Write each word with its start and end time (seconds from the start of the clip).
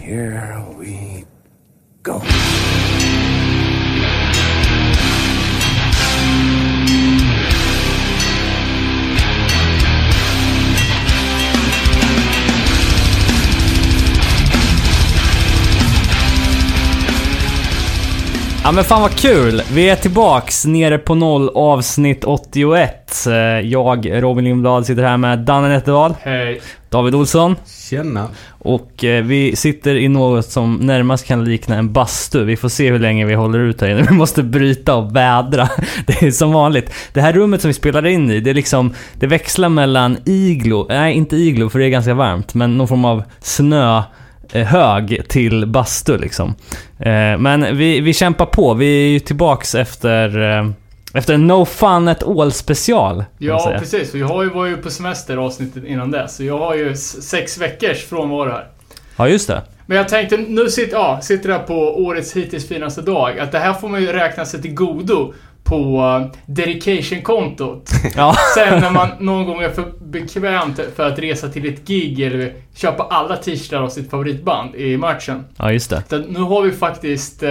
Here 0.00 0.64
we 0.78 1.24
go. 2.02 2.20
Ja 18.64 18.72
men 18.72 18.84
fan 18.84 19.02
vad 19.02 19.16
kul! 19.18 19.62
Vi 19.72 19.88
är 19.88 19.96
tillbaks 19.96 20.64
nere 20.66 20.98
på 20.98 21.14
noll 21.14 21.48
avsnitt 21.54 22.24
81. 22.24 23.26
Eh, 23.26 23.32
Jag, 23.60 24.22
Robin 24.22 24.44
Lindblad, 24.44 24.86
sitter 24.86 25.02
här 25.02 25.16
med 25.16 25.38
Danne 25.38 25.68
Nätterdal, 25.68 26.14
Hej. 26.20 26.60
David 26.90 27.14
Olsson 27.14 27.56
Tjena. 27.90 28.28
och 28.58 29.04
eh, 29.04 29.24
vi 29.24 29.56
sitter 29.56 29.94
i 29.94 30.08
något 30.08 30.46
som 30.46 30.74
närmast 30.74 31.26
kan 31.26 31.44
likna 31.44 31.76
en 31.76 31.92
bastu. 31.92 32.44
Vi 32.44 32.56
får 32.56 32.68
se 32.68 32.90
hur 32.90 32.98
länge 32.98 33.26
vi 33.26 33.34
håller 33.34 33.58
ut 33.58 33.80
här 33.80 33.88
inne. 33.88 34.02
Vi 34.10 34.14
måste 34.16 34.42
bryta 34.42 34.94
och 34.94 35.16
vädra. 35.16 35.68
Det 36.06 36.22
är 36.22 36.30
som 36.30 36.52
vanligt. 36.52 36.92
Det 37.12 37.20
här 37.20 37.32
rummet 37.32 37.60
som 37.60 37.68
vi 37.68 37.74
spelar 37.74 38.06
in 38.06 38.30
i, 38.30 38.40
det 38.40 38.50
är 38.50 38.54
liksom, 38.54 38.94
det 39.14 39.26
växlar 39.26 39.68
mellan 39.68 40.16
iglo, 40.24 40.86
nej 40.88 41.14
inte 41.14 41.36
iglo 41.36 41.68
för 41.68 41.78
det 41.78 41.86
är 41.86 41.90
ganska 41.90 42.14
varmt, 42.14 42.54
men 42.54 42.78
någon 42.78 42.88
form 42.88 43.04
av 43.04 43.22
snö 43.40 44.02
eh, 44.52 44.66
hög 44.66 45.22
till 45.28 45.66
bastu 45.66 46.18
liksom. 46.18 46.54
Eh, 46.98 47.38
Men 47.38 47.76
vi, 47.76 48.00
vi 48.00 48.14
kämpar 48.14 48.46
på. 48.46 48.74
Vi 48.74 48.86
är 49.06 49.08
ju 49.08 49.18
tillbaks 49.20 49.74
efter, 49.74 50.58
eh, 50.58 50.70
efter 51.14 51.34
en 51.34 51.46
No 51.46 51.64
Fun 51.64 52.08
at 52.08 52.22
All 52.22 52.52
special. 52.52 53.24
Ja, 53.38 53.74
precis. 53.78 54.14
Vi 54.14 54.22
har 54.22 54.42
ju 54.42 54.50
varit 54.50 54.72
ju 54.72 54.76
på 54.76 54.90
semester 54.90 55.36
avsnittet 55.36 55.84
innan 55.84 56.10
dess. 56.10 56.36
Så 56.36 56.44
jag 56.44 56.58
har 56.58 56.74
ju 56.74 56.96
sex 56.96 57.58
veckors 57.58 58.04
frånvaro 58.04 58.50
här. 58.50 58.68
Ja, 59.16 59.28
just 59.28 59.48
det. 59.48 59.62
Men 59.86 59.96
jag 59.96 60.08
tänkte, 60.08 60.36
nu 60.36 60.68
sitter, 60.68 60.96
ja, 60.96 61.20
sitter 61.22 61.48
jag 61.48 61.66
på 61.66 61.74
årets 61.74 62.36
hittills 62.36 62.68
finaste 62.68 63.02
dag. 63.02 63.38
Att 63.38 63.52
det 63.52 63.58
här 63.58 63.72
får 63.72 63.88
man 63.88 64.00
ju 64.00 64.12
räkna 64.12 64.44
sig 64.44 64.62
till 64.62 64.74
godo 64.74 65.34
på 65.64 66.00
uh, 66.20 66.32
dedication-kontot. 66.46 67.90
Ja. 68.16 68.36
Sen 68.54 68.80
när 68.80 68.90
man 68.90 69.08
någon 69.18 69.46
gång 69.46 69.62
är 69.62 69.70
för 69.70 69.84
bekvämt 70.00 70.80
för 70.96 71.08
att 71.08 71.18
resa 71.18 71.48
till 71.48 71.68
ett 71.68 71.86
gig 71.86 72.20
eller 72.20 72.52
köpa 72.74 73.02
alla 73.02 73.36
t-shirtar 73.36 73.82
av 73.82 73.88
sitt 73.88 74.10
favoritband 74.10 74.74
i 74.74 74.96
matchen. 74.96 75.44
ja, 75.56 75.72
just 75.72 75.90
det. 75.90 76.02
Så 76.10 76.18
nu 76.18 76.40
har 76.40 76.62
vi 76.62 76.70
faktiskt 76.72 77.42
eh, 77.42 77.50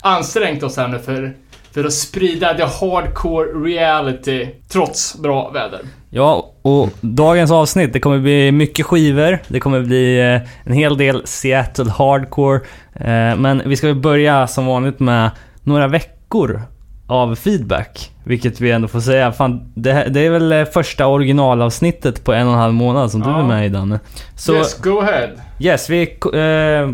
ansträngt 0.00 0.62
oss 0.62 0.76
här 0.76 0.88
nu 0.88 0.98
för, 0.98 1.34
för 1.74 1.84
att 1.84 1.92
sprida 1.92 2.54
the 2.54 2.62
hardcore 2.62 3.46
reality 3.46 4.46
trots 4.68 5.18
bra 5.18 5.50
väder. 5.50 5.80
Ja, 6.10 6.50
och 6.62 6.88
dagens 7.00 7.50
avsnitt, 7.50 7.92
det 7.92 8.00
kommer 8.00 8.18
bli 8.18 8.52
mycket 8.52 8.86
skivor. 8.86 9.38
Det 9.48 9.60
kommer 9.60 9.80
bli 9.80 10.20
eh, 10.20 10.40
en 10.64 10.72
hel 10.72 10.96
del 10.96 11.22
Seattle 11.26 11.90
Hardcore. 11.90 12.60
Eh, 12.94 13.36
Men 13.36 13.62
vi 13.66 13.76
ska 13.76 13.94
börja 13.94 14.46
som 14.46 14.66
vanligt 14.66 15.00
med 15.00 15.30
några 15.62 15.88
veckor 15.88 16.62
av 17.06 17.34
feedback. 17.34 18.10
Vilket 18.24 18.60
vi 18.60 18.70
ändå 18.70 18.88
får 18.88 19.00
säga, 19.00 19.32
fan, 19.32 19.72
det, 19.74 19.92
här- 19.92 20.08
det 20.08 20.20
är 20.26 20.30
väl 20.30 20.52
eh, 20.52 20.64
första 20.64 21.06
originalavsnittet 21.06 22.24
på 22.24 22.32
en 22.32 22.46
och 22.46 22.52
en 22.52 22.58
halv 22.58 22.74
månad 22.74 23.10
som 23.10 23.20
du 23.20 23.28
Ja. 23.30 23.38
är 23.40 23.44
med 23.44 23.66
i 23.66 23.68
Danne. 23.68 24.00
Så 24.36 24.54
yes, 24.54 24.78
go 24.80 24.98
ahead. 25.00 25.28
yes, 25.60 25.90
vi... 25.90 26.02
Eh, 26.34 26.88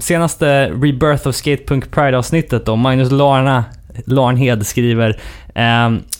senaste 0.00 0.66
Rebirth 0.70 1.28
of 1.28 1.34
Skatepunk 1.34 1.90
Pride-avsnittet 1.90 2.66
då, 2.66 2.76
Magnus 2.76 3.10
Larna 3.12 3.64
Larnhed 4.06 4.64
skriver 4.66 5.16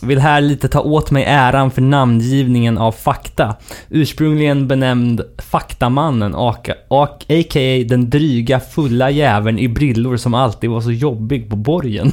vill 0.01 0.19
här 0.19 0.41
lite 0.41 0.67
ta 0.67 0.79
åt 0.79 1.11
mig 1.11 1.23
äran 1.23 1.71
för 1.71 1.81
namngivningen 1.81 2.77
av 2.77 2.91
Fakta. 2.91 3.55
Ursprungligen 3.89 4.67
benämnd 4.67 5.21
Faktamannen, 5.37 6.35
aka, 6.35 6.73
ak- 6.89 7.25
a.k.a. 7.29 7.85
den 7.89 8.09
dryga 8.09 8.59
fulla 8.59 9.09
jäveln 9.09 9.59
i 9.59 9.67
brillor 9.67 10.17
som 10.17 10.33
alltid 10.33 10.69
var 10.69 10.81
så 10.81 10.91
jobbig 10.91 11.49
på 11.49 11.55
borgen. 11.55 12.11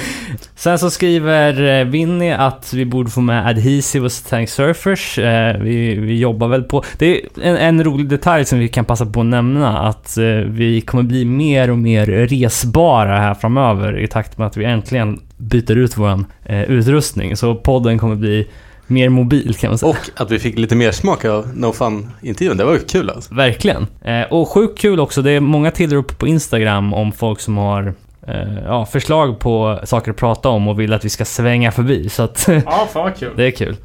Sen 0.54 0.78
så 0.78 0.90
skriver 0.90 1.80
eh, 1.80 1.86
Winnie 1.86 2.36
att 2.36 2.72
vi 2.74 2.84
borde 2.84 3.10
få 3.10 3.20
med 3.20 3.46
Adhesive 3.46 4.06
och 4.06 4.12
Tank 4.28 4.48
Surfers. 4.48 5.18
Eh, 5.18 5.56
vi, 5.60 5.94
vi 5.94 6.18
jobbar 6.18 6.48
väl 6.48 6.62
på... 6.62 6.84
Det 6.98 7.06
är 7.16 7.20
en, 7.42 7.56
en 7.56 7.84
rolig 7.84 8.08
detalj 8.08 8.44
som 8.44 8.58
vi 8.58 8.68
kan 8.68 8.84
passa 8.84 9.06
på 9.06 9.20
att 9.20 9.26
nämna 9.26 9.78
att 9.78 10.18
eh, 10.18 10.24
vi 10.46 10.80
kommer 10.80 11.02
bli 11.04 11.24
mer 11.24 11.70
och 11.70 11.78
mer 11.78 12.06
resbara 12.06 13.18
här 13.18 13.34
framöver 13.34 13.98
i 13.98 14.06
takt 14.08 14.38
med 14.38 14.46
att 14.46 14.56
vi 14.56 14.64
äntligen 14.64 15.20
byter 15.40 15.76
ut 15.76 15.96
våran 15.96 16.26
eh, 16.44 16.62
utrustning. 16.62 17.36
Så 17.36 17.54
podden 17.54 17.98
kommer 17.98 18.14
bli 18.16 18.46
mer 18.86 19.08
mobil 19.08 19.54
kan 19.54 19.70
man 19.70 19.78
säga. 19.78 19.90
Och 19.90 19.96
att 20.22 20.30
vi 20.30 20.38
fick 20.38 20.58
lite 20.58 20.76
mer 20.76 20.92
smak 20.92 21.24
av 21.24 21.56
No 21.56 21.72
Fun-intervjun. 21.72 22.56
Det 22.56 22.64
var 22.64 22.72
ju 22.72 22.78
kul 22.78 23.10
alltså. 23.10 23.34
Verkligen. 23.34 23.86
Eh, 24.04 24.22
och 24.22 24.48
sjukt 24.48 24.78
kul 24.78 25.00
också, 25.00 25.22
det 25.22 25.30
är 25.30 25.40
många 25.40 25.70
tillrop 25.70 26.18
på 26.18 26.26
Instagram 26.26 26.94
om 26.94 27.12
folk 27.12 27.40
som 27.40 27.56
har 27.56 27.94
eh, 28.26 28.58
ja, 28.66 28.86
förslag 28.86 29.38
på 29.38 29.80
saker 29.84 30.10
att 30.10 30.16
prata 30.16 30.48
om 30.48 30.68
och 30.68 30.80
vill 30.80 30.92
att 30.92 31.04
vi 31.04 31.08
ska 31.08 31.24
svänga 31.24 31.72
förbi. 31.72 32.08
Så 32.08 32.22
att 32.22 32.44
Ja, 32.48 32.88
fan 32.92 33.04
vad 33.04 33.16
kul. 33.16 33.32
det 33.36 33.44
är 33.44 33.50
kul. 33.50 33.76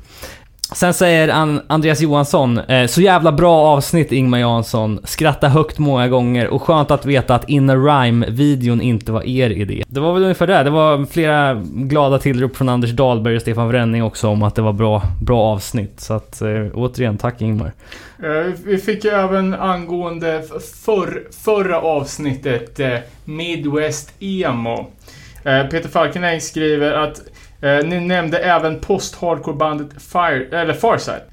Sen 0.73 0.93
säger 0.93 1.29
Andreas 1.67 2.01
Johansson, 2.01 2.57
eh, 2.57 2.87
så 2.87 3.01
jävla 3.01 3.31
bra 3.31 3.55
avsnitt 3.55 4.11
Ingmar 4.11 4.37
Jansson. 4.37 4.99
Skratta 5.03 5.47
högt 5.47 5.77
många 5.77 6.07
gånger 6.07 6.47
och 6.47 6.61
skönt 6.61 6.91
att 6.91 7.05
veta 7.05 7.35
att 7.35 7.49
Inner 7.49 7.77
Rhyme-videon 7.77 8.81
inte 8.81 9.11
var 9.11 9.27
er 9.27 9.49
idé. 9.49 9.83
Det 9.87 9.99
var 9.99 10.13
väl 10.13 10.23
ungefär 10.23 10.47
det. 10.47 10.63
Det 10.63 10.69
var 10.69 11.05
flera 11.05 11.63
glada 11.73 12.19
tillrop 12.19 12.55
från 12.55 12.69
Anders 12.69 12.91
Dahlberg 12.91 13.35
och 13.35 13.41
Stefan 13.41 13.67
Wrenning 13.67 14.03
också 14.03 14.27
om 14.27 14.43
att 14.43 14.55
det 14.55 14.61
var 14.61 14.73
bra, 14.73 15.01
bra 15.21 15.41
avsnitt. 15.41 15.99
Så 15.99 16.13
att 16.13 16.41
eh, 16.41 16.65
återigen, 16.73 17.17
tack 17.17 17.41
Ingmar. 17.41 17.71
Eh, 18.23 18.53
vi 18.65 18.77
fick 18.77 19.03
ju 19.03 19.09
även 19.09 19.53
angående 19.53 20.43
för, 20.85 21.23
förra 21.43 21.81
avsnittet 21.81 22.79
Midwest 23.25 24.13
Emo. 24.19 24.91
Peter 25.43 25.89
Falkenäng 25.89 26.41
skriver 26.41 26.91
att 26.93 27.21
Eh, 27.61 27.85
ni 27.85 27.99
nämnde 27.99 28.37
även 28.37 28.79
post-hardcore-bandet 28.79 30.01
Fire, 30.01 30.61
eller 30.61 30.73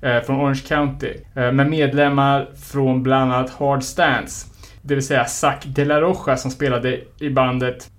eh, 0.02 0.22
från 0.22 0.40
Orange 0.40 0.62
County 0.68 1.12
eh, 1.36 1.52
med 1.52 1.70
medlemmar 1.70 2.48
från 2.72 3.02
bland 3.02 3.32
annat 3.32 3.50
Hard 3.50 3.82
Stance. 3.82 4.46
Det 4.82 4.94
vill 4.94 5.06
säga 5.06 5.24
Zac 5.24 5.54
De 5.64 5.84
La 5.84 6.00
Rocha 6.00 6.36
som 6.36 6.50
spelade 6.50 7.00
i 7.20 7.30
bandet 7.30 7.90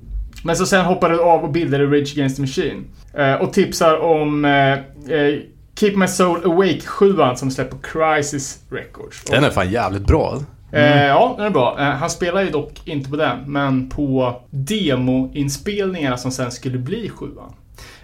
men 0.44 0.56
så 0.56 0.66
sen 0.66 0.86
hoppade 0.86 1.14
du 1.14 1.22
av 1.22 1.44
och 1.44 1.52
bildade 1.52 1.86
Rage 1.86 2.14
Against 2.14 2.36
the 2.36 2.42
Machine. 2.42 2.86
Eh, 3.14 3.34
och 3.34 3.54
tipsar 3.54 4.00
om 4.00 4.46
eh, 4.46 4.74
eh 4.74 5.40
Keep 5.80 5.96
My 5.96 6.08
Soul 6.08 6.46
Awake 6.46 6.82
7 6.82 7.16
som 7.36 7.52
släpper 7.52 7.78
Crisis 7.78 8.60
Records. 8.72 9.24
Den 9.24 9.44
är 9.44 9.50
fan 9.50 9.72
jävligt 9.72 10.08
bra. 10.08 10.40
Mm. 10.72 11.00
Eh, 11.00 11.06
ja, 11.06 11.34
den 11.38 11.46
är 11.46 11.50
bra. 11.50 11.76
Eh, 11.80 11.86
han 11.86 12.10
spelar 12.10 12.42
ju 12.42 12.50
dock 12.50 12.88
inte 12.88 13.10
på 13.10 13.16
den, 13.16 13.38
men 13.46 13.90
på 13.90 14.42
demoinspelningarna 14.50 16.18
som 16.18 16.32
sen 16.32 16.52
skulle 16.52 16.78
bli 16.78 17.10
7 17.10 17.26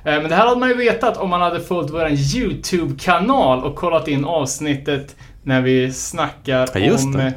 men 0.04 0.30
det 0.30 0.36
här 0.36 0.48
hade 0.48 0.60
man 0.60 0.70
ju 0.70 0.76
vetat 0.76 1.18
om 1.18 1.30
man 1.30 1.42
hade 1.42 1.60
följt 1.60 1.90
vår 1.92 2.08
YouTube-kanal 2.10 3.64
och 3.64 3.76
kollat 3.76 4.08
in 4.08 4.26
avsnittet 4.26 5.16
när 5.44 5.62
vi 5.62 5.92
snackar 5.94 6.70
Ja, 6.74 6.96
om 7.06 7.12
det. 7.12 7.34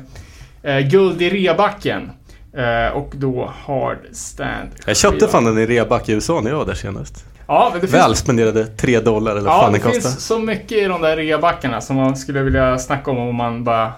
eh, 0.72 0.80
guld 0.80 1.22
i 1.22 1.30
rebacken. 1.30 2.10
Eh, 2.56 2.96
och 2.96 3.12
då 3.16 3.52
Hard 3.66 3.98
Stand. 4.12 4.68
Jag 4.86 4.96
köpte 4.96 5.28
fan 5.28 5.44
den 5.44 5.58
i 5.58 5.66
reback 5.66 6.08
i 6.08 6.12
USA 6.12 6.40
när 6.40 6.50
jag 6.50 6.58
var 6.58 6.66
där 6.66 6.74
senast. 6.74 7.24
Ja, 7.46 7.68
men 7.72 7.80
det 7.80 7.86
finns 7.86 8.02
Väl 8.02 8.16
spenderade 8.16 8.66
3 8.66 9.00
dollar 9.00 9.32
eller 9.32 9.40
vad 9.40 9.52
Ja, 9.52 9.60
fan 9.62 9.72
det 9.72 9.78
det 9.78 9.82
kostar. 9.82 10.00
finns 10.00 10.26
så 10.26 10.38
mycket 10.38 10.72
i 10.72 10.84
de 10.84 11.00
där 11.02 11.16
reabackarna 11.16 11.80
som 11.80 11.96
man 11.96 12.16
skulle 12.16 12.42
vilja 12.42 12.78
snacka 12.78 13.10
om 13.10 13.18
om 13.18 13.34
man 13.36 13.64
bara 13.64 13.92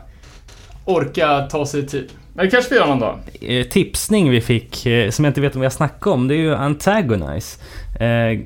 orkar 0.85 1.47
ta 1.49 1.67
sig 1.67 1.87
tid. 1.87 2.11
Men 2.37 2.45
det 2.45 2.51
kanske 2.51 2.71
vi 2.75 2.77
gör 2.81 2.87
någon 2.87 3.01
dag. 3.01 3.19
eh, 3.41 3.67
tipsning 3.67 4.31
vi 4.31 4.41
fick, 4.41 4.87
eh, 4.87 5.11
som 5.11 5.25
jag 5.25 5.31
inte 5.31 5.41
vet 5.41 5.55
om 5.55 5.61
vi 5.61 5.65
har 5.65 5.71
snackat 5.71 6.07
om, 6.07 6.29
det 6.29 6.35
är 6.35 6.39
ju 6.39 6.55
Antagonize. 6.55 7.59
Eh, 8.01 8.41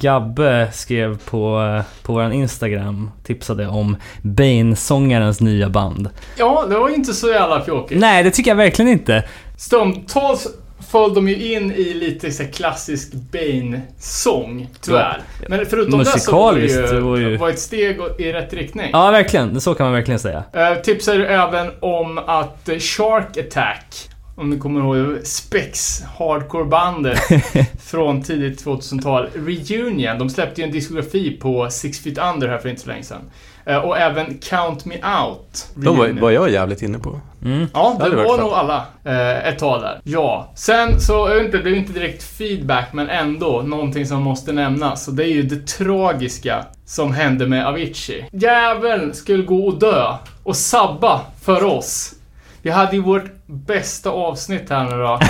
Gabbe 0.00 0.68
skrev 0.72 1.18
på, 1.18 1.82
på 2.02 2.12
vår 2.12 2.32
Instagram, 2.32 3.10
tipsade 3.24 3.66
om 3.66 3.96
Bane-sångarens 4.22 5.40
nya 5.40 5.68
band. 5.68 6.08
Ja, 6.38 6.64
det 6.68 6.78
var 6.78 6.88
ju 6.88 6.94
inte 6.94 7.12
så 7.12 7.28
jävla 7.28 7.64
fjåkigt. 7.64 8.00
Nej, 8.00 8.22
det 8.24 8.30
tycker 8.30 8.50
jag 8.50 8.56
verkligen 8.56 8.90
inte. 8.90 9.24
Stundtals 9.58 10.46
föll 10.90 11.14
de 11.14 11.28
ju 11.28 11.52
in 11.54 11.72
i 11.72 11.94
lite 11.94 12.32
så 12.32 12.44
klassisk 12.46 13.12
Bane-sång, 13.12 14.68
tyvärr. 14.80 15.20
Men 15.48 15.66
förutom 15.66 15.98
det 15.98 16.04
så 16.04 16.32
var 16.32 16.54
det 16.54 16.60
ju, 16.60 17.00
var 17.00 17.16
ju- 17.16 17.36
var 17.36 17.48
ett 17.50 17.58
steg 17.58 17.98
i 18.18 18.32
rätt 18.32 18.52
riktning. 18.52 18.90
Ja, 18.92 19.10
verkligen. 19.10 19.60
Så 19.60 19.74
kan 19.74 19.86
man 19.86 19.92
verkligen 19.94 20.20
säga. 20.20 20.44
Eh, 20.52 20.74
tipsar 20.74 21.18
även 21.20 21.70
om 21.80 22.18
att 22.18 22.68
eh, 22.68 22.78
Shark 22.78 23.36
Attack, 23.36 24.08
om 24.36 24.50
ni 24.50 24.58
kommer 24.58 24.80
ihåg 24.80 25.26
Spex, 25.26 26.02
hardcore-bandet 26.18 27.18
från 27.84 28.22
tidigt 28.22 28.64
2000-tal, 28.64 29.28
Reunion, 29.34 30.18
de 30.18 30.30
släppte 30.30 30.60
ju 30.60 30.66
en 30.66 30.72
diskografi 30.72 31.30
på 31.30 31.68
Six 31.70 31.98
Feet 31.98 32.18
Under 32.34 32.48
här 32.48 32.58
för 32.58 32.68
inte 32.68 32.82
så 32.82 32.88
länge 32.88 33.02
sedan. 33.02 33.22
Eh, 33.64 33.76
och 33.76 33.98
även 33.98 34.38
Count 34.38 34.84
Me 34.84 34.94
Out. 34.94 35.68
De 35.74 35.96
var, 35.96 36.08
var 36.08 36.30
jag 36.30 36.50
jävligt 36.50 36.82
inne 36.82 36.98
på. 36.98 37.20
Mm. 37.44 37.66
Ja, 37.74 37.96
det 37.98 38.10
varit 38.10 38.28
var 38.28 38.38
nog 38.38 38.52
alla 38.52 38.84
eh, 39.04 39.48
ett 39.48 39.58
tag 39.58 39.82
där. 39.82 40.00
Ja. 40.04 40.52
Sen 40.54 41.00
så, 41.00 41.12
jag 41.12 41.34
vet 41.34 41.44
inte, 41.44 41.58
det 41.58 41.70
är 41.70 41.74
inte 41.74 41.92
direkt 41.92 42.22
feedback, 42.22 42.92
men 42.92 43.10
ändå 43.10 43.62
någonting 43.62 44.06
som 44.06 44.22
måste 44.22 44.52
nämnas. 44.52 45.08
Och 45.08 45.14
det 45.14 45.24
är 45.24 45.32
ju 45.34 45.42
det 45.42 45.66
tragiska 45.66 46.64
som 46.84 47.12
hände 47.12 47.46
med 47.46 47.66
Avicii. 47.66 48.24
Jäveln 48.32 49.14
skulle 49.14 49.42
gå 49.42 49.66
och 49.66 49.78
dö 49.78 50.14
och 50.42 50.56
sabba 50.56 51.20
för 51.42 51.64
oss. 51.64 52.14
Vi 52.62 52.70
hade 52.70 52.96
ju 52.96 53.02
vårt 53.02 53.46
bästa 53.46 54.10
avsnitt 54.10 54.70
här 54.70 54.84
nu 54.84 54.96
då. 54.96 55.20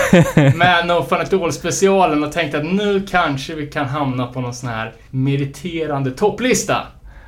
med 0.57 0.87
No 0.87 1.03
Fun 1.09 1.21
At 1.21 1.33
All 1.33 1.53
specialen 1.53 2.23
och 2.23 2.31
tänkte 2.31 2.57
att 2.57 2.65
nu 2.65 3.07
kanske 3.09 3.55
vi 3.55 3.67
kan 3.67 3.85
hamna 3.85 4.27
på 4.27 4.41
någon 4.41 4.53
sån 4.53 4.69
här 4.69 4.93
meriterande 5.09 6.11
topplista. 6.11 6.87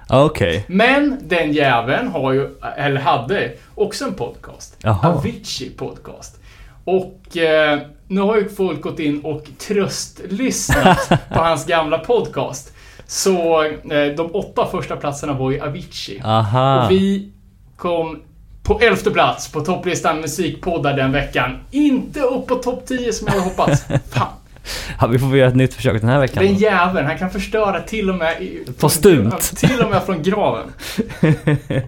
Okej. 0.09 0.65
Men 0.67 1.17
den 1.21 1.53
jäveln 1.53 2.07
har 2.07 2.31
ju, 2.31 2.49
eller 2.77 3.01
hade, 3.01 3.51
också 3.75 4.05
en 4.05 4.13
podcast. 4.13 4.77
Jaha. 4.81 5.13
Avicii 5.13 5.69
podcast. 5.69 6.39
Och 6.85 7.37
eh, 7.37 7.79
nu 8.07 8.21
har 8.21 8.37
ju 8.37 8.49
folk 8.49 8.81
gått 8.81 8.99
in 8.99 9.21
och 9.21 9.43
tröstlyssnat 9.57 11.09
på 11.33 11.39
hans 11.39 11.65
gamla 11.65 11.97
podcast. 11.99 12.73
Så 13.07 13.63
eh, 13.63 14.15
de 14.17 14.29
åtta 14.33 14.67
första 14.71 14.95
platserna 14.95 15.33
var 15.33 15.51
ju 15.51 15.61
Avicii. 15.61 16.21
Aha. 16.25 16.85
Och 16.85 16.91
vi 16.91 17.31
kom 17.77 18.21
på 18.63 18.79
elfte 18.79 19.11
plats 19.11 19.51
på 19.51 19.61
topplistan 19.61 20.21
musikpoddar 20.21 20.93
den 20.93 21.11
veckan. 21.11 21.59
Inte 21.71 22.19
upp 22.19 22.47
på 22.47 22.55
topp 22.55 22.85
10 22.85 23.13
som 23.13 23.27
jag 23.27 23.33
hade 23.33 23.45
hoppats. 23.45 23.83
Fan. 24.09 24.27
Ja, 24.99 25.07
vi 25.07 25.19
får 25.19 25.27
väl 25.27 25.39
göra 25.39 25.49
ett 25.49 25.55
nytt 25.55 25.73
försök 25.73 26.01
den 26.01 26.09
här 26.09 26.19
veckan. 26.19 26.43
Den 26.43 26.55
jäveln, 26.55 27.07
han 27.07 27.17
kan 27.17 27.29
förstöra 27.29 27.79
till 27.79 28.09
och 28.09 28.15
med... 28.15 28.41
I, 28.41 28.59
Postumt. 28.79 29.39
Till 29.55 29.81
och 29.81 29.89
med 29.89 30.03
från 30.03 30.23
graven. 30.23 30.73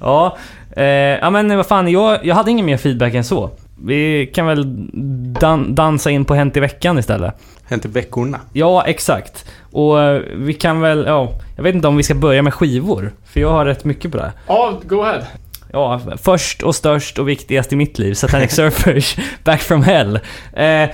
ja, 0.00 0.38
eh, 0.76 0.84
ja 0.84 1.30
men 1.30 1.56
vad 1.56 1.66
fan, 1.66 1.88
jag, 1.88 2.26
jag 2.26 2.34
hade 2.34 2.50
ingen 2.50 2.66
mer 2.66 2.76
feedback 2.76 3.14
än 3.14 3.24
så. 3.24 3.50
Vi 3.84 4.26
kan 4.34 4.46
väl 4.46 4.64
dan- 5.40 5.74
dansa 5.74 6.10
in 6.10 6.24
på 6.24 6.34
Hänt 6.34 6.56
i 6.56 6.60
veckan 6.60 6.98
istället. 6.98 7.34
Hänt 7.64 7.84
i 7.84 7.88
veckorna. 7.88 8.40
Ja, 8.52 8.84
exakt. 8.86 9.44
Och 9.72 10.02
eh, 10.02 10.22
vi 10.36 10.54
kan 10.54 10.80
väl, 10.80 11.04
ja, 11.06 11.32
jag 11.56 11.62
vet 11.62 11.74
inte 11.74 11.88
om 11.88 11.96
vi 11.96 12.02
ska 12.02 12.14
börja 12.14 12.42
med 12.42 12.54
skivor. 12.54 13.12
För 13.24 13.40
jag 13.40 13.50
har 13.50 13.64
rätt 13.64 13.84
mycket 13.84 14.12
på 14.12 14.18
det. 14.18 14.32
Ja, 14.46 14.80
go 14.84 15.02
ahead. 15.02 15.22
Ja, 15.72 16.00
först 16.22 16.62
och 16.62 16.74
störst 16.74 17.18
och 17.18 17.28
viktigast 17.28 17.72
i 17.72 17.76
mitt 17.76 17.98
liv, 17.98 18.14
Satanic 18.14 18.52
Surfers, 18.54 19.16
Back 19.44 19.60
from 19.60 19.82
Hell. 19.82 20.20
Eh, 20.52 20.88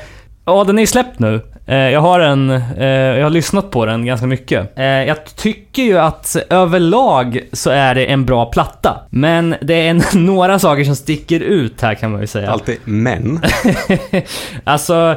ja, 0.46 0.64
den 0.64 0.78
är 0.78 0.82
ju 0.82 0.86
släppt 0.86 1.18
nu. 1.18 1.40
Eh, 1.66 1.76
jag 1.76 2.00
har 2.00 2.20
en, 2.20 2.50
eh, 2.50 2.86
jag 2.86 3.22
har 3.22 3.30
lyssnat 3.30 3.70
på 3.70 3.86
den 3.86 4.06
ganska 4.06 4.26
mycket. 4.26 4.78
Eh, 4.78 4.84
jag 4.84 5.24
tycker 5.24 5.82
ju 5.82 5.98
att 5.98 6.36
överlag 6.50 7.40
så 7.52 7.70
är 7.70 7.94
det 7.94 8.06
en 8.06 8.24
bra 8.24 8.46
platta. 8.46 9.00
Men 9.10 9.54
det 9.62 9.88
är 9.88 10.16
några 10.18 10.58
saker 10.58 10.84
som 10.84 10.96
sticker 10.96 11.40
ut 11.40 11.80
här 11.80 11.94
kan 11.94 12.12
man 12.12 12.20
ju 12.20 12.26
säga. 12.26 12.50
Alltid 12.50 12.78
men. 12.84 13.40
alltså, 14.64 15.16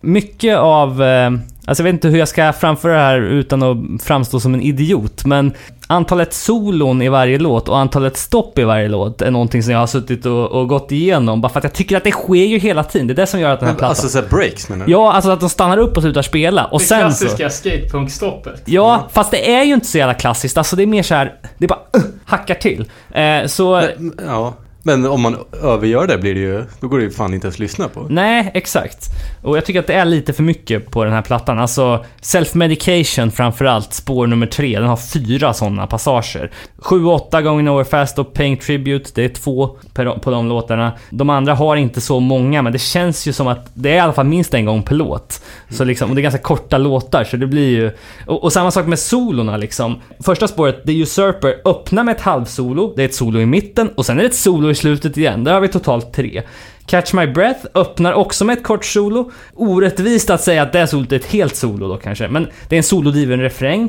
mycket 0.00 0.58
av... 0.58 1.02
Eh, 1.02 1.30
alltså 1.66 1.82
jag 1.82 1.84
vet 1.84 1.92
inte 1.92 2.08
hur 2.08 2.18
jag 2.18 2.28
ska 2.28 2.52
framföra 2.52 2.92
det 2.92 2.98
här 2.98 3.20
utan 3.20 3.62
att 3.62 4.02
framstå 4.02 4.40
som 4.40 4.54
en 4.54 4.62
idiot, 4.62 5.24
men 5.24 5.52
antalet 5.86 6.32
solon 6.32 7.02
i 7.02 7.08
varje 7.08 7.38
låt 7.38 7.68
och 7.68 7.78
antalet 7.78 8.16
stopp 8.16 8.58
i 8.58 8.64
varje 8.64 8.88
låt 8.88 9.22
är 9.22 9.30
någonting 9.30 9.62
som 9.62 9.72
jag 9.72 9.78
har 9.80 9.86
suttit 9.86 10.26
och, 10.26 10.46
och 10.46 10.68
gått 10.68 10.92
igenom, 10.92 11.40
bara 11.40 11.48
för 11.48 11.58
att 11.58 11.64
jag 11.64 11.72
tycker 11.72 11.96
att 11.96 12.04
det 12.04 12.10
sker 12.10 12.34
ju 12.34 12.58
hela 12.58 12.84
tiden. 12.84 13.06
Det 13.06 13.12
är 13.12 13.16
det 13.16 13.26
som 13.26 13.40
gör 13.40 13.50
att 13.50 13.60
den 13.60 13.68
här 13.68 13.74
plattan... 13.74 13.88
Alltså 13.88 14.08
såhär 14.08 14.28
breaks 14.28 14.68
menar 14.68 14.86
du? 14.86 14.92
Ja, 14.92 15.12
alltså 15.12 15.30
att 15.30 15.40
de 15.40 15.48
stannar 15.48 15.78
upp 15.78 15.96
och 15.96 16.02
slutar 16.02 16.22
spela. 16.22 16.64
Och 16.64 16.78
Det 16.78 16.84
sen 16.84 17.12
så... 17.12 17.24
klassiska 17.24 17.50
skatepunkstoppet. 17.50 18.62
Ja, 18.64 19.08
fast 19.12 19.30
det 19.30 19.54
är 19.54 19.64
ju 19.64 19.74
inte 19.74 19.86
så 19.86 19.98
jävla 19.98 20.14
klassiskt. 20.14 20.58
Alltså 20.58 20.76
det 20.76 20.82
är 20.82 20.86
mer 20.86 21.02
så 21.02 21.14
här, 21.14 21.34
det 21.58 21.64
är 21.64 21.68
bara 21.68 21.80
uh, 21.96 22.02
hackar 22.24 22.54
till. 22.54 22.90
Eh, 23.10 23.46
så... 23.46 23.82
Men, 23.98 24.12
Ja. 24.26 24.54
Men 24.82 25.06
om 25.06 25.20
man 25.20 25.36
övergör 25.62 26.06
det 26.06 26.18
blir 26.18 26.34
det 26.34 26.40
ju, 26.40 26.64
då 26.80 26.88
går 26.88 26.98
det 26.98 27.04
ju 27.04 27.10
fan 27.10 27.34
inte 27.34 27.46
ens 27.46 27.56
att 27.56 27.60
lyssna 27.60 27.88
på. 27.88 28.06
Nej, 28.10 28.50
exakt. 28.54 29.08
Och 29.42 29.56
jag 29.56 29.64
tycker 29.64 29.80
att 29.80 29.86
det 29.86 29.94
är 29.94 30.04
lite 30.04 30.32
för 30.32 30.42
mycket 30.42 30.90
på 30.90 31.04
den 31.04 31.12
här 31.12 31.22
plattan. 31.22 31.58
Alltså, 31.58 32.04
Self-Medication 32.22 33.30
framförallt, 33.30 33.92
spår 33.92 34.26
nummer 34.26 34.46
tre, 34.46 34.78
den 34.78 34.88
har 34.88 34.96
fyra 34.96 35.54
sådana 35.54 35.86
passager. 35.86 36.50
7-8 36.78 37.42
gånger 37.42 37.74
Over 37.74 37.84
Fast 37.84 38.18
och 38.18 38.34
Paying 38.34 38.56
Tribute, 38.56 39.10
det 39.14 39.24
är 39.24 39.28
två 39.28 39.76
på 40.22 40.30
de 40.30 40.48
låtarna. 40.48 40.92
De 41.10 41.30
andra 41.30 41.54
har 41.54 41.76
inte 41.76 42.00
så 42.00 42.20
många, 42.20 42.62
men 42.62 42.72
det 42.72 42.78
känns 42.78 43.26
ju 43.26 43.32
som 43.32 43.48
att 43.48 43.70
det 43.74 43.90
är 43.90 43.94
i 43.94 44.00
alla 44.00 44.12
fall 44.12 44.26
minst 44.26 44.54
en 44.54 44.64
gång 44.64 44.82
per 44.82 44.94
låt. 44.94 45.42
Så 45.70 45.84
liksom, 45.84 46.10
och 46.10 46.16
det 46.16 46.20
är 46.20 46.22
ganska 46.22 46.42
korta 46.42 46.78
låtar, 46.78 47.24
så 47.24 47.36
det 47.36 47.46
blir 47.46 47.68
ju... 47.68 47.90
Och, 48.26 48.44
och 48.44 48.52
samma 48.52 48.70
sak 48.70 48.86
med 48.86 48.98
solorna 48.98 49.56
liksom. 49.56 50.00
Första 50.24 50.48
spåret, 50.48 50.86
The 50.86 51.02
Usurper, 51.02 51.54
öppnar 51.64 52.04
med 52.04 52.16
ett 52.16 52.22
halvsolo, 52.22 52.92
det 52.96 53.02
är 53.02 53.06
ett 53.06 53.14
solo 53.14 53.40
i 53.40 53.46
mitten 53.46 53.88
och 53.88 54.06
sen 54.06 54.18
är 54.18 54.22
det 54.22 54.28
ett 54.28 54.34
solo 54.34 54.71
i 54.72 54.74
slutet 54.74 55.16
igen. 55.16 55.44
Där 55.44 55.52
har 55.52 55.60
vi 55.60 55.68
totalt 55.68 56.12
tre. 56.12 56.42
Catch 56.86 57.12
My 57.14 57.26
Breath 57.26 57.66
öppnar 57.74 58.12
också 58.12 58.44
med 58.44 58.58
ett 58.58 58.64
kort 58.64 58.84
solo. 58.84 59.30
Orättvist 59.54 60.30
att 60.30 60.40
säga 60.40 60.62
att 60.62 60.72
det 60.72 60.86
solot 60.86 61.12
är 61.12 61.16
ett 61.16 61.24
helt 61.24 61.56
solo 61.56 61.88
då 61.88 61.96
kanske, 61.96 62.28
men 62.28 62.46
det 62.68 62.74
är 62.74 62.78
en 62.78 62.82
solodriven 62.82 63.40
refräng. 63.40 63.82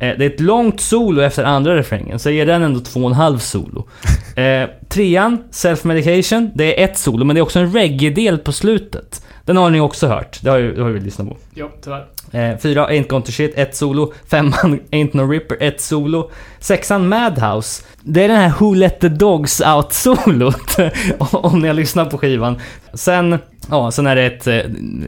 Eh, 0.00 0.18
Det 0.18 0.24
är 0.24 0.30
ett 0.30 0.40
långt 0.40 0.80
solo 0.80 1.22
efter 1.22 1.44
andra 1.44 1.76
refrängen, 1.76 2.18
så 2.18 2.30
ger 2.30 2.46
den 2.46 2.62
ändå 2.62 2.80
två 2.80 3.00
och 3.00 3.06
en 3.10 3.12
halv 3.16 3.38
solo. 3.38 3.88
Eh, 4.36 4.68
trean, 4.88 5.38
Self 5.50 5.84
Medication, 5.84 6.50
det 6.54 6.80
är 6.80 6.84
ett 6.84 6.98
solo, 6.98 7.24
men 7.24 7.34
det 7.36 7.40
är 7.40 7.42
också 7.42 7.58
en 7.58 7.72
reggae-del 7.72 8.38
på 8.38 8.52
slutet. 8.52 9.22
Den 9.46 9.56
har 9.56 9.70
ni 9.70 9.80
också 9.80 10.06
hört, 10.06 10.38
det 10.42 10.50
har 10.50 10.58
ju, 10.58 10.74
det 10.74 10.82
har 10.82 10.90
vi 10.90 11.00
lyssnat 11.00 11.28
på. 11.28 11.36
Ja, 11.54 11.70
tyvärr. 11.84 12.06
Eh, 12.30 12.58
fyra, 12.58 12.88
Ain't 12.88 13.08
Gone 13.08 13.24
To 13.24 13.32
Shit, 13.32 13.58
ett 13.58 13.76
solo. 13.76 14.12
Femman, 14.30 14.80
Ain't 14.90 15.10
No 15.12 15.30
Ripper, 15.30 15.56
ett 15.60 15.80
solo. 15.80 16.30
Sexan, 16.60 17.08
Madhouse. 17.08 17.84
Det 18.02 18.24
är 18.24 18.28
den 18.28 18.36
här 18.36 18.54
Who 18.60 18.74
Let 18.74 19.00
The 19.00 19.08
Dogs 19.08 19.60
Out-solot. 19.60 20.76
om 21.32 21.58
ni 21.58 21.68
har 21.68 21.74
lyssnat 21.74 22.10
på 22.10 22.18
skivan. 22.18 22.60
Sen, 22.94 23.38
ja, 23.70 23.90
sen 23.90 24.06
är 24.06 24.16
det 24.16 24.22
ett 24.22 24.46
eh, 24.46 24.58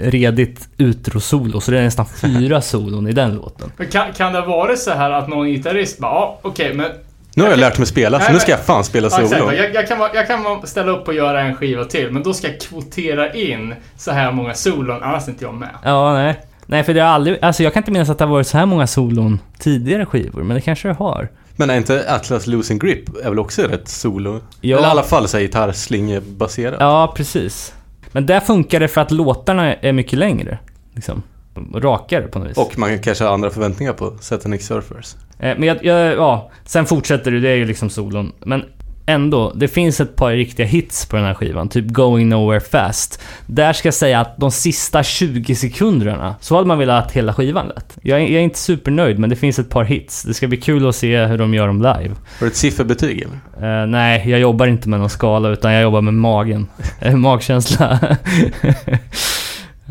redigt 0.00 0.69
utro-solo, 0.76 1.61
så 1.61 1.70
det 1.70 1.79
är 1.79 1.82
nästan 1.82 2.06
fyra 2.20 2.61
solon 2.61 3.06
i 3.06 3.12
den 3.12 3.34
låten. 3.34 3.73
Men 3.76 3.87
kan, 3.87 4.12
kan 4.12 4.32
det 4.32 4.41
vara 4.41 4.76
så 4.76 4.91
här 4.91 5.11
att 5.11 5.29
någon 5.29 5.46
gitarrist 5.46 5.99
bara, 5.99 6.12
ja, 6.12 6.38
okej, 6.43 6.75
men... 6.75 6.91
Nu 7.38 7.44
har 7.44 7.50
jag 7.50 7.58
lärt 7.61 7.79
mig 7.79 7.87
spela, 7.87 8.19
så 8.19 8.25
Nej, 8.25 8.32
nu 8.32 8.40
ska 8.40 8.50
jag 8.50 8.61
fan 8.61 8.85
spela 8.85 9.08
Ja, 9.11 9.29
solo. 9.29 9.52
jag, 9.52 9.75
jag, 9.75 9.88
kan, 9.88 9.99
jag 10.14 10.26
kan 10.26 10.67
ställa 10.67 10.93
upp 10.93 11.08
och 11.08 11.14
göra 11.14 11.40
en 11.40 11.55
skiva 11.55 11.85
till, 11.85 12.11
men 12.11 12.23
då 12.23 12.35
ska 12.35 12.46
jag 12.49 12.61
kvotera 12.61 13.32
in 13.32 13.75
så 13.96 14.11
här 14.11 14.32
många 14.32 14.55
solon, 14.55 15.02
annars 15.02 15.25
är 15.26 15.31
inte 15.31 15.44
jag 15.44 15.55
med. 15.55 15.69
Ja, 15.85 16.12
nej. 16.14 16.40
Nej, 16.67 16.85
för 16.85 16.94
det 16.94 17.00
har 17.00 17.08
aldrig... 17.08 17.38
Alltså 17.43 17.62
jag 17.62 17.73
kan 17.73 17.81
inte 17.81 17.90
minnas 17.90 18.11
att 18.11 18.19
det 18.19 18.25
har 18.25 18.32
varit 18.32 18.46
så 18.46 18.58
här 18.58 18.67
många 18.67 18.87
solon 18.87 19.40
tidigare 19.58 20.06
skivor, 20.06 20.43
men 20.43 20.55
det 20.55 20.61
kanske 20.61 20.88
det 20.88 20.94
har. 20.94 21.29
Men 21.56 21.70
är 21.70 21.76
inte 21.76 22.05
Atlas 22.14 22.46
Losing 22.46 22.79
Grip 22.79 23.08
är 23.25 23.29
väl 23.29 23.38
också 23.38 23.62
rätt 23.62 23.88
solo? 23.88 24.41
Ja. 24.61 24.76
Eller 24.79 24.88
i 24.88 24.91
alla 24.91 25.02
fall 25.02 25.29
så 25.29 25.38
gitarrslingebaserat. 25.38 26.76
Ja, 26.81 27.12
precis. 27.17 27.75
Men 28.12 28.26
där 28.26 28.41
funkar 28.41 28.81
det 28.81 28.88
för 28.88 29.00
att 29.00 29.11
låtarna 29.11 29.75
är 29.75 29.93
mycket 29.93 30.19
längre. 30.19 30.58
Liksom. 30.94 31.23
Rakare 31.75 32.22
på 32.22 32.38
något 32.38 32.49
vis. 32.49 32.56
Och 32.58 32.78
man 32.78 32.99
kanske 32.99 33.25
har 33.25 33.34
andra 33.34 33.50
förväntningar 33.50 33.93
på 33.93 34.12
Satanic 34.20 34.66
Surfers. 34.66 35.14
Eh, 35.38 35.58
Men 35.58 35.62
jag, 35.62 35.84
jag, 35.84 36.16
ja, 36.16 36.50
sen 36.64 36.87
fortsätter 36.87 37.31
det, 37.31 37.40
det 37.40 37.49
är 37.49 37.56
ju 37.56 37.64
liksom 37.64 37.90
solon. 37.90 38.32
Men 38.44 38.64
ändå, 39.06 39.52
det 39.56 39.69
finns 39.69 40.00
ett 40.00 40.16
par 40.16 40.32
riktiga 40.32 40.66
hits 40.66 41.06
på 41.06 41.16
den 41.16 41.25
här 41.25 41.34
skivan. 41.34 41.69
Typ 41.69 41.87
Going 41.87 42.28
Nowhere 42.28 42.60
Fast. 42.60 43.20
Där 43.46 43.72
ska 43.72 43.86
jag 43.86 43.94
säga 43.94 44.20
att 44.20 44.36
de 44.36 44.50
sista 44.50 45.03
20 45.03 45.55
sekunderna, 45.55 46.34
så 46.41 46.55
hade 46.55 46.67
man 46.67 46.79
velat 46.79 47.06
att 47.06 47.12
hela 47.12 47.34
skivan 47.34 47.69
lät. 47.69 47.98
Jag 48.03 48.19
är, 48.19 48.22
jag 48.22 48.32
är 48.32 48.41
inte 48.41 48.58
supernöjd, 48.58 49.19
men 49.19 49.31
det 49.31 49.36
finns 49.36 49.58
ett 49.58 49.69
par 49.70 49.84
hits. 49.84 50.22
Det 50.22 50.34
ska 50.34 50.48
bli 50.48 50.56
kul 50.58 50.88
att 50.88 50.96
se 50.96 51.24
hur 51.27 51.38
de 51.38 51.55
gör 51.55 51.67
dem 51.67 51.79
live. 51.79 52.15
Har 52.38 52.41
du 52.41 52.46
ett 52.46 52.56
sifferbetyg 52.56 53.27
eller? 53.58 53.81
Eh, 53.82 53.86
nej, 53.86 54.31
jag 54.31 54.41
jobbar 54.41 54.67
inte 54.67 54.88
med 54.88 55.00
någon 55.00 55.10
skala, 55.10 55.48
utan 55.48 55.72
jag 55.72 55.82
jobbar 55.82 56.00
med 56.00 56.15
magen. 56.15 56.67
Eh, 57.00 57.17
magkänsla. 57.17 57.98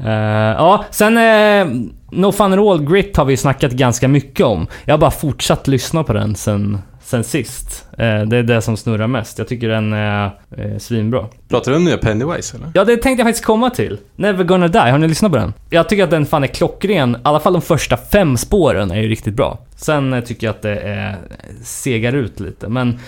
Eh, 0.08 0.56
ja, 0.58 0.86
sen... 0.92 1.18
Uh, 1.18 1.90
no 2.12 2.32
Fun 2.32 2.54
at 2.54 2.60
All 2.60 2.84
Grit 2.84 3.18
har 3.18 3.26
vi 3.26 3.38
snackat 3.38 3.72
ganska 3.72 4.08
mycket 4.08 4.46
om. 4.46 4.68
Jag 4.86 4.94
har 4.94 5.00
bara 5.00 5.12
fortsatt 5.12 5.68
lyssna 5.68 6.04
på 6.04 6.14
den 6.14 6.36
sen, 6.36 6.80
sen 7.04 7.24
sist. 7.24 7.88
Eh, 7.92 8.22
det 8.22 8.38
är 8.38 8.44
det 8.44 8.62
som 8.62 8.78
snurrar 8.78 9.08
mest. 9.08 9.38
Jag 9.38 9.48
tycker 9.48 9.70
den 9.70 9.94
är 9.94 10.26
uh, 10.26 10.78
svinbra. 10.78 11.26
Pratar 11.50 11.72
du 11.72 11.78
om 11.78 11.84
nya 11.84 11.98
Pennywise 11.98 12.58
eller? 12.58 12.72
Ja, 12.74 12.86
det 12.86 12.98
tänkte 12.98 13.22
jag 13.22 13.28
faktiskt 13.28 13.46
komma 13.46 13.70
till. 13.70 13.98
Never 14.16 14.44
Gonna 14.44 14.68
Die, 14.68 14.80
har 14.80 14.98
ni 14.98 15.08
lyssnat 15.08 15.32
på 15.32 15.38
den? 15.38 15.54
Jag 15.70 15.90
tycker 15.90 16.04
att 16.04 16.10
den 16.10 16.26
fan 16.26 16.44
är 16.44 16.48
klockren. 16.48 17.16
I 17.16 17.20
alla 17.24 17.40
fall 17.40 17.54
de 17.54 17.62
första 17.62 17.98
fem 17.98 18.38
spåren 18.38 18.92
är 18.92 19.02
ju 19.02 19.08
riktigt 19.08 19.34
bra. 19.34 19.60
Sen 19.76 20.22
tycker 20.26 20.48
jag 20.48 20.52
att 20.52 20.62
det 20.62 20.80
är, 20.80 21.18
segar 21.64 22.14
ut 22.14 22.40
lite, 22.40 22.68
men... 22.68 23.00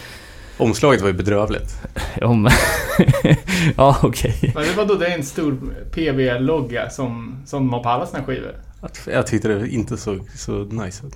Omslaget 0.60 1.02
var 1.02 1.08
ju 1.08 1.14
bedrövligt. 1.14 1.82
Om... 2.22 2.50
ja, 3.78 3.98
okej. 4.04 4.52
Men 4.56 4.64
det 4.64 4.74
var 4.78 4.86
då 4.86 4.96
det 4.96 5.08
är 5.08 5.18
en 5.18 5.24
stor 5.24 5.58
PV-logga 5.92 6.90
som, 6.90 7.42
som 7.46 7.60
de 7.60 7.74
har 7.74 7.84
på 7.84 7.90
alla 7.90 8.06
sina 8.06 8.24
skivor. 8.24 8.56
Jag 9.06 9.28
tyckte 9.28 9.48
det 9.48 9.70
inte 9.70 9.98
såg 9.98 10.20
så 10.36 10.52
nice 10.52 11.08
ut. 11.08 11.14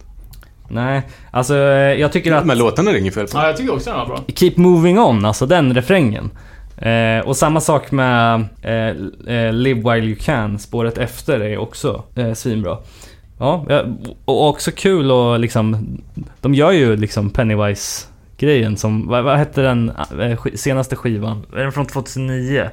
Nej, 0.67 1.01
alltså 1.31 1.55
eh, 1.55 1.99
jag 1.99 2.11
tycker 2.11 2.31
att... 2.31 2.45
Men 2.45 2.57
låtarna 2.57 2.89
är 2.89 2.93
det 2.93 2.99
inget 2.99 3.13
fel 3.13 3.27
på. 3.27 3.37
Ja, 3.37 3.47
jag 3.47 3.57
tycker 3.57 3.73
också 3.73 3.89
den 3.89 3.99
var 3.99 4.05
bra. 4.05 4.23
Keep 4.35 4.53
Moving 4.55 4.99
On, 4.99 5.25
alltså 5.25 5.45
den 5.45 5.73
refrängen. 5.73 6.29
Eh, 6.77 7.27
och 7.27 7.37
samma 7.37 7.61
sak 7.61 7.91
med 7.91 8.45
eh, 8.61 9.35
eh, 9.35 9.53
Live 9.53 9.93
While 9.93 10.07
You 10.07 10.15
Can, 10.15 10.59
spåret 10.59 10.97
efter 10.97 11.39
är 11.39 11.57
också 11.57 12.03
eh, 12.15 12.33
svinbra. 12.33 12.77
Ja, 13.39 13.65
och 14.25 14.49
också 14.49 14.71
kul 14.71 15.11
och 15.11 15.39
liksom... 15.39 15.97
De 16.41 16.53
gör 16.53 16.71
ju 16.71 16.95
liksom 16.95 17.29
Pennywise-grejen 18.37 18.77
som... 18.77 19.07
Vad, 19.07 19.23
vad 19.23 19.37
hette 19.37 19.61
den 19.61 19.91
eh, 20.19 20.37
senaste 20.55 20.95
skivan? 20.95 21.45
Är 21.53 21.57
den 21.57 21.71
från 21.71 21.85
2009? 21.85 22.69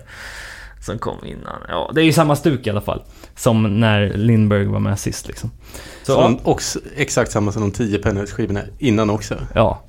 Som 0.81 0.99
kom 0.99 1.25
innan. 1.25 1.61
Ja, 1.69 1.91
det 1.95 2.01
är 2.01 2.05
ju 2.05 2.13
samma 2.13 2.37
stuk 2.37 2.67
i 2.67 2.71
alla 2.71 2.81
fall. 2.81 3.03
Som 3.37 3.81
när 3.81 4.13
Lindberg 4.17 4.65
var 4.67 4.81
med 4.81 4.99
sist 4.99 5.29
liksom. 5.29 5.51
Så, 6.03 6.13
Så, 6.13 6.51
och 6.51 6.63
exakt 6.97 7.33
samma 7.33 7.53
som 7.53 7.63
de 7.63 7.71
tio 7.73 7.99
Pennywise-skivorna 7.99 8.61
innan 8.79 9.11
också. 9.11 9.35
Ja. 9.55 9.83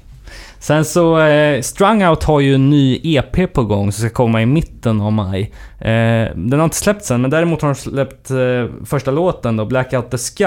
Sen 0.62 0.86
så, 0.86 1.20
eh, 1.20 1.62
Strung 1.62 2.06
Out 2.06 2.24
har 2.24 2.39
ju 2.39 2.56
en 2.56 2.70
ny 2.70 3.00
EP 3.03 3.48
på 3.53 3.63
gång 3.63 3.91
som 3.91 4.01
ska 4.01 4.15
komma 4.15 4.41
i 4.41 4.46
mitten 4.46 5.01
av 5.01 5.12
maj. 5.12 5.41
Eh, 5.80 5.88
den 6.36 6.53
har 6.53 6.63
inte 6.63 6.75
släppts 6.77 7.12
än, 7.12 7.22
men 7.22 7.32
däremot 7.32 7.62
har 7.62 7.70
de 7.70 7.75
släppt 7.75 8.32
eh, 8.32 8.86
första 8.86 9.12
låten 9.12 9.58
då, 9.58 9.65
Blackout 9.65 10.12
the 10.12 10.18
Sky. 10.18 10.44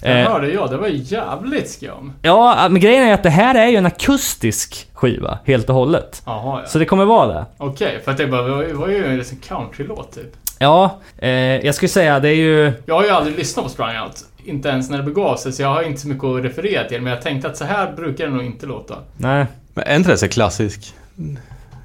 Det 0.00 0.08
Eh, 0.08 0.30
hörde 0.30 0.48
jag, 0.48 0.70
det 0.70 0.76
var 0.76 0.88
jävligt 0.88 1.70
skum. 1.70 2.12
ja, 2.22 2.66
men 2.70 2.80
grejen 2.80 3.08
är 3.08 3.14
att 3.14 3.22
det 3.22 3.30
här 3.30 3.54
är 3.54 3.66
ju 3.68 3.76
en 3.76 3.86
akustisk 3.86 4.86
skiva, 4.92 5.38
helt 5.44 5.68
och 5.68 5.74
hållet. 5.74 6.22
Jaha 6.26 6.60
ja. 6.60 6.68
Så 6.68 6.78
det 6.78 6.84
kommer 6.84 7.04
vara 7.04 7.26
det. 7.26 7.46
Okej, 7.58 8.00
för 8.04 8.10
att 8.10 8.16
det 8.18 8.26
bara, 8.26 8.42
det 8.42 8.72
var 8.74 8.88
ju 8.88 9.04
en 9.06 9.16
liten 9.16 9.38
countrylåt 9.38 10.12
typ. 10.14 10.32
Ja, 10.58 11.00
eh, 11.18 11.30
jag 11.66 11.74
skulle 11.74 11.88
säga 11.88 12.20
det 12.20 12.28
är 12.28 12.34
ju... 12.34 12.72
Jag 12.86 12.94
har 12.94 13.04
ju 13.04 13.10
aldrig 13.10 13.38
lyssnat 13.38 13.64
på 13.64 13.70
Sprung 13.70 13.88
Out. 14.04 14.16
Inte 14.44 14.68
ens 14.68 14.90
när 14.90 14.98
det 14.98 15.04
begav 15.04 15.36
sig, 15.36 15.52
så 15.52 15.62
jag 15.62 15.68
har 15.68 15.82
inte 15.82 16.00
så 16.00 16.08
mycket 16.08 16.24
att 16.24 16.44
referera 16.44 16.88
till. 16.88 17.02
Men 17.02 17.12
jag 17.12 17.22
tänkte 17.22 17.48
att 17.48 17.56
så 17.56 17.64
här 17.64 17.92
brukar 17.92 18.24
det 18.26 18.30
nog 18.32 18.44
inte 18.44 18.66
låta. 18.66 18.94
Nej. 19.16 19.46
Men 19.74 19.84
är 19.86 19.96
inte 19.96 20.10
det 20.10 20.18
så 20.18 20.28
klassisk 20.28 20.94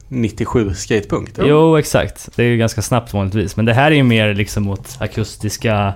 97 0.08 0.74
skatepunk? 0.74 1.30
Jo. 1.38 1.46
Jo, 1.48 1.78
exakt. 1.78 2.30
Det 2.36 2.44
är 2.44 2.48
ju 2.48 2.58
ganska 2.58 2.82
snabbt 2.82 3.14
vanligtvis. 3.14 3.56
Men 3.56 3.66
det 3.66 3.74
här 3.74 3.92
är 3.92 3.96
ju 3.96 4.04
mer 4.04 4.34
liksom 4.34 4.70
åt 4.70 4.98
akustiska 5.00 5.94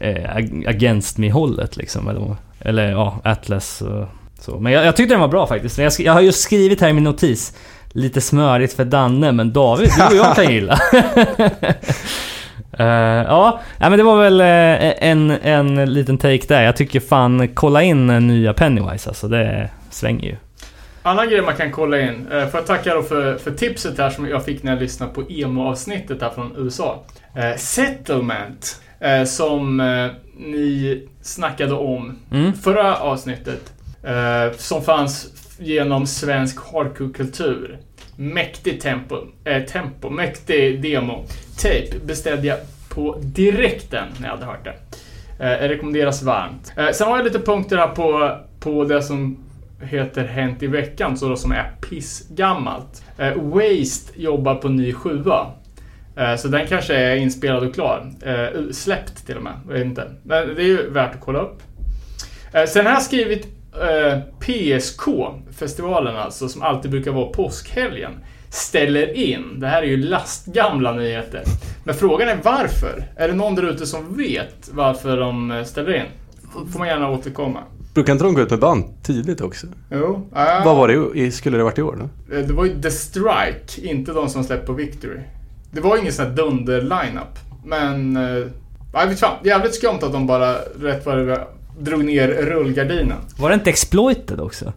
eh, 0.00 0.36
ag- 0.36 0.64
Against 0.68 1.18
Me-hållet 1.18 1.76
liksom. 1.76 2.08
Eller, 2.08 2.36
eller 2.60 2.90
ja, 2.90 3.20
Atlas 3.24 3.82
och 3.82 4.06
så. 4.40 4.58
Men 4.58 4.72
jag, 4.72 4.84
jag 4.86 4.96
tyckte 4.96 5.14
den 5.14 5.20
var 5.20 5.28
bra 5.28 5.46
faktiskt. 5.46 5.78
Jag, 5.78 5.92
jag 5.98 6.12
har 6.12 6.20
ju 6.20 6.32
skrivit 6.32 6.80
här 6.80 6.88
i 6.88 6.92
min 6.92 7.04
notis. 7.04 7.52
Lite 7.92 8.20
smörigt 8.20 8.72
för 8.72 8.84
Danne, 8.84 9.32
men 9.32 9.52
David, 9.52 9.90
du 10.10 10.20
och 10.20 10.26
jag 10.26 10.36
kan 10.36 10.52
gilla. 10.54 10.78
Eh, 12.78 12.86
ja, 13.28 13.60
men 13.78 13.96
det 13.98 14.02
var 14.02 14.22
väl 14.22 14.40
eh, 14.40 15.08
en, 15.10 15.30
en 15.30 15.92
liten 15.92 16.18
take 16.18 16.42
där. 16.48 16.62
Jag 16.62 16.76
tycker 16.76 17.00
fan, 17.00 17.48
kolla 17.54 17.82
in 17.82 18.10
eh, 18.10 18.20
nya 18.20 18.52
Pennywise 18.54 19.08
alltså. 19.10 19.28
Det 19.28 19.70
svänger 19.90 20.24
ju. 20.28 20.36
Annan 21.02 21.28
grej 21.28 21.42
man 21.42 21.56
kan 21.56 21.72
kolla 21.72 22.00
in. 22.00 22.26
Får 22.30 22.60
jag 22.60 22.66
tacka 22.66 22.94
då 22.94 23.02
för, 23.02 23.36
för 23.38 23.50
tipset 23.50 23.98
här 23.98 24.10
som 24.10 24.28
jag 24.28 24.44
fick 24.44 24.62
när 24.62 24.72
jag 24.72 24.82
lyssnade 24.82 25.12
på 25.12 25.22
emo-avsnittet 25.28 26.22
här 26.22 26.30
från 26.30 26.54
USA. 26.56 27.02
Eh, 27.34 27.56
Settlement. 27.56 28.80
Eh, 29.00 29.24
som 29.24 29.76
ni 30.36 31.02
snackade 31.22 31.74
om 31.74 32.18
Mm. 32.32 32.52
förra 32.52 32.96
avsnittet. 32.96 33.72
Som 34.56 34.82
fanns 34.82 35.26
genom 35.58 36.06
svensk 36.06 36.58
hardcore-kultur. 36.72 37.78
Mäktig 38.20 38.80
tempo, 38.80 39.16
äh, 39.44 39.62
tempo, 39.62 40.10
mäktig 40.10 40.82
demo. 40.82 41.24
Tape 41.56 41.98
beställde 42.06 42.46
jag 42.46 42.58
på 42.88 43.18
direkten 43.22 44.08
när 44.20 44.28
jag 44.28 44.34
hade 44.34 44.46
hört 44.46 44.64
det. 44.64 44.74
Eh, 45.44 45.68
rekommenderas 45.68 46.22
varmt. 46.22 46.72
Eh, 46.76 46.90
sen 46.90 47.08
har 47.08 47.16
jag 47.16 47.24
lite 47.24 47.38
punkter 47.38 47.76
här 47.76 47.88
på, 47.88 48.36
på 48.60 48.84
det 48.84 49.02
som 49.02 49.38
heter 49.82 50.24
Hänt 50.24 50.62
i 50.62 50.66
veckan, 50.66 51.16
så 51.16 51.28
då 51.28 51.36
som 51.36 51.52
är 51.52 51.72
pissgammalt. 51.90 53.02
Eh, 53.18 53.34
Waste 53.34 54.22
jobbar 54.22 54.54
på 54.54 54.68
ny 54.68 54.92
sjua. 54.92 55.46
Eh, 56.16 56.36
så 56.36 56.48
den 56.48 56.66
kanske 56.66 56.94
är 56.94 57.16
inspelad 57.16 57.68
och 57.68 57.74
klar. 57.74 58.12
Eh, 58.22 58.70
släppt 58.72 59.26
till 59.26 59.36
och 59.36 59.42
med, 59.42 59.52
jag 59.66 59.74
vet 59.74 59.84
inte. 59.84 60.10
Men 60.22 60.54
det 60.54 60.62
är 60.62 60.66
ju 60.66 60.90
värt 60.90 61.14
att 61.14 61.20
kolla 61.20 61.38
upp. 61.38 61.62
Eh, 62.52 62.64
sen 62.64 62.86
har 62.86 62.92
jag 62.92 63.02
skrivit 63.02 63.57
eh, 63.82 64.18
PSK, 64.40 65.00
festivalen 65.58 66.16
alltså, 66.16 66.48
som 66.48 66.62
alltid 66.62 66.90
brukar 66.90 67.10
vara 67.10 67.26
påskhelgen, 67.26 68.12
ställer 68.50 69.16
in. 69.16 69.60
Det 69.60 69.66
här 69.66 69.82
är 69.82 69.86
ju 69.86 69.96
lastgamla 69.96 70.92
nyheter. 70.92 71.42
Men 71.84 71.94
frågan 71.94 72.28
är 72.28 72.38
varför? 72.44 73.04
Är 73.16 73.28
det 73.28 73.34
någon 73.34 73.54
där 73.54 73.62
ute 73.70 73.86
som 73.86 74.16
vet 74.16 74.68
varför 74.72 75.16
de 75.16 75.50
eh, 75.50 75.64
ställer 75.64 75.94
in? 75.96 76.06
Får 76.72 76.78
man 76.78 76.88
gärna 76.88 77.10
återkomma. 77.10 77.60
Brukar 77.94 78.12
inte 78.12 78.24
de 78.24 78.34
gå 78.34 78.40
ut 78.40 78.50
med 78.50 78.58
band 78.60 78.84
tidigt 79.02 79.40
också? 79.40 79.66
Jo. 79.90 80.28
ah, 80.32 80.64
Vad 80.64 80.76
var 80.76 80.88
det 80.88 81.18
i, 81.20 81.30
skulle 81.30 81.56
det 81.56 81.64
varit 81.64 81.78
i 81.78 81.82
år 81.82 81.96
då? 82.28 82.36
eh, 82.36 82.46
Det 82.46 82.52
var 82.52 82.64
ju 82.64 82.82
The 82.82 82.90
Strike, 82.90 83.80
inte 83.90 84.12
de 84.12 84.28
som 84.28 84.44
släppte 84.44 84.66
på 84.66 84.72
Victory. 84.72 85.18
Det 85.70 85.80
var 85.80 85.96
ingen 85.96 86.12
sån 86.12 86.24
här 86.26 86.32
dunder-lineup. 86.32 87.38
Men... 87.64 88.16
Eh, 88.16 88.46
jag 88.92 89.06
vet 89.06 89.20
fan, 89.20 89.36
jävligt 89.44 89.74
skumt 89.74 89.98
att 90.02 90.12
de 90.12 90.26
bara 90.26 90.54
rätt 90.80 91.06
vad 91.06 91.18
det 91.18 91.46
drog 91.78 92.04
ner 92.04 92.28
rullgardinen. 92.28 93.18
Var 93.38 93.48
det 93.48 93.54
inte 93.54 93.70
Exploited 93.70 94.40
också? 94.40 94.72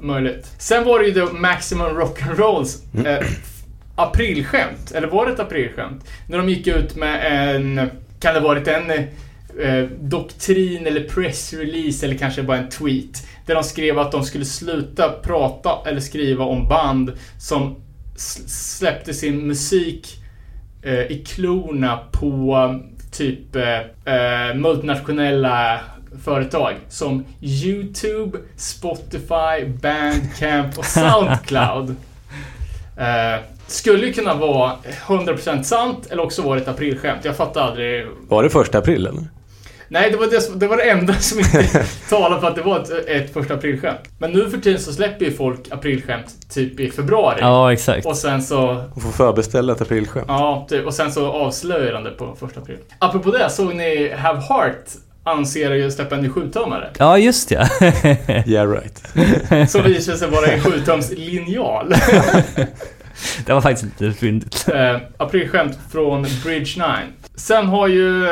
Möjligt. 0.00 0.52
Sen 0.58 0.84
var 0.84 0.98
det 0.98 1.06
ju 1.06 1.12
då 1.12 1.32
Maximum 1.32 1.86
Rock'n'Rolls 1.86 3.06
eh, 3.06 3.26
aprilskämt. 3.94 4.92
Eller 4.94 5.08
var 5.08 5.26
det 5.26 5.32
ett 5.32 5.40
aprilskämt? 5.40 6.04
När 6.28 6.38
de 6.38 6.48
gick 6.48 6.66
ut 6.66 6.96
med 6.96 7.20
en... 7.54 7.90
Kan 8.20 8.34
det 8.34 8.40
varit 8.40 8.68
en 8.68 8.90
eh, 8.90 9.84
doktrin 10.00 10.86
eller 10.86 11.04
pressrelease 11.04 12.06
eller 12.06 12.16
kanske 12.16 12.42
bara 12.42 12.58
en 12.58 12.68
tweet. 12.68 13.26
Där 13.46 13.54
de 13.54 13.64
skrev 13.64 13.98
att 13.98 14.12
de 14.12 14.24
skulle 14.24 14.44
sluta 14.44 15.08
prata 15.08 15.70
eller 15.86 16.00
skriva 16.00 16.44
om 16.44 16.68
band 16.68 17.12
som 17.38 17.76
släppte 18.46 19.14
sin 19.14 19.46
musik 19.46 20.16
eh, 20.82 21.00
i 21.00 21.24
klorna 21.26 21.98
på 22.12 22.74
typ 23.12 23.56
eh, 23.56 24.14
eh, 24.14 24.54
multinationella 24.54 25.80
företag 26.24 26.74
som 26.88 27.24
YouTube, 27.40 28.38
Spotify, 28.56 29.64
Bandcamp 29.82 30.78
och 30.78 30.84
Soundcloud. 30.84 31.94
Eh, 32.96 33.40
skulle 33.66 34.06
ju 34.06 34.12
kunna 34.12 34.34
vara 34.34 34.72
100% 35.06 35.62
sant 35.62 36.06
eller 36.10 36.22
också 36.22 36.42
var 36.42 36.56
det 36.56 36.62
ett 36.62 36.68
aprilskämt. 36.68 37.24
Jag 37.24 37.36
fattar 37.36 37.60
aldrig. 37.60 38.06
Var 38.28 38.42
det 38.42 38.50
första 38.50 38.78
april 38.78 39.06
eller? 39.06 39.22
Nej, 39.88 40.10
det 40.10 40.16
var 40.16 40.26
det, 40.26 40.40
som- 40.40 40.58
det 40.58 40.66
var 40.68 40.76
det 40.76 40.90
enda 40.90 41.14
som 41.14 41.38
inte 41.38 41.62
talade 42.10 42.40
för 42.40 42.48
att 42.48 42.54
det 42.56 42.62
var 42.62 42.80
ett, 42.80 42.90
ett 43.08 43.32
första 43.32 43.54
aprilskämt. 43.54 43.98
Men 44.18 44.30
nu 44.32 44.50
för 44.50 44.58
tiden 44.58 44.80
så 44.80 44.92
släpper 44.92 45.24
ju 45.24 45.32
folk 45.32 45.60
aprilskämt 45.72 46.50
typ 46.54 46.80
i 46.80 46.90
februari. 46.90 47.38
Ja, 47.40 47.72
exakt. 47.72 48.06
Och 48.06 48.16
sen 48.16 48.42
så 48.42 48.84
Och 48.94 49.02
få 49.02 49.08
förbeställa 49.12 49.72
ett 49.72 49.80
aprilskämt? 49.80 50.26
Ja, 50.28 50.66
typ. 50.70 50.86
Och 50.86 50.94
sen 50.94 51.12
så 51.12 51.32
avslöjar 51.32 51.92
de 51.92 52.04
det 52.04 52.10
på 52.10 52.36
första 52.40 52.60
april. 52.60 52.78
Apropå 52.98 53.30
det, 53.30 53.50
såg 53.50 53.74
ni 53.74 54.12
Have 54.16 54.40
Heart 54.40 54.84
att 55.32 55.92
släppa 55.92 56.14
en 56.16 56.22
ny 56.22 56.28
sjutummare. 56.28 56.90
Ja, 56.98 57.18
just 57.18 57.50
ja. 57.50 57.68
Yeah 58.46 58.70
right. 58.70 59.70
Som 59.70 59.82
visar 59.82 60.14
sig 60.14 60.30
vara 60.30 60.46
en 60.46 60.60
sjutums 60.60 61.10
linjal. 61.10 61.88
det 63.46 63.52
var 63.52 63.60
faktiskt 63.60 64.00
lite 64.00 64.18
fyndigt. 64.18 64.68
eh, 64.74 64.96
aprilskämt 65.16 65.78
från 65.92 66.22
Bridge 66.44 66.72
9. 66.76 66.86
Sen 67.34 67.66
har 67.66 67.88
ju 67.88 68.26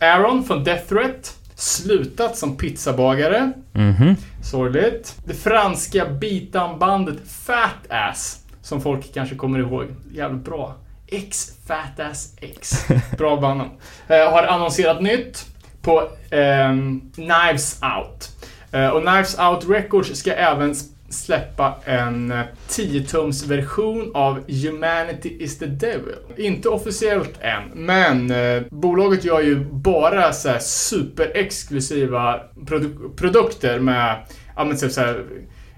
Aaron 0.00 0.44
från 0.44 0.64
Death 0.64 0.88
Threat 0.88 1.36
slutat 1.54 2.36
som 2.36 2.56
pizzabagare. 2.56 3.52
Mhm. 3.72 4.16
Sorgligt. 4.42 5.14
Det 5.24 5.34
franska 5.34 6.06
beatdown-bandet 6.06 7.16
Fat 7.46 7.86
Ass, 7.88 8.38
som 8.62 8.80
folk 8.80 9.14
kanske 9.14 9.34
kommer 9.36 9.58
ihåg. 9.58 9.84
Jävligt 10.12 10.44
bra. 10.44 10.74
X 11.06 11.50
Fat 11.66 12.00
Ass 12.10 12.34
X. 12.40 12.86
Bra 13.18 13.36
band. 13.40 13.60
Eh, 14.08 14.32
har 14.32 14.42
annonserat 14.42 15.02
nytt 15.02 15.46
på 15.82 16.00
eh, 16.30 16.72
Knives 17.14 17.80
Out. 17.82 18.28
Eh, 18.72 18.88
och 18.88 19.02
Knives 19.02 19.38
Out 19.38 19.68
Records 19.68 20.18
ska 20.18 20.32
även 20.32 20.74
släppa 21.08 21.74
en 21.84 22.32
eh, 22.32 22.40
10-tums 22.68 23.46
version 23.48 24.10
av 24.14 24.40
Humanity 24.50 25.36
is 25.40 25.58
the 25.58 25.66
Devil. 25.66 26.14
Inte 26.36 26.68
officiellt 26.68 27.38
än, 27.40 27.62
men 27.74 28.30
eh, 28.30 28.62
bolaget 28.70 29.24
gör 29.24 29.40
ju 29.40 29.64
bara 29.64 30.32
så 30.32 30.56
superexklusiva 30.60 32.40
produ- 32.66 33.16
produkter 33.16 33.78
med, 33.78 34.16
ja 34.56 34.64
men 34.64 34.76
typ 34.76 34.92
så 34.92 35.00
här, 35.00 35.24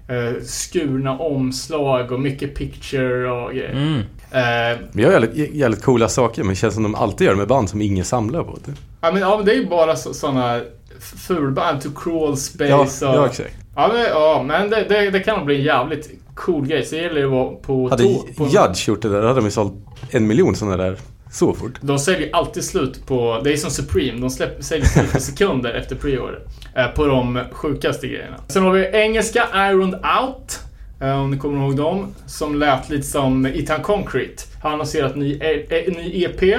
eh, 0.07 0.41
skurna 0.43 1.17
omslag 1.17 2.11
och 2.11 2.19
mycket 2.19 2.55
picture 2.55 3.31
och 3.31 3.51
grejer. 3.53 3.71
Mm. 3.71 3.99
Eh, 4.31 4.79
Vi 4.91 5.03
har 5.03 5.11
jävligt, 5.11 5.53
jävligt 5.55 5.81
coola 5.83 6.09
saker 6.09 6.43
men 6.43 6.49
det 6.49 6.55
känns 6.55 6.73
som 6.73 6.83
de 6.83 6.95
alltid 6.95 7.27
gör 7.27 7.35
med 7.35 7.47
band 7.47 7.69
som 7.69 7.81
ingen 7.81 8.05
samlar 8.05 8.43
på. 8.43 8.57
Det. 8.65 8.71
Ja 9.01 9.11
men, 9.11 9.21
ja, 9.21 9.37
men 9.37 9.45
det 9.45 9.51
är 9.51 9.55
ju 9.55 9.67
bara 9.69 9.95
så, 9.95 10.13
såna 10.13 10.61
fulband, 10.99 11.81
To 11.81 11.89
Crawl 11.95 12.37
Space 12.37 12.69
Ja, 13.05 13.09
och... 13.09 13.15
ja, 13.17 13.25
exakt. 13.25 13.55
Ja 13.75 13.89
men, 13.93 14.01
ja, 14.03 14.43
men 14.47 14.69
det, 14.69 14.85
det, 14.89 15.09
det 15.09 15.19
kan 15.19 15.37
nog 15.37 15.45
bli 15.45 15.55
en 15.55 15.63
jävligt 15.63 16.09
cool 16.35 16.67
grej. 16.67 16.85
Så 16.85 16.95
det 16.95 17.01
gäller 17.01 17.19
ju 17.19 17.25
att 17.25 17.31
vara 17.31 17.55
på... 17.55 17.89
Hade 17.89 18.03
tå- 18.03 18.25
på 18.37 18.43
Judge 18.47 18.87
gjort 18.89 19.01
det 19.01 19.09
där, 19.09 19.21
då 19.21 19.27
hade 19.27 19.39
de 19.39 19.45
ju 19.45 19.51
sålt 19.51 19.73
en 20.11 20.27
miljon 20.27 20.55
sådana 20.55 20.77
där 20.77 20.97
så 21.31 21.53
fort. 21.53 21.71
de 21.81 21.99
säljer 21.99 22.29
alltid 22.35 22.63
slut 22.63 23.05
på... 23.07 23.41
Det 23.43 23.53
är 23.53 23.57
som 23.57 23.71
Supreme. 23.71 24.19
De 24.21 24.29
släpp, 24.29 24.63
säljer 24.63 24.85
slut 24.85 25.11
på 25.11 25.19
sekunder 25.19 25.73
efter 25.73 25.95
pre-order. 25.95 26.39
Eh, 26.77 26.87
på 26.87 27.05
de 27.05 27.39
sjukaste 27.51 28.07
grejerna. 28.07 28.37
Sen 28.47 28.63
har 28.63 28.71
vi 28.71 28.85
engelska 28.93 29.43
Ironed 29.55 29.93
Out. 29.95 30.59
eh, 31.01 31.21
Om 31.21 31.31
ni 31.31 31.37
kommer 31.37 31.65
ihåg 31.65 31.77
dem. 31.77 32.07
Som 32.25 32.55
lät 32.55 32.89
lite 32.89 33.03
som 33.07 33.45
Itan 33.47 33.81
Concrete. 33.81 34.43
Har 34.63 34.71
annonserat 34.71 35.15
ny, 35.15 35.33
e- 35.41 35.65
e- 35.69 35.91
ny 35.97 36.23
EP. 36.23 36.57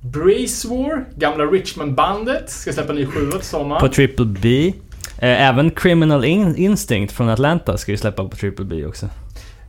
Brace 0.00 0.68
War, 0.68 1.04
gamla 1.16 1.44
Richmond-bandet, 1.44 2.50
ska 2.50 2.72
släppa 2.72 2.92
ny 2.92 3.06
sjua 3.06 3.32
till 3.32 3.46
sommaren. 3.48 3.80
På 3.80 3.88
Triple 3.88 4.24
B. 4.26 4.72
Eh, 5.18 5.48
Även 5.48 5.70
Criminal 5.70 6.24
In- 6.24 6.56
Instinct 6.56 7.12
från 7.12 7.28
Atlanta 7.28 7.76
ska 7.78 7.90
ju 7.92 7.96
släppa 7.96 8.24
på 8.24 8.36
Triple 8.36 8.64
B 8.64 8.86
också. 8.86 9.06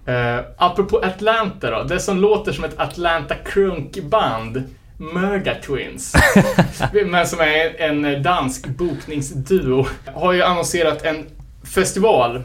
Uh, 0.07 0.39
apropå 0.57 0.97
Atlanta 0.97 1.71
då. 1.71 1.83
Det 1.83 1.99
som 1.99 2.17
låter 2.21 2.51
som 2.51 2.63
ett 2.63 2.79
Atlanta 2.79 3.35
Crunk-band. 3.35 4.63
Murga 4.97 5.55
Twins. 5.55 6.13
men 7.05 7.27
som 7.27 7.39
är 7.39 7.81
en 7.81 8.23
dansk 8.23 8.67
bokningsduo. 8.67 9.87
Har 10.15 10.33
ju 10.33 10.43
annonserat 10.43 11.03
en 11.05 11.25
festival. 11.63 12.35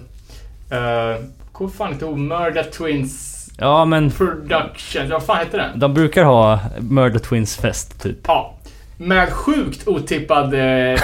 eh, 0.70 1.24
kommer 1.52 1.70
fan 1.70 1.92
inte 1.92 2.04
ihåg. 2.04 2.18
Murder 2.18 2.62
Twins 2.62 3.28
Ja, 3.58 3.84
men 3.84 4.10
Production. 4.10 5.08
Vad 5.10 5.22
fan 5.22 5.38
heter 5.38 5.58
den? 5.58 5.78
de 5.78 5.94
brukar 5.94 6.24
ha 6.24 6.58
Murder 6.78 7.18
Twins 7.18 7.56
fest 7.56 8.02
typ. 8.02 8.18
Ja. 8.26 8.54
Med 8.96 9.32
sjukt 9.32 9.88
otippad 9.88 10.54
eh, 10.54 10.60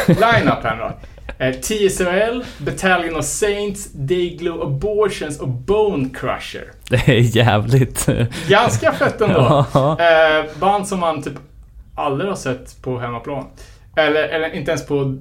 line-up 0.06 0.62
här 0.62 0.76
då. 0.78 0.92
Eh, 1.38 1.54
TSOL, 1.54 2.44
Battalion 2.58 3.16
of 3.16 3.24
Saints, 3.24 3.92
Dayglow 3.92 4.62
Abortions 4.62 5.40
och 5.40 5.48
Bone 5.48 6.08
Crusher. 6.14 6.72
Det 6.90 7.08
är 7.08 7.36
jävligt... 7.36 8.08
Ganska 8.48 8.92
fett 8.92 9.20
ändå. 9.20 9.66
Ja. 9.74 9.98
Eh, 10.00 10.44
band 10.60 10.88
som 10.88 11.00
man 11.00 11.22
typ 11.22 11.34
aldrig 11.94 12.30
har 12.30 12.36
sett 12.36 12.82
på 12.82 12.98
hemmaplan. 12.98 13.44
Eller, 13.96 14.28
eller 14.28 14.54
inte 14.54 14.70
ens 14.70 14.86
på 14.86 15.18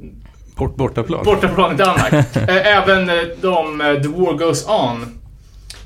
Bort, 0.55 0.75
bortaplan. 0.75 1.25
bortaplan 1.25 1.73
i 1.73 1.77
Danmark. 1.77 2.13
eh, 2.35 2.77
även 2.77 3.09
eh, 3.09 3.15
de 3.41 3.79
The 4.03 4.07
War 4.09 4.33
Goes 4.33 4.67
On. 4.67 5.19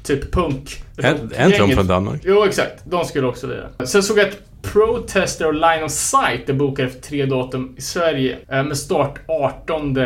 Typ 0.04 0.32
punk. 0.32 0.84
Är 0.98 1.46
inte 1.46 1.58
de 1.58 1.72
från 1.72 1.88
Danmark? 1.88 2.22
Jo, 2.26 2.44
exakt. 2.44 2.82
De 2.84 3.06
skulle 3.06 3.28
också 3.28 3.48
lira. 3.48 3.86
Sen 3.86 4.04
såg 4.04 4.20
jag 4.20 4.28
att 4.28 4.38
Protester 4.62 5.48
och 5.48 5.54
Line 5.54 5.84
of 5.84 5.92
Sight 5.92 6.50
är 6.50 6.54
bokade 6.54 6.90
för 6.90 7.00
tre 7.00 7.26
datum 7.26 7.74
i 7.78 7.82
Sverige. 7.82 8.38
eh, 8.50 8.64
Med 8.64 8.78
start 8.78 9.20
18 9.28 9.98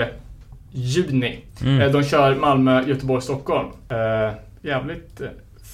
juni. 0.71 1.39
Mm. 1.61 1.81
Eh, 1.81 1.91
De 1.91 2.03
kör 2.03 2.35
Malmö, 2.35 2.83
Göteborg, 2.87 3.21
Stockholm. 3.21 3.67
Eh, 3.89 4.33
Jävligt 4.61 5.21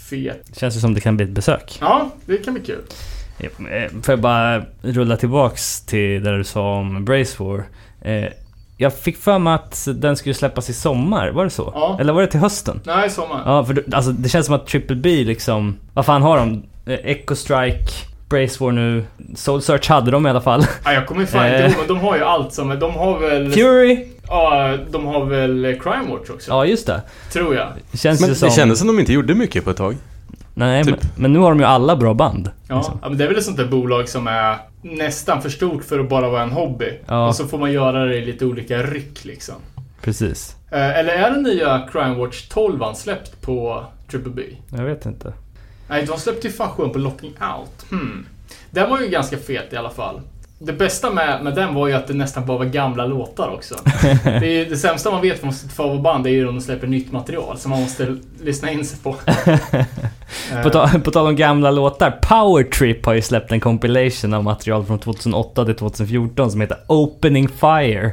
fet. 0.10 0.58
Känns 0.58 0.76
det 0.76 0.82
som 0.82 0.94
det 0.94 1.02
kan 1.02 1.18
bli 1.18 1.26
ett 1.26 1.32
besök. 1.32 1.78
Ja, 1.82 2.10
det 2.26 2.38
kan 2.38 2.54
bli 2.54 2.64
kul. 2.64 2.82
Får 4.04 4.12
jag 4.14 4.20
bara 4.22 4.64
rulla 4.82 5.18
tillbaks 5.18 5.82
till 5.86 6.24
det 6.24 6.38
du 6.38 6.44
sa 6.44 6.74
om 6.76 7.06
Brace 7.06 7.44
War. 7.44 7.64
Jag 8.78 8.94
fick 8.94 9.18
för 9.18 9.40
mig 9.40 9.54
att 9.54 9.88
den 9.96 10.16
skulle 10.18 10.36
släppas 10.36 10.70
i 10.70 10.74
sommar, 10.74 11.30
var 11.32 11.44
det 11.44 11.50
så? 11.50 11.72
Ja. 11.76 11.98
Eller 12.00 12.14
var 12.14 12.22
det 12.22 12.28
till 12.28 12.40
hösten? 12.40 12.82
Nej, 12.84 13.10
sommar. 13.10 13.42
Ja, 13.46 13.66
för 13.66 13.84
alltså, 13.92 14.12
det 14.12 14.30
känns 14.30 14.46
som 14.46 14.56
att 14.56 14.68
Triple 14.68 14.96
B 14.96 15.24
liksom... 15.24 15.78
Vad 15.94 16.06
fan 16.06 16.22
har 16.22 16.38
de? 16.38 16.64
Echo 16.86 17.36
Strike, 17.36 17.92
Brace 18.32 18.64
War 18.64 18.72
nu, 18.72 19.04
Soul 19.36 19.62
Search 19.62 19.90
hade 19.90 20.12
de 20.12 20.28
i 20.28 20.30
alla 20.30 20.42
fall. 20.42 20.66
Ja, 20.86 20.94
jag 20.94 21.08
kommer 21.08 21.26
fan 21.26 21.46
inte 21.46 21.58
Eh. 21.58 21.66
ihåg, 21.66 21.74
men 21.78 21.88
de 21.88 21.98
har 22.00 22.16
ju 22.18 22.24
allt 22.24 22.54
som... 22.54 22.80
De 22.80 22.92
har 22.94 23.20
väl... 23.20 23.52
Fury! 23.52 24.06
Ja, 24.28 24.78
de 24.92 25.06
har 25.06 25.26
väl 25.26 25.80
Crime 25.84 26.10
Watch 26.10 26.30
också. 26.30 26.52
Ja, 26.52 26.66
just 26.66 26.88
det. 26.88 27.02
Tror 27.32 27.56
jag. 27.56 27.68
Det 27.92 27.98
känns 27.98 28.22
Men 28.22 28.30
ju 28.30 28.36
som... 28.36 28.48
det 28.50 28.54
kändes 28.56 28.80
som 28.80 28.88
de 28.88 29.00
inte 29.00 29.14
gjorde 29.14 29.34
mycket 29.36 29.64
på 29.64 29.70
ett 29.72 29.78
tag. 29.78 29.96
Nej, 30.54 30.84
typ. 30.84 30.96
men, 31.02 31.10
men 31.16 31.34
nu 31.34 31.40
har 31.40 31.50
de 31.50 31.60
ju 31.60 31.66
alla 31.66 31.96
bra 31.96 32.14
band. 32.14 32.52
Ja, 32.68 32.76
liksom. 32.78 33.00
ja, 33.02 33.10
men 33.10 33.18
det 33.18 33.24
är 33.24 33.28
väl 33.28 33.38
ett 33.38 33.44
sånt 33.44 33.58
där 33.58 33.66
bolag 33.66 34.10
som 34.10 34.28
är 34.28 34.58
nästan 34.82 35.42
för 35.42 35.50
stort 35.50 35.84
för 35.84 36.00
att 36.00 36.10
bara 36.10 36.30
vara 36.30 36.42
en 36.44 36.52
hobby. 36.52 37.00
Ja. 37.08 37.28
Och 37.28 37.36
så 37.36 37.48
får 37.48 37.58
man 37.58 37.72
göra 37.72 38.06
det 38.06 38.16
i 38.18 38.26
lite 38.26 38.46
olika 38.46 38.78
ryck 38.84 39.26
liksom. 39.26 39.56
Precis. 40.02 40.56
Eh, 40.72 41.00
eller 41.00 41.14
är 41.14 41.32
den 41.32 41.44
nya 41.44 41.88
Crime 41.92 42.16
Watch 42.16 42.48
12 42.48 42.80
släppt 42.96 43.42
på 43.42 43.84
Triple 44.12 44.32
B? 44.36 44.42
Jag 44.78 44.84
vet 44.84 45.06
inte. 45.06 45.34
Nej, 45.92 46.06
de 46.06 46.20
släppte 46.20 46.48
ju 46.48 46.54
fan 46.54 46.92
på 46.92 47.00
Locking 47.00 47.32
Out. 47.32 47.90
Hmm. 47.90 48.26
Den 48.70 48.90
var 48.90 49.00
ju 49.00 49.08
ganska 49.08 49.38
fet 49.38 49.74
i 49.74 49.76
alla 49.76 49.90
fall. 49.90 50.22
Det 50.60 50.74
bästa 50.74 51.10
med, 51.10 51.44
med 51.44 51.56
den 51.56 51.74
var 51.74 51.88
ju 51.88 51.94
att 51.94 52.08
det 52.08 52.14
nästan 52.14 52.46
bara 52.46 52.58
var 52.58 52.66
gamla 52.66 53.06
låtar 53.06 53.50
också. 53.50 53.76
Det, 54.24 54.62
är, 54.62 54.70
det 54.70 54.78
sämsta 54.78 55.12
man 55.12 55.22
vet 55.22 55.40
från 55.40 55.54
sitt 55.54 55.74
favoritband 55.74 56.28
är 56.28 56.32
ju 56.32 56.48
om 56.48 56.56
de 56.56 56.62
släpper 56.62 56.88
nytt 56.88 57.12
material 57.12 57.58
som 57.58 57.72
man 57.72 57.82
måste 57.82 58.18
lyssna 58.44 58.72
in 58.72 58.86
sig 58.86 59.00
på. 59.00 59.16
På, 60.64 60.70
ta, 60.70 60.88
på 61.04 61.12
tal 61.12 61.28
om 61.28 61.36
gamla 61.36 61.72
låtar, 61.72 62.12
Power 62.12 62.64
Trip 62.64 63.06
har 63.06 63.14
ju 63.14 63.22
släppt 63.22 63.52
en 63.52 63.60
compilation 63.60 64.34
av 64.34 64.44
material 64.44 64.86
från 64.86 65.00
2008 65.00 65.66
till 65.66 65.76
2014 65.76 66.52
som 66.52 66.62
heter 66.62 66.78
Opening 66.88 67.48
Fire. 67.48 68.06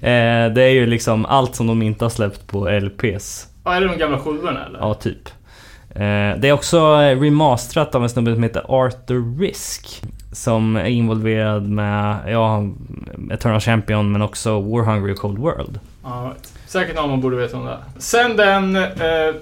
eh, 0.00 0.52
det 0.54 0.62
är 0.62 0.72
ju 0.72 0.86
liksom 0.86 1.26
allt 1.26 1.54
som 1.54 1.66
de 1.66 1.82
inte 1.82 2.04
har 2.04 2.10
släppt 2.10 2.46
på 2.46 2.68
LPs. 2.68 3.46
Ja, 3.64 3.74
är 3.74 3.80
det 3.80 3.88
de 3.88 3.98
gamla 3.98 4.18
sjuorna 4.18 4.66
eller? 4.66 4.78
Ja, 4.78 4.94
typ. 4.94 5.28
Eh, 5.94 6.38
det 6.38 6.48
är 6.48 6.52
också 6.52 6.78
eh, 6.78 7.20
remasterat 7.20 7.94
av 7.94 8.02
en 8.02 8.08
snubbe 8.08 8.34
som 8.34 8.42
heter 8.42 8.64
Arthur 8.68 9.38
Risk. 9.38 10.02
Som 10.32 10.76
är 10.76 10.84
involverad 10.84 11.68
med, 11.68 12.18
ja, 12.26 12.66
Eternal 13.30 13.60
Champion 13.60 14.12
men 14.12 14.22
också 14.22 14.60
War 14.60 14.82
Hungry 14.84 15.12
och 15.12 15.18
Cold 15.18 15.38
World. 15.38 15.80
Ja. 16.02 16.34
Säkert 16.66 16.96
någon 16.96 17.10
man 17.10 17.20
borde 17.20 17.36
veta 17.36 17.56
om 17.56 17.64
det. 17.64 17.78
Sen 17.98 18.36
den 18.36 18.76
eh, 18.76 19.34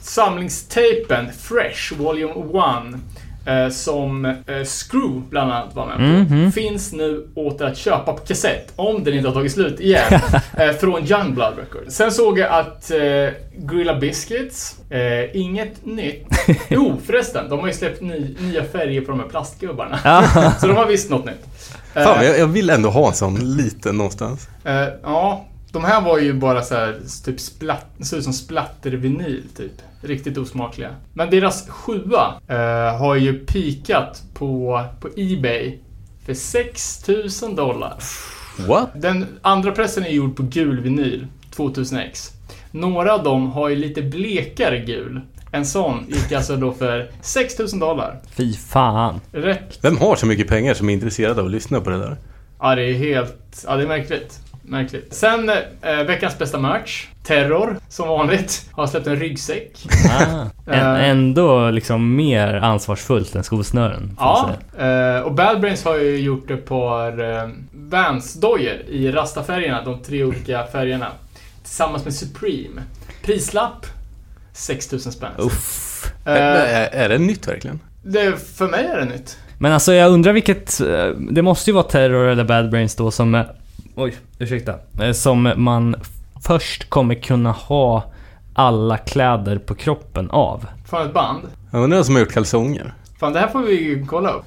samlingstejpen 0.00 1.32
Fresh 1.32 1.94
Volume 1.98 2.32
1. 2.32 3.00
Eh, 3.46 3.68
som 3.68 4.24
eh, 4.24 4.64
Screw 4.64 5.22
bland 5.30 5.52
annat 5.52 5.74
var 5.74 5.86
med 5.86 5.96
på. 5.96 6.34
Mhm. 6.34 6.52
Finns 6.52 6.92
nu 6.92 7.28
åter 7.34 7.66
att 7.66 7.76
köpa 7.76 8.12
på 8.12 8.18
kassett. 8.26 8.72
Om 8.76 9.04
den 9.04 9.14
inte 9.14 9.28
har 9.28 9.34
tagit 9.34 9.52
slut 9.52 9.80
igen. 9.80 10.20
eh, 10.58 10.70
från 10.70 11.04
Youngblood 11.06 11.58
Records. 11.58 11.96
Sen 11.96 12.12
såg 12.12 12.38
jag 12.38 12.50
att 12.50 12.90
eh, 12.90 12.98
Gorilla 13.56 13.94
Biscuits. 13.94 14.76
Eh, 14.90 15.36
inget 15.36 15.86
nytt. 15.86 16.26
Jo 16.68 16.96
förresten, 17.06 17.48
de 17.48 17.58
har 17.60 17.66
ju 17.66 17.72
släppt 17.72 18.00
ny, 18.02 18.36
nya 18.40 18.64
färger 18.64 19.00
på 19.00 19.10
de 19.10 19.20
här 19.20 19.28
plastgubbarna. 19.28 19.98
Så 20.60 20.66
de 20.66 20.76
har 20.76 20.86
visst 20.86 21.10
något 21.10 21.24
nytt. 21.24 21.46
Eh, 21.94 22.04
Fan, 22.04 22.24
jag, 22.24 22.38
jag 22.38 22.46
vill 22.46 22.70
ändå 22.70 22.90
ha 22.90 23.08
en 23.08 23.14
sån 23.14 23.56
liten 23.56 23.96
någonstans. 23.96 24.48
Eh, 24.64 24.88
ja, 25.02 25.44
de 25.74 25.84
här 25.84 26.00
var 26.00 26.18
ju 26.18 26.32
bara 26.32 26.62
så 26.62 26.74
här, 26.74 27.00
typ 27.24 27.40
splatt, 27.40 27.86
ser 28.00 28.16
ut 28.16 28.24
som 28.24 28.32
splattervinyl 28.32 29.42
typ. 29.56 29.72
Riktigt 30.00 30.38
osmakliga. 30.38 30.94
Men 31.12 31.30
deras 31.30 31.68
sjua 31.68 32.34
eh, 32.48 32.98
har 32.98 33.14
ju 33.14 33.46
pikat 33.46 34.22
på, 34.34 34.84
på 35.00 35.08
Ebay 35.16 35.78
för 36.26 36.34
6000 36.34 37.54
dollar. 37.54 37.96
What? 38.68 38.90
Den 38.94 39.26
andra 39.42 39.72
pressen 39.72 40.04
är 40.04 40.10
gjord 40.10 40.36
på 40.36 40.42
gul 40.42 40.80
vinyl, 40.80 41.26
2000X. 41.56 42.32
Några 42.70 43.14
av 43.14 43.22
dem 43.22 43.50
har 43.50 43.68
ju 43.68 43.76
lite 43.76 44.02
blekare 44.02 44.78
gul. 44.78 45.20
En 45.52 45.66
sån 45.66 46.06
gick 46.08 46.32
alltså 46.32 46.56
då 46.56 46.72
för 46.72 47.10
6000 47.20 47.78
dollar. 47.78 48.20
Fy 48.30 48.52
fan. 48.52 49.20
Rätt. 49.32 49.78
Vem 49.82 49.96
har 49.96 50.16
så 50.16 50.26
mycket 50.26 50.48
pengar 50.48 50.74
som 50.74 50.88
är 50.88 50.92
intresserad 50.92 51.38
av 51.38 51.44
att 51.44 51.50
lyssna 51.50 51.80
på 51.80 51.90
det 51.90 51.98
där? 51.98 52.16
Ja, 52.60 52.74
det 52.74 52.82
är 52.82 52.94
helt... 52.94 53.64
Ja, 53.66 53.76
det 53.76 53.82
är 53.82 53.88
märkligt. 53.88 54.40
Märkligt. 54.66 55.14
Sen 55.14 55.50
eh, 55.82 55.96
veckans 56.06 56.38
bästa 56.38 56.58
merch. 56.58 57.06
Terror, 57.22 57.76
som 57.88 58.08
vanligt, 58.08 58.68
har 58.72 58.86
släppt 58.86 59.06
en 59.06 59.16
ryggsäck. 59.16 59.86
Ah. 60.20 60.22
Ä- 60.66 60.74
Eh. 60.74 61.08
ändå 61.10 61.70
liksom 61.70 62.16
mer 62.16 62.54
ansvarsfullt 62.54 63.34
än 63.34 63.44
skosnören. 63.44 64.16
Ja, 64.18 64.50
eh, 64.78 65.20
och 65.20 65.32
Bad 65.34 65.60
Brains 65.60 65.84
har 65.84 65.96
ju 65.98 66.18
gjort 66.18 66.50
ett 66.50 66.64
par 66.66 67.32
eh, 67.32 67.48
Vans-dojor 67.72 68.76
i 68.88 69.12
rastafärgerna, 69.12 69.82
de 69.84 70.02
tre 70.02 70.24
olika 70.24 70.66
färgerna. 70.72 71.06
Tillsammans 71.62 72.04
med 72.04 72.14
Supreme. 72.14 72.82
Prislapp 73.24 73.86
6000 74.52 75.12
spänn. 75.12 75.30
Uff. 75.38 76.12
Eh, 76.26 76.32
är, 76.32 76.88
är 76.92 77.08
det 77.08 77.18
nytt 77.18 77.48
verkligen? 77.48 77.80
det, 78.02 78.36
för 78.56 78.68
mig 78.68 78.84
är 78.86 78.96
det 78.98 79.04
nytt. 79.04 79.38
Men 79.58 79.72
alltså 79.72 79.92
jag 79.92 80.10
undrar 80.12 80.32
vilket... 80.32 80.80
eh, 80.80 81.06
Det 81.30 81.42
måste 81.42 81.70
ju 81.70 81.74
vara 81.74 81.84
Terror 81.84 82.28
eller 82.28 82.44
Bad 82.44 82.70
Brains 82.70 82.96
då 82.96 83.10
som... 83.10 83.44
Oj, 83.94 84.14
ursäkta. 84.38 84.74
Eh, 85.00 85.12
Som 85.12 85.52
man 85.56 85.94
först 86.46 86.90
kommer 86.90 87.14
kunna 87.14 87.50
ha 87.52 88.04
alla 88.54 88.98
kläder 88.98 89.58
på 89.58 89.74
kroppen 89.74 90.30
av. 90.30 90.66
Från 90.90 91.06
ett 91.06 91.14
band. 91.14 91.40
Jag 91.70 91.82
undrar 91.82 91.96
vem 91.96 92.04
som 92.04 92.14
har 92.14 92.20
gjort 92.20 92.32
kalsonger. 92.32 92.94
Fan, 93.20 93.32
det 93.32 93.40
här 93.40 93.48
får 93.48 93.60
vi 93.62 93.82
ju 93.82 94.06
kolla 94.06 94.30
upp. 94.30 94.44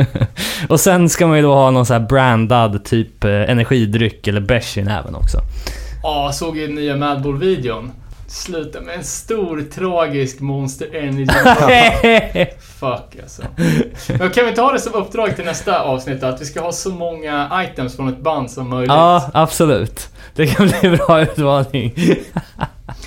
och 0.68 0.80
sen 0.80 1.08
ska 1.08 1.26
man 1.26 1.36
ju 1.36 1.42
då 1.42 1.54
ha 1.54 1.70
någon 1.70 1.86
så 1.86 1.92
här 1.92 2.00
brandad 2.00 2.84
typ 2.84 3.24
eh, 3.24 3.30
energidryck 3.30 4.28
eller 4.28 4.40
bärs 4.40 4.78
i 4.78 4.82
näven 4.82 5.14
också. 5.14 5.38
Ja, 6.02 6.30
såg 6.32 6.56
ju 6.56 6.68
nya 6.68 6.96
Madball-videon. 6.96 7.90
Sluta 8.32 8.80
med 8.80 8.94
en 8.94 9.04
stor 9.04 9.62
tragisk 9.74 10.40
Monster 10.40 10.94
Energy. 10.96 11.26
Fuck 12.80 13.16
alltså. 13.22 13.42
Men 14.18 14.30
kan 14.30 14.46
vi 14.46 14.60
ha 14.60 14.72
det 14.72 14.80
som 14.80 14.94
uppdrag 14.94 15.36
till 15.36 15.44
nästa 15.44 15.80
avsnitt? 15.82 16.22
Att 16.22 16.40
vi 16.40 16.44
ska 16.44 16.60
ha 16.60 16.72
så 16.72 16.90
många 16.90 17.64
items 17.72 17.96
från 17.96 18.08
ett 18.08 18.20
band 18.22 18.50
som 18.50 18.68
möjligt. 18.68 18.88
ja, 18.88 19.30
absolut. 19.34 20.08
Det 20.34 20.46
kan 20.46 20.66
bli 20.66 20.76
en 20.82 20.96
bra 20.96 21.22
utmaning. 21.22 21.94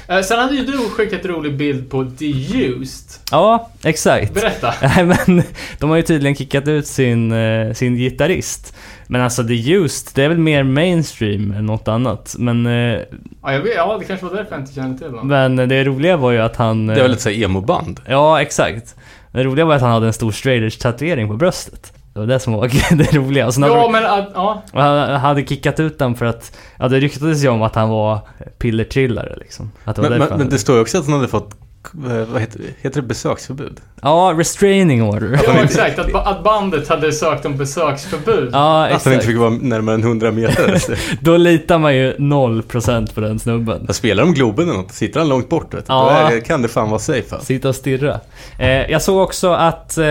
Eh, 0.08 0.22
Sen 0.22 0.40
hade 0.40 0.56
ju 0.56 0.66
du 0.66 0.78
skickat 0.78 1.26
en 1.26 1.32
rolig 1.32 1.58
bild 1.58 1.90
på 1.90 2.06
The 2.20 2.26
Used. 2.54 3.10
ja, 3.32 3.70
exakt. 3.84 4.34
Berätta. 4.34 4.74
Nej 4.82 5.06
men, 5.06 5.44
de 5.80 5.90
har 5.90 5.98
ju 5.98 6.04
tydligen 6.04 6.36
kickat 6.36 6.68
ut 6.68 6.88
sin, 6.88 7.32
eh, 7.32 7.74
sin 7.74 7.96
gitarrist. 7.96 8.76
Men 9.08 9.22
alltså 9.22 9.44
The 9.44 9.72
Used, 9.74 10.12
det 10.16 10.24
är 10.24 10.30
väl 10.30 10.38
mer 10.38 10.64
mainstream 10.64 11.52
än 11.52 11.66
något 11.66 11.88
annat. 11.88 12.36
Men, 12.40 12.66
eh, 12.66 13.00
Ja, 13.42 13.54
jag 13.54 13.60
vet, 13.60 13.76
ja, 13.76 13.98
det 14.00 14.06
kanske 14.06 14.26
var 14.26 14.36
därför 14.36 14.52
jag 14.52 14.62
inte 14.62 14.74
kände 14.74 14.98
till 14.98 15.12
dem. 15.12 15.28
men 15.28 15.56
det 15.56 15.84
roliga 15.84 16.18
var 16.18 16.32
ju 16.32 16.40
att 16.40 16.56
han... 16.56 16.88
Det 16.88 16.94
eh, 16.94 17.00
är 17.00 17.04
väl 17.04 17.14
ett 17.14 17.22
såhär 17.22 17.44
emo-band? 17.44 18.00
Ja, 18.08 18.42
exakt. 18.42 18.96
Det 19.32 19.44
roliga 19.44 19.66
var 19.66 19.76
att 19.76 19.82
han 19.82 19.92
hade 19.92 20.08
en 20.08 20.14
stor 20.14 20.32
Straighters 20.32 20.78
tatuering 20.78 21.28
på 21.28 21.34
bröstet. 21.34 21.94
Det 22.14 22.20
var 22.20 22.28
det 22.28 22.40
som 22.40 22.54
var 22.54 22.68
det 22.98 23.14
roliga. 23.18 23.48
Och 23.48 23.54
sen 23.54 23.64
Ja, 23.64 23.80
hade, 23.80 23.92
men 23.92 24.04
ja. 24.34 24.64
han 24.74 25.20
hade 25.20 25.46
kickat 25.46 25.80
ut 25.80 26.00
den 26.00 26.16
för 26.16 26.26
att, 26.26 26.58
ja 26.80 26.88
det 26.88 27.00
ryktades 27.00 27.44
ju 27.44 27.48
om 27.48 27.62
att 27.62 27.76
han 27.76 27.90
var 27.90 28.20
pillertrillare 28.60 29.36
liksom. 29.40 29.72
Att 29.84 29.96
det 29.96 30.02
var 30.02 30.10
Men, 30.10 30.20
men, 30.20 30.38
men 30.38 30.50
det 30.50 30.58
står 30.60 30.76
ju 30.76 30.82
också 30.82 30.98
att 30.98 31.06
han 31.06 31.14
hade 31.14 31.28
fått 31.28 31.54
eh, 31.54 31.58
vad 31.94 32.42
heter 32.42 32.60
det? 32.60 32.66
Heter 32.82 33.02
det 33.02 33.08
besöksförbud? 33.08 33.80
Ja, 34.02 34.34
restraining 34.38 35.04
order. 35.04 35.40
Ja, 35.48 35.54
exakt. 35.64 36.00
Att, 36.00 36.16
att 36.16 36.44
bandet 36.44 36.88
hade 36.88 37.12
sökt 37.12 37.46
om 37.46 37.58
besöksförbud. 37.58 38.50
Ja, 38.54 38.84
Att 38.84 38.90
han 38.90 38.94
inte 38.94 39.10
exakt. 39.10 39.26
fick 39.26 39.38
vara 39.38 39.50
närmare 39.50 39.96
än 39.96 40.02
100 40.04 40.32
meter. 40.32 40.82
Då 41.24 41.38
litar 41.38 41.78
man 41.80 41.96
ju 41.96 42.14
0% 42.16 43.14
på 43.14 43.22
den 43.22 43.40
snubben. 43.40 43.84
Jag 43.88 43.96
spelar 43.96 44.24
de 44.24 44.34
Globen 44.34 44.70
eller 44.70 44.78
något, 44.80 44.92
sitter 44.92 45.20
han 45.20 45.30
långt 45.30 45.50
bort 45.50 45.74
vet 45.74 45.88
du, 45.88 45.94
Ja. 45.94 46.28
då 46.30 46.36
är, 46.36 46.40
kan 46.40 46.62
det 46.62 46.68
fan 46.68 46.90
vara 46.90 47.00
safe 47.00 47.22
alltså. 47.36 47.46
Sitta 47.46 47.70
och 47.70 47.76
stirra. 47.76 48.20
Eh, 48.60 48.68
jag 48.70 49.02
såg 49.02 49.24
också 49.24 49.52
att 49.52 49.98
eh, 49.98 50.06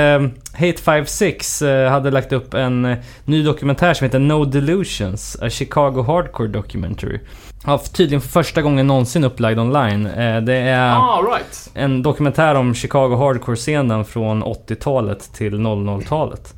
Hate 0.53 0.83
56 0.83 1.63
eh, 1.63 1.91
hade 1.91 2.11
lagt 2.11 2.33
upp 2.33 2.55
en 2.55 2.85
eh, 2.85 2.97
ny 3.25 3.43
dokumentär 3.43 3.95
som 3.95 4.05
heter 4.05 4.19
No 4.19 4.45
Delusions, 4.45 5.37
a 5.43 5.51
Chicago 5.51 6.03
Hardcore 6.07 6.49
Documentary. 6.49 7.19
För- 7.65 7.79
tydligen 7.79 8.21
för 8.21 8.29
första 8.29 8.63
gången 8.63 8.87
någonsin 8.87 9.25
upplagd 9.25 9.59
online. 9.59 10.07
Eh, 10.07 10.41
det 10.41 10.55
är 10.55 10.97
Ah, 10.97 11.23
right. 11.37 11.71
en 11.75 12.03
dokumentär 12.03 12.55
om 12.55 12.75
Chicago 12.75 13.17
Hardcore-scenen 13.17 14.05
från 14.05 14.43
80-talet 14.43 15.33
till 15.33 15.55
00-talet. 15.55 16.55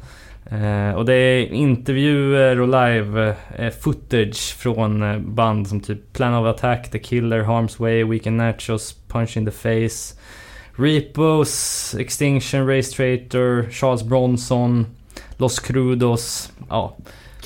Eh, 0.50 0.96
och 0.96 1.04
det 1.04 1.14
är 1.14 1.52
intervjuer 1.52 2.60
och 2.60 2.68
live 2.68 3.34
eh, 3.58 3.70
footage 3.80 4.56
från 4.58 5.04
band 5.34 5.68
som 5.68 5.80
typ 5.80 6.12
Plan 6.12 6.34
of 6.34 6.46
Attack, 6.56 6.90
The 6.90 6.98
Killer, 6.98 7.42
Harm's 7.42 7.80
Way, 7.80 8.04
Weekend 8.04 8.36
Nachos, 8.36 8.94
Punch 9.08 9.36
in 9.36 9.44
the 9.46 9.50
Face, 9.52 10.14
Repos, 10.90 11.94
Extinction, 11.98 12.66
Race 12.66 12.92
Traitor, 12.96 13.70
Charles 13.70 14.02
Bronson, 14.02 14.86
Los 15.36 15.58
Crudos. 15.58 16.52
Ja, 16.68 16.96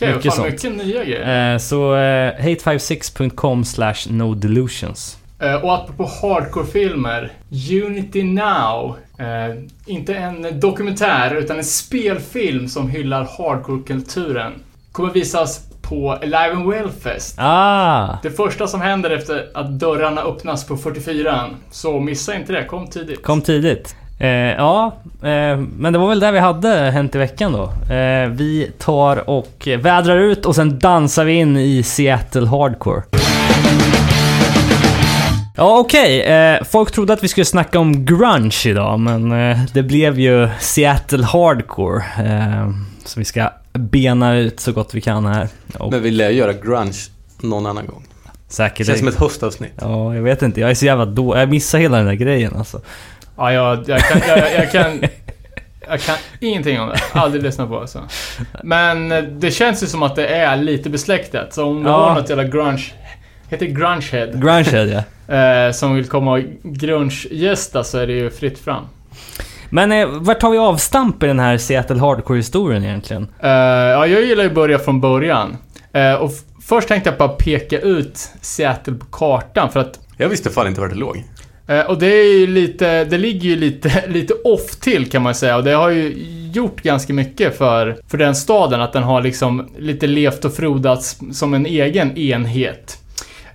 Okej, 0.03 0.15
Mycket 0.17 0.35
sånt. 0.35 0.47
mycket 0.53 0.73
nya 0.87 1.05
grejer. 1.05 1.53
eh, 1.53 1.59
så 1.59 1.95
eh, 1.95 2.33
hate56.com 2.41 3.65
slash 3.65 3.95
no 4.11 4.35
delusions. 4.35 5.17
Eh, 5.41 5.55
och 5.55 5.75
apropå 5.75 6.05
hardcore-filmer. 6.23 7.33
Unity 7.87 8.23
Now. 8.23 8.97
Eh, 9.19 9.55
inte 9.87 10.15
en 10.15 10.61
dokumentär, 10.61 11.35
utan 11.35 11.59
en 11.59 11.65
spelfilm 11.65 12.69
som 12.69 12.89
hyllar 12.91 13.29
hardcore-kulturen. 13.39 14.53
Kommer 14.93 15.13
visas 15.13 15.61
på 15.83 16.13
Alive 16.13 16.51
and 16.53 16.69
Well 16.71 16.91
Fest. 16.91 17.35
Ah! 17.39 18.19
Det 18.23 18.31
första 18.31 18.67
som 18.67 18.81
händer 18.81 19.11
efter 19.11 19.47
att 19.55 19.71
dörrarna 19.81 20.21
öppnas 20.23 20.67
på 20.67 20.77
44 20.77 21.51
Så 21.71 22.01
missa 22.01 22.35
inte 22.35 22.53
det, 22.53 22.65
kom 22.65 22.87
tidigt. 22.87 23.23
Kom 23.23 23.41
tidigt. 23.43 23.97
Eh, 24.21 24.29
ja, 24.31 24.97
eh, 25.23 25.57
men 25.77 25.93
det 25.93 25.99
var 25.99 26.09
väl 26.09 26.21
det 26.21 26.33
vi 26.33 26.39
hade 26.39 26.69
hänt 26.69 27.15
i 27.15 27.19
veckan 27.19 27.53
då. 27.53 27.95
Eh, 27.95 28.29
vi 28.29 28.71
tar 28.79 29.31
och 29.31 29.69
vädrar 29.79 30.17
ut 30.19 30.47
och 30.47 30.55
sen 30.55 30.79
dansar 30.79 31.25
vi 31.25 31.33
in 31.33 31.57
i 31.57 31.83
Seattle 31.83 32.47
Hardcore. 32.47 33.03
Ja, 35.57 35.79
okej. 35.79 36.21
Eh, 36.23 36.65
folk 36.65 36.93
trodde 36.93 37.13
att 37.13 37.25
vi 37.25 37.29
skulle 37.29 37.45
snacka 37.45 37.79
om 37.79 38.05
grunge 38.05 38.63
idag, 38.67 39.01
men 39.01 39.33
eh, 39.33 39.59
det 39.75 39.83
blev 39.83 40.21
ju 40.21 40.49
Seattle 40.61 41.25
Hardcore. 41.25 42.05
Eh, 42.19 42.71
så 43.05 43.21
vi 43.21 43.25
ska 43.25 43.51
bena 43.73 44.37
ut 44.37 44.61
så 44.61 44.73
gott 44.73 44.95
vi 44.95 45.01
kan 45.01 45.27
här. 45.27 45.49
Och 45.79 45.93
Men 45.93 46.03
vi 46.03 46.11
lär 46.11 46.31
göra 46.31 46.53
grunge 46.53 46.99
någon 47.41 47.67
annan 47.67 47.87
gång. 47.87 48.03
säkert... 48.49 48.79
Det 48.79 48.85
känns 48.85 48.99
som 48.99 49.09
ett 49.09 49.21
höstavsnitt. 49.21 49.75
Ja, 49.81 50.15
jag 50.15 50.23
vet 50.23 50.43
inte. 50.43 50.61
Jag 50.61 50.71
är 50.71 50.75
så 50.75 50.85
jävla 50.85 51.05
då. 51.05 51.37
Jag 51.37 51.49
missar 51.49 51.79
hela 51.79 51.97
den 51.97 52.07
där 52.07 52.15
grejen 52.15 52.57
alltså. 52.57 52.81
Ja, 53.41 53.53
jag, 53.53 53.89
jag, 53.89 54.01
kan, 54.01 54.21
jag, 54.29 54.55
jag 54.55 54.71
kan... 54.73 55.05
Jag 55.89 56.01
kan 56.01 56.17
ingenting 56.41 56.81
om 56.81 56.89
det. 56.89 57.01
Aldrig 57.13 57.43
lyssnat 57.43 57.69
på 57.69 57.81
alltså. 57.81 58.03
Men 58.63 59.13
eh, 59.13 59.23
det 59.23 59.51
känns 59.51 59.83
ju 59.83 59.87
som 59.87 60.03
att 60.03 60.17
det 60.17 60.27
är 60.27 60.57
lite 60.57 60.91
besläktat. 60.91 61.55
Så 61.55 61.65
om 61.65 61.83
du 61.83 61.89
Ja. 61.91 62.09
har 62.09 62.15
något 62.15 62.29
jävla 62.29 62.45
grunge... 62.45 62.93
Heter 63.49 63.67
det 63.67 63.73
grungehead? 63.73 64.27
Grungehead 64.27 64.85
ja. 64.87 65.03
Eh, 65.37 65.73
som 65.73 65.95
vill 65.95 66.09
komma 66.09 66.33
och 66.33 66.41
grunge-gästa 66.63 67.85
så 67.85 67.99
är 67.99 68.07
det 68.07 68.13
ju 68.13 68.31
fritt 68.31 68.59
fram. 68.59 68.85
Men 69.71 69.93
eh, 69.93 70.07
vart 70.09 70.41
tar 70.41 70.51
vi 70.51 70.59
avstamp 70.59 71.23
i 71.23 71.27
den 71.27 71.41
här 71.41 71.59
Seattle 71.59 72.01
Hardcore-historien 72.01 72.85
egentligen? 72.85 73.29
Eh, 73.43 73.51
ja, 73.51 74.07
jag 74.07 74.23
gillar 74.25 74.43
ju 74.43 74.49
att 74.49 74.55
börja 74.55 74.79
från 74.79 75.01
början. 75.01 75.57
Eh, 75.93 76.15
och 76.15 76.31
först 76.63 76.89
tänkte 76.89 77.11
jag 77.11 77.19
bara 77.19 77.29
peka 77.29 77.79
ut 77.79 78.31
Seattle 78.41 78.95
på 78.95 79.07
kartan 79.07 79.71
för 79.73 79.81
att 79.81 80.01
Jag 80.17 80.29
visste 80.29 80.51
fan 80.51 80.67
inte 80.67 80.81
var 80.81 80.89
det 80.89 80.95
låg. 80.95 81.25
Eh, 81.71 81.81
Och 81.81 81.99
det 81.99 82.07
är 82.07 82.39
ju 82.39 82.47
lite, 82.47 83.05
det 83.05 83.19
ligger 83.19 83.49
ju 83.49 83.57
lite, 83.57 84.05
lite 84.09 84.35
off 84.45 84.77
till 84.77 85.11
kan 85.11 85.23
man 85.23 85.35
säga 85.35 85.57
och 85.57 85.65
det 85.65 85.71
har 85.73 85.91
ju 85.91 86.15
gjort 86.53 86.83
ganska 86.83 87.13
mycket 87.13 87.59
för, 87.59 87.97
för 88.09 88.19
den 88.19 88.35
staden 88.35 88.81
att 88.81 88.93
den 88.93 89.03
har 89.03 89.23
liksom 89.23 89.69
lite 89.79 90.07
levt 90.07 90.45
och 90.45 90.55
frodats 90.55 91.19
som 91.33 91.55
en 91.55 91.67
egen 91.67 92.19
enhet. 92.19 92.99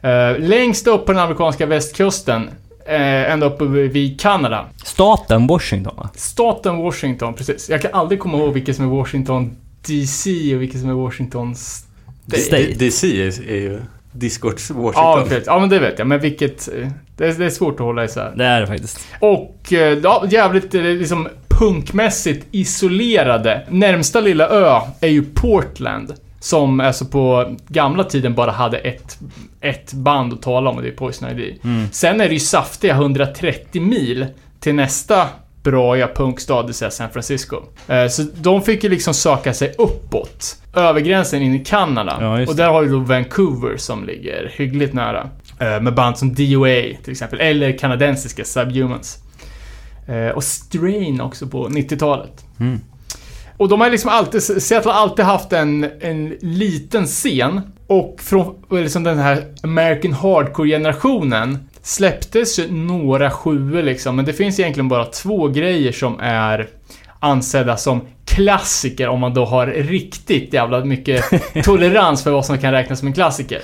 Eh, 0.01 0.39
längst 0.39 0.87
upp 0.87 1.05
på 1.05 1.11
den 1.11 1.21
amerikanska 1.21 1.65
västkusten, 1.65 2.49
eh, 2.87 3.31
ända 3.31 3.45
uppe 3.45 3.65
vid 3.65 4.19
Kanada. 4.21 4.65
Staten 4.83 5.47
Washington 5.47 5.95
va? 5.97 6.09
Staten 6.15 6.77
Washington, 6.77 7.33
precis. 7.33 7.69
Jag 7.69 7.81
kan 7.81 7.93
aldrig 7.93 8.19
komma 8.19 8.37
ihåg 8.37 8.53
vilket 8.53 8.75
som 8.75 8.85
är 8.85 8.89
Washington 8.89 9.55
DC 9.87 10.55
och 10.55 10.61
vilket 10.61 10.81
som 10.81 10.89
är 10.89 10.93
Washington 10.93 11.55
State. 11.55 12.41
State. 12.41 12.63
D- 12.63 12.73
DC 12.79 13.07
är 13.27 13.55
ju 13.55 13.79
Discords 14.15 14.69
Ja, 14.69 14.75
Washington. 14.75 15.23
precis. 15.29 15.43
ja, 15.47 15.59
men 15.59 15.69
det 15.69 15.79
vet 15.79 15.99
jag. 15.99 16.07
Men 16.07 16.19
vilket... 16.19 16.67
eh, 16.67 16.87
Det 17.17 17.25
är, 17.27 17.33
det 17.33 17.45
är 17.45 17.49
svårt 17.49 17.73
att 17.73 17.79
hålla 17.79 18.03
isär. 18.05 18.33
Det 18.35 18.45
är 18.45 18.61
det 18.61 18.67
faktiskt. 18.67 19.07
Och 19.19 19.73
eh, 19.73 19.97
ja, 20.03 20.25
jävligt 20.29 20.75
eh, 20.75 20.81
liksom 20.81 21.27
punkmässigt 21.47 22.47
isolerade. 22.51 23.61
Närmsta 23.69 24.19
lilla 24.19 24.47
ö 24.49 24.79
är 24.99 25.07
ju 25.07 25.23
Portland. 25.33 26.13
Som 26.39 26.79
alltså 26.79 27.05
på 27.05 27.55
gamla 27.67 28.03
tiden 28.03 28.33
bara 28.35 28.51
hade 28.51 28.77
ett, 28.77 29.17
ett 29.61 29.93
band 29.93 30.33
att 30.33 30.41
tala 30.41 30.69
om 30.69 30.75
och 30.75 30.81
det 30.81 30.87
är 30.87 30.91
Poison 30.91 31.29
ID. 31.29 31.59
Mm. 31.63 31.87
Sen 31.91 32.21
är 32.21 32.27
det 32.27 32.33
ju 32.33 32.39
saftiga 32.39 32.93
130 32.93 33.81
mil 33.81 34.25
till 34.59 34.75
nästa 34.75 35.27
bra 35.71 36.07
punkstad, 36.15 36.61
det 36.61 36.65
vill 36.67 36.73
säga 36.75 36.91
San 36.91 37.09
Francisco. 37.09 37.55
Eh, 37.87 38.07
Så 38.07 38.21
de 38.35 38.61
fick 38.61 38.83
ju 38.83 38.89
liksom 38.89 39.13
söka 39.13 39.53
sig 39.53 39.73
uppåt. 39.77 40.55
Över 40.75 40.99
gränsen 41.01 41.41
in 41.41 41.55
i 41.55 41.59
Kanada. 41.65 42.17
Ja, 42.21 42.47
och 42.47 42.55
där 42.55 42.69
har 42.69 42.83
du 42.83 42.89
då 42.89 42.99
Vancouver 42.99 43.77
som 43.77 44.05
ligger 44.05 44.51
hyggligt 44.55 44.93
nära. 44.93 45.29
Eh, 45.59 45.81
Med 45.81 45.93
band 45.95 46.17
som 46.17 46.33
DOA 46.33 46.81
till 47.03 47.11
exempel, 47.11 47.39
eller 47.39 47.77
kanadensiska 47.77 48.45
Subhumans. 48.45 49.17
Eh, 50.07 50.27
Och 50.35 50.43
Strain 50.43 51.21
också 51.21 51.47
på 51.47 51.67
90-talet. 51.69 52.45
Mm. 52.59 52.79
Och 53.57 53.69
de 53.69 53.81
har 53.81 53.89
liksom 53.89 54.09
alltid, 54.09 54.43
Seattle 54.43 54.91
har 54.91 54.99
alltid 54.99 55.25
haft 55.25 55.53
en, 55.53 55.83
en 56.01 56.35
liten 56.41 57.05
scen. 57.05 57.61
Och 57.87 58.15
från 58.21 58.55
liksom 58.69 59.03
den 59.03 59.17
här 59.19 59.43
American 59.63 60.13
Hardcore-generationen 60.13 61.57
släpptes 61.85 62.59
några 62.69 63.31
sjuor 63.31 63.83
liksom. 63.83 64.15
Men 64.15 64.25
det 64.25 64.33
finns 64.33 64.59
egentligen 64.59 64.87
bara 64.87 65.05
två 65.05 65.47
grejer 65.47 65.91
som 65.91 66.19
är 66.19 66.67
ansedda 67.19 67.77
som 67.77 68.01
klassiker 68.25 69.07
om 69.07 69.19
man 69.19 69.33
då 69.33 69.45
har 69.45 69.67
riktigt 69.67 70.53
jävla 70.53 70.85
mycket 70.85 71.23
tolerans 71.63 72.23
för 72.23 72.31
vad 72.31 72.45
som 72.45 72.57
kan 72.57 72.71
räknas 72.71 72.99
som 72.99 73.07
en 73.07 73.13
klassiker. 73.13 73.61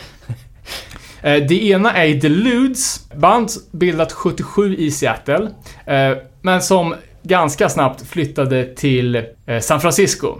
Eh, 1.21 1.35
Det 1.47 1.63
ena 1.67 1.93
är 1.93 2.15
Deludes, 2.15 3.09
band 3.15 3.49
bildat 3.71 4.11
77 4.11 4.75
i 4.75 4.91
Seattle. 4.91 5.49
eh, 5.85 6.17
Men 6.41 6.61
som 6.61 6.95
ganska 7.23 7.69
snabbt 7.69 8.07
flyttade 8.07 8.75
till 8.75 9.15
eh, 9.45 9.59
San 9.61 9.81
Francisco. 9.81 10.35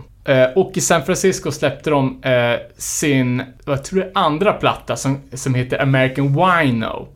Och 0.55 0.71
i 0.75 0.81
San 0.81 1.05
Francisco 1.05 1.51
släppte 1.51 1.89
de 1.89 2.21
sin, 2.77 3.43
vad 3.65 3.83
tror 3.83 4.01
jag, 4.01 4.11
andra 4.13 4.53
platta 4.53 4.95
som, 4.95 5.21
som 5.33 5.55
heter 5.55 5.81
American 5.81 6.27
Wino. 6.27 7.07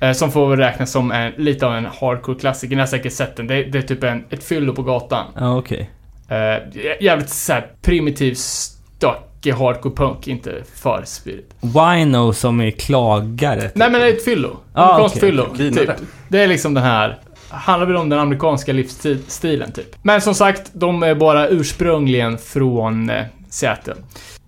Eh, 0.00 0.12
Som 0.12 0.32
får 0.32 0.48
väl 0.50 0.58
räknas 0.58 0.90
som 0.90 1.12
en, 1.12 1.32
lite 1.36 1.66
av 1.66 1.74
en 1.74 1.86
hardcore-klassiker. 1.86 2.76
Ni 2.76 2.80
har 2.80 2.86
säkert 2.86 3.12
sett 3.12 3.36
den. 3.36 3.46
Det, 3.46 3.54
är- 3.54 3.64
det 3.64 3.78
är 3.78 3.82
typ 3.82 4.04
en, 4.04 4.24
ett 4.30 4.44
fyllo 4.44 4.74
på 4.74 4.82
gatan. 4.82 5.26
Ja, 5.38 5.56
okej. 5.58 5.90
Eh, 6.28 6.34
jä- 6.34 6.96
jävligt 7.00 7.28
såhär 7.30 7.66
primitiv, 7.82 8.34
stökig 8.34 9.52
hardcore 9.52 9.94
punk, 9.94 10.28
inte 10.28 10.62
för 10.74 11.02
spirit. 11.06 11.54
Wino 11.60 12.32
som 12.32 12.60
är 12.60 12.70
klagare. 12.70 13.60
typ. 13.60 13.74
Nej 13.74 13.90
men 13.90 14.00
det 14.00 14.06
är 14.06 14.12
ett 14.12 14.24
fyllo. 14.24 14.56
Ah, 14.72 15.00
okej, 15.04 15.20
fyllo. 15.20 15.56
Typ. 15.56 15.90
Det 16.28 16.42
är 16.42 16.46
liksom 16.46 16.74
den 16.74 16.84
här, 16.84 17.18
handlar 17.48 17.86
väl 17.86 17.96
om 17.96 18.08
den 18.08 18.18
amerikanska 18.18 18.72
livsstilen 18.72 19.72
typ. 19.72 19.96
Men 20.02 20.20
som 20.20 20.34
sagt, 20.34 20.70
de 20.72 21.02
är 21.02 21.14
bara 21.14 21.48
ursprungligen 21.48 22.38
från 22.38 23.10
eh, 23.10 23.22
Seattle. 23.50 23.94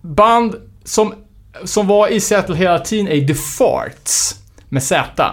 Band 0.01 0.55
som, 0.83 1.13
som 1.63 1.87
var 1.87 2.07
i 2.07 2.19
Seattle 2.19 2.55
hela 2.55 2.79
tiden 2.79 3.07
är 3.07 3.27
The 3.27 3.33
Farts. 3.35 4.35
Med 4.69 4.83
Z. 4.83 5.25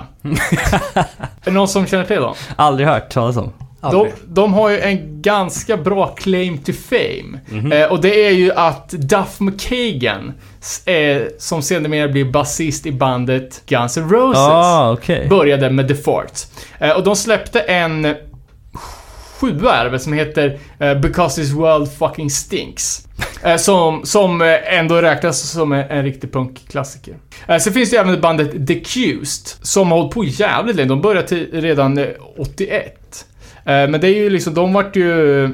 någon 1.47 1.69
som 1.69 1.87
känner 1.87 2.05
till 2.05 2.17
dem? 2.21 2.35
Aldrig 2.57 2.89
hört 2.89 3.11
talas 3.13 3.37
om. 3.37 3.53
De, 3.91 4.09
de 4.27 4.55
har 4.55 4.71
ju 4.71 4.81
en 4.81 5.23
ganska 5.23 5.77
bra 5.77 6.07
claim 6.07 6.59
to 6.59 6.73
fame. 6.89 7.39
Mhm. 7.51 7.73
Eh, 7.73 7.85
och 7.93 8.01
det 8.01 8.27
är 8.27 8.31
ju 8.31 8.53
att 8.53 8.89
Duff 8.91 9.41
McKagan, 9.41 10.33
eh, 10.87 11.23
som 11.39 11.63
sedermera 11.63 12.09
blir 12.09 12.25
basist 12.25 12.87
i 12.87 12.93
bandet 12.93 13.63
Guns 13.67 13.97
N' 13.97 14.09
Roses, 14.11 14.39
Ah, 14.39 14.93
okej. 14.93 15.27
började 15.29 15.71
med 15.71 15.89
The 15.89 15.95
Farts. 15.95 16.47
Eh, 16.79 16.91
och 16.91 17.05
de 17.05 17.17
släppte 17.17 17.61
en 17.61 18.15
sjua 19.45 19.77
är 19.77 19.85
det 19.85 19.91
väl, 19.91 20.01
som 20.01 20.13
heter 20.13 20.59
uh, 20.83 21.01
Because 21.01 21.41
This 21.41 21.53
World 21.53 21.93
Fucking 21.93 22.31
Stinks. 22.31 23.09
Eh, 23.43 23.57
som, 23.57 24.05
som 24.05 24.43
eh, 24.43 24.79
ändå 24.79 25.03
räknas 25.03 25.51
som 25.51 25.73
en, 25.73 25.91
en 25.91 26.05
riktig 26.05 26.33
punkklassiker. 26.33 27.15
Uh, 27.51 27.59
sen 27.59 27.73
finns 27.73 27.91
det 27.91 27.97
även 27.97 28.21
bandet 28.21 28.67
The 28.67 28.75
Cused, 28.75 29.67
som 29.67 29.91
har 29.91 29.99
hållit 29.99 30.15
på 30.15 30.25
jävligt 30.25 30.77
länge. 30.77 30.89
De 30.89 31.01
började 31.01 31.29
till, 31.29 31.49
redan 31.53 32.07
81. 32.39 33.27
Men 33.67 33.93
det 33.93 34.09
är 34.09 34.15
ju 34.15 34.31
liksom, 34.31 34.55
de 34.55 34.73
vart 34.73 34.97
ju 34.97 35.49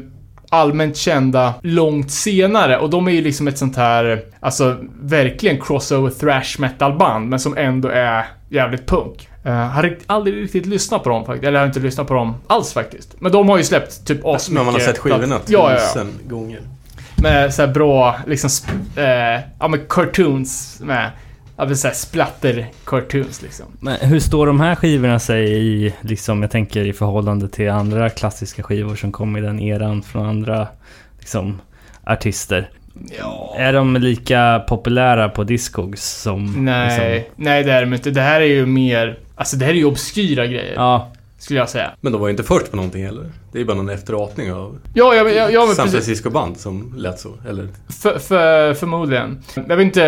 allmänt 0.50 0.96
kända 0.96 1.54
långt 1.62 2.10
senare 2.10 2.78
och 2.78 2.90
de 2.90 3.08
är 3.08 3.12
ju 3.12 3.22
liksom 3.22 3.48
ett 3.48 3.58
sånt 3.58 3.76
här, 3.76 4.22
alltså 4.40 4.76
verkligen 5.00 5.60
crossover 5.60 6.10
thrash 6.10 6.60
metal 6.60 6.98
band 6.98 7.28
men 7.28 7.40
som 7.40 7.56
ändå 7.56 7.88
är 7.88 8.26
jävligt 8.48 8.86
punk. 8.86 9.28
Uh, 9.46 9.52
har 9.52 9.96
aldrig 10.06 10.42
riktigt 10.42 10.66
lyssnat 10.66 11.02
på 11.02 11.08
dem 11.08 11.24
faktiskt, 11.24 11.44
eller 11.44 11.58
har 11.58 11.66
inte 11.66 11.80
lyssnat 11.80 12.08
på 12.08 12.14
dem 12.14 12.34
alls 12.46 12.72
faktiskt. 12.72 13.20
Men 13.20 13.32
de 13.32 13.48
har 13.48 13.58
ju 13.58 13.64
släppt 13.64 14.06
typ 14.06 14.26
asmycket. 14.26 14.54
Men 14.54 14.64
man 14.64 14.74
har 14.74 14.80
sett 14.80 14.98
skivorna 14.98 15.40
Ja, 15.46 15.72
ja, 15.72 15.72
ja. 15.72 15.86
tusen 15.86 16.08
gånger. 16.28 16.60
Med 17.22 17.54
så 17.54 17.62
här 17.62 17.72
bra, 17.72 18.16
liksom, 18.26 18.50
eh, 18.96 19.04
ja 19.60 19.68
men 19.68 19.80
cartoons 19.88 20.80
med, 20.84 21.10
ja 21.56 21.64
men 21.64 21.76
så 21.76 21.86
här 21.88 21.94
splatter 21.94 22.66
cartoons 22.84 23.42
liksom. 23.42 23.66
Men 23.80 23.96
hur 24.00 24.20
står 24.20 24.46
de 24.46 24.60
här 24.60 24.74
skivorna 24.74 25.18
sig 25.18 25.66
i, 25.66 25.94
liksom, 26.00 26.42
jag 26.42 26.50
tänker 26.50 26.84
i 26.86 26.92
förhållande 26.92 27.48
till 27.48 27.70
andra 27.70 28.10
klassiska 28.10 28.62
skivor 28.62 28.96
som 28.96 29.12
kom 29.12 29.36
i 29.36 29.40
den 29.40 29.60
eran 29.60 30.02
från 30.02 30.26
andra, 30.26 30.68
liksom, 31.18 31.60
artister? 32.04 32.70
Ja. 33.18 33.54
Är 33.58 33.72
de 33.72 33.96
lika 33.96 34.64
populära 34.68 35.28
på 35.28 35.44
Discogs 35.44 36.20
som... 36.22 36.64
Nej, 36.64 37.14
Liksom, 37.14 37.34
nej 37.36 37.64
det 37.64 37.72
är 37.72 37.80
de 37.80 37.94
inte. 37.94 38.10
Det 38.10 38.20
här 38.20 38.40
är 38.40 38.44
ju 38.46 38.66
mer, 38.66 39.18
alltså 39.40 39.56
det 39.56 39.64
här 39.64 39.72
är 39.72 39.76
ju 39.76 39.84
obskyra 39.84 40.46
grejer. 40.46 40.74
ja, 40.74 41.12
Skulle 41.38 41.58
jag 41.58 41.68
säga. 41.68 41.90
Men 42.00 42.12
de 42.12 42.20
var 42.20 42.28
ju 42.28 42.30
inte 42.30 42.42
först 42.42 42.70
på 42.70 42.76
någonting 42.76 43.04
heller. 43.04 43.30
Det 43.52 43.58
är 43.58 43.60
ju 43.60 43.66
bara 43.66 43.76
någon 43.76 43.88
efterapning 43.90 44.52
av 44.52 44.78
Ja, 44.94 45.14
ja, 45.14 45.28
ja, 45.28 45.50
ja 45.50 45.66
men 45.66 45.74
San 45.74 45.84
precis. 45.84 46.06
Francisco-band 46.06 46.56
som 46.58 46.94
lät 46.96 47.20
så. 47.20 47.28
Eller? 47.48 47.68
För, 48.02 48.18
för, 48.18 48.74
förmodligen. 48.74 49.42
Jag 49.68 49.76
vet 49.76 49.84
inte... 49.84 50.04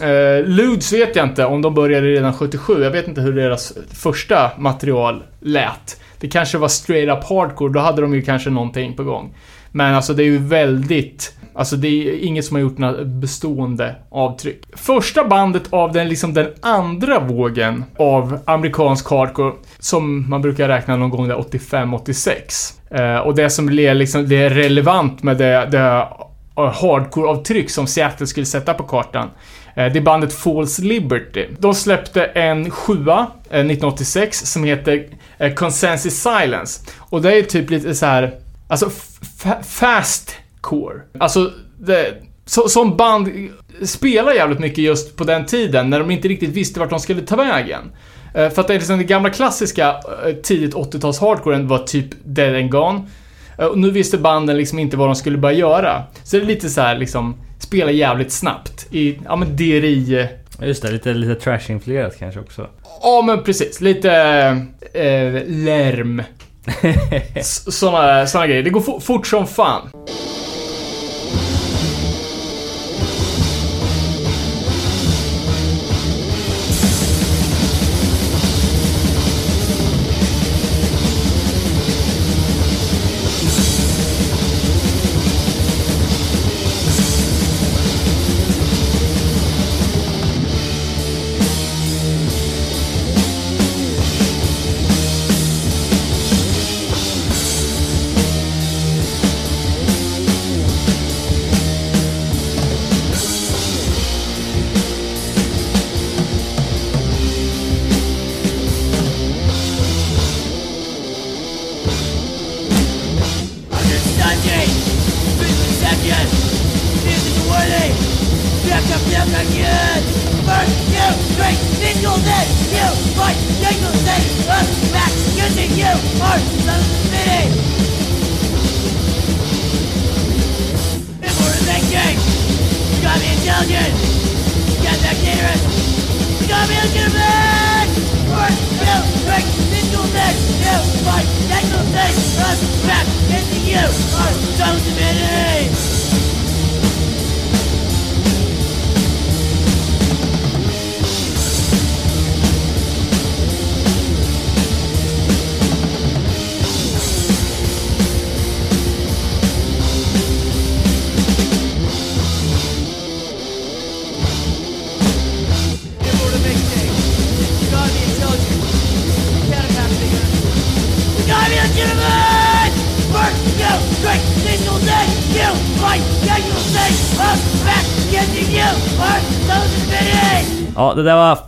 Eh, 0.00 0.44
Ludes 0.44 0.92
vet 0.92 1.16
jag 1.16 1.26
inte 1.26 1.44
om 1.44 1.62
de 1.62 1.74
började 1.74 2.06
redan 2.06 2.34
77. 2.34 2.82
Jag 2.82 2.90
vet 2.90 3.08
inte 3.08 3.20
hur 3.20 3.32
deras 3.32 3.72
första 3.94 4.50
material 4.58 5.22
lät. 5.40 6.00
Det 6.20 6.28
kanske 6.28 6.58
var 6.58 6.68
straight 6.68 7.18
up 7.18 7.24
hardcore, 7.24 7.72
då 7.72 7.80
hade 7.80 8.02
de 8.02 8.14
ju 8.14 8.22
kanske 8.22 8.50
någonting 8.50 8.96
på 8.96 9.04
gång. 9.04 9.34
Men 9.76 9.94
alltså 9.94 10.14
det 10.14 10.22
är 10.22 10.24
ju 10.24 10.38
väldigt... 10.38 11.32
Alltså 11.54 11.76
det 11.76 11.88
är 11.88 12.18
inget 12.18 12.44
som 12.44 12.54
har 12.54 12.62
gjort 12.62 12.78
några 12.78 13.04
bestående 13.04 13.94
avtryck. 14.10 14.62
Första 14.76 15.24
bandet 15.24 15.62
av 15.70 15.92
den, 15.92 16.08
liksom 16.08 16.34
den 16.34 16.46
andra 16.60 17.20
vågen 17.20 17.84
av 17.98 18.38
amerikansk 18.44 19.10
hardcore, 19.10 19.52
som 19.78 20.30
man 20.30 20.42
brukar 20.42 20.68
räkna 20.68 20.96
någon 20.96 21.10
gång 21.10 21.28
där 21.28 21.34
85-86. 21.36 22.74
Eh, 22.90 23.18
och 23.18 23.34
det 23.34 23.50
som 23.50 23.68
är 23.78 23.94
liksom, 23.94 24.28
det 24.28 24.36
är 24.36 24.50
relevant 24.50 25.22
med 25.22 25.36
det, 25.36 25.68
det 25.70 25.78
eh, 25.78 26.72
hardcore-avtryck 26.82 27.70
som 27.70 27.86
Seattle 27.86 28.26
skulle 28.26 28.46
sätta 28.46 28.74
på 28.74 28.82
kartan. 28.82 29.30
Eh, 29.76 29.92
Det 29.92 29.98
är 29.98 30.02
bandet 30.02 30.32
False 30.32 30.82
Liberty. 30.82 31.46
De 31.58 31.74
släppte 31.74 32.24
en 32.24 32.70
sjua 32.70 33.26
eh, 33.50 33.60
1986 33.60 34.38
som 34.46 34.64
heter 34.64 35.06
eh, 35.38 35.54
Consensus 35.54 36.22
Silence. 36.22 36.80
Och 36.98 37.22
det 37.22 37.38
är 37.38 37.42
typ 37.42 37.70
lite 37.70 37.94
så 37.94 38.06
här, 38.06 38.34
alltså 38.68 38.86
f- 38.86 39.64
fast 39.66 40.36
core. 40.60 40.94
Alltså, 41.18 41.52
det, 41.78 42.14
så, 42.46 42.68
som 42.68 42.96
band 42.96 43.28
spelar 43.84 44.32
jävligt 44.32 44.58
mycket 44.58 44.78
just 44.78 45.16
på 45.16 45.24
den 45.24 45.46
tiden 45.46 45.90
när 45.90 45.98
de 45.98 46.10
inte 46.10 46.28
riktigt 46.28 46.50
visste 46.50 46.80
vart 46.80 46.90
de 46.90 47.00
skulle 47.00 47.20
ta 47.22 47.36
vägen. 47.36 47.80
Eh, 48.34 48.50
För 48.50 48.60
att 48.60 48.68
det 48.68 48.74
är 48.74 48.78
liksom 48.78 48.98
den 48.98 49.06
gamla 49.06 49.30
klassiska 49.30 49.88
eh, 50.26 50.32
tidigt 50.42 50.74
80-tals 50.74 51.18
hardcoren 51.20 51.68
var 51.68 51.78
typ 51.78 52.06
dead 52.24 52.54
and 52.56 52.70
gone. 52.70 53.00
Eh, 53.58 53.64
Och 53.66 53.78
nu 53.78 53.90
visste 53.90 54.18
banden 54.18 54.56
liksom 54.56 54.78
inte 54.78 54.96
vad 54.96 55.08
de 55.08 55.14
skulle 55.14 55.38
börja 55.38 55.58
göra. 55.58 56.02
Så 56.24 56.36
det 56.36 56.42
är 56.42 56.46
lite 56.46 56.68
så 56.68 56.80
här 56.80 56.98
liksom, 56.98 57.34
spela 57.58 57.90
jävligt 57.90 58.32
snabbt 58.32 58.86
i, 58.90 59.18
ja 59.24 59.36
men 59.36 59.56
DRI... 59.56 60.28
just 60.62 60.82
det. 60.82 60.90
Lite, 60.92 61.14
lite 61.14 61.34
trash-influerat 61.40 62.18
kanske 62.18 62.40
också. 62.40 62.66
Ja 63.02 63.22
men 63.26 63.42
precis, 63.42 63.80
lite 63.80 64.10
eh, 64.92 65.42
lärm. 65.46 66.22
Sådana 67.42 68.26
Såna, 68.26 68.46
grejer. 68.46 68.62
Det 68.62 68.70
går 68.70 69.00
fort 69.00 69.26
som 69.26 69.46
fan. 69.46 69.90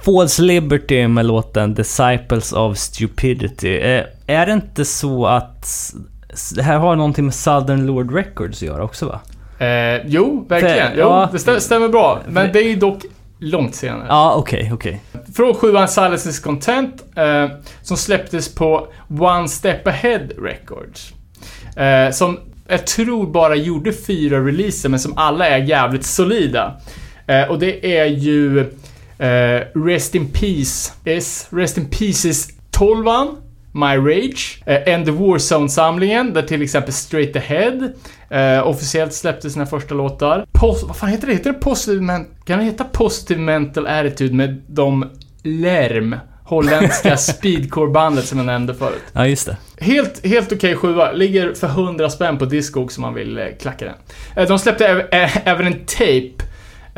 False 0.08 0.42
Liberty 0.42 1.08
med 1.08 1.26
låten 1.26 1.74
Disciples 1.74 2.52
of 2.52 2.78
Stupidity. 2.78 3.76
Eh, 3.78 4.04
är 4.26 4.46
det 4.46 4.52
inte 4.52 4.84
så 4.84 5.26
att 5.26 5.92
det 6.54 6.62
här 6.62 6.78
har 6.78 6.96
någonting 6.96 7.24
med 7.24 7.34
Southern 7.34 7.86
Lord 7.86 8.14
Records 8.14 8.56
att 8.58 8.62
göra 8.68 8.84
också 8.84 9.06
va? 9.06 9.20
Eh, 9.66 10.02
jo, 10.06 10.46
verkligen. 10.48 10.76
För- 10.90 10.96
Jo, 10.96 11.00
ja. 11.00 11.28
det 11.32 11.38
stä- 11.38 11.58
stämmer 11.58 11.88
bra. 11.88 12.20
Men 12.28 12.46
För- 12.46 12.52
det 12.52 12.58
är 12.58 12.68
ju 12.68 12.76
dock 12.76 13.02
långt 13.38 13.74
senare. 13.74 14.06
Ja, 14.08 14.34
okej, 14.36 14.70
okej. 14.74 15.00
Från 15.36 15.54
sjuan 15.54 15.88
Silence 15.88 16.28
is 16.28 16.40
Content, 16.40 17.04
eh, 17.16 17.46
som 17.82 17.96
släpptes 17.96 18.54
på 18.54 18.88
One 19.20 19.48
Step 19.48 19.86
Ahead 19.86 20.20
Records. 20.42 21.12
Eh, 21.76 22.10
som 22.12 22.38
jag 22.68 22.86
tror 22.86 23.26
bara 23.26 23.54
gjorde 23.56 23.92
fyra 23.92 24.46
releaser, 24.46 24.88
men 24.88 25.00
som 25.00 25.12
alla 25.18 25.48
är 25.48 25.58
jävligt 25.58 26.04
solida. 26.04 26.76
Eh, 27.26 27.42
och 27.50 27.58
det 27.58 27.98
är 27.98 28.06
ju 28.06 28.70
eh, 29.18 29.60
Rest 29.84 30.14
in 30.14 30.28
Peace, 30.32 30.92
is 31.04 31.46
Rest 31.50 31.78
in 31.78 31.86
Pieces 31.90 32.48
12 32.70 33.36
My 33.72 33.96
Rage, 33.96 34.62
eh, 34.66 34.92
End 34.94 35.04
the 35.06 35.12
Warzone-samlingen, 35.12 36.32
där 36.34 36.42
till 36.42 36.62
exempel 36.62 36.92
Straight 36.92 37.36
Ahead 37.36 37.92
eh, 38.30 38.66
officiellt 38.68 39.12
släppte 39.14 39.50
sina 39.50 39.66
första 39.66 39.94
låtar. 39.94 40.46
Pos- 40.52 40.86
vad 40.86 40.96
fan 40.96 41.08
heter 41.08 41.26
det? 41.26 41.32
Heter 41.32 41.52
det 41.52 41.58
Positive 41.58 42.24
Kan 42.44 42.58
det 42.58 42.64
heta 42.64 42.84
Positive 42.84 43.40
Mental 43.40 43.86
Attitude 43.86 44.34
med 44.34 44.62
de 44.66 45.10
lärm 45.42 46.16
holländska 46.44 47.16
speedcore-bandet 47.16 48.24
som 48.26 48.38
jag 48.38 48.46
nämnde 48.46 48.74
förut. 48.74 49.02
Ja, 49.12 49.26
just 49.26 49.46
det. 49.46 49.56
Helt, 49.84 50.26
helt 50.26 50.52
okej 50.52 50.76
sjua. 50.76 51.12
Ligger 51.12 51.54
för 51.54 51.66
100 51.66 52.10
spänn 52.10 52.38
på 52.38 52.44
Discogs 52.44 52.98
om 52.98 53.02
man 53.02 53.14
vill 53.14 53.38
eh, 53.38 53.44
klacka 53.60 53.84
den. 53.84 53.94
Eh, 54.36 54.48
de 54.48 54.58
släppte 54.58 54.88
äv- 55.10 55.28
även 55.44 55.66
en 55.66 55.84
tape 55.86 56.30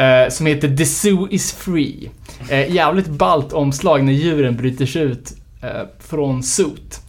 eh, 0.01 0.29
som 0.29 0.47
heter 0.47 0.77
The 0.77 0.85
Zoo 0.85 1.29
is 1.31 1.53
Free. 1.53 2.11
Eh, 2.51 2.71
jävligt 2.75 3.09
ballt 3.09 3.53
omslag 3.53 4.05
när 4.05 4.13
djuren 4.13 4.57
bryter 4.57 4.87
sig 4.87 5.03
ut 5.03 5.33
eh, 5.63 5.69
från 5.99 6.43
Zoot. 6.43 7.01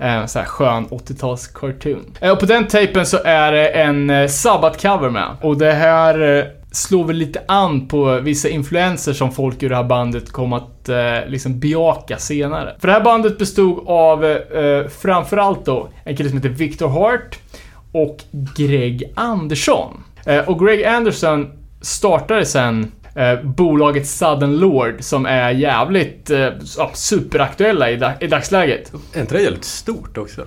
Eh, 0.00 0.26
så 0.26 0.38
här 0.38 0.46
skön 0.46 0.86
80-tals 0.86 1.46
cartoon. 1.46 2.16
Eh, 2.20 2.32
och 2.32 2.40
på 2.40 2.46
den 2.46 2.66
tapen 2.66 3.06
så 3.06 3.18
är 3.24 3.52
det 3.52 3.68
en 3.68 4.10
eh, 4.10 4.26
Sabbath-cover 4.26 5.10
med. 5.10 5.36
Och 5.42 5.58
det 5.58 5.72
här 5.72 6.38
eh, 6.38 6.44
slår 6.72 7.04
väl 7.04 7.16
lite 7.16 7.42
an 7.48 7.88
på 7.88 8.20
vissa 8.20 8.48
influenser 8.48 9.12
som 9.12 9.32
folk 9.32 9.62
ur 9.62 9.68
det 9.68 9.76
här 9.76 9.84
bandet 9.84 10.32
kom 10.32 10.52
att 10.52 10.88
eh, 10.88 10.96
liksom 11.26 11.60
bejaka 11.60 12.18
senare. 12.18 12.76
För 12.80 12.88
det 12.88 12.94
här 12.94 13.04
bandet 13.04 13.38
bestod 13.38 13.88
av 13.88 14.24
eh, 14.24 14.88
framförallt 14.88 15.64
då 15.64 15.88
en 16.04 16.16
kille 16.16 16.28
som 16.28 16.38
heter 16.38 16.48
Victor 16.48 16.88
Hart 16.88 17.38
och 17.92 18.18
Greg 18.56 19.12
Andersson. 19.14 20.04
Eh, 20.26 20.48
och 20.48 20.66
Greg 20.66 20.84
Anderson 20.84 21.50
startade 21.80 22.44
sen 22.46 22.92
eh, 23.14 23.42
bolaget 23.42 24.06
Sudden 24.06 24.56
Lord 24.58 24.94
som 25.00 25.26
är 25.26 25.50
jävligt 25.50 26.30
eh, 26.30 26.48
superaktuella 26.94 27.90
i, 27.90 27.96
dag- 27.96 28.12
i 28.20 28.26
dagsläget. 28.26 28.92
Är 29.14 29.20
inte 29.20 29.34
det 29.34 29.42
jävligt 29.42 29.64
stort 29.64 30.18
också? 30.18 30.42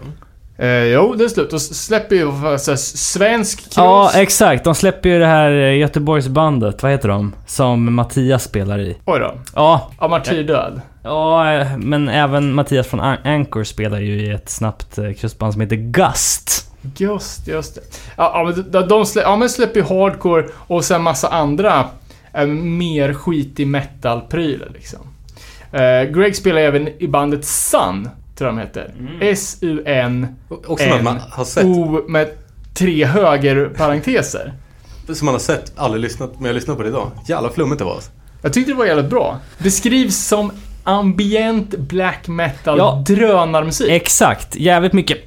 Eh, 0.57 0.83
jo, 0.83 1.13
det 1.17 1.23
är 1.23 1.27
slut. 1.27 1.53
Och 1.53 1.57
s- 1.57 1.85
släpper 1.85 2.15
ju 2.15 2.25
vad 2.25 2.61
så 2.61 2.71
här, 2.71 2.75
svensk 2.77 3.63
kryss. 3.63 3.77
Ja, 3.77 4.11
exakt. 4.15 4.63
De 4.63 4.75
släpper 4.75 5.09
ju 5.09 5.19
det 5.19 5.25
här 5.25 5.51
eh, 5.51 5.77
Göteborgsbandet, 5.77 6.83
vad 6.83 6.91
heter 6.91 7.07
de? 7.09 7.35
Som 7.47 7.93
Mattias 7.95 8.43
spelar 8.43 8.79
i. 8.79 8.97
Oj 9.05 9.19
då. 9.19 9.33
Ja, 9.55 9.91
Ja, 9.99 10.07
martyrdöd. 10.07 10.81
ja 11.03 11.53
eh, 11.53 11.77
men 11.77 12.09
även 12.09 12.53
Mattias 12.53 12.87
från 12.87 12.99
An- 12.99 13.17
Anchor 13.23 13.63
spelar 13.63 13.99
ju 13.99 14.21
i 14.21 14.29
ett 14.29 14.49
snabbt 14.49 14.97
eh, 14.97 15.11
kryssband 15.13 15.53
som 15.53 15.61
heter 15.61 15.75
Gust. 15.75 16.72
Just, 16.97 17.47
just 17.47 17.75
det. 17.75 17.81
Ja, 18.15 18.43
men 18.45 18.71
de, 18.71 18.87
de 18.87 19.05
slä, 19.05 19.21
ja, 19.21 19.35
men 19.35 19.49
släpper 19.49 19.79
ju 19.79 19.85
hardcore 19.85 20.45
och 20.55 20.85
sen 20.85 21.01
massa 21.01 21.27
andra 21.27 21.89
eh, 22.33 22.47
mer 22.47 23.13
skitig 23.13 23.67
metal-prylar 23.67 24.69
liksom. 24.73 24.99
Eh, 25.71 26.03
Greg 26.03 26.35
spelar 26.35 26.61
även 26.61 26.87
i 27.03 27.07
bandet 27.07 27.45
Sun, 27.45 28.09
tror 28.35 28.49
jag 28.49 28.57
de 28.57 28.61
heter. 28.61 28.93
S-U-N 29.21 30.27
Också 30.49 30.85
något 30.85 31.03
man 31.03 31.19
har 31.29 31.45
sett. 31.45 31.65
O 31.65 32.01
med 32.07 32.29
tre 32.73 33.05
högerparenteser. 33.05 34.53
Som 35.13 35.25
man 35.25 35.33
har 35.33 35.39
sett, 35.39 35.73
aldrig 35.75 36.01
lyssnat, 36.01 36.31
men 36.37 36.45
jag 36.45 36.53
lyssnade 36.55 36.77
på 36.77 36.83
det 36.83 36.89
idag. 36.89 37.11
Jävla 37.27 37.49
flummigt 37.49 37.79
det 37.79 37.85
var. 37.85 37.95
alltså. 37.95 38.11
Jag 38.41 38.53
tyckte 38.53 38.71
det 38.71 38.77
var 38.77 38.85
jävligt 38.85 39.09
bra. 39.09 39.39
Beskrivs 39.57 40.17
som 40.27 40.51
ambient 40.83 41.77
black 41.77 42.27
metal 42.27 42.77
Ja. 42.77 43.03
drönarmusik. 43.07 43.89
Exakt, 43.91 44.55
jävligt 44.55 44.93
mycket 44.93 45.17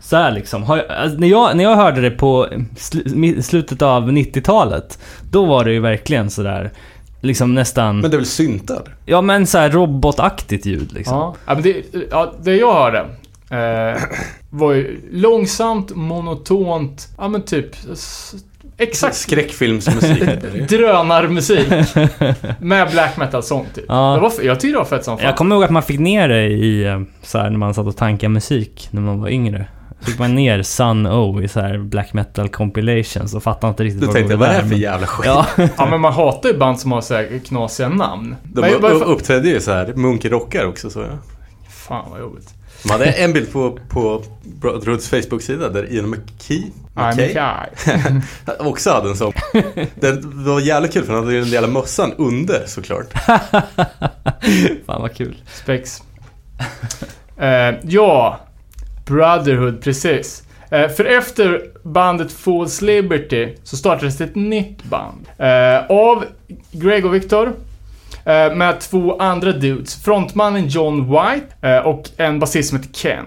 så 0.00 0.16
här 0.16 0.30
liksom. 0.32 0.62
Har 0.62 0.76
jag, 0.76 0.86
alltså, 0.90 1.18
när, 1.18 1.28
jag, 1.28 1.56
när 1.56 1.64
jag 1.64 1.76
hörde 1.76 2.00
det 2.00 2.10
på 2.10 2.48
sl, 2.76 2.98
slutet 3.42 3.82
av 3.82 4.10
90-talet, 4.10 4.98
då 5.30 5.44
var 5.44 5.64
det 5.64 5.72
ju 5.72 5.80
verkligen 5.80 6.30
sådär, 6.30 6.70
liksom 7.20 7.54
nästan, 7.54 8.00
Men 8.00 8.10
det 8.10 8.14
är 8.14 8.18
väl 8.18 8.26
syntar? 8.26 8.82
ja 9.06 9.20
men 9.20 9.46
så 9.46 9.58
här 9.58 9.70
robotaktigt 9.70 10.66
ljud 10.66 10.92
liksom. 10.92 11.16
Ja, 11.16 11.34
ja, 11.46 11.54
men 11.54 11.62
det, 11.62 11.82
ja, 12.10 12.32
det 12.42 12.56
jag 12.56 12.72
hörde 12.74 12.98
eh, 13.50 14.02
var 14.50 14.72
ju 14.72 15.00
långsamt, 15.12 15.96
monotont, 15.96 17.08
ja 17.18 17.28
men 17.28 17.42
typ 17.42 17.76
exakt 18.78 19.16
Skräckfilmsmusik. 19.16 20.22
drönarmusik 20.68 21.66
med 22.60 22.90
black 22.90 23.16
metal-sång 23.16 23.66
typ. 23.74 23.84
Ja. 23.88 24.14
Det 24.14 24.20
var, 24.20 24.32
jag 24.42 24.60
tyckte 24.60 24.74
det 24.74 24.78
var 24.78 24.84
fett 24.84 25.04
som 25.04 25.18
fan. 25.18 25.26
Jag 25.26 25.36
kommer 25.36 25.54
ihåg 25.56 25.64
att 25.64 25.70
man 25.70 25.82
fick 25.82 25.98
ner 26.00 26.28
det 26.28 26.46
i, 26.46 26.84
eh, 26.84 27.00
så 27.22 27.38
här, 27.38 27.50
när 27.50 27.58
man 27.58 27.74
satt 27.74 27.86
och 27.86 27.96
tankade 27.96 28.28
musik 28.28 28.88
när 28.90 29.00
man 29.00 29.20
var 29.20 29.28
yngre. 29.28 29.66
Fick 30.00 30.18
man 30.18 30.34
ner 30.34 30.62
Sun 30.62 31.06
O 31.06 31.42
i 31.42 31.48
så 31.48 31.60
här 31.60 31.78
black 31.78 32.12
metal 32.12 32.48
compilations 32.48 33.34
och 33.34 33.42
fattade 33.42 33.70
inte 33.70 33.84
riktigt 33.84 34.04
vad 34.04 34.14
tänkte 34.14 34.32
jag, 34.32 34.40
det 34.40 34.46
vad 34.46 34.48
är 34.48 34.52
det 34.52 34.62
var. 34.62 34.62
här 34.62 34.70
för 34.70 34.76
jävla 34.82 35.06
skit? 35.06 35.26
Ja, 35.26 35.46
Ja 35.76 35.86
men 35.90 36.00
man 36.00 36.12
hatar 36.12 36.48
ju 36.48 36.58
band 36.58 36.80
som 36.80 36.92
har 36.92 37.00
så 37.00 37.14
här 37.14 37.40
knasiga 37.46 37.88
namn. 37.88 38.36
De 38.42 38.60
men, 38.60 38.80
varför- 38.80 39.04
uppträdde 39.04 39.48
ju 39.48 39.60
så 39.60 39.72
här 39.72 39.92
munkrockar 39.94 40.64
också 40.66 40.90
så 40.90 41.00
jag. 41.00 41.18
Fan 41.70 42.10
vad 42.10 42.20
jobbigt. 42.20 42.54
De 42.82 42.90
hade 42.90 43.04
en 43.04 43.32
bild 43.32 43.52
på, 43.52 43.78
på 43.88 44.22
Brotherhoods 44.60 45.08
Facebook-sida 45.08 45.68
där 45.68 45.92
Ian 45.92 46.10
McKee, 46.10 46.62
I'm 46.98 47.16
McKay 47.16 47.34
Kai. 47.34 47.68
också 48.58 48.90
hade 48.90 49.08
en 49.08 49.16
sån. 49.16 49.32
Det 49.94 50.20
var 50.22 50.60
jävligt 50.60 50.92
kul 50.92 51.04
för 51.04 51.12
han 51.12 51.22
hade 51.22 51.34
ju 51.34 51.40
den 51.40 51.50
jävla 51.50 51.68
mössan 51.68 52.12
under 52.18 52.66
såklart. 52.66 53.12
fan 54.86 55.02
vad 55.02 55.14
kul. 55.14 55.36
Spex. 55.54 56.02
Eh, 57.38 57.74
ja, 57.82 58.40
Brotherhood, 59.06 59.82
precis. 59.82 60.42
Eh, 60.70 60.88
för 60.88 61.04
efter 61.04 61.62
bandet 61.82 62.32
False 62.32 62.84
Liberty 62.84 63.54
så 63.62 63.76
startades 63.76 64.20
ett 64.20 64.34
nytt 64.34 64.84
band. 64.84 65.28
Eh, 65.38 65.96
av 65.96 66.24
Greg 66.72 67.06
och 67.06 67.14
Victor. 67.14 67.52
med 68.54 68.80
två 68.80 69.18
andra 69.18 69.52
dudes. 69.52 70.04
Frontmannen 70.04 70.68
John 70.68 71.10
White 71.10 71.80
och 71.84 72.10
en 72.16 72.38
basist 72.38 72.68
som 72.68 72.78
heter 72.78 72.92
Ken. 72.92 73.26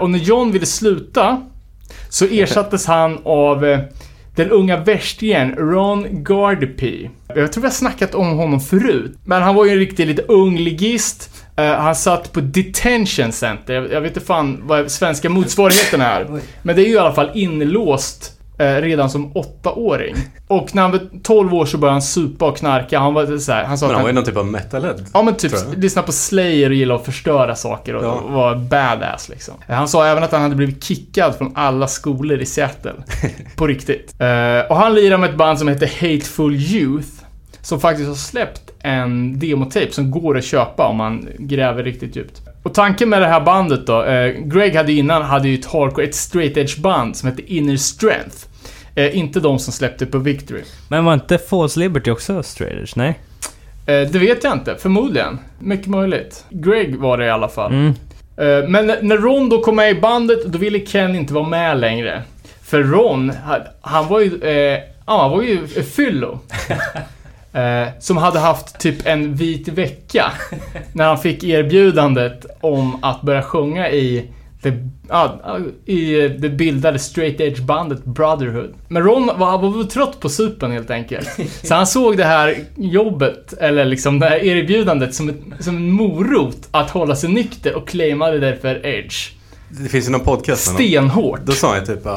Och 0.00 0.10
när 0.10 0.18
John 0.18 0.52
ville 0.52 0.66
sluta 0.66 1.42
så 2.08 2.24
ersattes 2.24 2.86
han 2.86 3.18
av 3.24 3.64
eh, 3.64 3.80
den 4.36 4.50
unga 4.50 4.76
värsting 4.76 5.54
Ron 5.56 6.06
Gardepy. 6.24 7.08
Jag 7.34 7.52
tror 7.52 7.62
vi 7.62 7.66
har 7.66 7.74
snackat 7.74 8.14
om 8.14 8.38
honom 8.38 8.60
förut. 8.60 9.18
Men 9.24 9.42
han 9.42 9.54
var 9.54 9.64
ju 9.64 9.70
en 9.70 9.78
riktigt 9.78 10.08
lite 10.08 10.22
ung 10.22 10.58
ligist. 10.58 11.44
Eh, 11.56 11.64
han 11.64 11.94
satt 11.94 12.32
på 12.32 12.40
detention 12.40 13.32
center. 13.32 13.74
Jag, 13.74 13.92
jag 13.92 14.00
vet 14.00 14.16
inte 14.16 14.26
fan 14.26 14.62
vad 14.62 14.90
svenska 14.90 15.28
motsvarigheten 15.28 16.00
är. 16.00 16.40
Men 16.62 16.76
det 16.76 16.82
är 16.82 16.86
ju 16.86 16.94
i 16.94 16.98
alla 16.98 17.14
fall 17.14 17.30
inlåst 17.34 18.35
redan 18.58 19.10
som 19.10 19.36
åttaåring. 19.36 20.14
Och 20.48 20.74
när 20.74 20.82
han 20.82 20.90
var 20.90 21.00
12 21.22 21.54
år 21.54 21.66
så 21.66 21.78
började 21.78 21.94
han 21.94 22.02
supa 22.02 22.48
och 22.48 22.56
knarka. 22.56 22.98
Han 22.98 23.14
var 23.14 23.38
så 23.38 23.52
här, 23.52 23.64
han 23.64 23.78
sa 23.78 23.86
Men 23.86 23.94
han 23.94 24.02
var 24.04 24.08
ju 24.10 24.14
någon 24.14 24.24
typ 24.24 24.36
av 24.36 24.46
metalhead. 24.46 24.94
Ja 25.14 25.22
men 25.22 25.34
typ 25.34 25.52
lyssna 25.76 26.02
på 26.02 26.12
Slayer 26.12 26.70
och 26.70 26.74
gilla 26.76 26.94
att 26.94 27.04
förstöra 27.04 27.54
saker 27.54 27.94
och, 27.96 28.04
Ja. 28.04 28.12
och 28.12 28.32
vara 28.32 28.56
badass 28.56 29.28
liksom. 29.28 29.54
Eh, 29.68 29.74
Han 29.74 29.88
sa 29.88 30.06
även 30.06 30.22
att 30.24 30.32
han 30.32 30.42
hade 30.42 30.54
blivit 30.54 30.84
kickad 30.84 31.34
från 31.34 31.52
alla 31.54 31.86
skolor 31.88 32.40
i 32.40 32.46
Seattle. 32.46 32.92
på 33.56 33.66
riktigt. 33.66 34.14
Eh, 34.20 34.70
och 34.70 34.76
han 34.76 34.94
lirar 34.94 35.18
med 35.18 35.30
ett 35.30 35.36
band 35.36 35.58
som 35.58 35.68
heter 35.68 35.86
Hateful 35.86 36.54
Youth. 36.54 37.08
Som 37.60 37.80
faktiskt 37.80 38.08
har 38.08 38.14
släppt 38.14 38.62
en 38.80 39.38
demotape 39.38 39.92
som 39.92 40.10
går 40.10 40.38
att 40.38 40.44
köpa 40.44 40.86
om 40.86 40.96
man 40.96 41.28
gräver 41.38 41.82
riktigt 41.84 42.16
djupt. 42.16 42.40
Och 42.66 42.74
tanken 42.74 43.08
med 43.08 43.22
det 43.22 43.26
här 43.28 43.40
bandet 43.40 43.86
då, 43.86 44.02
eh, 44.04 44.32
Greg 44.32 44.74
hade 44.76 44.92
innan 44.92 45.22
hade 45.22 45.48
ju 45.48 45.54
ett 45.58 45.66
hardcore, 45.66 46.04
ett 46.06 46.14
straight 46.14 46.56
edge 46.56 46.78
band 46.78 47.16
som 47.16 47.28
hette 47.28 47.54
Inner 47.54 47.76
Strength. 47.76 48.36
Eh, 48.94 49.18
inte 49.18 49.40
de 49.40 49.58
som 49.58 49.72
släppte 49.72 50.06
på 50.06 50.18
Victory. 50.18 50.62
Men 50.88 51.04
var 51.04 51.14
inte 51.14 51.38
False 51.38 51.80
Liberty 51.80 52.10
också 52.10 52.42
straight 52.42 52.74
edge? 52.80 52.92
Nej? 52.96 53.18
Eh, 53.86 54.10
det 54.10 54.18
vet 54.18 54.44
jag 54.44 54.52
inte, 54.52 54.76
förmodligen. 54.78 55.38
Mycket 55.58 55.86
möjligt. 55.86 56.44
Greg 56.50 56.96
var 56.96 57.18
det 57.18 57.26
i 57.26 57.30
alla 57.30 57.48
fall. 57.48 57.72
Mm. 57.72 57.88
Eh, 58.36 58.68
Men 58.68 58.86
när- 58.86 59.16
Ron 59.18 59.48
då 59.48 59.60
kom 59.62 59.76
med 59.76 59.90
i 59.90 60.00
bandet, 60.00 60.44
då 60.46 60.58
ville 60.58 60.78
Ken 60.80 61.14
inte 61.16 61.34
vara 61.34 61.48
med 61.48 61.78
längre. 61.80 62.22
För 62.62 62.82
Ron, 62.82 63.32
han- 63.82 64.08
var 64.08 64.20
ju, 64.20 64.40
eh, 64.40 64.78
han 65.04 65.30
var 65.30 65.42
ju 65.42 65.66
fyllo. 65.66 66.38
Eh, 67.56 67.88
som 67.98 68.16
hade 68.16 68.38
haft 68.38 68.78
typ 68.78 69.06
en 69.06 69.34
vit 69.34 69.68
vecka 69.68 70.32
när 70.92 71.04
han 71.04 71.18
fick 71.18 71.44
erbjudandet 71.44 72.46
om 72.60 73.04
att 73.04 73.22
börja 73.22 73.42
sjunga 73.42 73.90
i 73.90 74.30
det, 74.62 74.88
ja, 75.08 75.58
i 75.84 76.28
det 76.28 76.48
bildade 76.48 76.98
straight 76.98 77.40
edge 77.40 77.60
bandet 77.60 78.04
Brotherhood. 78.04 78.74
Men 78.88 79.02
Ron 79.02 79.26
var, 79.26 79.58
var 79.58 79.84
trött 79.84 80.20
på 80.20 80.28
supen 80.28 80.72
helt 80.72 80.90
enkelt. 80.90 81.28
Så 81.62 81.74
han 81.74 81.86
såg 81.86 82.16
det 82.16 82.24
här 82.24 82.56
jobbet, 82.76 83.52
eller 83.52 83.84
liksom 83.84 84.18
det 84.18 84.26
här 84.26 84.44
erbjudandet 84.44 85.14
som, 85.14 85.28
ett, 85.28 85.40
som 85.60 85.76
en 85.76 85.90
morot 85.90 86.68
att 86.70 86.90
hålla 86.90 87.16
sig 87.16 87.30
nykter 87.30 87.74
och 87.74 87.88
claimade 87.88 88.38
därför 88.38 88.86
edge. 88.86 89.32
Det 89.68 89.88
finns 89.88 90.06
ju 90.06 90.10
någon 90.10 90.20
podcast 90.20 90.72
med. 90.72 90.74
Stenhårt. 90.74 91.40
Då 91.44 91.52
sa 91.52 91.74
han 91.74 91.86
typ 91.86 92.06
uh, 92.06 92.12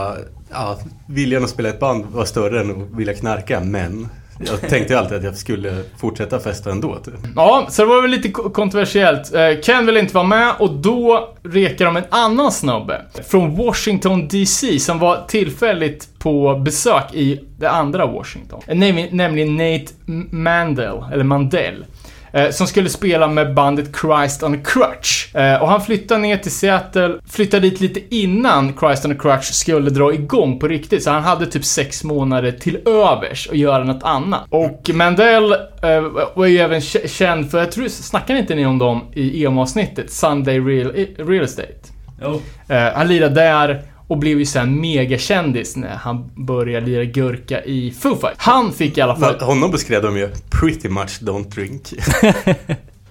ja, 0.52 0.80
viljan 1.08 1.44
att 1.44 1.50
spela 1.50 1.70
ett 1.70 1.80
band 1.80 2.06
var 2.12 2.26
större 2.26 2.62
än 2.62 2.72
att 2.72 2.98
vilja 2.98 3.14
knarka, 3.14 3.60
men 3.60 4.10
jag 4.40 4.70
tänkte 4.70 4.94
ju 4.94 5.00
alltid 5.00 5.18
att 5.18 5.24
jag 5.24 5.38
skulle 5.38 5.84
fortsätta 5.98 6.40
festa 6.40 6.72
ändå. 6.72 6.96
Typ. 6.96 7.14
Ja, 7.36 7.68
så 7.70 7.82
det 7.82 7.88
var 7.88 8.02
väl 8.02 8.12
lite 8.12 8.30
kontroversiellt. 8.30 9.34
Eh, 9.34 9.60
Ken 9.62 9.86
ville 9.86 10.00
inte 10.00 10.14
vara 10.14 10.28
med 10.28 10.54
och 10.60 10.72
då 10.72 11.30
rekar 11.44 11.86
de 11.86 11.98
en 11.98 12.04
annan 12.10 12.52
snubbe 12.52 13.02
från 13.30 13.56
Washington 13.56 14.28
DC 14.28 14.80
som 14.80 15.00
var 15.00 15.26
tillfälligt 15.28 16.20
på 16.20 16.56
besök 16.56 17.14
i 17.14 17.40
det 17.58 17.70
andra 17.70 18.06
Washington. 18.06 18.62
Eh, 18.68 18.78
nämligen 19.12 19.56
Nate 19.56 19.94
Mandel, 20.32 21.04
eller 21.14 21.24
Mandel. 21.24 21.86
Eh, 22.34 22.50
som 22.50 22.68
skulle 22.68 22.90
spela 22.90 23.28
med 23.28 23.54
bandet 23.54 23.90
Christ 24.02 24.44
on 24.44 24.54
a 24.54 24.58
Crutch. 24.64 25.36
Eh, 25.36 25.62
och 25.62 25.68
han 25.68 25.82
flyttade 25.82 26.22
ner 26.22 26.38
till 26.38 26.52
Seattle, 26.52 27.16
flyttade 27.30 27.70
dit 27.70 27.82
lite 27.82 28.16
innan 28.16 28.74
Christ 28.80 29.06
on 29.06 29.12
a 29.12 29.16
Crutch 29.20 29.52
skulle 29.52 29.90
dra 29.90 30.14
igång 30.14 30.60
på 30.60 30.68
riktigt. 30.68 31.04
Så 31.04 31.12
han 31.12 31.24
hade 31.24 31.46
typ 31.46 31.66
sex 31.66 32.04
månader 32.04 32.52
till 32.52 32.80
övers 32.88 33.48
och 33.48 33.56
göra 33.56 33.84
något 33.84 34.04
annat. 34.04 34.46
Och 34.50 34.90
Mandel 34.94 35.52
eh, 35.52 36.02
var 36.36 36.46
ju 36.46 36.58
även 36.58 36.82
känd 36.82 37.52
för, 37.52 37.60
jag 37.60 37.72
tror, 37.72 37.88
snackade 37.88 38.40
inte 38.40 38.56
ni 38.56 38.66
om 38.66 38.78
dem 38.78 39.02
i 39.14 39.46
EM-avsnittet? 39.46 40.12
Sunday 40.12 40.60
Real, 40.60 40.92
Real 41.18 41.46
Estate. 41.46 41.74
Jo. 42.22 42.42
Eh, 42.68 42.94
han 42.96 43.08
lirade 43.08 43.36
där 43.36 43.84
och 44.10 44.18
blev 44.18 44.40
ju 44.40 44.46
sen 44.46 44.82
megakändis 44.82 45.76
när 45.76 45.96
han 45.96 46.32
började 46.36 46.86
lira 46.86 47.04
gurka 47.04 47.64
i 47.64 47.92
Foo 47.92 48.16
Fighters. 48.16 48.38
Han 48.38 48.74
fick 48.74 48.98
i 48.98 49.02
alla 49.02 49.16
fall... 49.16 49.36
Men 49.40 49.48
Honom 49.48 49.72
beskrev 49.72 50.02
de 50.02 50.18
ju 50.18 50.30
pretty 50.50 50.90
much 50.90 51.22
don't 51.22 51.50
drink. 51.50 51.88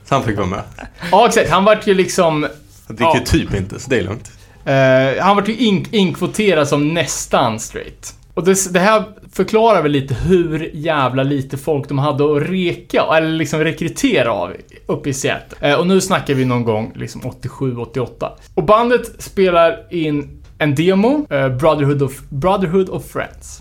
så 0.04 0.14
han 0.14 0.22
fick 0.22 0.36
vara 0.36 0.46
med. 0.46 0.62
Ja, 1.10 1.26
exakt. 1.26 1.50
Han 1.50 1.64
vart 1.64 1.86
ju 1.86 1.94
liksom... 1.94 2.42
Han 2.86 2.96
dricker 2.96 3.18
Ja. 3.18 3.24
typ 3.26 3.54
inte, 3.54 3.80
så 3.80 3.90
det 3.90 3.98
är 3.98 4.02
lugnt. 4.02 4.30
Eh, 4.64 5.24
han 5.24 5.36
vart 5.36 5.48
ju 5.48 5.56
in, 5.56 5.86
inkvoterad 5.90 6.68
som 6.68 6.94
nästan 6.94 7.60
straight. 7.60 8.14
Och 8.34 8.44
det, 8.44 8.72
det 8.72 8.80
här 8.80 9.04
förklarar 9.32 9.82
väl 9.82 9.92
lite 9.92 10.14
hur 10.14 10.70
jävla 10.74 11.22
lite 11.22 11.56
folk 11.56 11.88
de 11.88 11.98
hade 11.98 12.36
att 12.36 12.48
reka, 12.50 13.02
eller 13.16 13.28
liksom 13.28 13.60
rekrytera 13.64 14.32
av 14.32 14.52
uppe 14.86 15.08
i 15.08 15.14
Seattle. 15.14 15.70
Eh, 15.70 15.78
och 15.78 15.86
nu 15.86 16.00
snackar 16.00 16.34
vi 16.34 16.44
någon 16.44 16.64
gång 16.64 16.92
liksom 16.96 17.20
87-88. 17.20 18.30
Och 18.54 18.64
bandet 18.64 19.22
spelar 19.22 19.94
in 19.94 20.37
en 20.58 20.74
demo, 20.74 21.26
eh, 21.30 21.48
Brotherhood, 21.48 22.02
of, 22.02 22.20
Brotherhood 22.28 22.88
of 22.88 23.04
Friends. 23.06 23.60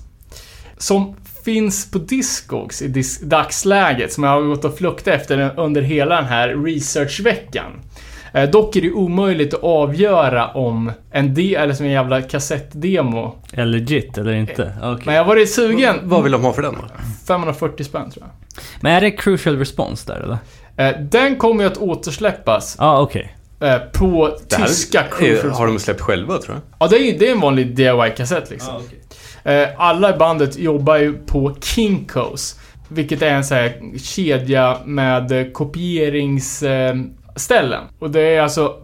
Som 0.78 1.16
finns 1.46 1.92
på 1.92 1.98
Discogs 1.98 2.82
i 2.82 2.88
dis- 2.88 3.24
dagsläget, 3.26 4.14
som 4.14 4.24
jag 4.24 4.32
har 4.32 4.42
gått 4.42 4.66
och 4.66 4.78
fluktat 4.78 5.08
efter 5.08 5.38
den 5.38 5.52
under 5.58 5.82
hela 5.82 6.16
den 6.16 6.26
här 6.26 6.48
researchveckan. 6.66 7.72
Eh, 8.34 8.50
dock 8.50 8.76
är 8.76 8.82
det 8.82 8.92
omöjligt 8.92 9.54
att 9.54 9.64
avgöra 9.64 10.48
om 10.48 10.92
en 11.12 11.34
de- 11.34 11.56
eller 11.56 11.74
som 11.74 11.86
en 11.86 11.92
jävla 11.92 12.22
kassettdemo. 12.22 13.36
Är 13.54 13.66
legit 13.66 14.18
eller 14.18 14.34
inte? 14.34 14.74
Okej. 14.84 15.04
Men 15.06 15.16
jag 15.16 15.24
var 15.24 15.36
varit 15.36 15.52
sugen. 15.52 15.96
Vad 16.04 16.24
vill 16.24 16.32
de 16.32 16.44
ha 16.44 16.54
för 16.54 16.62
den 16.62 16.74
då? 16.74 16.82
540 17.28 17.84
spänn 17.84 18.12
tror 18.12 18.26
Men 18.82 18.92
är 18.94 19.02
det 19.02 19.12
crucial 19.12 19.58
response 19.58 20.14
där 20.14 20.20
eller? 20.20 20.38
jag. 20.76 20.88
Eh, 20.90 21.02
den 21.02 21.36
kommer 21.36 21.64
ju 21.64 21.70
att 21.70 21.78
återsläppas 21.78 22.76
Ja, 22.80 22.86
ah, 22.86 23.02
okej. 23.02 23.22
eh, 23.34 23.37
på 23.94 24.38
Det 24.50 24.56
här 24.56 24.68
tyska 24.68 25.04
är, 25.20 25.50
har 25.50 25.68
de 25.68 25.80
släppt 25.80 26.02
själva 26.02 26.38
tror 26.38 26.56
jag. 26.56 26.62
Ja, 26.80 26.88
det 26.88 26.98
är, 26.98 27.20
det 27.20 27.28
är 27.28 27.32
en 27.32 27.40
vanlig 27.40 27.76
DIY-kassett 27.76 28.50
liksom. 28.50 28.74
Eh, 29.44 29.68
alla 29.78 30.16
i 30.16 30.18
bandet 30.18 30.58
jobbar 30.58 30.98
ju 30.98 31.14
på 31.14 31.56
Kinkos. 31.62 32.60
Vilket 32.88 33.22
är 33.22 33.30
en 33.30 33.46
sån 33.46 33.58
här 33.58 33.82
kedja 33.98 34.78
med 34.86 35.32
eh, 35.32 35.52
kopieringsställen. 35.52 37.84
Och 38.00 38.12
det 38.12 38.22
är 38.22 38.42
alltså 38.42 38.76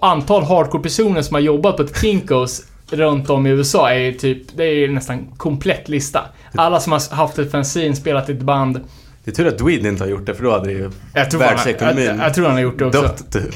antal 0.00 0.42
hardcore-personer 0.42 1.22
som 1.22 1.34
har 1.34 1.40
jobbat 1.40 1.76
på 1.76 1.82
ett 1.82 2.00
Kinkos 2.00 2.62
runt 2.90 3.30
om 3.30 3.46
i 3.46 3.50
USA 3.50 3.90
är 3.90 3.98
ju 3.98 4.12
typ, 4.12 4.56
det 4.56 4.64
är 4.64 4.88
nästan 4.88 5.26
komplett 5.36 5.88
lista. 5.88 6.20
Alla 6.54 6.80
som 6.80 6.92
har 6.92 7.14
haft 7.14 7.38
ett 7.38 7.50
fanzine, 7.50 7.96
spelat 7.96 8.28
i 8.28 8.32
ett 8.32 8.42
band. 8.42 8.80
Det 9.24 9.30
är 9.30 9.34
tur 9.34 9.46
att 9.46 9.58
Dweed 9.58 9.86
inte 9.86 10.02
har 10.04 10.08
gjort 10.08 10.26
det, 10.26 10.34
för 10.34 10.44
då 10.44 10.50
hade 10.50 10.66
det 10.66 10.72
ju 10.72 10.90
Jag 11.14 11.30
tror, 11.30 11.40
världsekonomin 11.40 12.04
jag, 12.04 12.16
jag 12.18 12.34
tror 12.34 12.44
han 12.44 12.54
har 12.54 12.60
gjort 12.60 12.78
det 12.78 12.86
också. 12.86 13.02
dött 13.02 13.32
typ. 13.32 13.54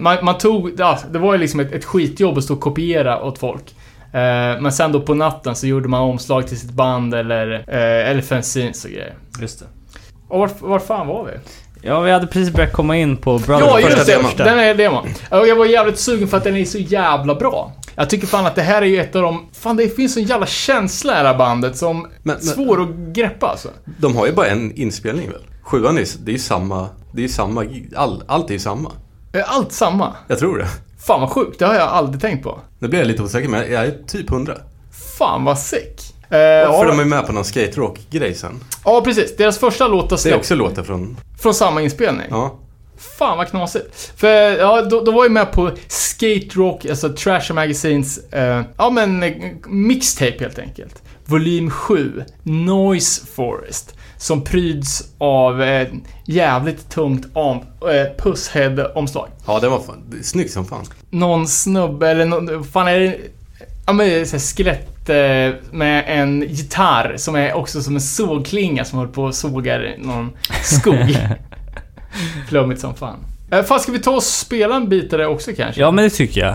Man, 0.00 0.16
man 0.22 0.38
tog, 0.38 0.72
ja, 0.78 0.98
det 1.12 1.18
var 1.18 1.32
ju 1.32 1.38
liksom 1.38 1.60
ett, 1.60 1.72
ett 1.72 1.84
skitjobb 1.84 2.38
att 2.38 2.44
stå 2.44 2.54
och 2.54 2.60
kopiera 2.60 3.22
åt 3.22 3.38
folk. 3.38 3.74
Eh, 4.12 4.60
men 4.60 4.72
sen 4.72 4.92
då 4.92 5.00
på 5.00 5.14
natten 5.14 5.56
så 5.56 5.66
gjorde 5.66 5.88
man 5.88 6.00
omslag 6.00 6.46
till 6.46 6.58
sitt 6.58 6.70
band 6.70 7.14
eller, 7.14 7.52
eh, 7.52 8.10
eller 8.10 8.22
fanzines 8.22 8.84
och 8.84 8.90
grejer. 8.90 9.14
Just 9.40 9.58
det. 9.58 9.64
Och 10.28 10.38
var, 10.38 10.50
var 10.60 10.78
fan 10.78 11.06
var 11.06 11.24
vi? 11.24 11.30
Ja, 11.88 12.00
vi 12.00 12.10
hade 12.10 12.26
precis 12.26 12.54
börjat 12.54 12.72
komma 12.72 12.96
in 12.96 13.16
på 13.16 13.38
Brother. 13.38 13.66
Ja, 13.66 13.78
första 13.88 14.12
just 14.12 14.36
det! 14.36 14.44
Den 14.44 14.58
är 14.58 14.74
demon. 14.74 15.08
Och 15.30 15.48
jag 15.48 15.56
var 15.56 15.66
jävligt 15.66 15.98
sugen 15.98 16.28
för 16.28 16.36
att 16.36 16.44
den 16.44 16.56
är 16.56 16.64
så 16.64 16.78
jävla 16.78 17.34
bra. 17.34 17.72
Jag 17.94 18.10
tycker 18.10 18.26
fan 18.26 18.46
att 18.46 18.54
det 18.54 18.62
här 18.62 18.82
är 18.82 18.86
ju 18.86 19.00
ett 19.00 19.16
av 19.16 19.22
de... 19.22 19.46
Fan, 19.52 19.76
det 19.76 19.96
finns 19.96 20.16
en 20.16 20.22
jävla 20.24 20.46
känsla 20.46 21.20
i 21.20 21.22
det 21.22 21.28
här 21.28 21.38
bandet 21.38 21.76
som... 21.76 22.00
Men- 22.02 22.08
men- 22.22 22.40
svår 22.40 22.82
att 22.82 22.88
greppa 23.14 23.46
alltså. 23.46 23.68
De 23.98 24.16
har 24.16 24.26
ju 24.26 24.32
bara 24.32 24.46
en 24.46 24.72
inspelning 24.76 25.30
väl? 25.30 25.42
Sjuan 25.62 25.98
är, 25.98 26.06
det 26.24 26.30
är 26.30 26.32
ju 26.32 26.38
samma, 26.38 26.88
det 27.12 27.24
är 27.24 27.28
samma, 27.28 27.66
all, 27.96 28.22
allt 28.26 28.48
är 28.50 28.54
ju 28.54 28.58
samma. 28.60 28.92
Är 29.32 29.42
Allt 29.42 29.72
samma. 29.72 30.12
Jag 30.28 30.38
tror 30.38 30.58
det. 30.58 30.68
Fan 31.06 31.20
vad 31.20 31.30
sjukt, 31.30 31.58
det 31.58 31.66
har 31.66 31.74
jag 31.74 31.88
aldrig 31.88 32.20
tänkt 32.20 32.42
på. 32.42 32.60
Nu 32.78 32.88
blir 32.88 32.98
jag 32.98 33.06
lite 33.08 33.22
osäker, 33.22 33.48
men 33.48 33.72
jag 33.72 33.84
är 33.84 33.98
typ 34.06 34.30
hundra. 34.30 34.54
Fan 35.18 35.44
vad 35.44 35.58
sick. 35.58 36.14
Eh, 36.22 36.28
För 36.28 36.60
ja, 36.60 36.84
de 36.84 37.00
är 37.00 37.04
med 37.04 37.26
på 37.26 37.32
någon 37.32 37.44
skate-rock-grej 37.44 38.34
sen. 38.34 38.60
ja, 38.84 39.00
precis. 39.04 39.36
Deras 39.36 39.58
första 39.58 39.88
låt 39.88 40.02
har 40.02 40.08
Det 40.08 40.14
är 40.14 40.16
släppts 40.16 40.38
också 40.38 40.54
låtar 40.54 40.82
från, 40.82 41.16
från 41.40 41.54
samma 41.54 41.82
inspelning. 41.82 42.26
ja. 42.30 42.58
Fan 43.18 43.38
vad 43.38 43.48
knasigt. 43.48 44.12
För 44.16 44.58
ja, 44.58 44.82
då, 44.82 45.00
då 45.00 45.12
var 45.12 45.24
jag 45.24 45.32
med 45.32 45.52
på 45.52 45.70
Skate 45.88 46.48
Rock, 46.54 46.86
alltså 46.86 47.12
Trash 47.12 47.52
Magazines, 47.54 48.32
eh, 48.32 48.62
ja 48.76 48.90
men 48.90 49.22
eh, 49.22 49.32
mixtape 49.66 50.36
helt 50.40 50.58
enkelt. 50.58 51.02
Volym 51.24 51.70
7, 51.70 52.22
Noise 52.42 53.26
Forest. 53.26 53.94
Som 54.16 54.44
pryds 54.44 55.08
av 55.18 55.62
eh, 55.62 55.88
jävligt 56.24 56.90
tungt 56.90 57.26
om, 57.32 57.56
eh, 57.56 58.22
pusshead-omslag. 58.24 59.28
Ja, 59.46 59.60
det 59.60 59.68
var 59.68 59.80
fan, 59.80 60.14
snyggt 60.22 60.52
som 60.52 60.64
fan. 60.64 60.84
Någon 61.10 61.48
snubbe, 61.48 62.10
eller 62.10 62.24
någon, 62.24 62.64
fan 62.64 62.88
är 62.88 63.00
det, 63.00 63.16
ja 63.86 63.92
men 63.92 64.26
så 64.26 64.36
här 64.36 64.56
skelett 64.56 65.08
eh, 65.08 65.70
med 65.70 66.04
en 66.06 66.42
gitarr 66.42 67.14
som 67.16 67.34
är 67.34 67.52
också 67.54 67.82
som 67.82 67.94
en 67.94 68.00
sågklinga 68.00 68.84
som 68.84 68.98
håller 68.98 69.12
på 69.12 69.22
och 69.22 69.34
sågar 69.34 69.94
någon 69.98 70.32
skog. 70.62 71.16
Flummigt 72.48 72.80
som 72.80 72.94
fan. 72.94 73.16
Äh, 73.50 73.62
fan, 73.62 73.80
ska 73.80 73.92
vi 73.92 73.98
ta 73.98 74.10
och 74.10 74.22
spela 74.22 74.76
en 74.76 74.88
bit 74.88 75.12
av 75.12 75.18
det 75.18 75.26
också 75.26 75.50
kanske? 75.56 75.80
Ja, 75.80 75.90
men 75.90 76.04
det 76.04 76.10
tycker 76.10 76.40
jag. 76.40 76.54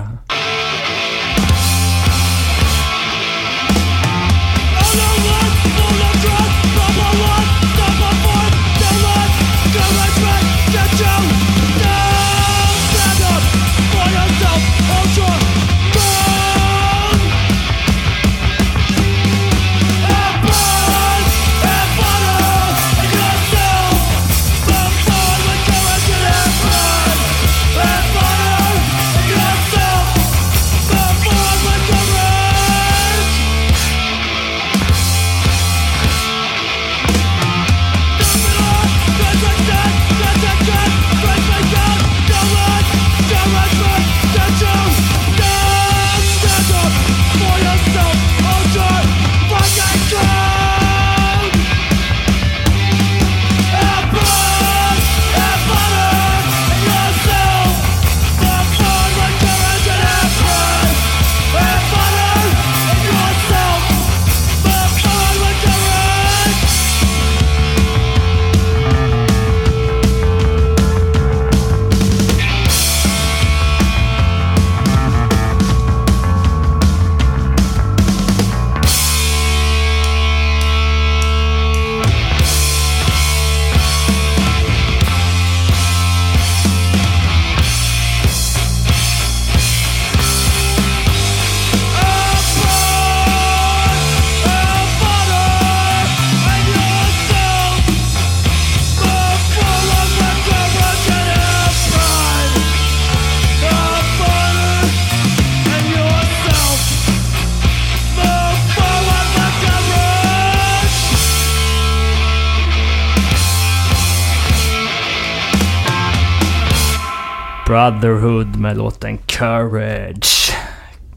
Brotherhood 117.91 118.55
med 118.59 118.77
låten 118.77 119.17
Courage. 119.25 120.53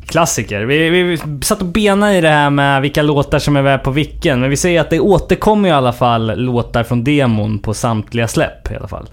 Klassiker. 0.06 0.60
Vi, 0.62 0.90
vi, 0.90 1.02
vi 1.02 1.18
satt 1.42 1.60
och 1.60 1.66
benade 1.66 2.14
i 2.16 2.20
det 2.20 2.28
här 2.28 2.50
med 2.50 2.82
vilka 2.82 3.02
låtar 3.02 3.38
som 3.38 3.56
är 3.56 3.62
med 3.62 3.82
på 3.84 3.90
vilken. 3.90 4.40
Men 4.40 4.50
vi 4.50 4.56
säger 4.56 4.80
att 4.80 4.90
det 4.90 5.00
återkommer 5.00 5.68
i 5.68 5.72
alla 5.72 5.92
fall 5.92 6.38
låtar 6.40 6.82
från 6.82 7.04
demon 7.04 7.58
på 7.58 7.74
samtliga 7.74 8.28
släpp 8.28 8.70
i 8.72 8.76
alla 8.76 8.88
fall. 8.88 9.08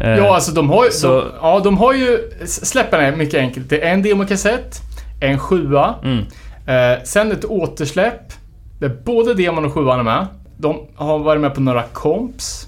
Eh, 0.00 0.10
Ja, 0.10 0.34
alltså 0.34 0.52
de 0.52 0.70
har 0.70 0.84
ju... 0.84 0.90
så- 0.90 1.20
De, 1.20 1.24
ja, 1.42 1.60
de 1.64 1.78
har 1.78 1.92
ju... 1.92 2.18
Släppen 2.46 3.00
är 3.00 3.16
mycket 3.16 3.40
enkelt. 3.40 3.68
Det 3.70 3.82
är 3.84 3.92
en 3.92 4.02
demokassett, 4.02 4.80
en 5.20 5.38
sjua, 5.38 5.94
Mm. 6.04 6.18
eh, 6.66 7.02
sen 7.04 7.32
ett 7.32 7.44
återsläpp. 7.44 8.32
Där 8.80 8.96
både 9.04 9.34
demon 9.34 9.64
och 9.64 9.72
sjuan 9.74 9.98
är 9.98 10.02
med. 10.02 10.26
De 10.58 10.76
har 10.96 11.18
varit 11.18 11.40
med 11.40 11.54
på 11.54 11.60
några 11.60 11.82
komps. 11.82 12.66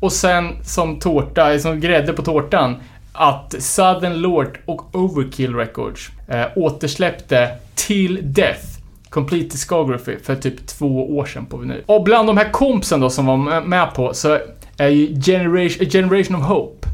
Och 0.00 0.12
sen 0.12 0.48
som 0.64 0.98
tårta, 0.98 1.58
som 1.58 1.80
grädde 1.80 2.12
på 2.12 2.22
tårtan, 2.22 2.76
att 3.12 3.54
Southern 3.58 4.14
Lord 4.20 4.58
och 4.66 4.94
Overkill 4.94 5.54
Records 5.54 6.10
eh, 6.28 6.44
återsläppte 6.56 7.48
Till 7.74 8.18
Death 8.22 8.64
Complete 9.08 9.48
Discography 9.48 10.16
för 10.22 10.36
typ 10.36 10.66
två 10.66 11.16
år 11.16 11.24
sedan 11.24 11.46
på 11.46 11.56
vinyl. 11.56 11.82
Och 11.86 12.02
bland 12.02 12.28
de 12.28 12.36
här 12.36 12.50
kompsen 12.52 13.00
då 13.00 13.10
som 13.10 13.26
var 13.26 13.60
med- 13.60 13.94
på 13.94 14.14
så 14.14 14.38
är 14.78 14.88
ju 14.88 15.20
Generation, 15.20 15.86
Generation 15.90 16.36
of 16.36 16.42
Hope. 16.42 16.88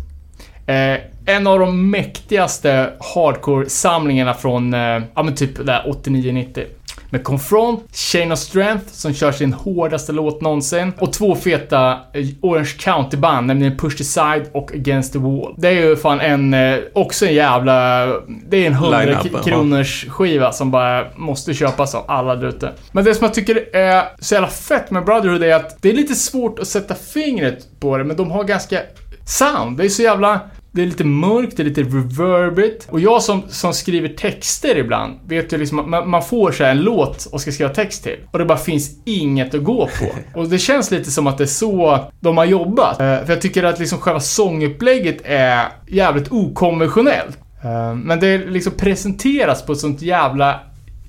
Eh, 0.67 0.99
en 1.27 1.47
av 1.47 1.59
de 1.59 1.91
mäktigaste 1.91 2.93
hardcore-samlingarna 3.15 4.35
från, 4.35 4.75
eh, 4.75 4.81
ja 5.15 5.23
men 5.23 5.35
typ 5.35 5.67
där 5.67 5.83
89-90. 5.87 6.65
Med 7.11 7.25
Confront, 7.25 7.97
Chain 7.97 8.33
of 8.33 8.39
Strength 8.39 8.85
som 8.93 9.15
kör 9.15 9.33
sin 9.33 9.53
hårdaste 9.53 10.13
låt 10.13 10.41
någonsin. 10.41 10.93
Och 10.99 11.13
två 11.13 11.35
feta 11.35 11.91
eh, 12.13 12.27
Orange 12.43 12.75
County-band, 12.79 13.47
nämligen 13.47 13.77
Push 13.77 13.97
the 13.97 14.05
Side 14.05 14.45
och 14.53 14.73
Against 14.75 15.13
the 15.13 15.19
Wall. 15.19 15.55
Det 15.59 15.69
är 15.69 15.73
ju 15.73 15.97
fan 15.97 16.21
en, 16.21 16.55
eh, 16.55 16.79
också 16.95 17.27
en 17.27 17.35
jävla... 17.35 18.07
Det 18.49 18.57
är 18.57 18.67
en 18.67 18.73
100 18.73 19.01
Line-up, 19.01 19.23
k- 19.23 19.29
ja. 19.33 19.39
kronors 19.43 20.07
skiva 20.09 20.53
som 20.53 20.71
bara 20.71 21.07
måste 21.17 21.55
köpas 21.55 21.95
av 21.95 22.05
alla 22.09 22.37
där. 22.37 22.73
Men 22.93 23.05
det 23.05 23.15
som 23.15 23.25
jag 23.25 23.35
tycker 23.35 23.77
är 23.77 24.05
så 24.21 24.35
jävla 24.35 24.49
fett 24.49 24.91
med 24.91 25.05
Brotherhood 25.05 25.43
är 25.43 25.55
att 25.55 25.83
det 25.83 25.89
är 25.89 25.95
lite 25.95 26.15
svårt 26.15 26.59
att 26.59 26.69
sätta 26.69 26.95
fingret 26.95 27.67
på 27.81 27.99
det, 27.99 28.05
men 28.05 28.17
de 28.17 28.31
har 28.31 28.45
ganska 28.45 28.81
sound. 29.27 29.77
Det 29.79 29.85
är 29.85 29.89
så 29.89 30.03
jävla... 30.03 30.41
Det 30.79 30.83
är 30.83 30.87
lite 30.87 31.05
mörkt, 31.05 31.57
det 31.57 31.63
är 31.63 31.65
lite 31.65 31.83
reverbigt. 31.83 32.89
Och 32.91 33.01
jag 33.01 33.23
som, 33.23 33.43
som 33.49 33.73
skriver 33.73 34.09
texter 34.09 34.77
ibland, 34.77 35.19
vet 35.27 35.53
ju 35.53 35.59
liksom 35.59 35.79
att 35.79 35.89
man, 35.89 36.09
man 36.09 36.23
får 36.23 36.53
så 36.53 36.65
en 36.65 36.81
låt 36.81 37.27
och 37.33 37.41
ska 37.41 37.53
skriva 37.53 37.75
text 37.75 38.03
till. 38.05 38.17
Och 38.31 38.39
det 38.39 38.45
bara 38.45 38.59
finns 38.59 38.91
inget 39.05 39.55
att 39.55 39.65
gå 39.65 39.87
på. 39.87 40.07
Och 40.41 40.49
det 40.49 40.59
känns 40.59 40.91
lite 40.91 41.11
som 41.11 41.27
att 41.27 41.39
det 41.39 41.45
är 41.45 41.47
så 41.47 41.99
de 42.21 42.37
har 42.37 42.45
jobbat. 42.45 43.01
Eh, 43.01 43.25
för 43.25 43.29
jag 43.29 43.41
tycker 43.41 43.65
att 43.65 43.79
liksom 43.79 43.99
själva 43.99 44.21
sångupplägget 44.21 45.17
är 45.25 45.69
jävligt 45.87 46.33
okonventionellt. 46.33 47.39
Eh, 47.65 47.95
men 47.95 48.21
det 48.21 48.39
liksom 48.39 48.73
presenteras 48.73 49.67
på 49.67 49.73
ett 49.73 49.79
sånt 49.79 50.03
jävla 50.03 50.61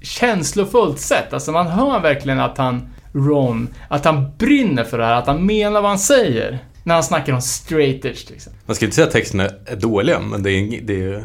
känslofullt 0.02 1.00
sätt. 1.00 1.34
Alltså 1.34 1.52
man 1.52 1.68
hör 1.68 2.00
verkligen 2.00 2.40
att 2.40 2.58
han, 2.58 2.90
Ron, 3.14 3.68
att 3.88 4.06
han 4.06 4.28
brinner 4.38 4.84
för 4.84 4.98
det 4.98 5.06
här, 5.06 5.16
att 5.16 5.28
han 5.28 5.46
menar 5.46 5.82
vad 5.82 5.92
han 5.92 6.00
säger. 6.00 6.60
När 6.90 6.96
han 6.96 7.04
snackar 7.04 7.34
om 7.34 7.42
straight 7.42 8.06
edge 8.06 8.26
till 8.28 8.36
exempel. 8.36 8.62
Man 8.66 8.76
ska 8.76 8.86
inte 8.86 8.96
säga 8.96 9.08
att 9.08 9.14
texterna 9.14 9.50
är 9.66 9.76
dåliga, 9.76 10.20
men 10.20 10.44
det 10.44 10.52
är, 10.52 10.82
det 10.82 11.04
är 11.04 11.24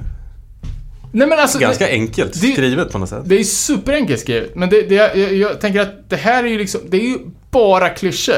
Nej 1.12 1.28
men 1.28 1.38
alltså, 1.38 1.58
ganska 1.58 1.84
det, 1.86 1.90
enkelt 1.92 2.32
det- 2.32 2.38
skrivet 2.52 2.92
på 2.92 2.98
något 2.98 3.08
sätt. 3.08 3.22
det 3.24 3.40
är 3.40 3.44
superenkelt 3.44 4.20
skrivet. 4.20 4.54
Men 4.54 4.70
det, 4.70 4.82
det, 4.82 4.94
jag, 4.94 5.34
jag 5.34 5.60
tänker 5.60 5.80
att 5.80 6.10
det 6.10 6.16
här 6.16 6.44
är 6.44 6.48
ju 6.48 6.58
liksom, 6.58 6.80
det 6.88 6.96
är 6.96 7.00
ju 7.08 7.18
bara 7.50 7.88
klyschor. 7.88 8.34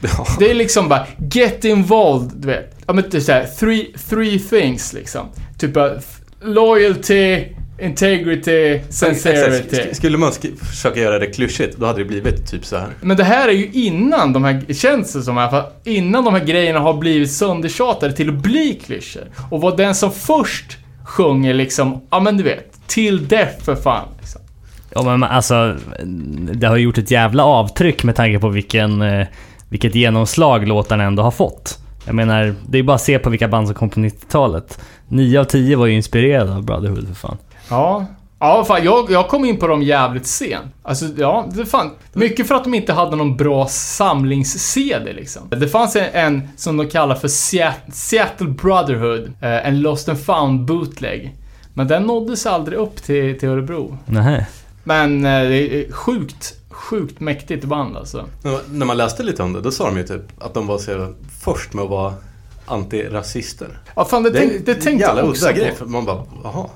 Ja. 0.02 0.26
Det 0.38 0.50
är 0.50 0.54
liksom 0.54 0.88
bara, 0.88 1.06
get 1.32 1.64
involved, 1.64 2.30
du 2.36 2.46
vet. 2.48 2.76
Ja 2.86 2.92
men 2.92 3.10
typ 3.10 3.22
såhär, 3.22 3.46
three, 3.58 3.94
three 4.08 4.38
things 4.38 4.92
liksom. 4.92 5.28
Typ 5.58 5.72
bara, 5.74 5.94
f- 5.96 6.20
loyalty, 6.42 7.44
integrity, 7.82 8.80
sincerity. 8.90 9.76
Exakt. 9.76 9.96
Skulle 9.96 10.18
man 10.18 10.30
sk- 10.30 10.56
försöka 10.64 11.00
göra 11.00 11.18
det 11.18 11.26
klyschigt, 11.26 11.76
då 11.76 11.86
hade 11.86 11.98
det 11.98 12.04
blivit 12.04 12.50
typ 12.50 12.64
så 12.64 12.76
här. 12.76 12.88
Men 13.00 13.16
det 13.16 13.24
här 13.24 13.48
är 13.48 13.52
ju 13.52 13.70
innan 13.72 14.32
de 14.32 14.44
här, 14.44 14.72
känns 14.74 15.12
det 15.12 15.22
som 15.22 15.38
i 15.38 15.40
alla 15.40 15.50
fall, 15.50 15.64
innan 15.84 16.24
de 16.24 16.34
här 16.34 16.44
grejerna 16.44 16.78
har 16.80 16.94
blivit 16.94 17.30
söndertjatade 17.32 18.12
till 18.12 18.28
att 18.28 18.34
bli 18.42 18.80
klyschor. 18.86 19.22
Och 19.50 19.60
vad 19.60 19.76
den 19.76 19.94
som 19.94 20.12
först 20.12 20.78
sjunger 21.04 21.54
liksom, 21.54 22.00
ja 22.10 22.20
men 22.20 22.36
du 22.36 22.42
vet, 22.42 22.86
till 22.86 23.28
death 23.28 23.64
för 23.64 23.74
fan. 23.76 24.08
Liksom. 24.20 24.40
Ja 24.94 25.02
men 25.02 25.22
alltså, 25.24 25.76
det 26.52 26.66
har 26.66 26.76
gjort 26.76 26.98
ett 26.98 27.10
jävla 27.10 27.44
avtryck 27.44 28.04
med 28.04 28.16
tanke 28.16 28.38
på 28.38 28.48
vilken, 28.48 29.02
eh, 29.02 29.26
vilket 29.68 29.94
genomslag 29.94 30.68
låtarna 30.68 31.04
ändå 31.04 31.22
har 31.22 31.30
fått. 31.30 31.78
Jag 32.04 32.14
menar, 32.14 32.54
det 32.68 32.78
är 32.78 32.82
bara 32.82 32.94
att 32.94 33.02
se 33.02 33.18
på 33.18 33.30
vilka 33.30 33.48
band 33.48 33.66
som 33.68 33.74
kom 33.74 33.90
på 33.90 34.00
90-talet. 34.00 34.78
9 35.08 35.40
av 35.40 35.44
10 35.44 35.76
var 35.76 35.86
ju 35.86 35.92
inspirerade 35.92 36.54
av 36.54 36.64
Brotherhood 36.64 37.06
för 37.08 37.14
fan. 37.14 37.36
Ja. 37.70 38.06
Ja, 38.42 38.64
fan, 38.64 38.84
jag, 38.84 39.10
jag 39.10 39.28
kom 39.28 39.44
in 39.44 39.56
på 39.58 39.66
dem 39.66 39.82
jävligt 39.82 40.26
sent. 40.26 40.64
Alltså, 40.82 41.04
ja, 41.16 41.46
det 41.54 41.66
fan. 41.66 41.90
Mycket 42.12 42.48
för 42.48 42.54
att 42.54 42.64
de 42.64 42.74
inte 42.74 42.92
hade 42.92 43.16
någon 43.16 43.36
bra 43.36 43.66
samlings-CD 43.68 45.12
liksom. 45.12 45.42
Det 45.50 45.68
fanns 45.68 45.96
en, 45.96 46.04
en 46.12 46.48
som 46.56 46.76
de 46.76 46.88
kallar 46.88 47.14
för 47.14 47.28
Seat- 47.28 47.92
Seattle 47.92 48.46
Brotherhood, 48.46 49.32
eh, 49.40 49.66
en 49.66 49.80
Lost 49.80 50.08
and 50.08 50.20
found 50.24 50.64
bootleg. 50.64 51.34
Men 51.74 51.88
den 51.88 52.02
nåddes 52.02 52.46
aldrig 52.46 52.78
upp 52.78 52.96
till, 53.02 53.38
till 53.40 53.48
Örebro. 53.48 53.98
Nähä. 54.06 54.46
Men 54.84 55.24
eh, 55.24 55.30
det 55.48 55.74
är 55.86 55.92
sjukt, 55.92 56.54
sjukt 56.70 57.20
mäktigt 57.20 57.64
band 57.64 57.96
alltså. 57.96 58.24
När 58.70 58.86
man 58.86 58.96
läste 58.96 59.22
lite 59.22 59.42
om 59.42 59.52
det, 59.52 59.60
då 59.60 59.70
sa 59.70 59.86
de 59.86 59.96
ju 59.96 60.02
typ 60.06 60.22
att 60.44 60.54
de 60.54 60.66
var 60.66 60.78
så 60.78 61.14
först 61.44 61.72
med 61.74 61.84
att 61.84 61.90
vara 61.90 62.14
antirasister. 62.70 63.68
Ja, 63.96 64.04
fan 64.04 64.22
det, 64.22 64.30
Det 64.30 64.38
tänk, 64.38 64.66
det 64.66 64.74
tänkte 64.74 65.12
jag 65.16 65.28
också 65.28 65.46
på. 65.46 65.52
grej. 65.52 65.74
För 65.78 65.86
man 65.86 66.04
bara, 66.04 66.22
jaha. 66.44 66.66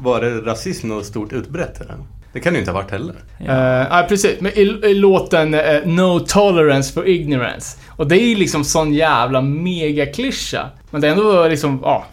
Var 0.00 0.20
det 0.20 0.40
rasism 0.40 0.88
något 0.88 1.06
stort 1.06 1.32
utbrett 1.32 1.80
eller? 1.80 1.96
Det 2.32 2.40
kan 2.40 2.52
det 2.52 2.56
ju 2.56 2.60
inte 2.60 2.72
ha 2.72 2.78
varit 2.80 2.90
heller. 2.90 3.14
Ja, 3.38 4.02
uh, 4.02 4.08
precis. 4.08 4.40
Men 4.40 4.52
i, 4.52 4.60
i 4.60 4.94
låten 4.94 5.54
eh, 5.54 5.80
No 5.84 6.20
Tolerance 6.20 6.92
for 6.92 7.06
Ignorance. 7.08 7.78
Och 7.88 8.06
det 8.08 8.16
är 8.16 8.26
ju 8.26 8.34
liksom 8.34 8.64
sån 8.64 8.92
jävla 8.94 9.40
megaklyscha. 9.40 10.68
Men 10.90 11.00
det 11.00 11.08
är 11.08 11.12
ändå 11.12 11.48
liksom, 11.48 11.80
ja. 11.82 12.04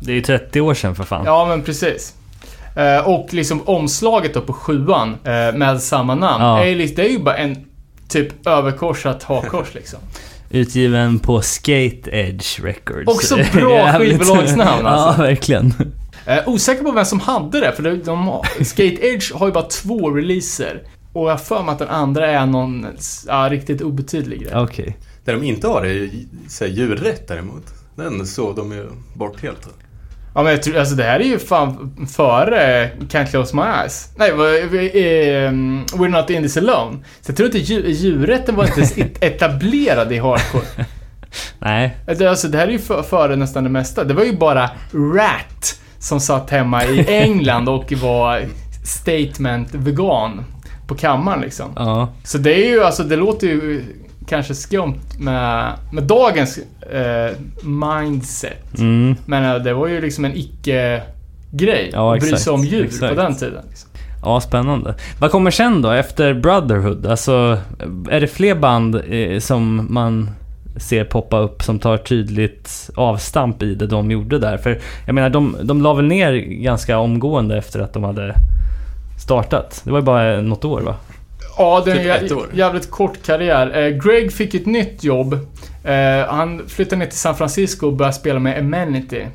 Det 0.00 0.10
är 0.12 0.14
ju 0.14 0.22
30 0.22 0.60
år 0.60 0.74
sedan 0.74 0.94
för 0.94 1.04
fan. 1.04 1.22
Ja, 1.24 1.46
men 1.46 1.62
precis. 1.62 2.14
Eh, 2.76 3.08
och 3.08 3.34
liksom 3.34 3.62
omslaget 3.64 4.34
då 4.34 4.40
på 4.40 4.52
sjuan 4.52 5.16
eh, 5.24 5.54
med 5.54 5.82
samma 5.82 6.14
namn. 6.14 6.44
Är, 6.44 6.96
det 6.96 7.04
är 7.04 7.08
ju 7.10 7.18
bara 7.18 7.36
en 7.36 7.64
typ 8.08 8.46
överkorsat 8.46 9.22
hakkors 9.22 9.66
liksom. 9.74 9.98
Utgiven 10.50 11.18
på 11.18 11.42
Skate 11.42 12.10
Edge 12.12 12.60
Records. 12.64 13.08
Också 13.08 13.36
bra 13.52 13.92
skivbolagsnamn, 13.98 14.86
alltså. 14.86 15.22
Ja, 15.22 15.26
verkligen. 15.28 15.74
Eh, 16.26 16.48
osäker 16.48 16.82
på 16.84 16.92
vem 16.92 17.04
som 17.04 17.20
hade 17.20 17.60
det, 17.60 17.72
för 17.72 17.82
de, 17.82 18.02
de, 18.02 18.26
har- 18.26 18.64
Skate 18.64 19.06
Edge 19.06 19.32
har 19.34 19.46
ju 19.46 19.52
bara 19.52 19.64
två 19.64 20.10
releaser. 20.10 20.82
Och 21.12 21.26
jag 21.26 21.30
har 21.30 21.38
för 21.38 21.62
mig 21.62 21.72
att 21.72 21.78
den 21.78 21.88
andra 21.88 22.30
är 22.30 22.46
någon 22.46 22.86
ja, 23.26 23.48
riktigt 23.50 23.80
obetydlig 23.82 24.40
grej. 24.42 24.52
Okej. 24.56 24.96
Det 25.24 25.32
de 25.32 25.42
inte 25.42 25.68
har 25.68 25.82
är 25.82 25.92
ju 25.92 26.10
så 26.48 26.64
här, 26.64 26.72
djurrätt 26.72 27.28
däremot. 27.28 27.64
Den 27.96 28.26
såg 28.26 28.56
de 28.56 28.72
ju 28.72 28.86
bort 29.14 29.42
helt. 29.42 29.68
Ja 30.36 30.42
men 30.42 30.52
jag 30.52 30.62
tror, 30.62 30.76
alltså 30.76 30.94
det 30.94 31.02
här 31.02 31.20
är 31.20 31.24
ju 31.24 31.38
fan 31.38 31.96
före 32.16 32.90
Can't 32.98 33.26
Close 33.26 33.56
My 33.56 33.62
Eyes. 33.62 34.10
Nej, 34.16 34.30
eh, 34.30 35.48
um, 35.48 35.86
We're 35.86 36.08
Not 36.08 36.30
In 36.30 36.42
This 36.42 36.56
Alone. 36.56 36.98
Så 37.20 37.30
jag 37.30 37.36
tror 37.36 37.46
inte 37.46 37.58
djur, 37.58 37.88
djurrätten 37.88 38.56
var 38.56 38.64
inte 38.64 39.02
etablerad 39.26 40.12
i 40.12 40.18
hardcore. 40.18 40.64
Nej. 41.58 41.96
Alltså 42.28 42.48
det 42.48 42.58
här 42.58 42.66
är 42.68 42.72
ju 42.72 42.78
för, 42.78 43.02
före 43.02 43.36
nästan 43.36 43.64
det 43.64 43.70
mesta. 43.70 44.04
Det 44.04 44.14
var 44.14 44.24
ju 44.24 44.36
bara 44.36 44.70
Rat 44.92 45.80
som 45.98 46.20
satt 46.20 46.50
hemma 46.50 46.84
i 46.84 47.04
England 47.08 47.68
och 47.68 47.92
var 47.92 48.44
statement 48.84 49.74
vegan 49.74 50.44
på 50.86 50.94
kammaren 50.94 51.40
liksom. 51.40 51.72
Ja. 51.76 52.08
Så 52.24 52.38
det 52.38 52.66
är 52.66 52.68
ju, 52.68 52.84
alltså 52.84 53.02
det 53.02 53.16
låter 53.16 53.46
ju 53.46 53.84
kanske 54.28 54.54
skumt 54.54 55.18
med, 55.18 55.72
med 55.92 56.04
dagens 56.04 56.58
eh, 56.92 57.36
mindset. 57.62 58.78
Mm. 58.78 59.16
Men 59.26 59.44
eh, 59.44 59.62
det 59.62 59.74
var 59.74 59.86
ju 59.86 60.00
liksom 60.00 60.24
en 60.24 60.36
icke-grej. 60.36 61.90
Ja, 61.92 62.14
att 62.14 62.20
bry 62.20 62.36
sig 62.36 62.52
om 62.52 62.64
djur 62.64 62.84
exakt. 62.84 63.14
på 63.14 63.20
den 63.20 63.34
tiden. 63.34 63.64
Liksom. 63.68 63.90
Ja, 64.22 64.40
spännande. 64.40 64.94
Vad 65.20 65.30
kommer 65.30 65.50
sen 65.50 65.82
då, 65.82 65.90
efter 65.90 66.34
Brotherhood? 66.34 67.06
Alltså, 67.06 67.58
är 68.10 68.20
det 68.20 68.26
fler 68.26 68.54
band 68.54 69.02
eh, 69.08 69.38
som 69.38 69.86
man 69.90 70.30
ser 70.76 71.04
poppa 71.04 71.38
upp 71.38 71.62
som 71.62 71.78
tar 71.78 71.96
tydligt 71.96 72.90
avstamp 72.94 73.62
i 73.62 73.74
det 73.74 73.86
de 73.86 74.10
gjorde 74.10 74.38
där? 74.38 74.58
För 74.58 74.78
jag 75.06 75.14
menar, 75.14 75.30
de, 75.30 75.56
de 75.62 75.82
la 75.82 75.94
väl 75.94 76.04
ner 76.04 76.32
ganska 76.36 76.98
omgående 76.98 77.58
efter 77.58 77.80
att 77.80 77.92
de 77.92 78.04
hade 78.04 78.34
startat? 79.18 79.80
Det 79.84 79.90
var 79.90 79.98
ju 79.98 80.04
bara 80.04 80.40
något 80.40 80.64
år 80.64 80.80
va? 80.80 80.94
Ja, 81.58 81.82
det 81.84 81.92
är 81.92 82.20
Typ 82.20 82.32
en 82.32 82.58
jävligt 82.58 82.90
kort 82.90 83.22
karriär. 83.22 83.78
Eh, 83.78 83.88
Greg 83.88 84.32
fick 84.32 84.54
ett 84.54 84.66
nytt 84.66 85.04
jobb. 85.04 85.32
Eh, 85.84 86.26
han 86.28 86.68
flyttade 86.68 86.96
ner 86.96 87.06
till 87.06 87.18
San 87.18 87.36
Francisco 87.36 87.86
och 87.86 87.92
började 87.92 88.16
spela 88.16 88.38
med 88.38 88.58
Amenity. 88.58 89.26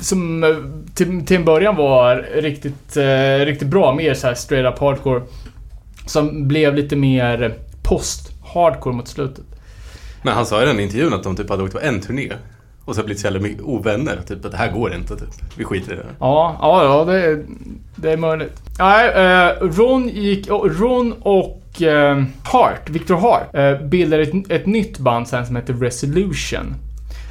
Som 0.00 0.44
eh, 0.44 0.50
till, 0.94 1.26
till 1.26 1.36
en 1.36 1.44
början 1.44 1.76
var 1.76 2.26
riktigt, 2.34 2.96
riktigt 3.46 3.68
bra, 3.68 3.94
mer 3.94 4.14
så 4.14 4.26
här 4.26 4.34
straight 4.34 4.74
up 4.74 4.78
hardcore. 4.80 5.22
Som 6.06 6.48
blev 6.48 6.74
lite 6.74 6.96
mer 6.96 7.54
post-hardcore 7.82 8.92
mot 8.92 9.08
slutet. 9.08 9.44
Men 10.22 10.34
han 10.34 10.46
sa 10.46 10.62
i 10.62 10.66
den 10.66 10.80
intervjun 10.80 11.14
att 11.14 11.22
de 11.22 11.36
typ 11.36 11.50
hade 11.50 11.62
åkt 11.62 11.72
på 11.72 11.80
en 11.80 12.00
turné. 12.00 12.32
Och 12.88 12.94
så 12.94 13.00
har 13.00 13.04
blivit 13.04 13.20
så 13.20 13.26
jävla 13.26 13.40
mycket 13.40 13.62
ovänner. 13.62 14.18
Typ 14.26 14.44
att 14.44 14.50
det 14.50 14.56
här 14.56 14.72
går 14.72 14.94
inte. 14.94 15.16
Typ. 15.16 15.28
Vi 15.56 15.64
skiter 15.64 15.92
i 15.92 15.96
det. 15.96 16.06
Ja, 16.20 16.56
ja, 16.60 16.84
ja 16.84 17.04
det, 17.04 17.24
är, 17.24 17.44
det 17.96 18.12
är 18.12 18.16
möjligt. 18.16 18.62
Nej, 18.78 19.08
eh, 19.08 19.52
Ron 19.60 20.08
gick... 20.08 20.48
Ron 20.48 21.14
och 21.20 21.82
eh, 21.82 22.24
Hart, 22.42 22.90
Victor 22.90 23.16
Hart, 23.16 23.54
eh, 23.54 23.86
bildade 23.88 24.22
ett, 24.22 24.50
ett 24.50 24.66
nytt 24.66 24.98
band 24.98 25.28
sen 25.28 25.46
som 25.46 25.56
heter 25.56 25.74
Resolution. 25.74 26.74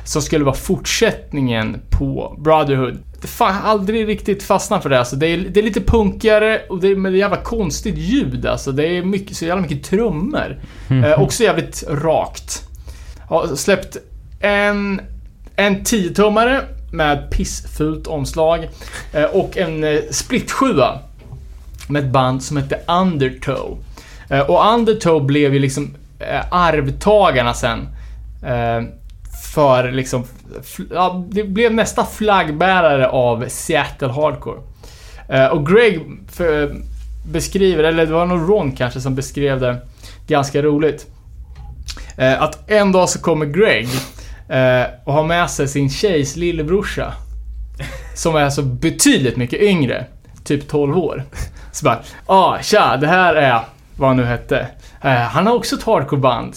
Som 0.06 0.22
skulle 0.22 0.46
vara 0.46 0.56
fortsättningen 0.56 1.78
på 1.90 2.38
Brotherhood. 2.40 2.98
Fan, 3.24 3.56
aldrig 3.64 4.08
riktigt 4.08 4.44
fastnat 4.44 4.84
för 4.84 4.90
det 4.90 5.00
alltså. 5.00 5.16
Det 5.16 5.28
är, 5.28 5.38
det 5.38 5.60
är 5.60 5.64
lite 5.64 5.82
punkigare 5.82 6.62
och 6.70 6.80
det 6.80 6.88
är 6.88 6.96
med 6.96 7.16
jävla 7.16 7.38
konstigt 7.38 7.98
ljud 7.98 8.46
alltså. 8.46 8.72
Det 8.72 8.88
är 8.88 9.04
mycket, 9.04 9.38
så 9.38 9.46
jävla 9.46 9.62
mycket 9.62 9.84
trummor. 9.84 10.60
Eh, 10.90 11.22
också 11.22 11.44
jävligt 11.44 11.84
rakt. 11.90 12.64
Har 13.30 13.56
släppt 13.56 13.98
en, 14.40 15.02
en 15.58 15.84
10-tummare 15.84 16.64
med 16.92 17.32
pissfult 17.32 18.08
omslag 18.08 18.70
eh, 19.14 19.24
och 19.24 19.58
en 19.58 19.84
eh, 19.84 20.00
split 20.12 20.54
med 21.88 22.04
ett 22.04 22.12
band 22.12 22.44
som 22.44 22.58
hette 22.58 22.80
Undertow. 22.88 23.78
Eh, 24.30 24.40
och 24.40 24.74
Undertow 24.74 25.26
blev 25.26 25.54
ju 25.54 25.60
liksom 25.60 25.96
arvtagarna 26.52 27.54
sen 27.54 27.88
för 29.54 29.92
liksom, 29.92 30.24
ja, 30.92 31.26
det 31.30 31.44
blev 31.44 31.74
nästa 31.74 32.06
flaggbärare 32.06 33.08
av 33.08 33.46
Seattle 33.48 34.08
Hardcore. 34.08 34.60
Och 35.52 35.68
Greg 35.68 36.02
för, 36.32 36.76
beskriver, 37.32 37.84
eller 37.84 38.06
det 38.06 38.12
var 38.12 38.26
nog 38.26 38.50
Ron 38.50 38.72
kanske 38.72 39.02
som 39.02 39.16
beskrev 39.16 39.60
det 39.60 39.78
ganska 40.28 40.62
roligt. 40.62 41.06
Att 42.18 42.70
en 42.70 42.92
dag 42.92 43.10
så 43.10 43.20
kommer 43.20 43.46
Greg 43.46 43.88
och 45.04 45.14
har 45.14 45.24
med 45.24 45.50
sig 45.50 45.68
sin 45.68 45.90
tjejs 45.90 46.36
lillebrorsa. 46.36 47.14
Som 48.16 48.36
är 48.36 48.44
alltså 48.44 48.62
betydligt 48.62 49.38
mycket 49.38 49.62
yngre. 49.62 50.06
Typ 50.44 50.68
12 50.68 50.98
år. 50.98 51.24
Så 51.72 51.86
bara, 51.86 52.00
ah 52.26 52.58
tja, 52.62 52.98
det 52.98 53.08
här 53.08 53.36
är 53.36 53.62
vad 53.98 54.10
han 54.10 54.18
nu 54.18 54.24
hette. 54.24 54.68
Eh, 55.02 55.12
han 55.12 55.48
har 55.48 55.54
också 55.54 55.76
ett 55.76 55.84
hardcore-band. 55.84 56.54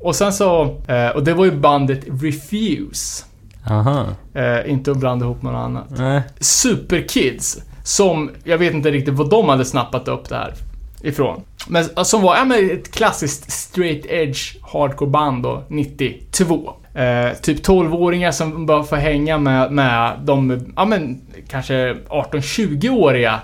Och 0.00 0.16
sen 0.16 0.32
så, 0.32 0.62
eh, 0.88 1.08
och 1.08 1.22
det 1.24 1.34
var 1.34 1.44
ju 1.44 1.50
bandet 1.50 2.00
Refuse. 2.22 3.24
Aha. 3.70 4.06
Eh, 4.34 4.70
inte 4.70 4.90
att 4.90 4.96
blanda 4.96 5.24
ihop 5.24 5.42
med 5.42 5.52
något 5.52 5.64
annat. 5.64 5.86
Nej. 5.90 6.22
Superkids. 6.40 7.58
Som, 7.84 8.30
jag 8.44 8.58
vet 8.58 8.74
inte 8.74 8.90
riktigt 8.90 9.14
vad 9.14 9.30
de 9.30 9.48
hade 9.48 9.64
snappat 9.64 10.08
upp 10.08 10.28
det 10.28 10.36
här 10.36 10.54
ifrån. 11.02 11.42
Men 11.68 11.84
eh, 11.96 12.02
som 12.02 12.22
var, 12.22 12.36
ja 12.36 12.44
men 12.44 12.70
ett 12.70 12.92
klassiskt 12.92 13.50
straight 13.50 14.06
edge 14.06 14.56
hardcore 14.72 15.10
band 15.10 15.42
då, 15.42 15.64
92. 15.68 16.74
Eh, 16.94 17.32
typ 17.42 17.66
12-åringar 17.66 18.30
som 18.32 18.66
bara 18.66 18.82
får 18.84 18.96
hänga 18.96 19.38
med, 19.38 19.72
med 19.72 20.12
de, 20.24 20.66
ja 20.76 20.84
men 20.84 21.20
kanske 21.48 21.96
18-20-åriga 22.08 23.40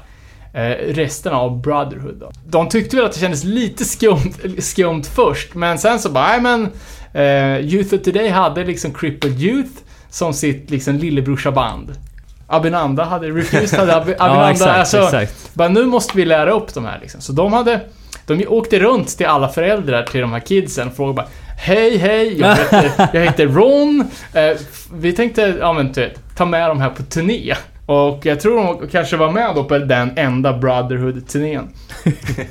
eh, 0.55 0.63
resten 0.95 1.33
av 1.33 1.61
Brotherhood 1.63 2.15
då. 2.21 2.31
De 2.47 2.69
tyckte 2.69 2.97
väl 2.97 3.05
att 3.05 3.13
det 3.13 3.21
kändes 3.21 3.45
lite 3.45 3.85
skumt, 3.85 4.33
skumt 4.59 5.03
först, 5.15 5.55
men 5.55 5.79
sen 5.79 5.99
så 5.99 6.09
bara, 6.11 6.27
nej 6.29 6.41
men 6.41 6.69
eh, 7.13 7.67
Youth 7.67 7.95
of 7.95 8.03
Today 8.03 8.29
hade 8.29 8.65
liksom 8.65 8.93
Crippled 8.95 9.43
Youth 9.43 9.71
som 10.11 10.33
sitt 10.35 10.71
liksom 10.71 10.95
lillebrorsaband. 10.97 11.93
Abinanda 12.47 13.05
hade, 13.05 13.27
Refused 13.31 13.79
hade 13.79 13.93
Ab- 13.93 14.15
Abinanda, 14.19 14.45
Ja, 14.45 14.51
exakt, 14.51 14.79
alltså, 14.79 14.99
exakt. 15.03 15.55
bara 15.55 15.69
nu 15.69 15.87
måste 15.87 16.17
vi 16.17 16.25
lära 16.25 16.51
upp 16.51 16.75
de 16.75 16.85
här 16.85 16.99
liksom. 17.03 17.21
Så 17.21 17.33
de 17.33 17.53
hade, 17.53 17.81
de 18.27 18.47
åkte 18.49 18.79
runt 18.79 19.17
till 19.17 19.27
alla 19.27 19.49
föräldrar 19.49 20.03
till 20.03 20.21
de 20.21 20.33
här 20.33 20.41
kidsen 20.41 20.89
och 20.89 20.97
frågade 20.97 21.15
bara 21.17 21.27
Hej, 21.61 21.97
hej, 21.97 22.41
jag 22.41 22.57
heter, 22.73 23.09
jag 23.13 23.21
heter 23.21 23.47
Ron. 23.47 24.11
Eh, 24.33 24.57
vi 24.95 25.13
tänkte, 25.13 25.57
ja 25.61 25.73
men 25.73 25.93
typ, 25.93 26.13
ta 26.37 26.47
med 26.47 26.69
dem 26.69 26.81
här 26.81 26.91
på 26.91 27.03
turné. 27.03 27.55
Och 27.87 28.27
jag 28.27 28.41
tror 28.41 28.57
de 28.65 28.89
kanske 28.89 29.17
var 29.17 29.33
med 29.33 29.55
då 29.55 29.65
på 29.65 29.79
den 29.79 30.19
enda 30.19 30.59
Brotherhood-turnén. 30.59 31.69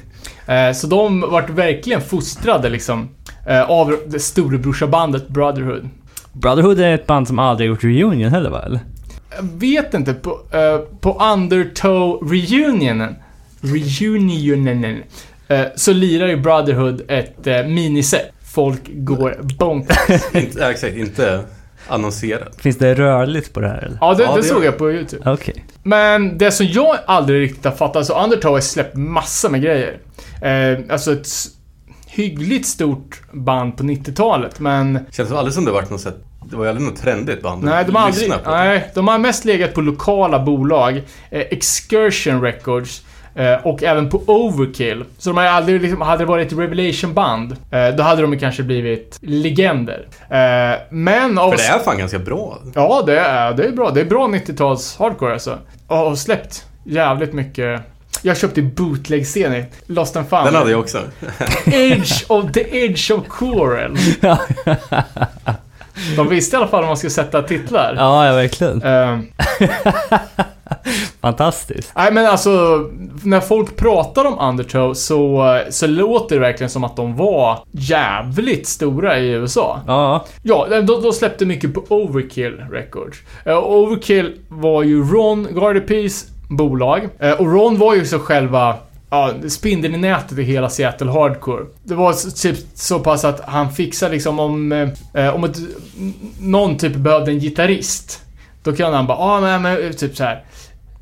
Eh, 0.49 0.73
så 0.73 0.87
de 0.87 1.21
vart 1.21 1.49
verkligen 1.49 2.01
fostrade 2.01 2.69
liksom 2.69 3.09
eh, 3.47 3.69
av 3.69 3.97
det 4.07 4.19
storebrorsabandet 4.19 5.27
Brotherhood. 5.27 5.89
Brotherhood 6.33 6.79
är 6.79 6.95
ett 6.95 7.07
band 7.07 7.27
som 7.27 7.39
aldrig 7.39 7.69
gjort 7.69 7.83
reunion 7.83 8.31
heller 8.31 8.49
va? 8.49 8.63
Eller? 8.65 8.79
Jag 9.35 9.43
vet 9.43 9.93
inte, 9.93 10.13
på, 10.13 10.39
på 10.99 11.23
Undertow 11.33 12.29
reunionen, 12.31 13.15
så 15.75 15.93
lirar 15.93 16.27
ju 16.27 16.37
Brotherhood 16.37 17.01
ett 17.07 17.45
miniset. 17.67 18.36
Folk 18.57 18.81
går 18.93 19.35
bonk. 19.59 19.89
Inte, 20.33 20.59
ja, 20.59 20.71
exakt, 20.71 20.95
inte 20.95 21.41
annonserat. 21.87 22.61
Finns 22.61 22.77
det 22.77 22.93
rörligt 22.95 23.53
på 23.53 23.59
det 23.59 23.67
här 23.67 23.77
eller? 23.77 23.97
Ja, 24.01 24.13
det, 24.13 24.23
Ja, 24.23 24.35
det 24.35 24.41
det- 24.41 24.47
såg 24.47 24.65
jag 24.65 24.77
på 24.77 24.91
YouTube. 24.91 25.31
Okej. 25.31 25.65
Men 25.83 26.37
det 26.37 26.51
som 26.51 26.65
jag 26.65 26.97
aldrig 27.07 27.41
riktigt 27.41 27.65
har 27.65 27.71
fattat, 27.71 28.05
så 28.05 28.23
Undertow 28.23 28.51
har 28.51 28.59
släppt 28.61 28.95
massor 28.95 29.49
med 29.49 29.61
grejer. 29.61 29.97
Eh, 30.41 30.79
alltså 30.93 31.11
ett 31.13 31.27
hyggligt 32.07 32.67
stort 32.67 33.21
band 33.31 33.77
på 33.77 33.83
90-talet, 33.83 34.59
men 34.59 34.99
Känns 35.11 35.31
aldrig 35.31 35.53
som 35.53 35.65
det 35.65 35.71
varit 35.71 35.89
något 35.89 36.01
sätt. 36.01 36.17
Det 36.49 36.55
var 36.55 36.63
ju 36.63 36.69
aldrig 36.69 36.87
något 36.87 37.01
trendigt 37.01 37.41
band. 37.41 37.63
Nej, 37.63 37.85
de 37.85 37.95
har 37.95 38.01
aldrig... 38.05 38.31
På. 38.31 38.49
Nej, 38.51 38.91
de 38.95 39.07
har 39.07 39.17
mest 39.17 39.45
legat 39.45 39.73
på 39.73 39.81
lokala 39.81 40.39
bolag. 40.39 40.97
Eh, 41.31 41.41
Excursion 41.41 42.41
Records. 42.41 43.03
Eh, 43.37 43.67
och 43.67 43.83
även 43.83 44.09
på 44.09 44.21
Overkill. 44.25 45.03
Så 45.17 45.29
de 45.29 45.37
har 45.37 45.43
aldrig 45.43 45.81
liksom... 45.81 46.01
Hade 46.01 46.23
det 46.23 46.25
varit 46.25 46.51
ett 46.51 46.59
Revelation-band, 46.59 47.55
eh, 47.71 47.87
då 47.87 48.03
hade 48.03 48.21
de 48.21 48.39
kanske 48.39 48.63
blivit 48.63 49.17
legender. 49.21 50.07
Eh, 50.29 50.79
men 50.89 51.37
av... 51.37 51.51
För 51.51 51.57
det 51.57 51.63
är 51.63 51.79
fan 51.79 51.97
ganska 51.97 52.19
bra. 52.19 52.59
Ja, 52.75 53.03
det 53.05 53.19
är, 53.19 53.53
det 53.53 53.63
är 53.63 53.71
bra. 53.71 53.91
Det 53.91 54.01
är 54.01 54.05
bra 54.05 54.27
90-tals 54.27 54.97
hardcore 54.97 55.33
alltså. 55.33 55.57
Och 55.87 55.97
har 55.97 56.15
släppt 56.15 56.65
jävligt 56.83 57.33
mycket... 57.33 57.81
Jag 58.21 58.37
köpte 58.37 58.61
bootleg-scenen 58.61 59.65
Lost 59.85 60.15
and 60.15 60.29
found. 60.29 60.45
Den 60.45 60.55
hade 60.55 60.71
jag 60.71 60.79
också. 60.79 60.99
Edge 61.65 62.23
of 62.27 62.51
the 62.51 62.85
Edge 62.85 63.11
of 63.11 63.27
Coral. 63.27 63.97
De 66.15 66.29
visste 66.29 66.55
i 66.55 66.57
alla 66.57 66.67
fall 66.67 66.83
om 66.83 66.87
man 66.87 66.97
skulle 66.97 67.11
sätta 67.11 67.41
titlar. 67.41 67.95
Ja, 67.97 68.25
ja 68.25 68.33
verkligen. 68.33 68.81
Eh, 68.81 69.19
Fantastiskt. 71.21 71.91
Nej 71.95 72.11
men 72.13 72.25
alltså, 72.25 72.85
när 73.23 73.39
folk 73.39 73.75
pratar 73.75 74.25
om 74.25 74.39
Undertow 74.39 74.93
så, 74.93 75.61
så 75.69 75.87
låter 75.87 76.35
det 76.35 76.41
verkligen 76.41 76.69
som 76.69 76.83
att 76.83 76.95
de 76.95 77.15
var 77.15 77.59
jävligt 77.71 78.67
stora 78.67 79.19
i 79.19 79.29
USA. 79.29 79.79
Ja. 79.87 80.25
Ja, 80.43 80.67
de, 80.69 80.85
de 80.85 81.13
släppte 81.13 81.45
mycket 81.45 81.73
på 81.73 81.83
Overkill 81.89 82.53
Records. 82.71 83.17
Eh, 83.45 83.57
Overkill 83.57 84.35
var 84.47 84.83
ju 84.83 85.03
Ron 85.03 85.47
Gardapies 85.51 86.25
bolag. 86.49 87.09
Eh, 87.19 87.31
och 87.31 87.53
Ron 87.53 87.77
var 87.77 87.95
ju 87.95 88.05
så 88.05 88.19
själva 88.19 88.75
Ja, 89.09 89.33
spindeln 89.49 89.95
i 89.95 89.97
nätet 89.97 90.37
i 90.37 90.43
hela 90.43 90.69
Seattle 90.69 91.11
Hardcore. 91.11 91.65
Det 91.83 91.95
var 91.95 92.41
typ 92.41 92.57
så 92.73 92.99
pass 92.99 93.25
att 93.25 93.41
han 93.45 93.71
fixade 93.71 94.11
liksom 94.11 94.39
om... 94.39 94.71
Eh, 95.13 95.35
om 95.35 95.43
ett, 95.43 95.57
någon 96.39 96.77
typ 96.77 96.95
behövde 96.95 97.31
en 97.31 97.39
gitarrist. 97.39 98.21
Då 98.63 98.75
kunde 98.75 98.97
han 98.97 99.07
bara, 99.07 99.17
ah, 99.17 99.59
men 99.59 99.93
typ 99.93 100.15
så 100.15 100.23
här 100.23 100.43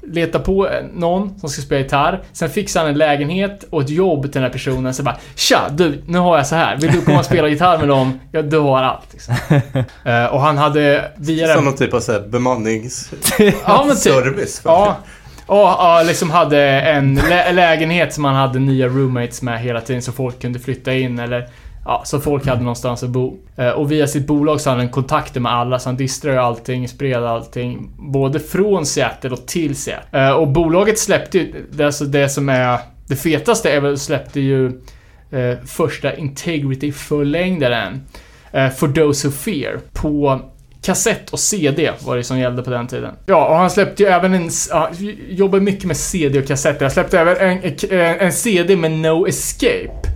leta 0.07 0.39
på 0.39 0.69
någon 0.93 1.39
som 1.39 1.49
ska 1.49 1.61
spela 1.61 1.81
gitarr. 1.81 2.23
Sen 2.33 2.49
fixar 2.49 2.79
han 2.79 2.89
en 2.89 2.97
lägenhet 2.97 3.65
och 3.69 3.81
ett 3.81 3.89
jobb 3.89 4.21
till 4.21 4.31
den 4.31 4.43
här 4.43 4.49
personen. 4.49 4.93
Så 4.93 5.03
bara 5.03 5.17
Tja, 5.35 5.59
du, 5.71 6.01
nu 6.07 6.17
har 6.17 6.37
jag 6.37 6.47
så 6.47 6.55
här. 6.55 6.77
Vill 6.77 6.91
du 6.91 7.01
komma 7.01 7.19
och 7.19 7.25
spela 7.25 7.47
gitarr 7.47 7.77
med 7.77 7.87
dem? 7.87 8.19
Ja, 8.31 8.41
du 8.41 8.59
har 8.59 8.83
allt. 8.83 9.07
Liksom. 9.11 9.35
Eh, 10.05 10.25
och 10.25 10.41
han 10.41 10.57
hade 10.57 11.11
via 11.15 11.55
Som 11.55 11.65
någon 11.65 11.75
typ 11.75 11.93
av 11.93 11.99
så 11.99 12.11
här 12.11 12.19
bemannings... 12.19 13.11
Ja, 13.65 13.83
men 13.87 13.95
typ. 13.95 14.13
service. 14.13 14.61
Ja. 14.65 14.97
Och 15.45 15.57
ja, 15.57 16.03
liksom 16.07 16.31
hade 16.31 16.61
en 16.81 17.15
lä 17.15 17.51
lägenhet 17.51 18.13
som 18.13 18.25
han 18.25 18.35
hade 18.35 18.59
nya 18.59 18.87
roommates 18.87 19.41
med 19.41 19.59
hela 19.61 19.81
tiden 19.81 20.01
så 20.01 20.11
folk 20.11 20.41
kunde 20.41 20.59
flytta 20.59 20.93
in 20.93 21.19
eller 21.19 21.49
Ja, 21.85 22.01
så 22.05 22.19
folk 22.19 22.47
hade 22.47 22.61
någonstans 22.61 23.03
att 23.03 23.09
bo. 23.09 23.37
Eh, 23.55 23.69
och 23.69 23.91
via 23.91 24.07
sitt 24.07 24.27
bolag 24.27 24.61
så 24.61 24.69
hade 24.69 24.81
han 24.81 24.89
kontakter 24.89 25.39
med 25.39 25.51
alla, 25.51 25.79
så 25.79 25.89
han 25.89 25.97
distrade 25.97 26.41
allting, 26.41 26.87
spred 26.87 27.23
allting. 27.23 27.89
Både 27.97 28.39
från 28.39 28.85
Seattle 28.85 29.29
och 29.29 29.45
till 29.47 29.75
Seattle. 29.75 30.27
Eh, 30.27 30.31
och 30.31 30.47
bolaget 30.47 30.99
släppte 30.99 31.37
ju, 31.37 31.65
det, 31.71 31.85
alltså 31.85 32.05
det 32.05 32.29
som 32.29 32.49
är 32.49 32.79
det 33.07 33.15
fetaste 33.15 33.71
är 33.71 33.79
väl, 33.79 33.99
släppte 33.99 34.39
ju 34.39 34.65
eh, 35.31 35.57
första 35.65 36.15
Integrity-förlängdaren. 36.15 38.01
Eh, 38.51 38.69
For 38.69 38.87
Those 38.87 39.27
Who 39.27 39.31
Fear. 39.31 39.79
På 39.93 40.41
kassett 40.81 41.29
och 41.29 41.39
CD 41.39 41.91
var 42.05 42.17
det 42.17 42.23
som 42.23 42.39
gällde 42.39 42.63
på 42.63 42.69
den 42.69 42.87
tiden. 42.87 43.13
Ja, 43.25 43.47
och 43.47 43.55
han 43.55 43.69
släppte 43.69 44.03
ju 44.03 44.09
även 44.09 44.33
en... 44.33 44.49
Ja, 44.69 44.89
jobbar 45.29 45.59
mycket 45.59 45.85
med 45.85 45.97
CD 45.97 46.39
och 46.39 46.47
kassetter. 46.47 46.81
Han 46.81 46.91
släppte 46.91 47.19
även 47.19 47.37
en, 47.37 47.73
en, 47.89 48.19
en 48.19 48.33
CD 48.33 48.75
med 48.75 48.91
No 48.91 49.27
Escape. 49.27 50.14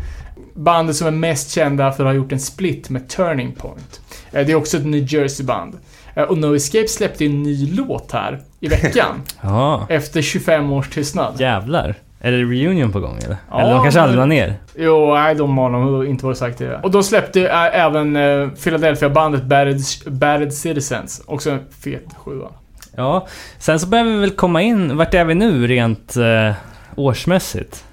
Bandet 0.59 0.95
som 0.95 1.07
är 1.07 1.11
mest 1.11 1.51
kända 1.51 1.91
för 1.91 2.03
att 2.05 2.09
ha 2.09 2.13
gjort 2.13 2.31
en 2.31 2.39
split 2.39 2.89
med 2.89 3.07
Turning 3.09 3.51
Point. 3.51 4.01
Eh, 4.31 4.45
Det 4.45 4.51
är 4.51 4.55
också 4.55 4.77
ett 4.77 4.85
New 4.85 5.13
Jersey-band. 5.13 5.77
Eh, 6.15 6.23
Och 6.23 6.37
No 6.37 6.55
Escape 6.55 6.87
släppte 6.87 7.25
en 7.25 7.43
ny 7.43 7.73
låt 7.73 8.11
här 8.11 8.39
i 8.59 8.67
veckan. 8.67 9.21
Ja. 9.41 9.85
efter 9.89 10.21
25 10.21 10.71
års 10.71 10.89
tystnad. 10.89 11.35
Jävlar. 11.39 11.95
Är 12.21 12.31
det 12.31 12.37
reunion 12.37 12.91
på 12.91 12.99
gång 12.99 13.17
eller? 13.25 13.37
Ja, 13.51 13.61
eller 13.61 13.73
de 13.73 13.81
kanske 13.83 14.01
aldrig 14.01 14.19
la 14.19 14.25
ner? 14.25 14.55
Jo, 14.77 15.13
nej, 15.13 15.35
de 15.35 15.57
har 15.57 15.69
nog 15.69 16.05
inte 16.05 16.25
varit 16.25 16.37
sagt 16.37 16.57
det. 16.57 16.79
Och 16.83 16.91
de 16.91 17.03
släppte 17.03 17.47
äh, 17.49 17.79
även 17.85 18.15
äh, 18.15 18.49
Philadelphia-bandet 18.49 19.43
Battered, 19.43 19.81
Battered 20.07 20.53
Citizens. 20.53 21.21
Också 21.25 21.49
en 21.51 21.59
fet 21.83 22.05
sjua. 22.17 22.47
Ja. 22.95 23.27
Sen 23.59 23.79
så 23.79 23.87
behöver 23.87 24.11
vi 24.11 24.17
väl 24.17 24.31
komma 24.31 24.61
in, 24.61 24.97
vart 24.97 25.13
är 25.13 25.25
vi 25.25 25.35
nu 25.35 25.67
rent 25.67 26.15
eh, 26.15 26.51
årsmässigt? 26.95 27.85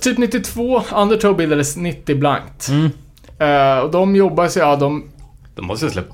Typ 0.00 0.18
92, 0.18 0.82
Undertow 0.94 1.36
bildades 1.36 1.76
90 1.76 2.16
blankt. 2.18 2.68
Mm. 2.68 2.90
Eh, 3.38 3.78
och 3.78 3.90
de 3.90 4.16
jobbar 4.16 4.48
sig, 4.48 4.62
ja 4.62 4.76
de, 4.76 5.10
De 5.54 5.66
måste 5.66 5.86
ha 5.86 5.92
släppt 5.92 6.12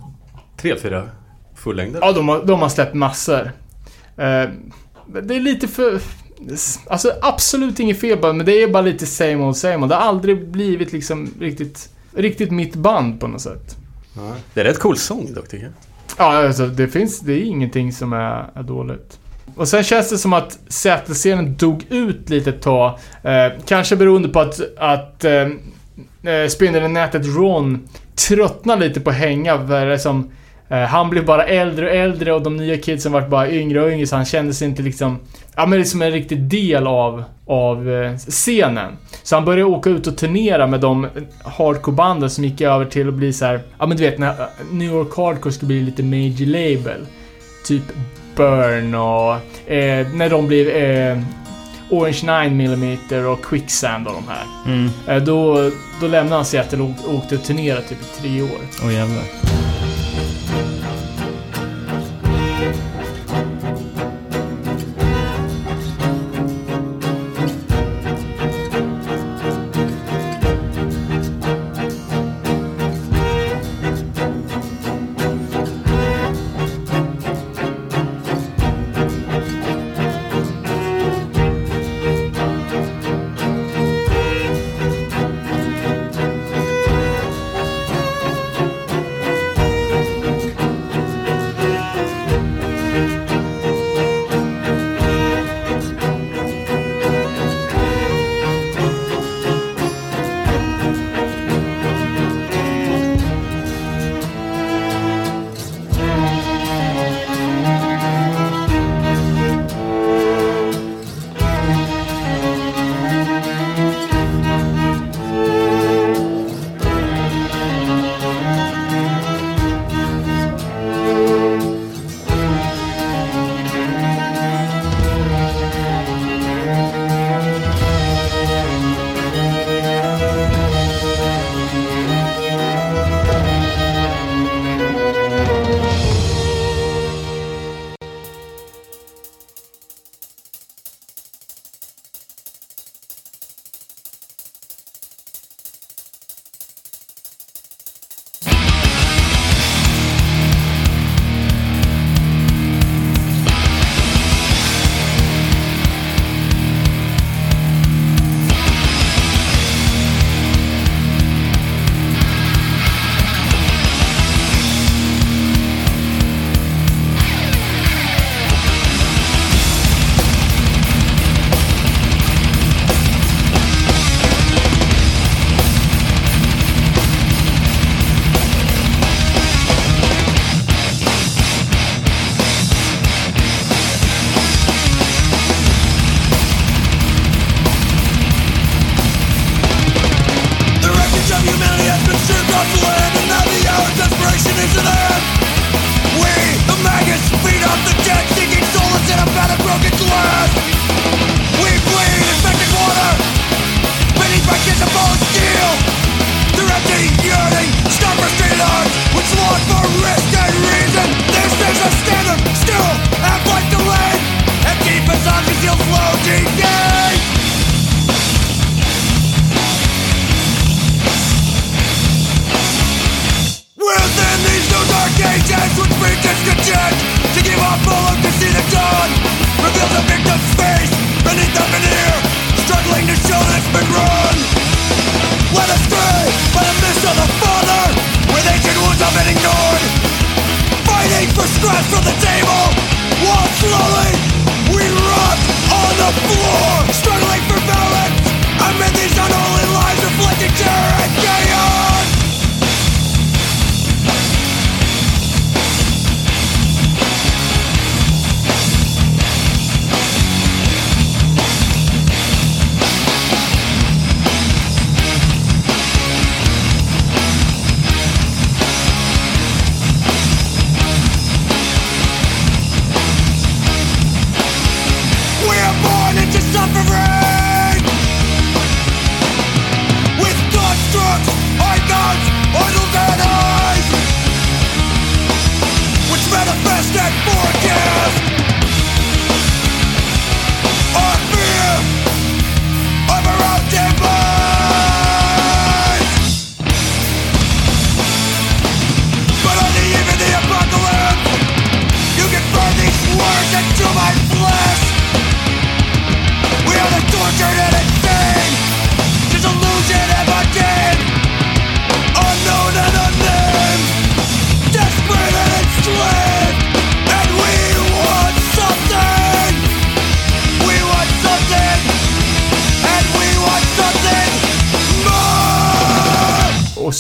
tre, 0.57 0.77
fyra 0.77 1.09
fullängder. 1.57 2.01
ja, 2.03 2.13
de, 2.13 2.29
har, 2.29 2.45
de 2.45 2.63
har 2.63 2.69
släppt 2.69 2.95
massor. 2.95 3.51
Eh, 4.17 4.49
det 5.23 5.35
är 5.35 5.41
lite 5.41 5.69
för... 5.69 6.01
Alltså 6.87 7.13
absolut 7.23 7.81
inget 7.81 8.01
fel 8.01 8.19
på 8.19 8.27
det, 8.27 8.33
men 8.33 8.47
det 8.47 8.63
är 8.63 8.69
bara 8.69 8.83
lite 8.83 9.07
same 9.07 9.37
old 9.37 9.57
same 9.57 9.77
old. 9.77 9.89
Det 9.89 9.95
har 9.95 10.03
aldrig 10.03 10.49
blivit 10.49 10.93
liksom 10.93 11.31
riktigt, 11.41 11.89
riktigt 12.13 12.51
mitt 12.51 12.75
band 12.75 13.21
på 13.21 13.27
något 13.27 13.41
sätt. 13.41 13.77
Ja. 14.17 14.33
Det 14.55 14.61
är 14.61 14.65
rätt 14.65 14.79
cool 14.79 14.97
sång 14.97 15.35
dock 15.35 15.49
tycker 15.49 15.65
jag. 15.65 15.73
Ja, 16.19 16.47
alltså 16.47 16.67
det 16.67 16.89
finns, 16.89 17.21
det 17.21 17.33
är 17.33 17.43
ingenting 17.43 17.93
som 17.93 18.13
är, 18.13 18.51
är 18.55 18.63
dåligt. 18.63 19.19
Och 19.57 19.69
sen 19.69 19.83
känns 19.83 20.11
det 20.11 20.19
som 20.19 20.33
att 20.33 20.59
Seattle-scenen 20.69 21.57
dog 21.57 21.85
ut 21.91 22.31
lite 22.31 22.51
ett 22.51 22.63
tag. 22.63 22.99
Eh, 23.23 23.53
kanske 23.67 23.97
beroende 23.97 24.29
på 24.29 24.41
att, 24.41 24.61
att 24.79 25.25
eh, 25.25 25.33
eh 25.33 26.49
spindeln 26.49 26.85
i 26.85 26.89
nätet 26.89 27.27
Ron 27.37 27.89
tröttnar 28.29 28.77
lite 28.77 29.01
på 29.01 29.11
att 29.11 29.17
hänga. 29.17 29.67
För 29.67 29.87
det 29.87 29.93
är 29.93 29.99
som, 29.99 30.31
eh, 30.69 30.79
han 30.79 31.11
blev 31.11 31.25
bara 31.25 31.45
äldre 31.45 31.87
och 31.87 31.97
äldre 31.97 32.33
och 32.33 32.43
de 32.43 32.57
nya 32.57 32.77
kidsen 32.77 33.13
vart 33.13 33.29
bara 33.29 33.51
yngre 33.51 33.83
och 33.83 33.91
yngre 33.91 34.07
så 34.07 34.17
han 34.17 34.25
kände 34.25 34.55
sig 34.55 34.69
inte 34.69 34.83
liksom... 34.83 35.19
Ja 35.57 35.67
men 35.67 35.79
liksom 35.79 36.03
en 36.03 36.11
riktig 36.11 36.43
del 36.43 36.87
av, 36.87 37.25
av 37.47 37.91
eh, 37.91 38.17
scenen. 38.17 38.93
Så 39.23 39.37
han 39.37 39.45
började 39.45 39.65
åka 39.65 39.91
ut 39.91 40.07
och 40.07 40.17
turnera 40.17 40.67
med 40.67 40.81
de 40.81 41.07
hardcore-banden 41.45 42.31
som 42.31 42.45
gick 42.45 42.61
över 42.61 42.85
till 42.85 43.09
att 43.09 43.15
bli 43.15 43.33
så 43.33 43.45
här. 43.45 43.61
Ja 43.79 43.87
men 43.87 43.97
du 43.97 44.03
vet 44.03 44.19
när 44.19 44.35
New 44.71 44.93
York 44.93 45.17
Hardcore 45.17 45.53
skulle 45.53 45.67
bli 45.67 45.81
lite 45.81 46.03
major 46.03 46.47
label. 46.47 47.07
Typ 47.67 47.83
Burn 48.37 48.95
och 48.95 49.33
eh, 49.73 50.07
när 50.15 50.31
de 50.31 50.47
blev 50.47 50.69
eh, 50.69 51.19
Orange 51.91 52.21
9mm 52.23 53.25
och 53.25 53.45
Quicksand 53.45 54.07
och 54.07 54.15
de 54.15 54.29
här. 54.29 54.45
Mm. 54.67 54.91
Eh, 55.09 55.25
då, 55.25 55.71
då 56.01 56.07
lämnade 56.07 56.37
han 56.37 56.45
Seattle 56.45 56.83
och 56.83 57.15
åkte 57.15 57.35
och 57.35 57.43
turnerade 57.43 57.83
typ 57.83 57.99
i 58.01 58.21
tre 58.21 58.43
år. 58.43 58.61
Åh 58.85 58.95
jävlar. 58.95 59.25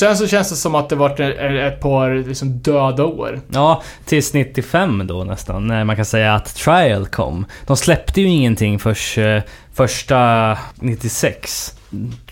Sen 0.04 0.16
så 0.16 0.26
känns 0.26 0.50
det 0.50 0.56
som 0.56 0.74
att 0.74 0.88
det 0.88 0.96
varit 0.96 1.20
ett, 1.20 1.80
par 1.80 2.28
liksom 2.28 2.58
döda 2.58 3.04
år. 3.04 3.40
Ja, 3.48 3.82
tills 4.04 4.34
95 4.34 5.06
då 5.06 5.24
nästan, 5.24 5.66
när 5.66 5.84
man 5.84 5.96
kan 5.96 6.04
säga 6.04 6.34
att 6.34 6.54
Trial 6.54 7.06
kom. 7.06 7.46
De 7.66 7.76
släppte 7.76 8.20
ju 8.20 8.28
ingenting 8.28 8.78
först, 8.78 9.18
eh, 9.18 9.42
första 9.74 10.58
96. 10.74 11.78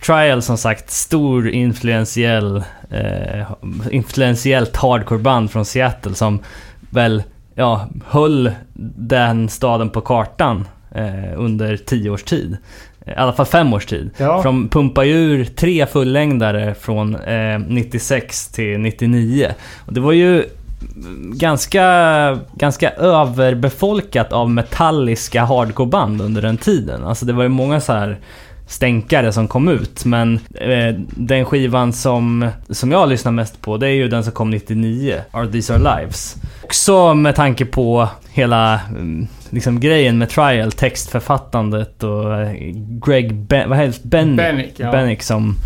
Trial 0.06 0.42
som 0.42 0.58
sagt, 0.58 0.90
stor 0.90 1.48
influentiell, 1.48 2.64
eh, 2.90 3.46
influentiellt 3.90 4.76
hardcoreband 4.76 5.50
från 5.50 5.64
Seattle 5.64 6.14
som 6.14 6.38
väl, 6.90 7.22
ja, 7.54 7.88
höll 8.06 8.50
den 8.96 9.48
staden 9.48 9.90
på 9.90 10.00
kartan 10.00 10.68
eh, 10.94 11.40
under 11.40 11.76
tio 11.76 12.10
års 12.10 12.22
tid. 12.22 12.56
I 13.06 13.10
alla 13.16 13.32
fall 13.32 13.46
fem 13.46 13.74
års 13.74 13.86
tid. 13.86 14.10
Ja. 14.16 14.42
För 14.42 14.44
de 14.44 14.68
pumpade 14.68 15.06
ju 15.06 15.14
ur 15.14 15.44
tre 15.44 15.86
fullängdare 15.86 16.74
från 16.74 17.14
eh, 17.16 17.58
96 17.58 18.48
till 18.48 18.78
99. 18.80 19.48
Och 19.86 19.92
det 19.92 20.00
var 20.00 20.12
ju 20.12 20.44
ganska, 21.34 22.38
ganska 22.54 22.90
överbefolkat 22.90 24.32
av 24.32 24.50
metalliska 24.50 25.44
hardcoreband 25.44 26.22
under 26.22 26.42
den 26.42 26.56
tiden. 26.56 27.04
Alltså 27.04 27.26
det 27.26 27.32
var 27.32 27.42
ju 27.42 27.48
många 27.48 27.80
så 27.80 27.92
här 27.92 28.18
stänkare 28.66 29.32
som 29.32 29.48
kom 29.48 29.68
ut. 29.68 30.04
Men 30.04 30.40
eh, 30.54 30.94
den 31.08 31.44
skivan 31.44 31.92
som, 31.92 32.48
som 32.68 32.92
jag 32.92 33.08
lyssnar 33.08 33.32
mest 33.32 33.60
på, 33.60 33.76
det 33.76 33.86
är 33.86 33.94
ju 33.94 34.08
den 34.08 34.24
som 34.24 34.32
kom 34.32 34.50
99, 34.50 35.20
Are 35.30 35.46
These 35.52 35.72
Our 35.72 35.78
Lives. 35.78 36.36
Också 36.72 37.14
med 37.14 37.36
tanke 37.36 37.64
på 37.64 38.08
hela 38.30 38.80
mm, 38.88 39.26
liksom, 39.50 39.80
grejen 39.80 40.18
med 40.18 40.28
Trial, 40.28 40.72
textförfattandet 40.72 42.02
och 42.02 42.34
eh, 42.34 42.52
Greg 43.06 43.34
ben, 43.34 43.68
vad 43.68 43.78
heter 43.78 44.08
Bennick, 44.08 44.36
Bennick, 44.36 44.72
ja. 44.76 44.90
Bennick 44.92 45.22
som, 45.22 45.56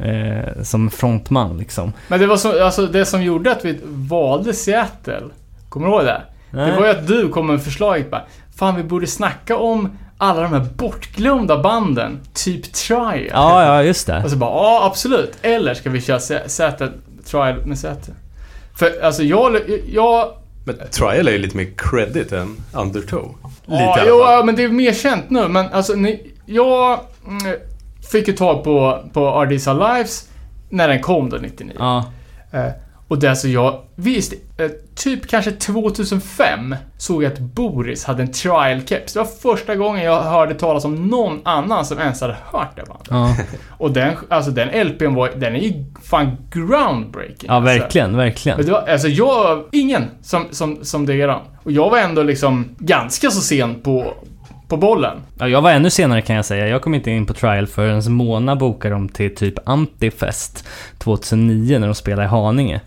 eh, 0.00 0.62
som 0.62 0.90
frontman 0.90 1.58
liksom. 1.58 1.92
Men 2.08 2.20
det 2.20 2.26
var 2.26 2.36
så, 2.36 2.64
alltså 2.64 2.86
det 2.86 3.04
som 3.04 3.22
gjorde 3.22 3.52
att 3.52 3.64
vi 3.64 3.78
valde 3.84 4.52
Seattle, 4.52 5.22
kommer 5.68 5.86
du 5.86 5.92
ihåg 5.92 6.04
det? 6.04 6.22
Det 6.50 6.72
var 6.72 6.84
ju 6.84 6.90
att 6.90 7.06
du 7.06 7.28
kom 7.28 7.46
med 7.46 7.62
förslaget 7.62 8.10
bara, 8.10 8.22
fan 8.56 8.76
vi 8.76 8.82
borde 8.82 9.06
snacka 9.06 9.56
om 9.56 9.98
alla 10.18 10.42
de 10.42 10.52
här 10.52 10.66
bortglömda 10.76 11.62
banden, 11.62 12.20
typ 12.34 12.72
Trial. 12.72 13.30
Ja, 13.32 13.64
ja, 13.64 13.82
just 13.82 14.06
det. 14.06 14.24
Och 14.24 14.30
så 14.30 14.36
bara, 14.36 14.50
ja 14.50 14.86
absolut. 14.86 15.32
Eller 15.42 15.74
ska 15.74 15.90
vi 15.90 16.00
köra 16.00 16.20
Säter, 16.48 16.92
Trial 17.24 17.66
med 17.66 17.78
Säter? 17.78 18.14
För 18.78 19.00
alltså 19.02 19.22
jag, 19.22 19.60
jag 19.88 20.32
Men 20.64 20.76
Trial 20.90 21.28
är 21.28 21.32
ju 21.32 21.38
lite 21.38 21.56
mer 21.56 21.68
credit 21.76 22.32
än 22.32 22.56
Undertow. 22.72 23.36
Lite 23.62 23.82
ja, 23.82 24.04
jo, 24.06 24.18
ja, 24.18 24.42
men 24.46 24.56
det 24.56 24.64
är 24.64 24.68
mer 24.68 24.92
känt 24.92 25.30
nu. 25.30 25.48
Men 25.48 25.66
alltså, 25.66 25.94
ni, 25.94 26.32
jag 26.46 27.00
mm, 27.26 27.56
fick 28.12 28.28
ju 28.28 28.34
tag 28.34 28.64
på, 28.64 29.04
på 29.12 29.20
Our 29.20 29.46
Lives 29.96 30.28
när 30.68 30.88
den 30.88 31.02
kom 31.02 31.30
då, 31.30 31.36
99. 31.36 31.72
Ja. 31.78 32.04
Och 33.08 33.18
det 33.18 33.26
är 33.26 33.30
alltså 33.30 33.48
jag, 33.48 33.80
visst, 33.94 34.32
eh, 34.56 34.70
typ 34.94 35.28
kanske 35.28 35.52
2005 35.52 36.76
såg 36.98 37.24
jag 37.24 37.32
att 37.32 37.38
Boris 37.38 38.04
hade 38.04 38.22
en 38.22 38.32
trial 38.32 38.82
keps. 38.86 39.12
Det 39.12 39.18
var 39.18 39.26
första 39.26 39.76
gången 39.76 40.04
jag 40.04 40.22
hörde 40.22 40.54
talas 40.54 40.84
om 40.84 41.08
någon 41.08 41.40
annan 41.44 41.86
som 41.86 41.98
ens 41.98 42.20
hade 42.20 42.36
hört 42.52 42.76
det 42.76 42.82
bandet. 42.88 43.06
Ja, 43.10 43.36
Och 43.78 43.90
den, 43.90 44.14
alltså 44.28 44.50
den 44.50 44.86
LPn 44.86 45.14
var, 45.14 45.30
den 45.36 45.56
är 45.56 45.60
ju 45.60 45.84
fan 46.02 46.36
groundbreaking. 46.50 47.46
ja 47.48 47.54
alltså. 47.54 47.78
verkligen, 47.78 48.16
verkligen. 48.16 48.58
Men 48.58 48.66
det 48.66 48.72
var, 48.72 48.88
alltså 48.88 49.08
jag, 49.08 49.64
ingen 49.72 50.04
som, 50.22 50.46
som, 50.50 50.84
som 50.84 51.06
diggar 51.06 51.28
den. 51.28 51.40
Och 51.62 51.72
jag 51.72 51.90
var 51.90 51.98
ändå 51.98 52.22
liksom 52.22 52.64
ganska 52.78 53.30
så 53.30 53.40
sen 53.40 53.74
på, 53.74 54.14
på 54.68 54.76
bollen. 54.76 55.18
Ja, 55.38 55.48
jag 55.48 55.62
var 55.62 55.70
ännu 55.70 55.90
senare 55.90 56.22
kan 56.22 56.36
jag 56.36 56.44
säga. 56.44 56.68
Jag 56.68 56.82
kom 56.82 56.94
inte 56.94 57.10
in 57.10 57.26
på 57.26 57.34
trial 57.34 57.66
förrän 57.66 58.12
Mona 58.12 58.56
bokade 58.56 58.94
dem 58.94 59.08
till 59.08 59.34
typ 59.34 59.68
Antifest 59.68 60.68
2009 60.98 61.78
när 61.78 61.86
de 61.86 61.94
spelade 61.94 62.24
i 62.24 62.28
Haninge. 62.28 62.80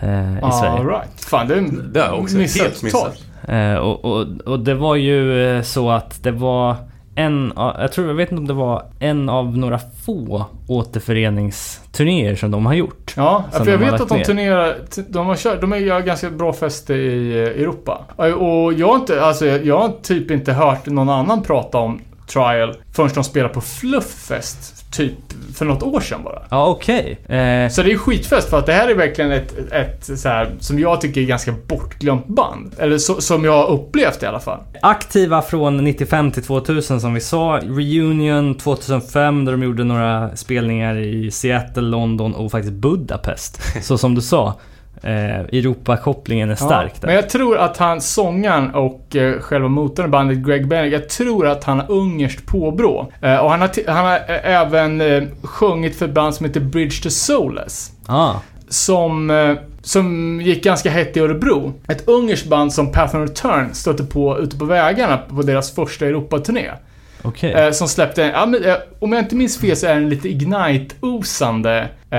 Eh, 0.00 0.36
I 0.38 0.52
Sverige. 0.52 0.70
All 0.80 0.86
right. 0.86 1.24
Fan, 1.30 1.48
det, 1.48 1.60
Det 1.92 2.00
har 2.00 2.06
jag 2.08 2.18
också 2.20 2.36
helt 2.38 2.82
missat. 2.82 3.22
Eh, 3.48 3.74
och, 3.74 4.04
och, 4.04 4.26
och 4.44 4.60
det 4.60 4.74
var 4.74 4.94
ju 4.96 5.46
eh, 5.56 5.62
så 5.62 5.90
att 5.90 6.22
det 6.22 6.30
var 6.30 6.76
en, 7.14 7.52
av- 7.52 7.76
jag 7.80 7.92
tror, 7.92 8.06
jag 8.06 8.14
vet 8.14 8.30
inte 8.30 8.40
om 8.40 8.46
det 8.46 8.52
var 8.54 8.86
en 9.00 9.28
av 9.28 9.58
några 9.58 9.78
få 10.06 10.44
återföreningsturnéer 10.68 12.34
som 12.34 12.50
de 12.50 12.66
har 12.66 12.74
gjort. 12.74 13.14
Ja, 13.16 13.44
för 13.52 13.70
jag 13.70 13.78
vet 13.78 14.00
att 14.00 14.08
de 14.08 14.16
ner. 14.18 14.24
turnerar, 14.24 14.76
de 15.08 15.26
har 15.26 15.36
kört, 15.36 15.60
de 15.60 15.72
är- 15.72 15.76
gör 15.76 16.00
ganska 16.00 16.30
bra 16.30 16.52
fester 16.52 16.94
i 16.94 17.32
eh, 17.42 17.62
Europa. 17.62 18.00
Och 18.16 18.72
jag 18.72 18.86
har 18.88 18.96
inte, 18.96 19.22
alltså 19.24 19.46
jag 19.46 19.78
har 19.78 19.92
typ 20.02 20.30
inte 20.30 20.52
hört 20.52 20.86
någon 20.86 21.08
annan 21.08 21.42
prata 21.42 21.78
om 21.78 22.00
Trial 22.32 22.74
förrän 22.92 23.10
de 23.14 23.24
spelar 23.24 23.48
på 23.48 23.60
Flufffest, 23.60 24.75
typ 24.90 25.12
för 25.54 25.64
något 25.64 25.82
år 25.82 26.00
sedan 26.00 26.20
bara. 26.24 26.42
Ja, 26.50 26.66
okej. 26.66 27.18
Eh, 27.28 27.68
Så 27.70 27.82
det 27.82 27.92
är 27.92 27.96
skitfest 27.96 28.48
för 28.50 28.58
att 28.58 28.66
det 28.66 28.72
här 28.72 28.88
är 28.88 28.94
verkligen 28.94 29.32
ett, 29.32 29.72
ett 29.72 30.18
så 30.18 30.28
här, 30.28 30.50
som 30.60 30.78
jag 30.78 31.00
tycker 31.00 31.20
är 31.20 31.24
ganska 31.24 31.54
bortglömt 31.66 32.26
band. 32.26 32.74
Eller 32.78 32.98
så, 32.98 33.20
som 33.20 33.44
jag 33.44 33.52
har 33.52 33.70
upplevt 33.70 34.22
i 34.22 34.26
alla 34.26 34.40
fall. 34.40 34.58
aktiva 34.82 35.42
från 35.42 35.76
95 35.76 36.30
till 36.32 36.42
2000 36.42 37.00
som 37.00 37.14
vi 37.14 37.20
sa. 37.20 37.58
Reunion 37.62 38.54
2005 38.54 39.44
där 39.44 39.52
de 39.52 39.62
gjorde 39.62 39.84
några 39.84 40.36
spelningar 40.36 40.96
i 40.98 41.30
Seattle, 41.30 41.82
London 41.82 42.34
och 42.34 42.50
faktiskt 42.50 42.74
Budapest. 42.74 43.62
Så 43.84 43.98
som 43.98 44.14
du 44.14 44.20
sa, 44.20 44.54
eh, 45.02 45.40
Europakopplingen 45.40 46.50
är 46.50 46.54
stark 46.54 46.92
Ja, 46.94 46.98
där. 47.00 47.06
Men 47.06 47.14
jag 47.14 47.28
tror 47.28 47.58
att 47.58 47.76
han, 47.76 48.00
sångaren 48.00 48.74
och 48.74 49.16
eh, 49.16 49.40
själva 49.40 49.68
motorn 49.68 50.06
i 50.06 50.08
bandet, 50.08 50.38
Greg 50.38 50.68
Bennick, 50.68 50.92
jag 50.94 51.08
tror 51.08 51.46
att 51.46 51.64
han 51.64 51.80
har 51.80 51.90
ungerskt 51.90 52.46
påbrå. 52.46 53.12
Eh, 53.22 53.36
och 53.36 53.50
han 53.50 53.60
har, 53.60 53.70
han 53.90 54.06
har 54.06 54.14
eh, 54.14 54.50
även 54.60 55.00
eh, 55.00 55.22
sjungit 55.42 55.96
för 55.96 56.04
ett 56.06 56.14
band 56.14 56.34
som 56.34 56.46
heter 56.46 56.60
Bridge 56.60 57.02
to 57.02 57.10
Soulless. 57.10 57.90
Ah, 58.06 58.32
Som, 58.68 59.30
eh, 59.30 59.54
som 59.82 60.40
gick 60.40 60.64
ganska 60.64 60.90
hett 60.90 61.16
i 61.16 61.20
Örebro. 61.20 61.72
Ett 61.88 62.08
ungerskt 62.08 62.48
band 62.48 62.72
som 62.72 62.92
Path 62.92 63.16
of 63.16 63.28
Return 63.28 63.74
stötte 63.74 64.04
på 64.04 64.38
ute 64.38 64.56
på 64.58 64.64
vägarna 64.64 65.16
på 65.18 65.42
deras 65.42 65.74
första 65.74 66.06
Europaturné. 66.06 66.70
Okej. 67.22 67.52
Eh, 67.52 67.70
som 67.70 67.88
släppte, 67.88 68.24
en- 68.24 68.30
ja, 68.32 68.46
men, 68.46 68.64
eh, 68.64 68.74
om 68.98 69.12
jag 69.12 69.22
inte 69.22 69.34
minns 69.36 69.58
fel 69.60 69.76
så 69.76 69.86
är 69.86 69.90
det 69.90 69.96
en 69.96 70.08
lite 70.08 70.28
Ignite-osande 70.28 71.88
eh, 72.10 72.18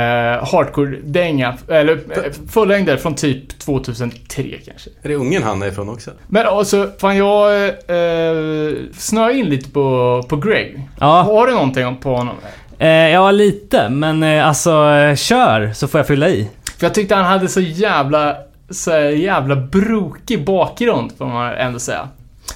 hardcore-dänga. 0.51 1.53
Eller 1.69 1.93
eh, 1.93 2.31
fullängder 2.49 2.97
från 2.97 3.15
typ 3.15 3.59
2003 3.59 4.43
kanske. 4.65 4.89
Är 5.01 5.07
det 5.09 5.15
ungen 5.15 5.43
han 5.43 5.61
är 5.61 5.67
ifrån 5.67 5.89
också? 5.89 6.11
Men 6.27 6.47
alltså, 6.47 6.89
fan 6.99 7.17
jag 7.17 7.65
eh, 7.67 8.73
snöar 8.97 9.29
in 9.29 9.45
lite 9.45 9.69
på, 9.69 10.23
på 10.29 10.35
Greg. 10.37 10.81
Ja, 10.99 11.21
Har 11.21 11.47
du 11.47 11.53
någonting 11.53 11.95
på 11.97 12.15
honom? 12.15 12.35
eh, 12.79 12.87
ja, 12.89 13.31
lite. 13.31 13.89
Men 13.89 14.23
eh, 14.23 14.47
alltså, 14.47 14.69
kör 15.15 15.71
så 15.73 15.87
får 15.87 15.99
jag 15.99 16.07
fylla 16.07 16.29
i. 16.29 16.49
För 16.79 16.85
jag 16.85 16.93
tyckte 16.93 17.15
han 17.15 17.25
hade 17.25 17.47
så 17.47 17.59
jävla, 17.61 18.35
så 18.69 18.91
jävla 18.99 19.55
brokig 19.55 20.45
bakgrund, 20.45 21.11
får 21.17 21.25
man 21.25 21.53
ändå 21.53 21.79
säga. 21.79 22.09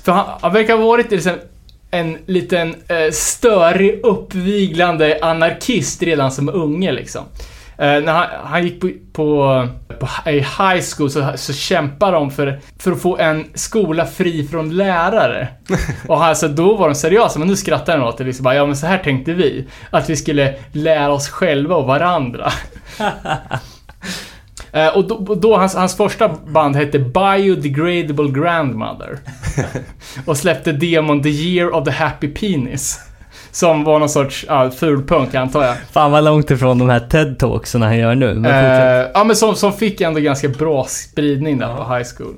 För 0.04 0.12
han, 0.12 0.26
han 0.42 0.54
verkar 0.54 0.78
ha 0.78 0.86
varit 0.86 1.12
liksom 1.12 1.32
en 1.92 2.18
liten 2.26 2.76
eh, 2.88 3.12
störig, 3.12 4.00
uppviglande 4.04 5.20
anarkist 5.22 6.04
redan 6.04 6.32
som 6.32 6.50
unge 6.50 6.92
liksom. 6.92 7.26
Eh, 7.78 8.04
när 8.04 8.14
han, 8.14 8.28
han 8.44 8.64
gick 8.64 8.82
på, 8.82 8.90
på, 9.14 9.68
på 10.00 10.30
i 10.30 10.40
high 10.40 10.84
school 10.96 11.10
så, 11.10 11.32
så 11.36 11.54
kämpade 11.54 12.12
de 12.12 12.32
för, 12.32 12.60
för 12.80 12.92
att 12.92 13.02
få 13.02 13.18
en 13.18 13.46
skola 13.54 14.06
fri 14.06 14.48
från 14.48 14.78
lärare. 14.78 15.48
Och 16.08 16.24
alltså, 16.24 16.48
då 16.48 16.76
var 16.76 16.90
de 16.90 16.96
seriösa, 16.96 17.40
men 17.40 17.48
nu 17.48 17.56
skrattar 17.56 17.98
de 17.98 18.08
åt 18.08 18.18
det. 18.18 18.24
Liksom 18.24 18.44
bara, 18.44 18.56
ja 18.56 18.66
men 18.66 18.78
så 18.78 18.88
här 18.88 18.98
tänkte 18.98 19.34
vi. 19.34 19.68
Att 19.90 20.10
vi 20.10 20.16
skulle 20.16 20.56
lära 20.72 21.12
oss 21.12 21.30
själva 21.30 21.76
och 21.76 21.88
varandra. 21.88 22.52
Eh, 24.74 24.88
och 24.88 25.08
då, 25.08 25.36
då 25.36 25.58
hans, 25.58 25.76
hans 25.76 25.98
första 25.98 26.30
band 26.48 26.76
hette 26.76 27.00
Biodegradable 27.00 28.42
Grandmother. 28.42 29.20
och 30.26 30.38
släppte 30.38 30.72
demon 30.72 31.24
The 31.24 31.30
Year 31.30 31.76
of 31.76 31.86
the 31.86 31.92
Happy 31.92 32.28
Penis. 32.28 33.00
Som 33.52 33.84
var 33.84 34.00
någon 34.00 34.10
sorts 34.10 34.46
uh, 34.50 34.70
fulpunk 34.70 35.36
antar 35.36 35.64
jag. 35.64 35.76
Fan 35.92 36.12
vad 36.12 36.24
långt 36.24 36.52
ifrån 36.52 36.78
de 36.78 36.90
här 36.90 37.00
TED-talksen 37.00 37.84
han 37.84 37.98
gör 37.98 38.16
nu. 38.16 38.34
Men. 38.34 38.52
Eh, 38.52 39.08
ja 39.14 39.24
men 39.24 39.36
som, 39.36 39.56
som 39.56 39.74
fick 39.74 40.02
ändå 40.02 40.20
ganska 40.20 40.50
bra 40.50 40.86
spridning 40.90 41.58
där 41.58 41.76
på 41.76 41.96
high 41.96 42.08
school. 42.18 42.36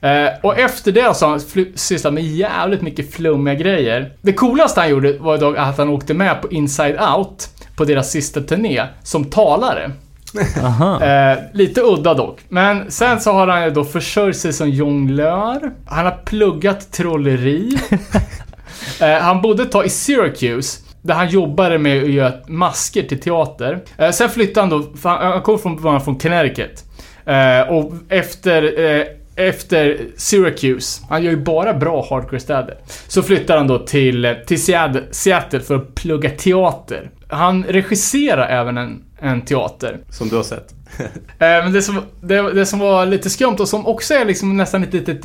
Eh, 0.00 0.32
och 0.42 0.58
efter 0.58 0.92
det 0.92 1.16
så 1.16 1.26
har 1.26 1.30
han 1.30 1.66
sysslat 1.74 2.14
med 2.14 2.24
jävligt 2.24 2.82
mycket 2.82 3.14
flummiga 3.14 3.54
grejer. 3.54 4.12
Det 4.22 4.32
coolaste 4.32 4.80
han 4.80 4.90
gjorde 4.90 5.18
var 5.18 5.38
dock 5.38 5.56
att 5.58 5.78
han 5.78 5.88
åkte 5.88 6.14
med 6.14 6.42
på 6.42 6.50
Inside 6.50 6.98
Out 7.16 7.48
på 7.76 7.84
deras 7.84 8.10
sista 8.10 8.40
turné 8.40 8.82
som 9.02 9.24
talare. 9.24 9.90
Eh, 11.02 11.38
lite 11.52 11.80
udda 11.80 12.14
dock. 12.14 12.40
Men 12.48 12.90
sen 12.90 13.20
så 13.20 13.32
har 13.32 13.46
han 13.46 13.64
ju 13.64 13.70
då 13.70 13.84
försörjt 13.84 14.36
sig 14.36 14.52
som 14.52 14.70
jonglör. 14.70 15.72
Han 15.86 16.04
har 16.04 16.18
pluggat 16.24 16.92
trolleri. 16.92 17.78
eh, 19.00 19.08
han 19.08 19.42
bodde 19.42 19.62
ett 19.62 19.72
tag 19.72 19.86
i 19.86 19.88
Syracuse. 19.88 20.80
Där 21.02 21.14
han 21.14 21.28
jobbade 21.28 21.78
med 21.78 22.02
att 22.02 22.10
göra 22.10 22.32
masker 22.48 23.02
till 23.02 23.20
teater. 23.20 23.80
Eh, 23.98 24.10
sen 24.10 24.30
flyttade 24.30 24.60
han 24.60 24.70
då, 24.70 25.08
han, 25.08 25.32
han 25.32 25.42
kom 25.42 25.58
från, 25.58 26.00
från 26.00 26.18
Connecticut. 26.18 26.84
Eh, 27.26 27.60
och 27.60 27.92
efter 28.08 28.80
eh, 28.80 29.06
efter 29.36 30.00
Syracuse, 30.16 31.02
han 31.08 31.22
gör 31.24 31.30
ju 31.30 31.36
bara 31.36 31.74
bra 31.74 32.06
hardcore-städer, 32.10 32.76
så 33.08 33.22
flyttar 33.22 33.56
han 33.56 33.66
då 33.66 33.78
till, 33.78 34.36
till 34.46 34.62
Seattle, 35.10 35.60
för 35.60 35.74
att 35.74 35.94
plugga 35.94 36.30
teater. 36.30 37.10
Han 37.28 37.64
regisserar 37.64 38.48
även 38.48 38.78
en, 38.78 39.02
en 39.20 39.40
teater. 39.40 39.98
Som 40.10 40.28
du 40.28 40.36
har 40.36 40.42
sett. 40.42 40.74
Eh, 41.38 41.38
Men 41.38 41.72
det 41.72 41.82
som, 41.82 42.00
det, 42.20 42.52
det 42.52 42.66
som 42.66 42.78
var 42.78 43.06
lite 43.06 43.30
skumt 43.30 43.56
och 43.58 43.68
som 43.68 43.86
också 43.86 44.14
är 44.14 44.24
liksom 44.24 44.56
nästan 44.56 44.82
ett 44.82 44.92
litet 44.92 45.20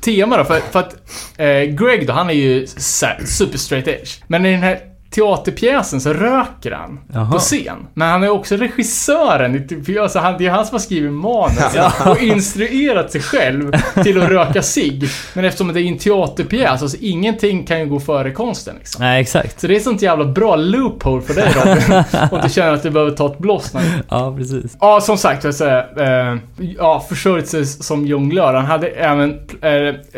tema 0.00 0.36
då, 0.36 0.44
för, 0.44 0.60
för 0.60 0.78
att 0.78 0.96
eh, 1.36 1.62
Greg 1.62 2.06
då, 2.06 2.12
han 2.12 2.30
är 2.30 2.34
ju 2.34 2.66
super 2.66 3.58
straight 3.58 3.88
edge. 3.88 4.22
Men 4.26 4.46
i 4.46 4.52
den 4.52 4.62
här 4.62 4.91
teaterpjäsen 5.12 6.00
så 6.00 6.12
röker 6.12 6.70
han 6.70 7.00
Jaha. 7.12 7.32
på 7.32 7.38
scen. 7.38 7.76
Men 7.94 8.08
han 8.08 8.22
är 8.22 8.28
också 8.28 8.56
regissören. 8.56 9.68
Alltså 10.00 10.18
han, 10.18 10.38
det 10.38 10.46
är 10.46 10.50
han 10.50 10.66
som 10.66 10.74
har 10.74 10.80
skrivit 10.80 11.12
manus 11.12 11.76
och 12.06 12.22
instruerat 12.22 13.12
sig 13.12 13.20
själv 13.20 13.72
till 14.02 14.22
att 14.22 14.28
röka 14.28 14.62
sig. 14.62 15.08
Men 15.34 15.44
eftersom 15.44 15.72
det 15.72 15.80
är 15.80 15.84
en 15.84 15.98
teaterpjäs, 15.98 16.82
alltså 16.82 16.96
ingenting 17.00 17.66
kan 17.66 17.80
ju 17.80 17.86
gå 17.86 18.00
före 18.00 18.30
konsten 18.30 18.74
liksom. 18.78 19.04
Nej, 19.04 19.20
exakt. 19.20 19.60
Så 19.60 19.66
det 19.66 19.74
är 19.74 19.76
ett 19.76 19.84
sånt 19.84 20.02
jävla 20.02 20.24
bra 20.24 20.56
loophole 20.56 21.22
för 21.22 21.34
dig 21.34 21.52
Robin. 21.54 22.04
Om 22.30 22.40
du 22.42 22.48
känner 22.48 22.72
att 22.72 22.82
du 22.82 22.90
behöver 22.90 23.12
ta 23.12 23.26
ett 23.26 23.38
blås. 23.38 23.72
Ja, 24.08 24.34
precis. 24.36 24.76
Ja, 24.80 25.00
som 25.00 25.18
sagt, 25.18 25.44
jag 25.44 25.54
säga, 25.54 25.84
eh, 25.96 26.38
ja, 26.78 27.06
försörjt 27.08 27.48
sig 27.48 27.66
som 27.66 28.06
jonglör. 28.06 28.54
Han 28.54 28.64
hade 28.64 28.88
även 28.88 29.38
eh, 29.60 29.70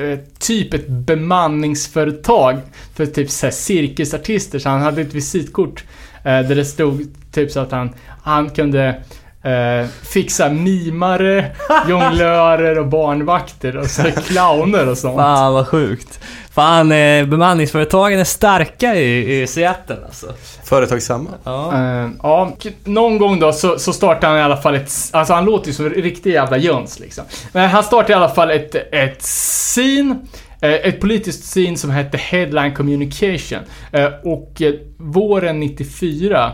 eh, 0.05 0.19
typ 0.39 0.75
ett 0.75 0.89
bemanningsföretag 0.89 2.59
för 2.97 3.07
typ 3.07 3.31
så 3.31 3.47
här, 3.47 3.51
cirkusartister. 3.51 4.59
Så 4.59 4.69
han 4.69 4.83
hade 4.85 5.03
ett 5.03 5.15
visitkort 5.15 5.85
eh, 6.17 6.23
där 6.23 6.55
det 6.55 6.65
stod 6.65 7.07
typ 7.33 7.51
så 7.51 7.61
att 7.61 7.73
han, 7.73 7.95
han 8.23 8.51
kunde 8.51 9.03
eh, 9.45 9.89
fixa 10.03 10.49
mimare, 10.49 11.51
jonglörer 11.89 12.79
och 12.79 12.87
barnvakter 12.87 13.77
och 13.77 13.87
så 13.87 14.03
clowner 14.27 14.89
och 14.89 14.99
sånt. 14.99 15.17
Fan 15.17 15.53
vad 15.55 15.69
sjukt. 15.69 16.21
Fan, 16.55 16.93
eh, 16.93 17.27
bemanningsföretagen 17.27 18.19
är 18.21 18.25
starka 18.25 18.95
i, 18.95 19.43
i 19.43 19.47
Seattle 19.47 19.97
alltså. 20.05 20.27
Företagsamma. 20.65 21.31
Ja. 21.45 21.73
Eh, 21.75 22.11
ja, 22.23 22.53
någon 22.85 23.19
gång 23.19 23.41
då 23.41 23.53
så, 23.53 23.79
så 23.79 23.93
startade 23.93 24.27
han 24.27 24.39
i 24.39 24.43
alla 24.43 24.57
fall 24.57 24.75
ett... 24.75 24.93
Alltså 25.11 25.35
han 25.35 25.45
låter 25.45 25.67
ju 25.67 25.73
som 25.73 25.87
en 25.87 25.93
riktig 25.93 26.33
jävla 26.33 26.57
jöns 26.57 27.01
liksom. 27.01 27.25
Men 27.53 27.71
han 27.71 27.83
startade 27.85 28.13
i 28.13 28.17
alla 28.17 28.29
fall 28.29 28.51
ett, 28.51 28.75
ett 28.93 29.23
scene. 29.23 30.17
Eh, 30.65 30.89
ett 30.89 31.01
politiskt 31.01 31.45
scene 31.45 31.77
som 31.77 31.91
hette 31.91 32.17
Headline 32.19 32.75
Communication. 32.75 33.59
Eh, 33.93 34.07
och 34.23 34.63
eh, 34.63 34.75
våren 34.99 35.61
94 35.61 36.53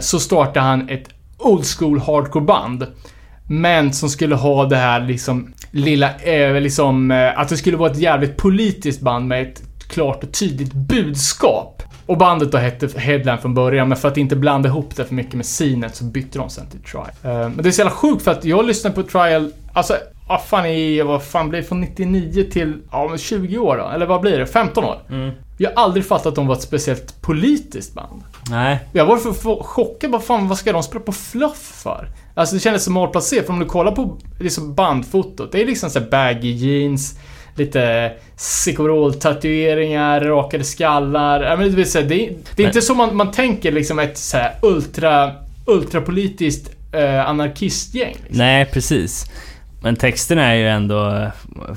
så 0.00 0.20
startade 0.20 0.66
han 0.66 0.88
ett 0.88 1.08
old 1.38 1.64
school 1.66 1.98
hardcore 1.98 2.44
band. 2.44 2.86
Men 3.48 3.92
som 3.92 4.08
skulle 4.08 4.34
ha 4.34 4.64
det 4.64 4.76
här 4.76 5.00
liksom 5.00 5.52
lilla, 5.70 6.10
liksom, 6.60 7.10
att 7.36 7.48
det 7.48 7.56
skulle 7.56 7.76
vara 7.76 7.90
ett 7.90 7.98
jävligt 7.98 8.36
politiskt 8.36 9.00
band 9.00 9.28
med 9.28 9.42
ett 9.42 9.62
klart 9.88 10.24
och 10.24 10.32
tydligt 10.32 10.72
budskap. 10.72 11.82
Och 12.06 12.18
bandet 12.18 12.52
då 12.52 12.58
hette 12.58 13.00
Headline 13.00 13.38
från 13.38 13.54
början, 13.54 13.88
men 13.88 13.98
för 13.98 14.08
att 14.08 14.16
inte 14.16 14.36
blanda 14.36 14.68
ihop 14.68 14.96
det 14.96 15.04
för 15.04 15.14
mycket 15.14 15.34
med 15.34 15.46
sinet 15.46 15.96
så 15.96 16.04
bytte 16.04 16.38
de 16.38 16.50
sen 16.50 16.66
till 16.66 16.80
Trial. 16.80 17.06
Men 17.22 17.56
det 17.56 17.68
är 17.68 17.72
så 17.72 17.80
jävla 17.80 17.94
sjukt 17.94 18.22
för 18.22 18.30
att 18.30 18.44
jag 18.44 18.66
lyssnade 18.66 18.94
på 18.94 19.02
Trial, 19.02 19.52
alltså, 19.72 19.94
vad 20.28 20.42
fan 20.44 20.66
i, 20.66 21.02
vad 21.02 21.22
fan 21.22 21.48
blir 21.48 21.60
det, 21.60 21.66
från 21.66 21.80
99 21.80 22.44
till, 22.52 22.74
ja 22.92 23.08
men 23.08 23.18
20 23.18 23.58
år 23.58 23.76
då? 23.76 23.88
Eller 23.94 24.06
vad 24.06 24.20
blir 24.20 24.38
det? 24.38 24.46
15 24.46 24.84
år? 24.84 24.98
Mm. 25.10 25.30
Jag 25.58 25.70
har 25.70 25.82
aldrig 25.84 26.06
fattat 26.06 26.26
att 26.26 26.34
de 26.34 26.46
var 26.46 26.54
ett 26.54 26.62
speciellt 26.62 27.20
politiskt 27.22 27.94
band. 27.94 28.22
Nej. 28.50 28.78
Jag 28.92 29.06
var 29.06 29.16
för, 29.16 29.62
chockad. 29.62 30.10
Vad 30.10 30.24
fan, 30.24 30.48
vad 30.48 30.58
ska 30.58 30.72
de 30.72 30.82
spela 30.82 31.00
på 31.04 31.12
fluff 31.12 31.56
för? 31.82 32.08
Alltså 32.34 32.54
det 32.54 32.60
kändes 32.60 32.84
som 32.84 32.92
malplacerat. 32.94 33.46
För 33.46 33.52
om 33.52 33.58
du 33.58 33.66
kollar 33.66 33.92
på 33.92 34.18
liksom 34.40 34.74
bandfotot. 34.74 35.52
Det 35.52 35.62
är 35.62 35.66
liksom 35.66 35.90
så 35.90 35.98
här 36.00 36.06
baggy 36.10 36.50
jeans. 36.52 37.18
Lite 37.56 38.12
tatueringar 39.20 40.20
rakade 40.20 40.64
skallar. 40.64 41.42
Ja, 41.42 41.56
men 41.56 41.70
det, 41.70 41.76
vill 41.76 41.90
säga, 41.90 42.06
det, 42.06 42.26
är- 42.26 42.36
det 42.56 42.62
är 42.62 42.66
inte 42.66 42.82
så 42.82 42.94
man, 42.94 43.16
man 43.16 43.30
tänker 43.32 43.72
liksom 43.72 43.98
ett 43.98 44.18
så 44.18 44.38
ultra, 44.62 45.32
ultrapolitiskt 45.66 46.70
eh, 46.94 47.28
anarkistgäng. 47.28 48.12
Liksom. 48.22 48.38
Nej, 48.38 48.64
precis. 48.66 49.26
Men 49.84 49.96
texterna 49.96 50.42
är 50.52 50.54
ju 50.54 50.68
ändå, 50.68 51.26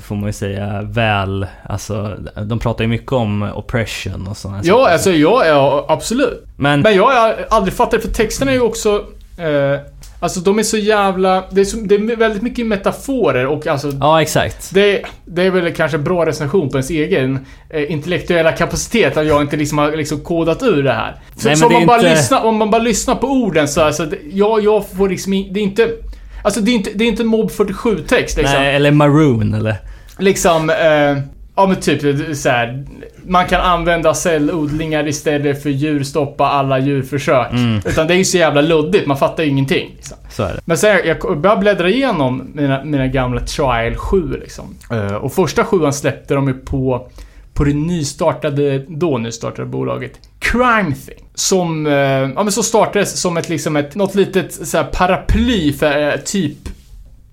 får 0.02 0.14
man 0.16 0.26
ju 0.26 0.32
säga, 0.32 0.82
väl... 0.82 1.46
Alltså, 1.68 2.16
de 2.46 2.58
pratar 2.58 2.84
ju 2.84 2.88
mycket 2.88 3.12
om 3.12 3.42
oppression 3.54 4.26
och 4.30 4.36
sådana 4.36 4.60
Ja, 4.64 4.74
saker. 4.78 4.92
alltså 4.92 5.10
ja, 5.12 5.46
ja, 5.46 5.86
absolut. 5.88 6.44
Men, 6.56 6.80
Men 6.80 6.94
jag 6.96 7.06
har 7.06 7.36
aldrig 7.50 7.74
fattat 7.74 8.02
för 8.02 8.08
texterna 8.08 8.50
är 8.50 8.54
ju 8.54 8.60
också... 8.60 9.04
Eh, 9.38 9.80
alltså 10.20 10.40
de 10.40 10.58
är 10.58 10.62
så 10.62 10.76
jävla... 10.76 11.44
Det 11.50 11.60
är, 11.60 11.64
så, 11.64 11.76
det 11.76 11.94
är 11.94 12.16
väldigt 12.16 12.42
mycket 12.42 12.66
metaforer 12.66 13.46
och 13.46 13.66
alltså... 13.66 13.92
ja, 14.00 14.22
exakt. 14.22 14.74
Det, 14.74 15.02
det 15.24 15.42
är 15.42 15.50
väl 15.50 15.74
kanske 15.74 15.96
en 15.96 16.04
bra 16.04 16.26
recension 16.26 16.68
på 16.68 16.76
ens 16.76 16.90
egen 16.90 17.46
eh, 17.70 17.92
intellektuella 17.92 18.52
kapacitet 18.52 19.16
att 19.16 19.26
jag 19.26 19.40
inte 19.42 19.56
liksom 19.56 19.78
har 19.78 19.92
liksom 19.96 20.20
kodat 20.20 20.62
ur 20.62 20.82
det 20.82 20.92
här. 20.92 21.16
Så, 21.36 21.48
Nej, 21.48 21.56
så 21.56 21.66
om, 21.66 21.72
man 21.72 21.86
bara 21.86 21.96
inte- 21.98 22.10
lyssnar, 22.10 22.44
om 22.44 22.56
man 22.56 22.70
bara 22.70 22.82
lyssnar 22.82 23.14
på 23.14 23.26
orden 23.26 23.68
så 23.68 23.80
alltså, 23.82 24.04
det, 24.06 24.18
jag, 24.32 24.64
jag 24.64 24.88
får 24.88 25.08
liksom 25.08 25.32
Det 25.32 25.60
är 25.60 25.64
inte... 25.64 25.88
Alltså 26.48 26.60
det 26.60 26.70
är 26.70 26.74
inte, 26.74 26.90
det 26.94 27.04
är 27.04 27.08
inte 27.08 27.24
Mob 27.24 27.50
47-text 27.50 28.36
liksom. 28.36 28.56
Nej, 28.58 28.76
eller 28.76 28.90
maroon 28.90 29.54
eller... 29.54 29.76
Liksom, 30.18 30.70
eh, 30.70 31.22
ja 31.56 31.66
men 31.66 31.76
typ 31.76 32.36
så 32.36 32.48
här. 32.48 32.84
Man 33.26 33.46
kan 33.46 33.60
använda 33.60 34.14
cellodlingar 34.14 35.08
istället 35.08 35.62
för 35.62 35.70
djurstoppa 35.70 36.46
alla 36.46 36.78
djurförsök. 36.78 37.52
Mm. 37.52 37.80
Utan 37.86 38.06
det 38.06 38.14
är 38.14 38.18
ju 38.18 38.24
så 38.24 38.38
jävla 38.38 38.60
luddigt, 38.60 39.06
man 39.06 39.16
fattar 39.16 39.42
ju 39.42 39.48
ingenting. 39.48 39.90
Liksom. 39.96 40.16
Så 40.30 40.42
är 40.42 40.54
det. 40.54 40.60
Men 40.64 40.78
sen, 40.78 40.98
jag 41.04 41.40
började 41.40 41.60
bläddra 41.60 41.88
igenom 41.88 42.50
mina, 42.54 42.84
mina 42.84 43.06
gamla 43.06 43.40
Trial 43.40 43.94
7 43.94 44.36
liksom. 44.40 44.76
Eh, 44.90 45.14
och 45.14 45.32
första 45.32 45.64
sjuan 45.64 45.92
släppte 45.92 46.34
de 46.34 46.48
ju 46.48 46.54
på, 46.54 47.10
på 47.58 47.64
det 47.64 47.74
nystartade, 47.74 48.84
då 48.88 49.18
nystartade 49.18 49.68
bolaget 49.68 50.12
Crime 50.38 50.94
Thing. 51.06 51.28
Som, 51.34 51.86
eh, 51.86 51.92
ja 51.92 52.42
men 52.42 52.52
så 52.52 52.62
startades 52.62 53.20
som 53.20 53.36
ett 53.36 53.48
liksom 53.48 53.76
ett, 53.76 53.94
något 53.94 54.14
litet 54.14 54.52
så 54.52 54.76
här, 54.76 54.84
paraply 54.84 55.72
för 55.72 56.08
eh, 56.08 56.16
typ 56.16 56.56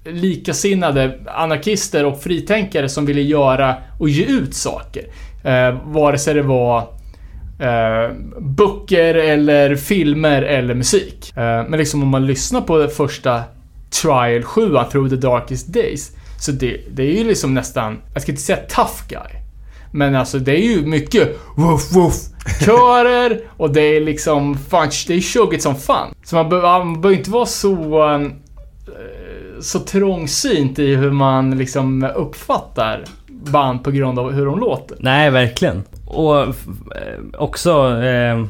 likasinnade 0.06 1.20
anarkister 1.26 2.06
och 2.06 2.22
fritänkare 2.22 2.90
som 2.90 3.06
ville 3.06 3.22
göra 3.22 3.76
och 4.00 4.10
ge 4.10 4.26
ut 4.26 4.56
saker. 4.56 5.04
Eh, 5.44 5.78
vare 5.84 6.18
sig 6.18 6.34
det 6.34 6.42
var 6.42 6.80
eh, 7.60 8.16
böcker 8.40 9.16
eller 9.16 9.76
filmer 9.76 10.42
eller 10.42 10.74
musik. 10.74 11.34
Eh, 11.38 11.68
men 11.68 11.80
liksom 11.80 12.04
om 12.04 12.10
man 12.10 12.26
lyssnar 12.26 12.62
på 12.62 12.78
det 12.78 12.90
första 12.90 13.44
Trial 14.02 14.44
7, 14.44 14.62
Through 14.92 15.10
the 15.10 15.16
Darkest 15.16 15.74
Days. 15.74 16.12
Så 16.40 16.52
det, 16.52 16.78
det 16.92 17.04
är 17.04 17.18
ju 17.18 17.24
liksom 17.24 17.54
nästan, 17.54 17.98
jag 18.14 18.22
ska 18.22 18.32
inte 18.32 18.44
säga 18.44 18.60
tough 18.70 19.08
guy. 19.10 19.45
Men 19.96 20.16
alltså 20.16 20.40
det 20.40 20.52
är 20.52 20.64
ju 20.64 20.86
mycket 20.86 21.38
woof 21.56 21.92
woof 21.96 22.14
körer 22.66 23.40
och 23.58 23.74
det 23.74 23.82
är 23.82 24.02
liksom 24.02 24.58
fan, 24.58 24.90
det 25.08 25.14
är 25.14 25.22
tjoggigt 25.22 25.64
som 25.64 25.76
fan. 25.76 26.16
Så 26.24 26.36
man 26.36 26.50
behöver 26.50 27.12
inte 27.12 27.30
vara 27.30 27.46
så 27.46 28.04
eh, 28.14 28.22
så 29.62 29.80
trångsynt 29.80 30.80
i 30.80 30.96
hur 30.96 31.12
man 31.12 31.58
liksom 31.58 32.04
uppfattar 32.16 33.04
band 33.28 33.84
på 33.84 33.92
grund 33.92 34.20
av 34.20 34.32
hur 34.32 34.46
de 34.46 34.60
låter. 34.60 34.98
Nej, 35.00 35.30
verkligen. 35.30 35.84
Och 36.08 36.42
eh, 36.42 36.54
också... 37.38 38.02
Eh, 38.04 38.46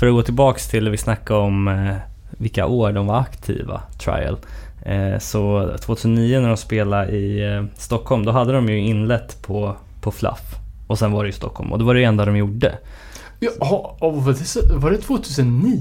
för 0.00 0.06
att 0.06 0.12
gå 0.12 0.22
tillbaks 0.22 0.68
till 0.68 0.84
det 0.84 0.90
vi 0.90 0.96
snackade 0.96 1.40
om 1.40 1.90
vilka 2.30 2.66
år 2.66 2.92
de 2.92 3.06
var 3.06 3.18
aktiva, 3.18 3.82
Trial. 3.98 4.36
Så 5.20 5.72
2009 5.80 6.40
när 6.40 6.48
de 6.48 6.56
spelade 6.56 7.12
i 7.12 7.66
Stockholm, 7.76 8.24
då 8.24 8.32
hade 8.32 8.52
de 8.52 8.68
ju 8.68 8.78
inlett 8.78 9.42
på, 9.42 9.76
på 10.06 10.12
Fluff. 10.12 10.40
Och 10.86 10.98
sen 10.98 11.12
var 11.12 11.22
det 11.24 11.28
i 11.30 11.32
Stockholm 11.32 11.72
och 11.72 11.78
det 11.78 11.84
var 11.84 11.94
det 11.94 12.04
enda 12.04 12.24
de 12.24 12.36
gjorde. 12.36 12.78
Och 14.00 14.24
var 14.24 14.32
det, 14.32 14.38
så- 14.38 14.60
var 14.78 14.90
det 14.90 14.98
2009? 14.98 15.80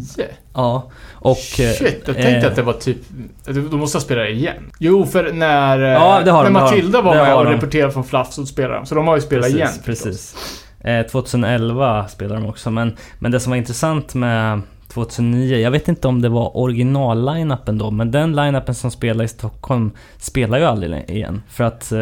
Ja, 0.53 0.91
och... 1.13 1.37
eh, 1.37 1.71
Shit, 1.73 2.03
jag 2.05 2.15
tänkte 2.15 2.29
eh, 2.29 2.47
att 2.47 2.55
det 2.55 2.61
var 2.61 2.73
typ... 2.73 2.97
De 3.45 3.79
måste 3.79 3.97
ha 3.97 4.01
spelat 4.01 4.29
igen. 4.29 4.71
Jo, 4.79 5.05
för 5.05 5.33
när... 5.33 5.79
eh, 5.79 5.85
Ja, 5.89 5.99
har 6.01 6.23
när 6.23 6.43
de. 6.43 6.53
Matilda 6.53 7.01
var 7.01 7.15
med 7.15 7.27
har 7.27 7.37
och 7.39 7.45
de. 7.45 7.53
rapporterade 7.53 7.91
från 7.93 8.03
Fluff 8.03 8.27
så 8.31 8.45
spelade 8.45 8.75
de. 8.75 8.85
Så 8.85 8.95
de 8.95 9.07
har 9.07 9.15
ju 9.15 9.21
spelat 9.21 9.43
precis, 9.43 9.55
igen. 9.57 9.69
Precis. 9.85 10.35
Eh, 10.79 11.05
2011 11.05 12.07
spelade 12.07 12.41
de 12.41 12.49
också, 12.49 12.71
men, 12.71 12.97
men 13.19 13.31
det 13.31 13.39
som 13.39 13.49
var 13.49 13.57
intressant 13.57 14.13
med 14.15 14.61
2009, 14.87 15.57
jag 15.57 15.71
vet 15.71 15.87
inte 15.87 16.07
om 16.07 16.21
det 16.21 16.29
var 16.29 16.57
original-line-upen 16.57 17.77
då, 17.77 17.91
men 17.91 18.11
den 18.11 18.35
line-upen 18.35 18.73
som 18.75 18.91
spelade 18.91 19.23
i 19.23 19.27
Stockholm 19.27 19.91
spelar 20.17 20.57
ju 20.57 20.65
aldrig 20.65 21.09
igen. 21.09 21.41
För 21.49 21.63
att 21.63 21.91
eh, 21.91 21.99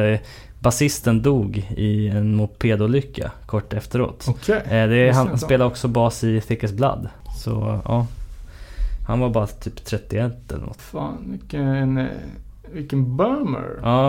basisten 0.63 1.21
dog 1.21 1.57
i 1.77 2.07
en 2.07 2.35
mopedolycka 2.35 3.31
kort 3.45 3.73
efteråt. 3.73 4.25
Okej. 4.29 4.61
Eh, 4.69 4.87
det 4.89 5.11
han 5.15 5.37
spelar 5.37 5.65
också 5.65 5.87
bas 5.87 6.23
i 6.23 6.41
Thickest 6.41 6.73
Blood. 6.73 7.07
Så 7.37 7.81
ja, 7.85 8.07
han 9.07 9.19
var 9.19 9.29
bara 9.29 9.47
typ 9.47 9.85
31 9.85 10.51
eller 10.51 10.65
något. 10.65 10.81
Fan, 10.81 11.17
vilken... 11.31 11.97
eh, 11.97 12.05
Vilken 12.73 13.17
bummer. 13.17 13.79
Ja. 13.81 14.07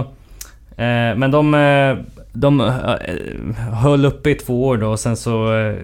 Eh, 0.70 1.16
men 1.16 1.30
de, 1.30 1.54
eh, 1.54 1.96
de 2.32 2.60
eh, 2.60 3.74
höll 3.74 4.04
uppe 4.04 4.30
i 4.30 4.34
två 4.34 4.66
år 4.66 4.76
då 4.76 4.88
och 4.88 5.00
sen 5.00 5.16
så 5.16 5.56
eh, 5.58 5.76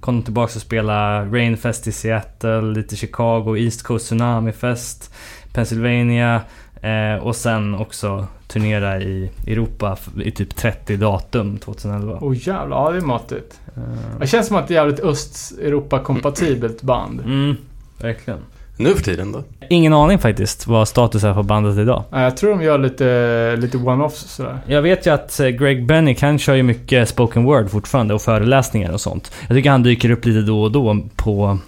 kom 0.00 0.16
de 0.16 0.22
tillbaka 0.24 0.52
och 0.54 0.60
spelade 0.62 1.38
Rainfest 1.38 1.86
i 1.86 1.92
Seattle, 1.92 2.60
lite 2.62 2.96
Chicago, 2.96 3.56
East 3.56 3.82
Coast 3.82 4.04
Tsunami 4.06 4.52
Fest, 4.52 5.14
Pennsylvania. 5.52 6.40
Eh, 6.84 7.22
och 7.22 7.36
sen 7.36 7.74
också 7.74 8.26
turnera 8.46 9.00
i 9.00 9.30
Europa 9.46 9.98
i 10.24 10.30
typ 10.30 10.56
30 10.56 10.96
datum 10.96 11.58
2011. 11.58 12.18
Åh 12.20 12.28
oh, 12.32 12.48
jävlar, 12.48 12.76
ja 12.76 12.90
det 12.90 12.96
är 12.96 13.00
matigt. 13.00 13.60
Eh, 13.76 13.82
Det 14.20 14.26
känns 14.26 14.46
som 14.46 14.56
att 14.56 14.68
det 14.68 14.74
är 14.74 14.76
jävligt 14.76 15.00
Östeuropa-kompatibelt 15.00 16.82
band. 16.82 17.20
mm, 17.20 17.56
verkligen. 17.98 18.38
Nu 18.76 18.94
för 18.94 19.02
tiden 19.04 19.32
då? 19.32 19.42
Ingen 19.70 19.92
aning 19.92 20.18
faktiskt 20.18 20.66
vad 20.66 20.88
status 20.88 21.24
är 21.24 21.34
på 21.34 21.42
bandet 21.42 21.78
idag. 21.78 22.04
Ja, 22.10 22.22
Jag 22.22 22.36
tror 22.36 22.50
de 22.50 22.62
gör 22.62 22.78
lite, 22.78 23.56
lite 23.58 23.76
one-offs 23.78 24.28
sådär. 24.28 24.58
Jag 24.66 24.82
vet 24.82 25.06
ju 25.06 25.10
att 25.14 25.40
eh, 25.40 25.48
Greg 25.48 25.86
Bennick, 25.86 26.22
han 26.22 26.38
kör 26.38 26.54
ju 26.54 26.62
mycket 26.62 27.08
spoken 27.08 27.44
word 27.44 27.70
fortfarande 27.70 28.14
och 28.14 28.22
föreläsningar 28.22 28.92
och 28.92 29.00
sånt. 29.00 29.32
Jag 29.48 29.56
tycker 29.56 29.70
han 29.70 29.82
dyker 29.82 30.10
upp 30.10 30.24
lite 30.24 30.40
då 30.40 30.62
och 30.62 30.70
då 30.72 30.98
på, 31.16 31.58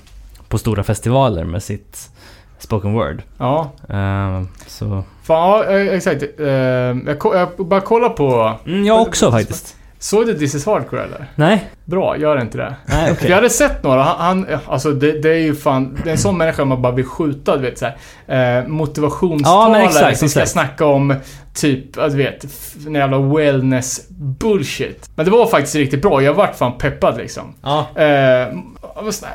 på 0.48 0.58
stora 0.58 0.82
festivaler 0.82 1.44
med 1.44 1.62
sitt 1.62 2.10
spoken 2.58 2.92
word. 2.92 3.22
Ja. 3.38 3.70
Eh, 3.88 4.42
så... 4.66 5.02
Fan, 5.22 5.36
ja, 5.50 5.64
eh, 5.64 5.94
exakt. 5.94 6.22
Eh, 6.38 6.46
Jag, 6.46 7.16
jag 7.22 7.48
bara 7.66 7.80
kolla 7.80 8.08
på... 8.08 8.54
Mm, 8.66 8.84
jag 8.84 9.02
också 9.02 9.30
faktiskt. 9.30 9.76
Såg 9.98 10.26
du 10.26 10.34
This 10.38 10.54
is 10.54 10.66
Hardcore 10.66 11.02
eller? 11.02 11.26
Nej, 11.34 11.70
Bra, 11.84 12.16
gör 12.18 12.40
inte 12.40 12.58
det. 12.58 12.74
nej. 12.86 13.14
För 13.14 13.28
jag 13.28 13.34
hade 13.34 13.50
sett 13.50 13.82
några, 13.82 14.02
han, 14.02 14.16
han 14.50 14.58
alltså 14.66 14.92
det, 14.92 15.22
det 15.22 15.28
är 15.30 15.38
ju 15.38 15.54
fan, 15.54 15.98
det 16.04 16.08
är 16.10 16.12
en 16.12 16.18
sån 16.18 16.36
människa 16.38 16.64
man 16.64 16.82
bara 16.82 16.92
blir 16.92 17.04
skjutad, 17.04 17.56
du 17.56 17.62
vet 17.62 17.78
såhär. 17.78 17.96
Eh, 18.26 18.38
Ja, 18.38 18.62
motivationstalare 18.68 19.72
men 19.72 19.82
exakt, 19.86 20.18
som 20.18 20.28
ska 20.28 20.40
exakt. 20.40 20.52
snacka 20.52 20.86
om 20.86 21.14
typ, 21.54 21.96
ja, 21.96 22.08
du 22.08 22.16
vet, 22.16 22.46
en 22.86 22.94
jävla 22.94 23.18
wellness 23.18 24.06
bullshit. 24.10 25.10
Men 25.14 25.24
det 25.24 25.30
var 25.30 25.46
faktiskt 25.46 25.74
riktigt 25.76 26.02
bra, 26.02 26.22
jag 26.22 26.34
vart 26.34 26.54
fan 26.56 26.78
peppad 26.78 27.16
liksom. 27.16 27.54
Ja. 27.62 27.86
Eh, 28.02 28.48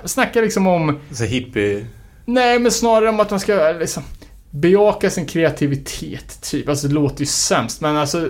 snacka 0.05 0.41
liksom 0.41 0.67
om, 0.67 0.99
Så 1.11 1.23
hippie 1.23 1.85
nej 2.33 2.59
men 2.59 2.71
snarare 2.71 3.09
om 3.09 3.19
att 3.19 3.31
man 3.31 3.39
ska 3.39 3.75
liksom 3.79 4.03
bejaka 4.49 5.09
sin 5.09 5.25
kreativitet 5.25 6.41
typ. 6.41 6.69
Alltså 6.69 6.87
det 6.87 6.93
låter 6.93 7.19
ju 7.19 7.25
sämst 7.25 7.81
men 7.81 7.97
alltså 7.97 8.29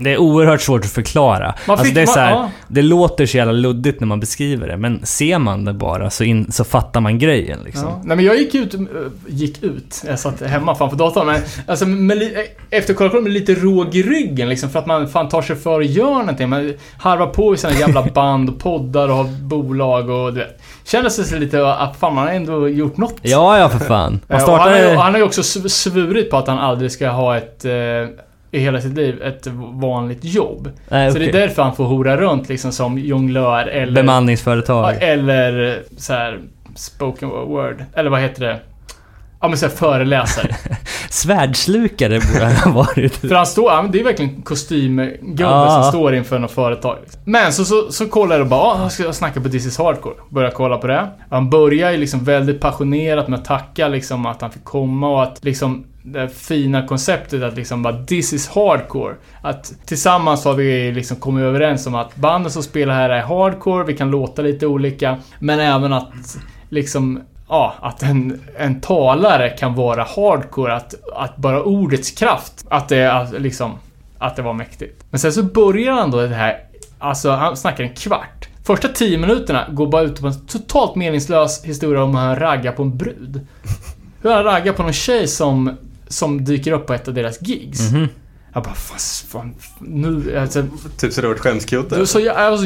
det 0.00 0.12
är 0.12 0.18
oerhört 0.18 0.60
svårt 0.60 0.84
att 0.84 0.90
förklara. 0.90 1.54
Man 1.66 1.78
alltså 1.78 1.94
det, 1.94 2.00
är 2.00 2.06
man- 2.06 2.14
så 2.14 2.20
här, 2.20 2.30
ja. 2.30 2.50
det 2.68 2.82
låter 2.82 3.26
så 3.26 3.36
jävla 3.36 3.52
luddigt 3.52 4.00
när 4.00 4.06
man 4.06 4.20
beskriver 4.20 4.68
det, 4.68 4.76
men 4.76 5.06
ser 5.06 5.38
man 5.38 5.64
det 5.64 5.72
bara 5.72 6.10
så, 6.10 6.24
in, 6.24 6.52
så 6.52 6.64
fattar 6.64 7.00
man 7.00 7.18
grejen 7.18 7.58
liksom. 7.64 7.84
Ja. 7.88 8.00
Nej 8.04 8.16
men 8.16 8.24
jag 8.26 8.36
gick 8.38 8.54
ut, 8.54 8.74
äh, 8.74 8.80
gick 9.26 9.62
ut, 9.62 10.02
jag 10.06 10.18
satt 10.18 10.42
hemma 10.42 10.74
framför 10.74 10.96
datorn 10.96 11.26
men 11.26 11.40
alltså 11.66 11.86
med, 11.86 12.18
li- 12.18 12.36
efter 12.70 12.92
att 12.92 12.98
kolla 12.98 13.10
på 13.10 13.16
det 13.16 13.22
med 13.22 13.32
lite 13.32 13.54
råg 13.54 13.94
i 13.94 14.02
ryggen 14.02 14.48
liksom 14.48 14.70
för 14.70 14.78
att 14.78 14.86
man 14.86 15.08
fan 15.08 15.28
tar 15.28 15.42
sig 15.42 15.56
för 15.56 15.80
att 15.80 15.86
göra 15.90 16.18
någonting. 16.18 16.48
Man 16.48 16.72
harvar 16.98 17.26
på 17.26 17.54
i 17.54 17.56
sina 17.56 17.72
jävla 17.72 18.02
band 18.14 18.48
och 18.48 18.58
poddar 18.58 19.08
och 19.08 19.14
har 19.16 19.24
bolag 19.24 20.10
och 20.10 20.32
du 20.32 20.38
vet. 20.40 20.60
Kändes 20.84 21.16
det 21.16 21.24
sig 21.24 21.40
lite 21.40 21.72
att 21.72 21.96
fan 21.96 22.14
man 22.14 22.26
har 22.26 22.32
ändå 22.34 22.68
gjort 22.68 22.96
något. 22.96 23.16
Ja, 23.22 23.58
ja 23.58 23.68
för 23.68 23.78
fan. 23.78 24.20
Man 24.28 24.38
Eh, 24.40 24.44
och 24.44 24.50
han, 24.52 24.60
har 24.60 24.78
startade... 24.78 24.96
han 24.98 25.12
har 25.12 25.18
ju 25.18 25.24
också 25.24 25.40
sv- 25.40 25.68
svurit 25.68 26.30
på 26.30 26.36
att 26.36 26.46
han 26.46 26.58
aldrig 26.58 26.92
ska 26.92 27.08
ha 27.08 27.36
ett 27.36 27.64
eh, 27.64 27.72
i 28.50 28.58
hela 28.58 28.80
sitt 28.80 28.94
liv 28.96 29.22
ett 29.22 29.46
vanligt 29.72 30.24
jobb. 30.24 30.70
Nej, 30.88 31.12
Så 31.12 31.18
det 31.18 31.28
är 31.28 31.32
därför 31.32 31.62
han 31.62 31.76
får 31.76 31.84
hora 31.84 32.16
runt 32.16 32.48
liksom 32.48 32.72
som 32.72 32.98
jonglör 32.98 33.66
eller... 33.66 33.92
Bemanningsföretag. 34.02 34.94
eller 35.00 35.82
så 35.96 36.12
här 36.12 36.40
spoken 36.74 37.28
word. 37.28 37.84
Eller 37.94 38.10
vad 38.10 38.20
heter 38.20 38.40
det? 38.46 38.60
Ja 39.40 39.48
men 39.48 39.58
såhär 39.58 39.72
föreläsare. 39.72 40.56
Svärdslukare 41.10 42.20
borde 42.32 42.44
han 42.44 42.72
ha 42.72 42.82
varit. 42.82 43.16
För 43.16 43.34
han 43.34 43.46
står, 43.46 43.70
ja, 43.72 43.82
men 43.82 43.90
det 43.92 44.00
är 44.00 44.04
verkligen 44.04 44.42
kostymgubbe 44.42 45.46
Ah. 45.46 45.82
som 45.82 45.92
står 45.92 46.14
inför 46.14 46.38
något 46.38 46.50
företag. 46.50 46.96
liksom. 47.02 47.20
Men 47.24 47.52
så, 47.52 47.64
så, 47.64 47.92
så 47.92 48.06
kollar 48.06 48.36
jag 48.36 48.42
och 48.42 48.48
bara, 48.50 48.60
ah, 48.60 48.82
jag 48.82 48.92
ska 48.92 49.12
snacka 49.12 49.40
på 49.40 49.48
This 49.48 49.66
is 49.66 49.78
Hardcore. 49.78 50.14
Börjar 50.30 50.50
kolla 50.50 50.78
på 50.78 50.86
det. 50.86 51.08
Han 51.30 51.50
börjar 51.50 51.90
ju 51.90 51.96
liksom 51.96 52.24
väldigt 52.24 52.60
passionerat 52.60 53.28
med 53.28 53.38
att 53.38 53.44
tacka 53.44 53.88
liksom 53.88 54.26
att 54.26 54.40
han 54.40 54.50
fick 54.50 54.64
komma 54.64 55.08
och 55.08 55.22
att 55.22 55.44
liksom 55.44 55.84
det 56.06 56.28
fina 56.28 56.86
konceptet 56.86 57.42
att 57.42 57.56
liksom 57.56 57.82
bara 57.82 58.04
This 58.04 58.32
is 58.32 58.48
hardcore. 58.48 59.14
Att 59.42 59.74
tillsammans 59.86 60.44
har 60.44 60.54
vi 60.54 60.92
liksom 60.92 61.16
kommit 61.16 61.42
överens 61.42 61.86
om 61.86 61.94
att 61.94 62.16
banden 62.16 62.52
som 62.52 62.62
spelar 62.62 62.94
här 62.94 63.10
är 63.10 63.22
hardcore, 63.22 63.84
vi 63.84 63.96
kan 63.96 64.10
låta 64.10 64.42
lite 64.42 64.66
olika. 64.66 65.18
Men 65.38 65.60
även 65.60 65.92
att 65.92 66.36
liksom 66.68 67.20
Ja, 67.48 67.74
att 67.80 68.02
en, 68.02 68.40
en 68.56 68.80
talare 68.80 69.50
kan 69.50 69.74
vara 69.74 70.02
hardcore, 70.02 70.74
att, 70.74 70.94
att 71.14 71.36
bara 71.36 71.62
ordets 71.62 72.10
kraft, 72.10 72.66
att 72.68 72.88
det 72.88 73.12
att 73.12 73.40
liksom, 73.40 73.72
att 74.18 74.36
det 74.36 74.42
var 74.42 74.52
mäktigt. 74.52 75.04
Men 75.10 75.20
sen 75.20 75.32
så 75.32 75.42
börjar 75.42 75.92
han 75.92 76.10
då 76.10 76.20
det 76.20 76.34
här, 76.34 76.58
alltså 76.98 77.30
han 77.30 77.56
snackar 77.56 77.84
en 77.84 77.94
kvart. 77.94 78.48
Första 78.64 78.88
tio 78.88 79.18
minuterna 79.18 79.66
går 79.70 79.86
bara 79.86 80.02
ut 80.02 80.20
på 80.20 80.26
en 80.26 80.46
totalt 80.46 80.94
meningslös 80.94 81.64
historia 81.64 82.02
om 82.02 82.14
hur 82.14 82.22
han 82.22 82.36
raggar 82.36 82.72
på 82.72 82.82
en 82.82 82.96
brud. 82.96 83.46
Hur 84.22 84.30
han 84.30 84.44
raggar 84.44 84.72
på 84.72 84.82
någon 84.82 84.92
tjej 84.92 85.28
som, 85.28 85.76
som 86.08 86.44
dyker 86.44 86.72
upp 86.72 86.86
på 86.86 86.94
ett 86.94 87.08
av 87.08 87.14
deras 87.14 87.42
gigs. 87.42 87.92
Mhm. 87.92 88.08
Jag 88.52 88.62
bara, 88.62 88.74
fan, 88.74 88.98
fan 89.28 89.54
nu, 89.80 90.38
alltså, 90.38 90.64
Typ 90.98 91.12
så 91.12 91.20
det 91.20 91.26
var 91.26 91.34
ett 91.34 91.40
skämskudde. 91.40 92.06
så, 92.06 92.18
jä- 92.20 92.24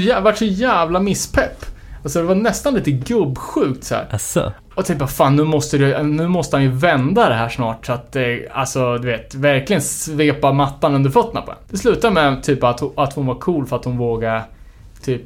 jag 0.08 0.20
var 0.22 0.32
så, 0.32 0.44
jävla 0.44 1.00
misspepp. 1.00 1.64
Alltså 2.02 2.18
det 2.18 2.24
var 2.24 2.34
nästan 2.34 2.74
lite 2.74 2.90
gubbsjukt 2.90 3.84
så 3.84 3.94
här. 3.94 4.06
Asså? 4.10 4.52
Och 4.74 4.86
typ 4.86 4.98
bara, 4.98 5.08
fan 5.08 5.36
nu 5.36 5.44
måste, 5.44 5.78
det, 5.78 6.02
nu 6.02 6.28
måste 6.28 6.56
han 6.56 6.62
ju 6.64 6.70
vända 6.70 7.28
det 7.28 7.34
här 7.34 7.48
snart 7.48 7.86
så 7.86 7.92
att 7.92 8.12
det, 8.12 8.48
alltså 8.52 8.98
du 8.98 9.06
vet, 9.08 9.34
verkligen 9.34 9.82
svepa 9.82 10.52
mattan 10.52 10.94
under 10.94 11.10
fötterna 11.10 11.40
på 11.42 11.50
en. 11.50 11.56
Det 11.70 11.76
slutar 11.78 12.10
med 12.10 12.42
typ 12.42 12.64
att, 12.64 12.80
hon- 12.80 12.92
att 12.96 13.12
hon 13.12 13.26
var 13.26 13.34
cool 13.34 13.66
för 13.66 13.76
att 13.76 13.84
hon 13.84 13.96
vågade 13.98 14.42
typ, 15.04 15.22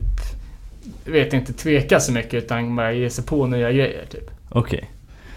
vet 1.05 1.33
inte, 1.33 1.53
tveka 1.53 2.01
så 2.01 2.13
mycket 2.13 2.35
utan 2.35 2.77
bara 2.77 2.93
ge 2.93 3.11
sig 3.11 3.25
på 3.25 3.47
nya 3.47 3.73
grejer 3.73 4.05
typ. 4.11 4.31
Okej. 4.51 4.91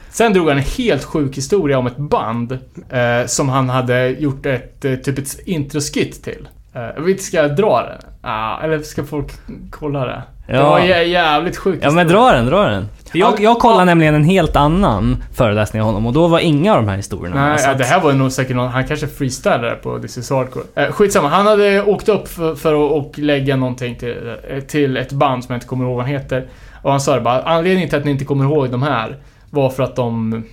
Sen 0.09 0.33
drog 0.33 0.47
han 0.49 0.57
en 0.57 0.63
helt 0.77 1.03
sjuk 1.03 1.37
historia 1.37 1.77
om 1.77 1.87
ett 1.87 1.97
band 1.97 2.51
eh, 2.89 3.25
som 3.25 3.49
han 3.49 3.69
hade 3.69 4.07
gjort 4.09 4.45
ett, 4.45 4.85
eh, 4.85 4.95
typ 4.95 5.17
ett 5.17 5.39
introskit 5.45 6.23
till. 6.23 6.47
Eh, 6.73 7.01
vi 7.03 7.17
ska 7.17 7.37
jag 7.37 7.55
dra 7.55 7.81
den? 7.81 7.97
Ah, 8.21 8.61
eller 8.63 8.79
ska 8.79 9.03
folk 9.03 9.27
kolla 9.69 10.05
det? 10.05 10.21
Det 10.47 10.53
Ja. 10.55 10.69
var 10.69 10.79
jä- 10.79 11.03
jävligt 11.03 11.57
sjukt. 11.57 11.83
Ja 11.83 11.91
men 11.91 12.07
dra 12.07 12.31
den, 12.31 12.45
dra 12.45 12.63
den. 12.63 12.87
Jag, 13.13 13.39
jag 13.39 13.59
kollade 13.59 13.81
Ja. 13.81 13.85
nämligen 13.85 14.15
en 14.15 14.23
helt 14.23 14.55
annan 14.55 15.23
föreläsning 15.33 15.81
av 15.81 15.85
honom 15.87 16.05
och 16.07 16.13
då 16.13 16.27
var 16.27 16.39
inga 16.39 16.71
av 16.75 16.77
de 16.83 16.89
här 16.89 16.95
historierna 16.97 17.45
Nej, 17.47 17.59
ja, 17.65 17.73
det 17.73 17.83
här 17.83 18.01
var 18.01 18.13
nog 18.13 18.31
säkert 18.31 18.55
någon, 18.55 18.67
han 18.67 18.87
kanske 18.87 19.07
freestylade 19.07 19.75
på 19.75 19.99
This 19.99 20.17
is 20.17 20.29
Hardcore. 20.29 20.65
Eh, 20.75 20.91
skitsamma, 20.91 21.27
han 21.27 21.47
hade 21.47 21.83
åkt 21.83 22.09
upp 22.09 22.27
för, 22.27 22.55
för 22.55 22.97
att 22.99 23.17
lägga 23.17 23.55
någonting 23.55 23.95
till, 23.95 24.35
eh, 24.49 24.59
till 24.59 24.97
ett 24.97 25.11
band 25.11 25.43
som 25.43 25.53
jag 25.53 25.57
inte 25.57 25.67
kommer 25.67 25.85
ihåg 25.85 25.95
vad 25.95 26.05
han 26.05 26.13
heter. 26.13 26.45
Och 26.81 26.91
han 26.91 26.99
sa 27.01 27.15
det 27.15 27.21
bara, 27.21 27.41
anledningen 27.41 27.89
till 27.89 27.97
att 27.97 28.05
ni 28.05 28.11
inte 28.11 28.25
kommer 28.25 28.43
ihåg 28.45 28.69
de 28.69 28.83
här 28.83 29.17
var 29.57 29.69
för 29.69 29.83
att 29.83 29.95
de 29.95 30.43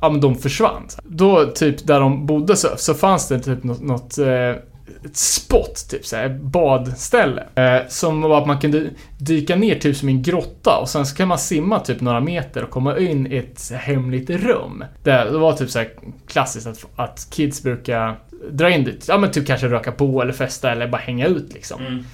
Ja 0.00 0.10
men 0.10 0.20
de 0.20 0.34
försvann. 0.34 0.88
Då 1.02 1.46
typ 1.46 1.86
där 1.86 2.00
de 2.00 2.26
bodde 2.26 2.56
så, 2.56 2.68
så 2.76 2.94
fanns 2.94 3.28
det 3.28 3.38
typ 3.38 3.64
något, 3.64 3.82
något 3.82 4.18
eh, 4.18 4.50
ett 5.04 5.16
spot, 5.16 5.86
typ 5.90 6.06
såhär, 6.06 6.28
badställe. 6.28 7.44
Eh, 7.54 7.88
som 7.88 8.20
var 8.20 8.40
att 8.40 8.46
man 8.46 8.60
kunde 8.60 8.90
dyka 9.18 9.56
ner 9.56 9.78
typ 9.78 9.96
som 9.96 10.08
en 10.08 10.22
grotta 10.22 10.78
och 10.80 10.88
sen 10.88 11.06
så 11.06 11.16
kan 11.16 11.28
man 11.28 11.38
simma 11.38 11.80
typ 11.80 12.00
några 12.00 12.20
meter 12.20 12.64
och 12.64 12.70
komma 12.70 12.98
in 12.98 13.32
i 13.32 13.36
ett 13.36 13.72
hemligt 13.72 14.30
rum. 14.30 14.84
Det, 15.02 15.10
det 15.10 15.38
var 15.38 15.52
typ 15.52 15.70
såhär 15.70 15.88
klassiskt 16.28 16.66
att, 16.66 16.86
att 16.96 17.28
kids 17.30 17.62
brukar 17.62 18.18
dra 18.50 18.70
in 18.70 18.84
dit. 18.84 19.04
Ja 19.08 19.18
men 19.18 19.30
typ 19.30 19.46
kanske 19.46 19.68
röka 19.68 19.92
på 19.92 20.22
eller 20.22 20.32
festa 20.32 20.72
eller 20.72 20.88
bara 20.88 21.02
hänga 21.02 21.26
ut 21.26 21.54
liksom. 21.54 22.04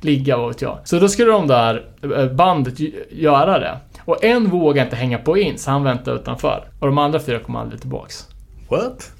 Ligga, 0.00 0.36
vad 0.36 0.48
vet 0.48 0.62
jag. 0.62 0.78
Så 0.84 0.98
då 0.98 1.08
skulle 1.08 1.30
de 1.30 1.46
där 1.46 1.84
eh, 2.02 2.32
bandet 2.32 2.74
göra 3.10 3.58
det. 3.58 3.76
Och 4.04 4.24
en 4.24 4.50
vågade 4.50 4.86
inte 4.86 4.96
hänga 4.96 5.18
på 5.18 5.38
in, 5.38 5.58
så 5.58 5.70
han 5.70 5.82
väntade 5.82 6.16
utanför. 6.16 6.68
Och 6.80 6.86
de 6.86 6.98
andra 6.98 7.20
fyra 7.20 7.38
kom 7.38 7.56
aldrig 7.56 7.80
tillbaks. 7.80 8.26
What? 8.68 9.12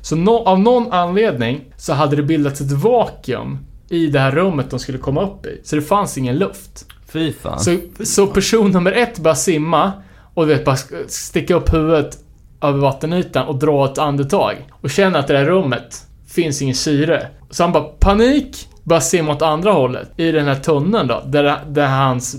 Så 0.00 0.16
no, 0.16 0.30
av 0.30 0.60
någon 0.60 0.92
anledning 0.92 1.60
så 1.76 1.92
hade 1.92 2.16
det 2.16 2.22
bildats 2.22 2.60
ett 2.60 2.72
vakuum 2.72 3.58
i 3.88 4.06
det 4.06 4.18
här 4.18 4.30
rummet 4.30 4.70
de 4.70 4.78
skulle 4.78 4.98
komma 4.98 5.22
upp 5.22 5.46
i. 5.46 5.60
Så 5.64 5.76
det 5.76 5.82
fanns 5.82 6.18
ingen 6.18 6.38
luft. 6.38 6.86
Fy 7.12 7.32
fan. 7.32 7.60
Så, 7.60 7.76
så 8.04 8.26
person 8.26 8.70
nummer 8.70 8.92
ett 8.92 9.18
börjar 9.18 9.34
simma 9.34 9.92
och 10.34 10.46
du 10.46 10.54
vet, 10.54 10.64
bara 10.64 10.76
sticka 11.08 11.54
upp 11.54 11.74
huvudet 11.74 12.18
över 12.62 12.78
vattenytan 12.78 13.46
och 13.46 13.58
dra 13.58 13.84
ett 13.84 13.98
andetag. 13.98 14.56
Och 14.70 14.90
känner 14.90 15.18
att 15.18 15.26
det 15.26 15.34
där 15.34 15.44
rummet 15.44 16.06
finns 16.26 16.62
ingen 16.62 16.74
syre. 16.74 17.28
Så 17.50 17.62
han 17.62 17.72
bara 17.72 17.84
panik, 17.84 18.68
börjar 18.82 19.00
simma 19.00 19.32
åt 19.32 19.42
andra 19.42 19.72
hållet. 19.72 20.10
I 20.16 20.32
den 20.32 20.46
här 20.46 20.54
tunneln 20.54 21.08
då, 21.08 21.22
där, 21.26 21.58
där 21.66 21.86
hans 21.86 22.36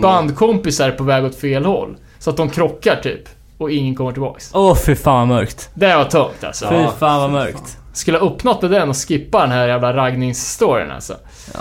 bandkompisar 0.00 0.90
på 0.90 1.04
väg 1.04 1.24
åt 1.24 1.34
fel 1.34 1.64
håll. 1.64 1.96
Så 2.18 2.30
att 2.30 2.36
de 2.36 2.50
krockar 2.50 2.96
typ. 2.96 3.22
Och 3.58 3.70
ingen 3.70 3.94
kommer 3.94 4.12
tillbaks. 4.12 4.50
Åh 4.54 4.74
fy 4.74 4.94
fan 4.94 5.28
vad 5.28 5.38
mörkt. 5.38 5.70
Det 5.74 5.96
var 5.96 6.04
tungt 6.04 6.44
alltså. 6.44 6.68
Fy 6.68 6.86
fan 6.98 7.20
vad 7.20 7.30
mörkt. 7.30 7.78
Skulle 7.92 8.18
ha 8.18 8.26
uppnått 8.26 8.62
med 8.62 8.70
den 8.70 8.88
och 8.88 8.96
skippa 8.96 9.40
den 9.40 9.50
här 9.50 9.68
jävla 9.68 9.96
raggningsstoryn 9.96 10.90
alltså. 10.90 11.14
Ja, 11.54 11.60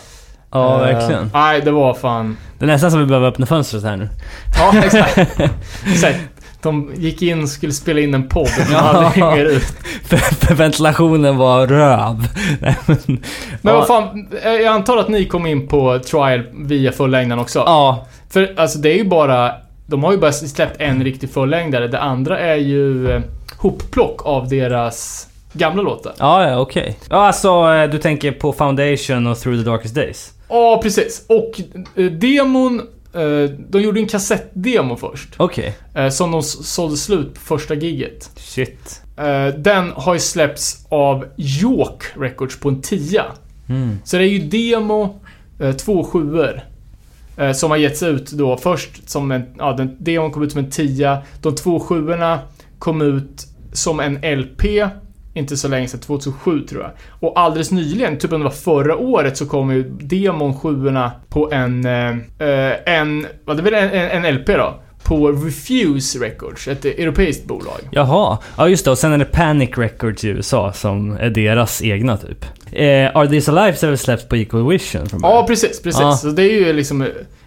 Eh, 0.56 0.80
verkligen. 0.80 1.30
Nej, 1.34 1.62
det 1.62 1.72
var 1.72 1.94
fan... 1.94 2.38
Det 2.60 2.66
är 2.66 2.68
nästan 2.68 2.92
som 2.92 3.00
vi 3.00 3.06
behöver 3.06 3.28
öppna 3.28 3.46
fönstret 3.46 3.84
här 3.84 3.98
nu. 3.98 4.10
Ja, 4.60 4.74
exakt. 4.84 5.18
exakt. 5.88 6.20
De 6.66 6.92
gick 6.96 7.22
in 7.22 7.44
och 7.44 7.50
skulle 7.50 7.74
spela 7.74 8.00
in 8.00 8.14
en 8.14 8.28
podd 8.30 8.42
och 8.60 8.66
de 8.70 8.76
aldrig 8.76 9.24
mer 9.24 9.46
ut. 9.46 9.64
För, 10.08 10.18
för 10.18 10.54
ventilationen 10.56 11.38
var 11.38 11.68
röv. 11.68 12.28
Nej, 12.62 12.76
men, 12.86 12.98
Men 13.08 13.74
ja, 13.74 13.74
vad 13.74 13.88
fan, 13.88 14.28
jag 14.44 14.66
antar 14.66 14.98
att 14.98 15.10
ni 15.10 15.26
kom 15.26 15.46
in 15.46 15.68
på 15.68 16.00
trial 16.00 16.44
via 16.54 16.92
fullängden 16.92 17.40
också? 17.40 17.60
Ja, 17.60 18.08
För 18.30 18.54
alltså 18.58 18.80
det 18.80 18.90
är 18.90 18.98
ju 18.98 19.06
bara... 19.06 19.52
De 19.88 20.04
har 20.04 20.12
ju 20.12 20.18
bara 20.18 20.32
släppt 20.32 20.82
en 20.82 21.04
riktig 21.04 21.30
fullängdare. 21.30 21.88
Det 21.88 22.00
andra 22.00 22.40
är 22.40 22.56
ju... 22.56 23.12
eh, 23.12 23.22
hopplock 23.58 24.26
av 24.26 24.50
deras 24.50 25.28
gamla 25.54 25.82
låtar. 25.82 26.14
Ja, 26.20 26.50
ja, 26.50 26.60
okej. 26.60 26.98
Ja, 27.10 27.28
alltså 27.28 27.50
eh, 27.50 27.90
du 27.90 27.98
tänker 27.98 28.32
på 28.32 28.54
Foundation 28.54 29.28
och 29.28 29.40
Through 29.40 29.64
the 29.64 29.70
Darkest 29.70 29.96
Days? 29.96 30.32
Ja, 30.50 30.80
precis. 30.84 31.26
Och 31.30 31.62
eh, 31.96 32.06
demon... 32.06 32.82
Eh, 33.16 33.50
de 33.70 33.82
gjorde 33.82 34.00
en 34.00 34.08
kassettdemo 34.08 34.96
först. 34.96 35.30
Okej. 35.38 35.78
Eh, 35.94 36.10
som 36.10 36.32
de 36.32 36.44
sålde 36.44 36.98
slut 36.98 37.34
på 37.34 37.40
första 37.40 37.76
giget. 37.76 38.32
Shit. 38.36 39.02
Eh, 39.18 39.48
den 39.48 39.92
har 39.96 40.14
ju 40.14 40.20
släppts 40.20 40.86
av 40.90 41.26
York 41.38 42.04
Records 42.16 42.60
på 42.60 42.70
en 42.70 42.82
tia. 42.82 43.26
Mm. 43.70 44.00
Så 44.04 44.18
det 44.18 44.24
är 44.24 44.28
ju 44.28 44.40
demo, 44.40 45.20
två 45.78 46.04
sjuor. 46.04 46.62
Som 47.54 47.72
har 47.72 47.78
getts 47.78 48.04
ut 48.04 48.32
då 48.32 48.58
först 48.58 49.10
som 49.10 49.32
en... 49.32 49.44
Ja, 49.58 49.74
den, 49.74 49.98
demon 50.00 50.32
kom 50.32 50.44
ut 50.44 50.52
som 50.52 50.60
en 50.60 50.72
tia. 50.72 51.22
De 51.42 51.56
två 51.56 51.80
sjuorna 51.80 52.40
kom 52.80 53.02
ut 53.02 53.48
som 53.74 54.00
en 54.00 54.40
LP. 54.40 54.64
Inte 55.38 55.58
så 55.58 55.68
länge 55.68 55.88
sedan, 55.88 56.00
2007 56.00 56.62
tror 56.62 56.82
jag. 56.82 56.92
Och 57.10 57.40
alldeles 57.40 57.72
nyligen, 57.72 58.18
typ 58.18 58.34
om 58.34 58.40
det 58.40 58.44
var 58.44 58.52
förra 58.52 58.98
året, 58.98 59.38
så 59.38 59.46
kom 59.46 59.74
ju 59.74 59.84
demon 59.90 60.60
sjuorna 60.60 61.12
på 61.30 61.52
en... 61.52 61.86
Eh, 61.86 62.10
eh, 62.48 62.74
en... 62.86 63.28
Vad 63.46 63.58
det 63.58 63.64
väl 63.64 63.74
en, 63.74 63.90
en, 63.90 64.26
en 64.26 64.36
LP 64.36 64.48
då? 64.48 64.74
På 65.04 65.32
Refuse 65.32 66.20
Records, 66.20 66.68
ett 66.68 66.86
europeiskt 66.86 67.46
bolag. 67.46 67.80
Jaha. 67.92 68.38
Ja, 68.58 68.68
just 68.68 68.86
det. 68.86 68.92
Och 68.92 68.98
sen 68.98 69.14
är 69.14 69.18
det 69.18 69.26
Panic 69.26 69.70
Records 69.78 70.24
i 70.24 70.28
USA 70.28 70.74
som 70.74 71.12
är 71.12 71.30
deras 71.30 71.82
egna 71.82 72.18
typ. 72.18 72.46
Eh, 72.72 73.18
Are 73.18 73.28
These 73.28 73.52
Alive 73.52 73.78
är 73.82 73.88
väl 73.88 73.98
släppt 73.98 74.30
på 74.30 74.36
Equal 74.36 74.70
Vision 74.70 75.10
från 75.10 75.20
Ja, 75.24 75.46
precis, 75.48 75.82
precis. 75.82 76.02
Ja. 76.02 76.16
Så 76.16 76.28
det 76.28 76.44
är 76.44 76.68
ju 76.68 76.74
liksom 76.74 77.02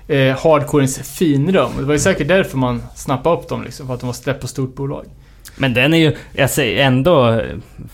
eh, 0.08 0.38
hardcorens 0.38 0.98
finrum. 0.98 1.70
Det 1.78 1.84
var 1.84 1.92
ju 1.92 1.98
säkert 1.98 2.28
därför 2.28 2.58
man 2.58 2.82
snappade 2.94 3.36
upp 3.36 3.48
dem 3.48 3.62
liksom, 3.64 3.86
för 3.86 3.94
att 3.94 4.00
de 4.00 4.06
var 4.06 4.14
släppt 4.14 4.40
på 4.40 4.48
stort 4.48 4.74
bolag. 4.74 5.04
Men 5.58 5.74
den 5.74 5.94
är 5.94 5.98
ju, 5.98 6.16
jag 6.32 6.50
säger 6.50 6.84
ändå, 6.86 7.40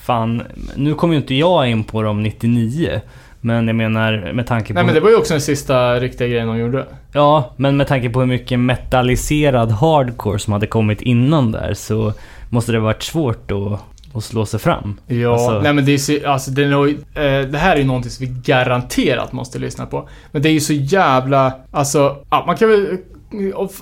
fan, 0.01 0.43
nu 0.77 0.95
kommer 0.95 1.15
ju 1.15 1.21
inte 1.21 1.35
jag 1.35 1.69
in 1.71 1.85
på 1.85 2.03
dem 2.03 2.23
99. 2.23 3.01
Men 3.41 3.67
jag 3.67 3.77
menar 3.77 4.33
med 4.33 4.47
tanke 4.47 4.69
på... 4.69 4.75
Nej 4.75 4.85
men 4.85 4.95
det 4.95 5.01
var 5.01 5.11
ju 5.11 5.17
också 5.17 5.35
den 5.35 5.41
sista 5.41 5.95
riktiga 6.01 6.29
grejen 6.29 6.47
de 6.49 6.59
gjorde. 6.59 6.87
Ja, 7.13 7.53
men 7.57 7.77
med 7.77 7.87
tanke 7.87 8.11
på 8.11 8.21
hur 8.21 8.27
mycket 8.27 8.59
metalliserad 8.61 9.71
hardcore 9.73 10.39
som 10.39 10.53
hade 10.53 10.67
kommit 10.67 11.03
innan 11.03 11.53
där 11.53 11.75
så 11.75 12.13
måste 12.51 12.73
det 12.73 12.79
varit 12.81 13.03
svårt 13.03 13.51
att, 13.51 13.81
att 14.17 14.25
slå 14.25 14.47
sig 14.47 14.61
fram. 14.61 15.01
Ja, 15.07 15.33
Alltså- 15.33 15.61
nej 15.61 15.73
men 15.73 15.85
det 15.85 15.93
är 15.93 15.99
så, 15.99 16.19
alltså 16.27 16.51
det, 16.51 16.65
är 16.65 16.69
nog, 16.69 16.89
eh, 16.89 17.49
det 17.51 17.59
här 17.59 17.75
är 17.75 17.81
ju 17.81 17.85
någonting 17.87 18.11
som 18.11 18.27
vi 18.27 18.33
garanterat 18.45 19.33
måste 19.33 19.59
lyssna 19.59 19.87
på. 19.87 20.09
Men 20.33 20.43
det 20.43 20.49
är 20.49 20.53
ju 20.53 20.61
så 20.61 20.73
jävla, 20.73 21.53
alltså, 21.71 22.17
ja, 22.31 22.45
man 22.47 22.57
kan 22.57 22.69
väl... 22.69 22.99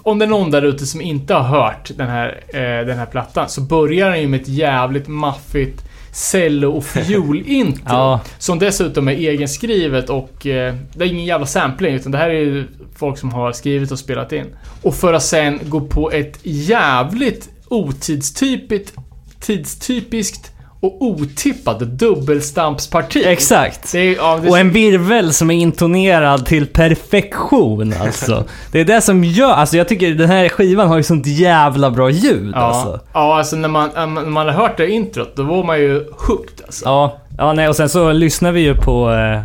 Om 0.03 0.19
det 0.19 0.25
är 0.25 0.29
någon 0.29 0.51
där 0.51 0.63
ute 0.63 0.87
som 0.87 1.01
inte 1.01 1.35
har 1.35 1.43
hört 1.43 1.91
den 1.97 2.09
här, 2.09 2.41
eh, 2.49 2.87
den 2.87 2.99
här 2.99 3.07
plattan 3.07 3.49
så 3.49 3.61
börjar 3.61 4.11
den 4.11 4.21
ju 4.21 4.29
med 4.29 4.41
ett 4.41 4.49
jävligt 4.49 5.09
maffigt 5.09 5.83
cello 6.13 6.73
och 6.73 6.85
fiolintro. 6.85 7.83
Ja. 7.89 8.21
Som 8.39 8.59
dessutom 8.59 9.09
är 9.09 9.13
egenskrivet 9.13 10.11
och 10.11 10.47
eh, 10.47 10.75
det 10.95 11.05
är 11.05 11.09
ingen 11.09 11.25
jävla 11.25 11.47
sampling 11.47 11.95
utan 11.95 12.13
det 12.13 12.19
här 12.19 12.31
är 12.31 12.41
ju 12.41 12.67
folk 12.97 13.19
som 13.19 13.33
har 13.33 13.53
skrivit 13.53 13.91
och 13.91 13.99
spelat 13.99 14.33
in. 14.33 14.47
Och 14.83 14.95
för 14.95 15.13
att 15.13 15.23
sen 15.23 15.61
gå 15.63 15.81
på 15.81 16.11
ett 16.11 16.39
jävligt 16.43 17.51
otidstypiskt, 17.69 18.97
tidstypiskt 19.41 20.52
och 20.83 21.03
otippat 21.03 21.79
dubbelstampsparti. 21.79 23.25
Exakt! 23.27 23.95
Är, 23.95 24.17
ja, 24.17 24.39
det, 24.43 24.49
Och 24.49 24.59
en 24.59 24.71
virvel 24.71 25.33
som 25.33 25.51
är 25.51 25.55
intonerad 25.55 26.47
till 26.47 26.67
perfektion 26.67 27.95
alltså. 28.01 28.45
Det 28.73 28.81
är 28.81 28.85
det 28.85 29.01
som 29.01 29.25
gör, 29.25 29.53
alltså 29.53 29.77
jag 29.77 29.89
tycker 29.89 30.15
den 30.15 30.29
här 30.29 30.49
skivan 30.49 30.89
har 30.89 30.97
ju 30.97 31.03
sånt 31.03 31.27
jävla 31.27 31.91
bra 31.91 32.11
ljud 32.11 32.53
ja, 32.55 32.61
alltså. 32.61 33.01
ja, 33.13 33.39
alltså 33.39 33.57
när 33.57 33.69
man, 33.69 33.91
när 33.95 34.07
man 34.07 34.47
har 34.47 34.55
hört 34.55 34.77
det 34.77 34.91
introt, 34.91 35.37
då 35.37 35.43
var 35.43 35.65
man 35.65 35.81
ju 35.81 36.07
hooked 36.11 36.65
alltså. 36.67 36.85
Ja, 36.85 37.19
ja 37.39 37.53
nej, 37.53 37.69
och 37.69 37.77
sen 37.77 37.89
så 37.89 38.13
lyssnar 38.13 38.53
vi 38.53 38.61
ju 38.61 38.75
på 38.75 39.13
eh, 39.13 39.43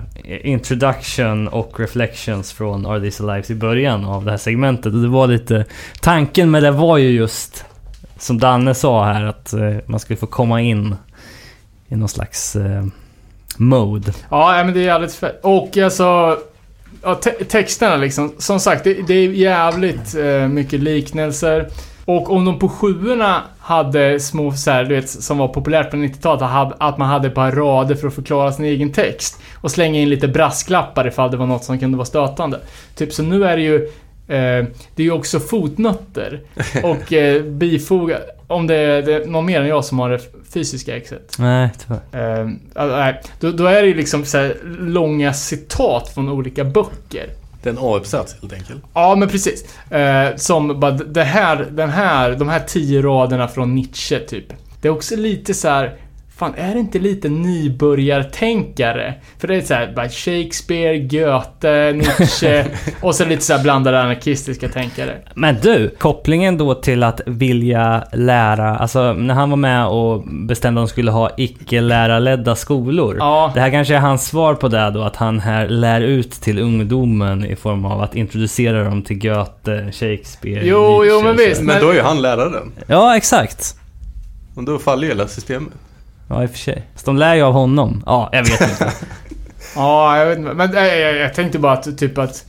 Introduction 0.47 1.47
och 1.47 1.79
Reflections 1.79 2.53
från 2.53 2.85
Are 2.85 3.01
These 3.01 3.23
Alive 3.23 3.43
i 3.49 3.55
början 3.55 4.05
av 4.05 4.25
det 4.25 4.31
här 4.31 4.37
segmentet. 4.37 4.93
Och 4.93 5.01
det 5.01 5.07
var 5.07 5.27
lite... 5.27 5.65
Tanken 6.01 6.51
med 6.51 6.63
det 6.63 6.71
var 6.71 6.97
ju 6.97 7.09
just, 7.09 7.65
som 8.19 8.37
Danne 8.37 8.73
sa 8.73 9.05
här, 9.05 9.23
att 9.23 9.53
eh, 9.53 9.75
man 9.85 9.99
skulle 9.99 10.17
få 10.17 10.27
komma 10.27 10.61
in 10.61 10.95
i 11.89 11.95
någon 11.95 12.09
slags 12.09 12.55
eh, 12.55 12.85
mode. 13.57 14.13
Ja, 14.29 14.63
men 14.65 14.73
det 14.73 14.79
är 14.79 14.85
jävligt 14.85 15.13
fett. 15.13 15.39
Och 15.43 15.77
alltså... 15.77 16.37
Ja, 17.03 17.15
te- 17.15 17.43
texterna 17.43 17.95
liksom. 17.95 18.33
Som 18.37 18.59
sagt, 18.59 18.83
det, 18.83 18.93
det 19.07 19.13
är 19.13 19.29
jävligt 19.29 20.15
eh, 20.15 20.47
mycket 20.47 20.79
liknelser. 20.79 21.69
Och 22.05 22.31
om 22.31 22.45
de 22.45 22.59
på 22.59 22.69
sjuorna 22.69 23.41
hade 23.59 24.19
små 24.19 24.51
så 24.51 24.71
här, 24.71 24.83
du 24.83 24.95
vet, 24.95 25.09
som 25.09 25.37
var 25.37 25.47
populärt 25.47 25.91
på 25.91 25.97
90-talet, 25.97 26.75
att 26.79 26.97
man 26.97 27.07
hade 27.09 27.27
ett 27.27 27.35
par 27.35 27.51
rader 27.51 27.95
för 27.95 28.07
att 28.07 28.13
förklara 28.15 28.51
sin 28.51 28.65
egen 28.65 28.91
text. 28.91 29.39
Och 29.55 29.71
slänga 29.71 29.99
in 29.99 30.09
lite 30.09 30.27
brasklappar 30.27 31.07
ifall 31.07 31.31
det 31.31 31.37
var 31.37 31.45
något 31.45 31.63
som 31.63 31.79
kunde 31.79 31.97
vara 31.97 32.05
stötande. 32.05 32.59
Typ, 32.95 33.13
så 33.13 33.23
nu 33.23 33.45
är 33.45 33.57
det 33.57 33.63
ju... 33.63 33.89
Eh, 34.27 34.65
det 34.95 35.03
är 35.03 35.03
ju 35.03 35.11
också 35.11 35.39
fotnötter. 35.39 36.41
Och 36.83 37.13
eh, 37.13 37.43
bifoga... 37.43 38.17
Om 38.49 38.67
det 38.67 38.75
är, 38.75 39.01
det 39.01 39.13
är 39.13 39.25
någon 39.25 39.45
mer 39.45 39.61
än 39.61 39.67
jag 39.67 39.85
som 39.85 39.99
har 39.99 40.09
det 40.09 40.19
fysiska 40.53 40.97
exet. 40.97 41.35
Nej, 41.39 41.69
tyvärr. 41.77 42.39
Eh, 42.39 42.49
alltså, 42.75 42.97
nej, 42.97 43.21
då, 43.39 43.51
då 43.51 43.65
är 43.65 43.81
det 43.81 43.87
ju 43.87 43.93
liksom 43.93 44.25
så 44.25 44.37
här 44.37 44.57
långa 44.79 45.33
citat 45.33 46.09
från 46.09 46.29
olika 46.29 46.63
böcker. 46.63 47.29
Det 47.63 47.69
är 47.69 47.73
en 47.73 47.79
A-uppsats 47.81 48.35
helt 48.41 48.53
enkelt. 48.53 48.83
Ja, 48.93 49.15
men 49.15 49.29
precis. 49.29 49.91
Eh, 49.91 50.35
som 50.35 50.79
bara 50.79 50.91
det 50.91 51.23
här, 51.23 51.67
den 51.71 51.89
här, 51.89 52.31
de 52.31 52.47
här 52.49 52.59
tio 52.59 53.01
raderna 53.01 53.47
från 53.47 53.75
Nietzsche, 53.75 54.19
typ. 54.19 54.53
Det 54.81 54.87
är 54.87 54.91
också 54.91 55.15
lite 55.15 55.53
så 55.53 55.67
här. 55.67 55.95
Fan, 56.37 56.53
är 56.57 56.73
det 56.73 56.79
inte 56.79 56.99
lite 56.99 57.29
nybörjartänkare? 57.29 59.13
För 59.39 59.47
det 59.47 59.55
är 59.55 59.61
så 59.61 59.73
här, 59.73 60.09
Shakespeare, 60.09 60.97
Goethe, 60.97 61.93
Nietzsche 61.93 62.65
och 63.01 63.15
så 63.15 63.25
lite 63.25 63.43
så 63.43 63.53
här 63.53 63.63
blandade 63.63 64.01
anarkistiska 64.01 64.69
tänkare. 64.69 65.17
Men 65.35 65.55
du, 65.61 65.89
kopplingen 65.97 66.57
då 66.57 66.75
till 66.75 67.03
att 67.03 67.21
vilja 67.25 68.03
lära, 68.13 68.77
alltså 68.77 69.13
när 69.13 69.33
han 69.33 69.49
var 69.49 69.57
med 69.57 69.87
och 69.87 70.23
bestämde 70.27 70.81
att 70.81 70.87
de 70.87 70.91
skulle 70.91 71.11
ha 71.11 71.29
icke-lärarledda 71.37 72.55
skolor. 72.55 73.15
Ja, 73.19 73.51
Det 73.53 73.59
här 73.61 73.71
kanske 73.71 73.95
är 73.95 73.99
hans 73.99 74.27
svar 74.27 74.53
på 74.55 74.67
det 74.67 74.91
då, 74.93 75.01
att 75.03 75.15
han 75.15 75.39
här 75.39 75.67
lär 75.67 76.01
ut 76.01 76.31
till 76.31 76.59
ungdomen 76.59 77.45
i 77.45 77.55
form 77.55 77.85
av 77.85 78.01
att 78.01 78.15
introducera 78.15 78.83
dem 78.83 79.01
till 79.01 79.19
Goethe, 79.19 79.91
Shakespeare, 79.91 80.61
Jo, 80.67 81.03
Nietzsche 81.03 81.15
jo, 81.15 81.21
men 81.23 81.37
visst. 81.37 81.61
Men 81.61 81.81
då 81.81 81.89
är 81.89 81.93
ju 81.93 82.01
han 82.01 82.21
läraren. 82.21 82.71
Ja, 82.87 83.17
exakt. 83.17 83.75
Och 84.55 84.63
då 84.63 84.79
faller 84.79 85.03
ju 85.03 85.09
hela 85.09 85.27
systemet. 85.27 85.73
Ja, 86.27 86.43
i 86.43 86.45
och 86.45 86.49
för 86.51 86.57
sig. 86.57 86.81
Så 86.95 87.05
de 87.05 87.17
lär 87.17 87.35
ju 87.35 87.41
av 87.41 87.53
honom. 87.53 88.03
Ja, 88.05 88.29
jag 88.31 88.43
vet 88.43 88.61
inte. 88.61 88.91
ja, 89.75 90.17
jag 90.17 90.25
vet 90.25 90.37
inte. 90.37 90.53
Men 90.53 90.77
eh, 90.77 90.83
jag, 90.85 91.15
jag 91.15 91.33
tänkte 91.33 91.59
bara 91.59 91.73
att 91.73 91.97
typ 91.97 92.17
att... 92.17 92.29
Att 92.29 92.33
det 92.33 92.45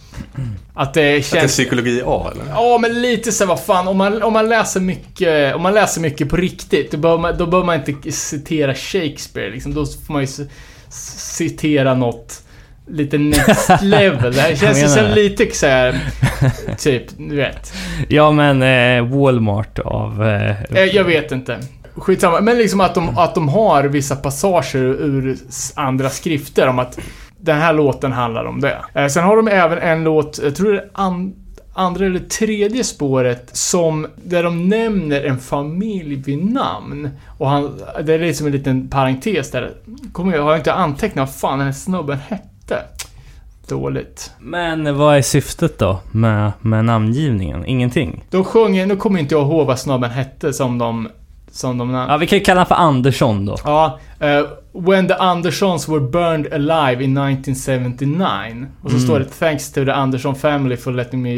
Att 0.75 0.95
det 0.95 1.03
är 1.03 1.21
känns... 1.23 1.53
psykologi 1.53 2.03
A 2.07 2.31
eller? 2.33 2.45
Ja, 2.51 2.79
men 2.83 3.03
lite 3.03 3.33
så 3.33 3.47
vad 3.47 3.61
fan. 3.61 3.89
Om 3.89 3.97
man, 3.97 4.23
om 4.23 4.33
man 4.33 4.49
läser 4.49 4.81
mycket, 4.81 5.55
om 5.55 5.63
man 5.63 5.75
läser 5.75 6.01
mycket 6.01 6.29
på 6.29 6.37
riktigt, 6.37 6.91
då 6.93 6.99
bör 6.99 7.19
man, 7.19 7.39
då 7.39 7.47
bör 7.47 7.65
man 7.65 7.75
inte 7.87 8.13
citera 8.13 8.75
Shakespeare 8.75 9.51
liksom. 9.51 9.75
Då 9.75 9.87
får 9.87 10.13
man 10.13 10.23
ju 10.23 10.29
citera 10.91 11.95
något 11.95 12.43
lite 12.91 13.19
next 13.19 13.71
level. 13.83 14.33
Det 14.35 14.41
här 14.41 14.57
känns 14.57 14.83
ju 14.83 14.89
som 14.89 15.05
lite 15.15 15.55
så 15.55 15.67
här, 15.67 16.01
typ, 16.79 17.03
du 17.17 17.37
vet. 17.37 17.73
Ja, 18.09 18.31
men 18.33 18.63
eh, 18.63 19.17
Walmart 19.19 19.79
av... 19.79 20.29
Eh, 20.29 20.63
Eh, 20.63 20.85
Jag 20.85 21.05
vet 21.05 21.33
inte. 21.33 21.59
Skitsamma. 22.01 22.41
Men 22.41 22.59
liksom 22.59 22.81
att 22.81 22.95
de, 22.95 23.19
att 23.19 23.35
de 23.35 23.49
har 23.49 23.85
vissa 23.85 24.17
passager 24.17 24.81
ur 24.85 25.37
andra 25.75 26.11
skrifter 26.11 26.69
om 26.69 26.79
att 26.79 26.99
den 27.41 27.59
här 27.59 27.73
låten 27.73 28.13
handlar 28.13 28.45
om 28.45 28.61
det. 28.61 28.77
Eh, 28.95 29.07
Sen 29.07 29.25
har 29.25 29.37
de 29.37 29.49
även 29.49 29.79
en 29.79 30.05
låt, 30.05 30.41
jag 30.43 30.57
tror 30.57 30.73
det 30.73 30.79
är 30.79 30.91
an, 30.93 31.35
andra 31.75 32.07
eller 32.07 32.19
tredje 32.21 32.85
spåret, 32.85 33.51
som, 33.53 34.07
där 34.17 34.43
de 34.43 34.69
nämner 34.69 35.25
en 35.25 35.39
familj 35.39 36.15
vid 36.15 36.45
namn. 36.53 37.11
Och 37.39 37.49
han, 37.49 37.81
det 38.05 38.15
är 38.15 38.19
liksom 38.19 38.47
en 38.47 38.53
liten 38.53 38.89
parentes 38.89 39.51
där. 39.51 39.71
Kommer 40.13 40.37
jag, 40.37 40.43
har 40.43 40.51
jag 40.51 40.61
inte 40.61 40.73
antecknat 40.73 41.29
vad 41.29 41.35
fan 41.35 41.59
den 41.59 41.67
här 41.67 41.73
snubben 41.75 42.19
hette? 42.29 42.83
Dåligt. 43.69 44.31
Men 44.39 44.97
vad 44.97 45.17
är 45.17 45.23
syftet 45.23 45.79
då 45.79 46.01
med, 46.13 46.53
med 46.61 46.85
namngivningen? 46.85 47.67
Ingenting? 47.67 48.25
De 48.31 48.45
sjunger, 48.45 48.87
nu 48.87 48.97
kommer 48.97 49.21
inte 49.21 49.35
jag 49.35 49.43
ihåg 49.43 49.67
vad 49.67 49.79
snubben 49.79 50.11
hette 50.11 50.53
som 50.53 50.79
de, 50.79 51.09
som 51.51 51.79
de 51.79 51.91
Ja, 51.91 52.17
vi 52.17 52.27
kan 52.27 52.39
ju 52.39 52.45
kalla 52.45 52.61
honom 52.61 52.67
för 52.67 52.75
Andersson 52.75 53.47
då. 53.47 53.57
Ja, 53.65 53.99
eh, 54.21 54.41
When 54.73 55.09
the 55.09 55.15
Andersons 55.15 55.89
were 55.89 56.01
burned 56.01 56.53
alive 56.53 57.05
in 57.05 57.15
1979. 57.19 58.67
Och 58.83 58.91
så 58.91 58.97
Mm. 58.97 59.07
står 59.09 59.19
det 59.19 59.25
Thanks 59.25 59.73
to 59.73 59.85
the 59.85 59.91
Anderson 59.93 60.35
family 60.35 60.77
for 60.77 60.93
letting 60.93 61.23
me 61.23 61.31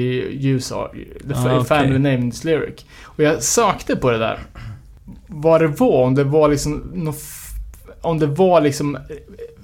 use 0.55 0.75
our, 0.75 0.89
the 1.29 1.35
Ah, 1.59 1.65
family 1.65 1.99
name 1.99 2.15
in 2.15 2.31
this 2.31 2.45
lyric. 2.45 2.85
Och 3.05 3.21
jag 3.23 3.43
sökte 3.43 3.97
på 3.97 4.11
det 4.11 4.19
där. 4.19 4.39
Vad 5.27 5.61
det 5.61 5.67
var, 5.67 6.05
om 6.05 6.15
det 6.15 6.25
var 6.25 6.49
liksom 6.49 7.13
om 8.03 8.19
det 8.19 8.27
var 8.27 8.61
liksom 8.61 8.99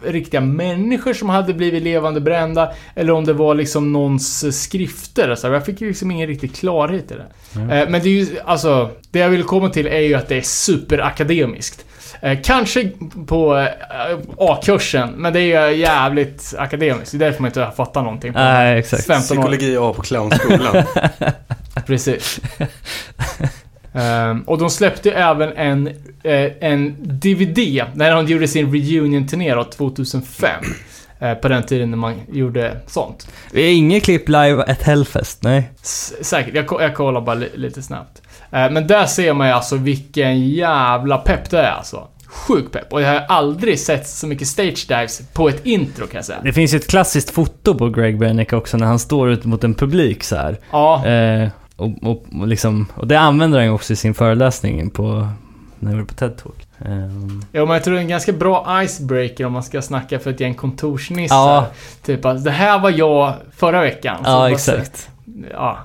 riktiga 0.04 0.40
människor 0.40 1.12
som 1.12 1.28
hade 1.28 1.54
blivit 1.54 1.82
levande 1.82 2.20
brända 2.20 2.72
eller 2.94 3.12
om 3.12 3.24
det 3.24 3.32
var 3.32 3.54
liksom 3.54 3.92
någons 3.92 4.62
skrifter. 4.62 5.28
Alltså, 5.28 5.52
jag 5.52 5.66
fick 5.66 5.80
ju 5.80 5.88
liksom 5.88 6.10
ingen 6.10 6.26
riktig 6.26 6.54
klarhet 6.54 7.10
i 7.10 7.14
det. 7.14 7.60
Eh, 7.60 7.88
men 7.88 8.02
det 8.02 8.08
är 8.08 8.24
ju, 8.24 8.26
alltså, 8.44 8.90
det 9.10 9.18
jag 9.18 9.28
vill 9.28 9.42
komma 9.42 9.68
till 9.68 9.86
är 9.86 10.00
ju 10.00 10.14
att 10.14 10.28
det 10.28 10.36
är 10.36 10.42
superakademiskt. 10.42 11.84
Eh, 12.20 12.38
kanske 12.44 12.90
på 13.26 13.58
eh, 13.58 13.68
A-kursen, 14.38 15.10
men 15.16 15.32
det 15.32 15.40
är 15.40 15.70
ju 15.70 15.76
jävligt 15.76 16.54
akademiskt. 16.58 17.12
Det 17.12 17.16
är 17.16 17.18
därför 17.18 17.42
man 17.42 17.48
inte 17.48 17.72
fattar 17.76 18.02
någonting 18.02 18.32
på 18.32 18.38
Nej, 18.38 18.78
exakt. 18.78 19.06
15 19.06 19.38
år. 19.38 19.42
Psykologi 19.42 19.76
A 19.76 19.92
på 19.96 20.02
clownskolan. 20.02 20.84
Precis. 21.86 22.40
Ehm, 23.96 24.42
och 24.42 24.58
de 24.58 24.70
släppte 24.70 25.12
även 25.12 25.52
en, 25.56 25.86
eh, 26.22 26.50
en 26.60 26.96
DVD 26.98 27.84
när 27.94 28.14
de 28.14 28.26
gjorde 28.26 28.48
sin 28.48 28.72
reunion-turné 28.72 29.54
då, 29.54 29.64
2005. 29.64 30.64
Eh, 31.20 31.34
på 31.34 31.48
den 31.48 31.62
tiden 31.62 31.90
när 31.90 31.96
man 31.98 32.14
gjorde 32.32 32.76
sånt. 32.86 33.28
Det 33.52 33.60
är 33.60 33.72
inget 33.76 34.04
klipp 34.04 34.28
live 34.28 34.62
at 34.68 34.82
Hellfest, 34.82 35.42
nej. 35.42 35.70
S- 35.82 36.14
säkert, 36.20 36.54
jag, 36.54 36.82
jag 36.82 36.94
kollar 36.94 37.20
bara 37.20 37.34
li, 37.34 37.48
lite 37.54 37.82
snabbt. 37.82 38.22
Eh, 38.52 38.70
men 38.70 38.86
där 38.86 39.06
ser 39.06 39.32
man 39.32 39.46
ju 39.46 39.52
alltså 39.52 39.76
vilken 39.76 40.48
jävla 40.48 41.18
pepp 41.18 41.50
det 41.50 41.58
är 41.58 41.70
alltså. 41.70 42.08
Sjuk 42.26 42.72
pepp. 42.72 42.92
Och 42.92 43.02
jag 43.02 43.08
har 43.12 43.20
aldrig 43.28 43.78
sett 43.80 44.08
så 44.08 44.26
mycket 44.26 44.48
stage 44.48 44.84
dives 44.88 45.22
på 45.32 45.48
ett 45.48 45.66
intro 45.66 46.06
kan 46.06 46.18
jag 46.18 46.24
säga. 46.24 46.38
Det 46.42 46.52
finns 46.52 46.74
ju 46.74 46.76
ett 46.76 46.86
klassiskt 46.90 47.30
foto 47.30 47.74
på 47.74 47.88
Greg 47.90 48.18
Bennick 48.18 48.52
också 48.52 48.76
när 48.76 48.86
han 48.86 48.98
står 48.98 49.30
ut 49.30 49.44
mot 49.44 49.64
en 49.64 49.74
publik 49.74 50.24
så 50.24 50.36
här. 50.36 50.56
Ja, 50.72 51.06
Eh, 51.06 51.48
och, 51.76 51.90
och, 52.02 52.24
och, 52.40 52.46
liksom, 52.46 52.86
och 52.94 53.06
det 53.06 53.18
använder 53.18 53.58
han 53.58 53.66
ju 53.66 53.72
också 53.72 53.92
i 53.92 53.96
sin 53.96 54.14
föreläsning 54.14 54.90
på, 54.90 55.28
när 55.78 55.90
jag 55.90 55.98
var 55.98 56.04
på 56.04 56.14
TED 56.14 56.36
Talk. 56.36 56.66
Ehm, 56.78 57.44
Ja, 57.52 57.64
men 57.64 57.74
jag 57.74 57.84
tror 57.84 57.94
det 57.94 58.00
är 58.00 58.02
en 58.02 58.08
ganska 58.08 58.32
bra 58.32 58.82
icebreaker 58.84 59.46
om 59.46 59.52
man 59.52 59.62
ska 59.62 59.82
snacka 59.82 60.18
för 60.18 60.30
ett 60.30 60.40
gäng 60.40 60.54
kontorsnissar. 60.54 61.36
Ja. 61.36 61.66
Typ 62.02 62.24
att 62.24 62.44
det 62.44 62.50
här 62.50 62.78
var 62.78 62.90
jag 62.90 63.32
förra 63.56 63.80
veckan. 63.80 64.16
Så 64.24 64.30
ja, 64.30 64.50
exakt. 64.50 65.08
ja, 65.52 65.78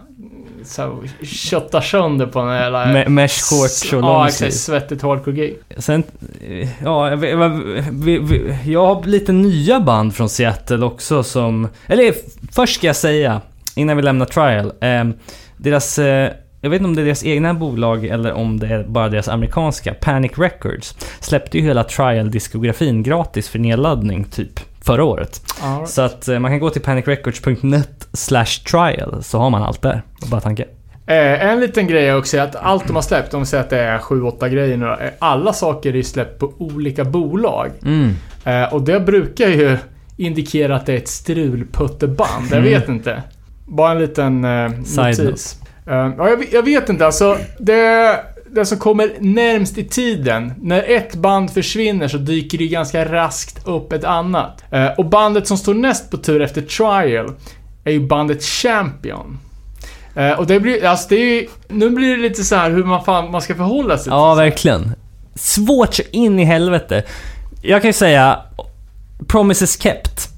så 0.63 1.03
kötta 1.23 1.81
sönder 1.81 2.26
på 2.26 2.39
en 2.39 2.55
jävla... 2.55 2.85
Me- 2.85 3.09
mesh 3.09 3.41
shorts 3.49 3.93
och 3.93 3.99
Ja, 3.99 4.27
exakt. 4.27 4.53
Svettigt 4.53 5.01
hardcore-gig. 5.01 5.57
Sen, 5.77 6.03
ja, 6.84 7.09
jag, 7.09 7.26
jag, 8.65 8.85
har 8.85 9.05
lite 9.05 9.31
nya 9.31 9.80
band 9.80 10.15
från 10.15 10.30
Seattle 10.30 10.85
också 10.85 11.23
som... 11.23 11.68
Eller 11.88 12.13
först 12.51 12.76
ska 12.76 12.88
jag 12.88 12.95
säga, 12.95 13.41
innan 13.76 13.97
vi 13.97 14.03
lämnar 14.03 14.26
Trial. 14.26 14.72
Eh, 14.80 15.15
deras... 15.61 15.99
Eh, 15.99 16.31
jag 16.63 16.69
vet 16.69 16.77
inte 16.77 16.88
om 16.88 16.95
det 16.95 17.01
är 17.01 17.05
deras 17.05 17.23
egna 17.25 17.53
bolag 17.53 18.05
eller 18.05 18.33
om 18.33 18.59
det 18.59 18.67
är 18.67 18.83
bara 18.83 19.09
deras 19.09 19.27
amerikanska. 19.27 19.93
Panic 19.93 20.31
Records 20.38 20.95
släppte 21.19 21.57
ju 21.57 21.63
hela 21.63 21.83
Trial-diskografin 21.83 23.03
gratis 23.03 23.49
för 23.49 23.59
nedladdning 23.59 24.23
typ 24.23 24.59
förra 24.81 25.03
året. 25.03 25.41
Ja, 25.61 25.85
Så 25.85 26.01
att 26.01 26.27
eh, 26.27 26.39
man 26.39 26.51
kan 26.51 26.59
gå 26.59 26.69
till 26.69 26.81
panicrecords.net 26.81 28.07
slash 28.13 28.45
trial 28.71 29.23
så 29.23 29.39
har 29.39 29.49
man 29.49 29.63
allt 29.63 29.81
där. 29.81 30.01
Var 30.21 30.27
Bara 30.29 30.41
tanke. 30.41 30.65
Eh, 31.07 31.45
en 31.45 31.59
liten 31.59 31.88
grej 31.88 32.07
är 32.07 32.17
också 32.17 32.39
att 32.39 32.55
allt 32.55 32.88
de 32.88 32.95
har 32.95 33.03
släppt, 33.03 33.33
om 33.33 33.39
vi 33.39 33.45
säger 33.45 33.63
att 33.63 33.69
det 33.69 33.79
är 33.79 33.97
7-8 33.99 34.49
grejer 34.49 34.77
nu 34.77 34.85
eh, 34.85 35.09
Alla 35.19 35.53
saker 35.53 35.95
är 35.95 36.03
släppt 36.03 36.39
på 36.39 36.53
olika 36.57 37.03
bolag. 37.03 37.71
Mm. 37.85 38.11
Eh, 38.45 38.73
och 38.73 38.81
det 38.81 38.99
brukar 38.99 39.47
ju 39.47 39.77
indikera 40.17 40.75
att 40.75 40.85
det 40.85 40.93
är 40.93 40.97
ett 40.97 41.07
strulputteband. 41.07 42.45
Jag 42.51 42.57
Mm. 42.59 42.63
vet 42.63 42.89
inte. 42.89 43.23
Bara 43.76 43.91
en 43.91 43.99
liten 43.99 44.43
eh, 44.45 44.72
Side 44.84 45.26
notis. 45.26 45.57
Eh, 45.88 45.93
ja, 46.18 46.30
jag, 46.30 46.38
vet- 46.38 46.53
jag 46.53 46.64
vet 46.64 46.89
inte, 46.89 47.06
alltså. 47.06 47.38
Det, 47.60 48.19
det 48.52 48.65
som 48.65 48.77
kommer 48.77 49.11
närmst 49.19 49.77
i 49.77 49.84
tiden. 49.84 50.53
När 50.61 50.84
ett 50.84 51.15
band 51.15 51.52
försvinner 51.52 52.07
så 52.07 52.18
dyker 52.18 52.57
det 52.57 52.68
ganska 52.68 53.06
raskt 53.11 53.68
upp 53.68 53.93
ett 53.93 54.03
annat. 54.03 54.64
Eh, 54.72 54.88
och 54.98 55.06
bandet 55.06 55.48
som 55.48 55.57
står 55.57 55.73
näst 55.73 56.11
på 56.11 56.18
tur 56.18 56.41
efter 56.41 56.61
Trial 56.61 57.34
är 57.84 57.91
ju 57.91 58.07
bandet 58.07 58.43
Champion. 58.43 59.39
Eh, 60.15 60.31
och 60.31 60.48
det 60.48 60.60
blir, 60.60 60.85
alltså 60.85 61.06
det 61.10 61.15
är 61.15 61.26
ju, 61.41 61.48
nu 61.68 61.89
blir 61.89 62.18
det 62.18 62.22
lite 62.23 62.43
så 62.43 62.56
här 62.56 62.69
hur 62.72 62.84
man, 62.84 63.03
fan, 63.03 63.31
man 63.31 63.41
ska 63.41 63.56
förhålla 63.56 63.98
sig 63.98 64.10
Ja, 64.14 64.34
till 64.35 64.43
verkligen. 64.43 64.91
Svårt 65.35 65.93
så 65.93 66.03
in 66.11 66.39
i 66.39 66.43
helvete. 66.43 67.03
Jag 67.61 67.81
kan 67.81 67.89
ju 67.89 67.93
säga 67.93 68.39
Promises 69.27 69.81
Kept. 69.81 70.30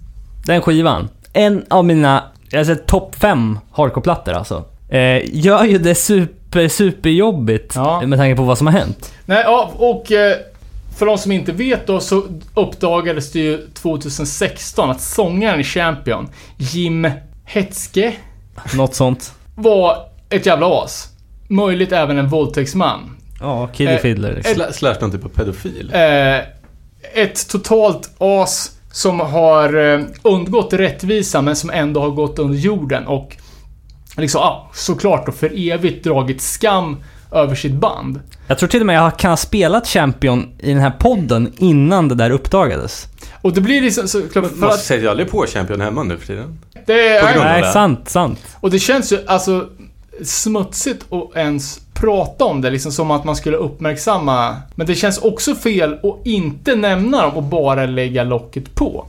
Den 0.45 0.61
skivan. 0.61 1.09
En 1.33 1.65
av 1.69 1.85
mina, 1.85 2.23
alltså 2.57 2.75
topp 2.75 3.15
fem 3.15 3.59
hardcore-plattor 3.71 4.33
alltså. 4.33 4.63
Eh, 4.89 5.21
gör 5.35 5.63
ju 5.63 5.77
det 5.77 5.95
super, 5.95 6.67
superjobbigt 6.67 7.75
Ja. 7.75 8.01
med 8.05 8.19
tanke 8.19 8.35
på 8.35 8.43
vad 8.43 8.57
som 8.57 8.67
har 8.67 8.73
hänt. 8.73 9.13
Nej, 9.25 9.41
ja, 9.45 9.71
och 9.75 10.11
eh, 10.11 10.37
för 10.97 11.05
de 11.05 11.17
som 11.17 11.31
inte 11.31 11.51
vet 11.51 11.87
då 11.87 11.99
så 11.99 12.23
uppdagades 12.53 13.31
det 13.31 13.39
ju 13.39 13.67
2016 13.73 14.89
att 14.89 15.01
sångaren 15.01 15.59
i 15.59 15.63
Champion, 15.63 16.29
Jim 16.57 17.09
Hetske, 17.45 18.13
Något 18.75 18.95
sånt. 18.95 19.33
var 19.55 19.97
ett 20.29 20.45
jävla 20.45 20.67
as. 20.83 21.07
Möjligt 21.47 21.91
även 21.91 22.17
en 22.17 22.27
våldtäktsman. 22.29 23.17
Ja, 23.39 23.67
Kiddy 23.73 23.91
Eh, 23.91 23.99
Fiddler. 23.99 24.33
liksom. 24.35 24.53
Sla- 24.53 24.71
Slash 24.71 24.95
någon 25.01 25.11
typ 25.11 25.25
av 25.25 25.29
pedofil. 25.29 25.91
Eh, 25.93 26.37
ett 27.23 27.49
totalt 27.49 28.09
as 28.17 28.71
som 28.93 29.19
har 29.19 29.93
eh, 29.93 30.01
undgått 30.21 30.73
rättvisa 30.73 31.41
men 31.41 31.55
som 31.55 31.69
ändå 31.69 32.01
har 32.01 32.09
gått 32.09 32.39
under 32.39 32.57
jorden 32.57 33.07
och 33.07 33.37
liksom, 34.17 34.39
ja, 34.39 34.69
såklart 34.73 35.25
då 35.25 35.31
för 35.31 35.71
evigt 35.71 36.03
dragit 36.03 36.41
skam 36.41 36.97
över 37.31 37.55
sitt 37.55 37.73
band. 37.73 38.19
Jag 38.47 38.57
tror 38.57 38.69
till 38.69 38.79
och 38.79 38.85
med 38.85 38.95
jag 38.95 39.19
kan 39.19 39.31
ha 39.31 39.37
spelat 39.37 39.87
Champion 39.87 40.51
i 40.59 40.69
den 40.69 40.81
här 40.81 40.91
podden 40.91 41.53
innan 41.57 42.07
det 42.07 42.15
där 42.15 42.29
uppdagades. 42.29 43.07
Och 43.41 43.53
det 43.53 43.61
blir 43.61 43.81
liksom 43.81 44.07
så, 44.07 44.21
för 44.21 44.41
Man 44.41 44.69
att 44.69 44.79
sätter 44.79 45.01
ju 45.01 45.09
aldrig 45.09 45.29
på 45.29 45.45
Champion 45.47 45.81
hemma 45.81 46.03
nu 46.03 46.17
för 46.17 46.27
tiden. 46.27 46.59
det 46.85 47.07
är... 47.07 47.39
Nej, 47.39 47.61
det. 47.61 47.71
sant, 47.71 48.09
sant. 48.09 48.39
Och 48.59 48.71
det 48.71 48.79
känns 48.79 49.13
ju 49.13 49.19
alltså 49.27 49.69
smutsigt 50.23 51.05
att 51.09 51.37
ens 51.37 51.79
prata 52.03 52.45
om 52.45 52.61
det, 52.61 52.69
liksom 52.69 52.91
som 52.91 53.11
att 53.11 53.23
man 53.23 53.35
skulle 53.35 53.57
uppmärksamma. 53.57 54.55
Men 54.75 54.87
det 54.87 54.95
känns 54.95 55.17
också 55.17 55.55
fel 55.55 55.93
att 55.93 56.27
inte 56.27 56.75
nämna 56.75 57.21
dem 57.21 57.33
och 57.33 57.43
bara 57.43 57.85
lägga 57.85 58.23
locket 58.23 58.75
på. 58.75 59.05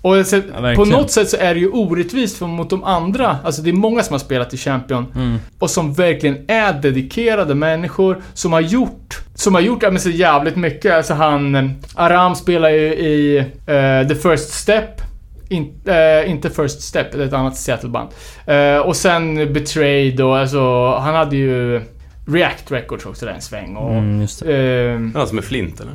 Och 0.00 0.26
så, 0.26 0.40
på 0.42 0.62
verkligen. 0.62 0.88
något 0.90 1.10
sätt 1.10 1.28
så 1.28 1.36
är 1.36 1.54
det 1.54 1.60
ju 1.60 1.68
orättvist 1.70 2.36
för 2.38 2.46
mot 2.46 2.70
de 2.70 2.84
andra, 2.84 3.36
alltså 3.44 3.62
det 3.62 3.70
är 3.70 3.72
många 3.72 4.02
som 4.02 4.14
har 4.14 4.18
spelat 4.18 4.54
i 4.54 4.56
Champion 4.56 5.06
Mm. 5.16 5.38
och 5.58 5.70
som 5.70 5.94
verkligen 5.94 6.38
är 6.48 6.72
dedikerade 6.72 7.54
människor 7.54 8.22
som 8.34 8.52
har 8.52 8.60
gjort, 8.60 9.20
som 9.34 9.54
har 9.54 9.60
gjort, 9.60 9.82
ja 9.82 9.90
men 9.90 10.00
så 10.00 10.10
jävligt 10.10 10.56
mycket. 10.56 10.92
Alltså 10.92 11.14
han, 11.14 11.54
eh, 11.54 11.64
Aram 11.94 12.34
spelar 12.34 12.70
ju 12.70 12.94
i 12.94 13.38
eh, 13.66 14.08
The 14.08 14.14
First 14.14 14.50
Step. 14.52 15.00
In, 15.48 15.74
eh, 15.86 16.30
inte 16.30 16.50
First 16.50 16.82
Step, 16.82 17.12
det 17.12 17.22
är 17.22 17.26
ett 17.26 17.32
annat 17.32 17.56
Seattle-band. 17.56 18.08
Eh, 18.46 18.76
och 18.78 18.96
sen 18.96 19.52
Betrayed 19.52 20.20
och 20.20 20.38
alltså, 20.38 20.94
han 20.96 21.14
hade 21.14 21.36
ju 21.36 21.80
React 22.26 22.70
Records 22.70 23.06
också 23.06 23.26
där 23.26 23.32
en 23.32 23.40
sväng 23.40 23.76
och... 23.76 23.92
Mm, 23.92 24.20
just 24.20 24.44
det. 24.44 24.56
Eh, 24.56 25.00
Ja, 25.14 25.26
som 25.26 25.38
är 25.38 25.42
Flint 25.42 25.80
eller? 25.80 25.94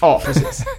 ja, 0.00 0.22
precis. 0.24 0.64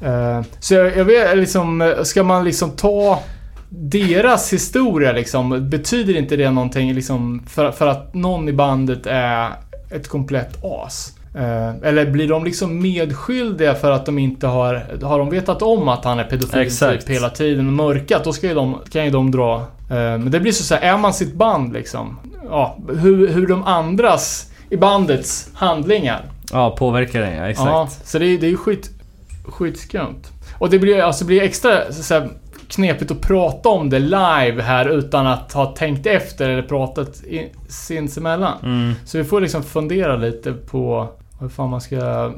Eh, 0.00 0.42
så 0.60 0.74
jag, 0.74 0.96
jag 0.96 1.04
vet 1.04 1.36
liksom, 1.38 1.94
ska 2.02 2.22
man 2.22 2.44
liksom 2.44 2.70
ta 2.70 3.22
deras 3.68 4.52
historia 4.52 5.12
liksom, 5.12 5.70
betyder 5.70 6.16
inte 6.16 6.36
det 6.36 6.50
någonting 6.50 6.94
liksom 6.94 7.42
för, 7.46 7.72
för 7.72 7.86
att 7.86 8.14
någon 8.14 8.48
i 8.48 8.52
bandet 8.52 9.06
är 9.06 9.50
ett 9.90 10.08
komplett 10.08 10.64
as? 10.64 11.12
Eh, 11.34 11.88
eller 11.88 12.10
blir 12.10 12.28
de 12.28 12.44
liksom 12.44 12.82
medskyldiga 12.82 13.74
för 13.74 13.90
att 13.90 14.06
de 14.06 14.18
inte 14.18 14.46
har... 14.46 15.02
Har 15.02 15.18
de 15.18 15.30
vetat 15.30 15.62
om 15.62 15.88
att 15.88 16.04
han 16.04 16.18
är 16.18 16.24
pedofil 16.24 16.70
typ 16.70 17.08
hela 17.08 17.30
tiden 17.30 17.66
och 17.66 17.72
mörkat, 17.72 18.24
då 18.24 18.32
ska 18.32 18.46
ju 18.46 18.54
de, 18.54 18.78
kan 18.90 19.04
ju 19.04 19.10
de 19.10 19.30
dra... 19.30 19.66
men 19.88 20.30
det 20.30 20.40
blir 20.40 20.52
så 20.52 20.62
såhär, 20.62 20.82
är 20.82 20.98
man 20.98 21.14
sitt 21.14 21.34
band 21.34 21.72
liksom? 21.72 22.16
Ja, 22.50 22.76
hur, 22.88 23.28
hur 23.28 23.46
de 23.46 23.64
andras 23.64 24.50
i 24.70 24.76
bandets 24.76 25.50
handlingar 25.54 26.22
Ja, 26.52 26.70
påverkar 26.70 27.20
den 27.20 27.36
ja, 27.36 27.48
exakt. 27.48 27.68
Ja, 27.68 27.88
så 28.04 28.18
det 28.18 28.26
är, 28.26 28.38
det 28.38 28.46
är 28.46 28.50
ju 28.50 28.56
skit, 28.56 28.90
skitskumt. 29.44 30.22
Och 30.58 30.70
det 30.70 30.78
blir, 30.78 31.00
alltså, 31.00 31.24
det 31.24 31.26
blir 31.26 31.42
extra 31.42 31.92
så 31.92 32.14
här, 32.14 32.28
knepigt 32.68 33.10
att 33.10 33.20
prata 33.20 33.68
om 33.68 33.90
det 33.90 33.98
live 33.98 34.62
här 34.62 34.88
utan 34.88 35.26
att 35.26 35.52
ha 35.52 35.66
tänkt 35.66 36.06
efter 36.06 36.48
eller 36.48 36.62
pratat 36.62 37.24
i, 37.24 37.52
sinsemellan. 37.68 38.58
Mm. 38.62 38.94
Så 39.04 39.18
vi 39.18 39.24
får 39.24 39.40
liksom 39.40 39.62
fundera 39.62 40.16
lite 40.16 40.52
på 40.52 41.08
hur 41.40 41.48
fan 41.48 41.70
man 41.70 41.80
ska 41.80 41.96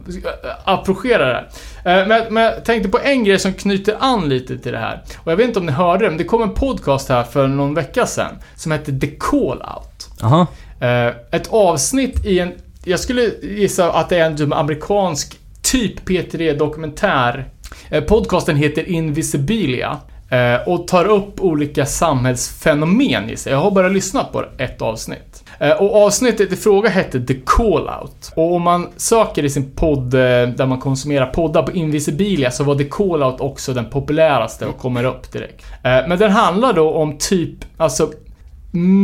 ska 0.08 0.28
approchera 0.64 1.26
det 1.26 1.44
här. 1.84 2.00
Eh, 2.00 2.08
Men, 2.08 2.34
men 2.34 2.42
jag 2.42 2.64
tänkte 2.64 2.88
på 2.88 2.98
en 2.98 3.24
grej 3.24 3.38
som 3.38 3.52
knyter 3.52 3.96
an 4.00 4.28
lite 4.28 4.58
till 4.58 4.72
det 4.72 4.78
här. 4.78 5.02
Och 5.18 5.32
jag 5.32 5.36
vet 5.36 5.46
inte 5.46 5.58
om 5.58 5.66
ni 5.66 5.72
hörde 5.72 6.04
det, 6.04 6.10
men 6.10 6.18
det 6.18 6.24
kom 6.24 6.42
en 6.42 6.54
podcast 6.54 7.08
här 7.08 7.24
för 7.24 7.46
någon 7.48 7.74
vecka 7.74 8.06
sedan 8.06 8.38
som 8.56 8.72
hette 8.72 8.98
The 8.98 9.06
Call 9.06 9.62
Out. 9.76 10.22
Aha. 10.22 10.46
Eh, 10.80 11.06
ett 11.30 11.48
avsnitt 11.52 12.26
i 12.26 12.38
en... 12.38 12.52
Jag 12.84 13.00
skulle 13.00 13.22
gissa 13.42 13.92
att 13.92 14.08
det 14.08 14.18
är 14.18 14.26
en 14.26 14.36
typ 14.36 14.52
amerikansk 14.52 15.38
typ 15.62 16.08
P3 16.08 16.58
dokumentär. 16.58 17.48
Eh, 17.90 18.04
podcasten 18.04 18.56
heter 18.56 18.88
Invisibilia. 18.88 19.96
Eh, 20.30 20.68
och 20.68 20.88
tar 20.88 21.04
upp 21.04 21.40
olika 21.40 21.86
samhällsfenomen 21.86 23.30
i 23.30 23.36
sig. 23.36 23.52
Jag 23.52 23.60
har 23.60 23.70
bara 23.70 23.88
lyssnat 23.88 24.32
på 24.32 24.44
ett 24.58 24.82
avsnitt. 24.82 25.44
Eh, 25.60 25.70
och 25.70 26.06
avsnittet 26.06 26.52
i 26.52 26.56
fråga 26.56 26.90
hette 26.90 27.20
The 27.20 27.34
Call-Out. 27.34 28.32
Och 28.34 28.54
om 28.54 28.62
man 28.62 28.88
söker 28.96 29.44
i 29.44 29.50
sin 29.50 29.70
podd, 29.70 30.14
eh, 30.14 30.20
där 30.20 30.66
man 30.66 30.80
konsumerar 30.80 31.26
poddar 31.26 31.62
på 31.62 31.72
Invisibilia, 31.72 32.50
så 32.50 32.64
var 32.64 32.74
The 32.74 32.84
Call-Out 32.84 33.40
också 33.40 33.74
den 33.74 33.90
populäraste 33.90 34.66
och 34.66 34.78
kommer 34.78 35.04
upp 35.04 35.32
direkt. 35.32 35.64
Eh, 35.72 36.08
men 36.08 36.18
den 36.18 36.30
handlar 36.30 36.72
då 36.72 36.90
om 36.90 37.18
typ, 37.18 37.54
alltså, 37.76 38.12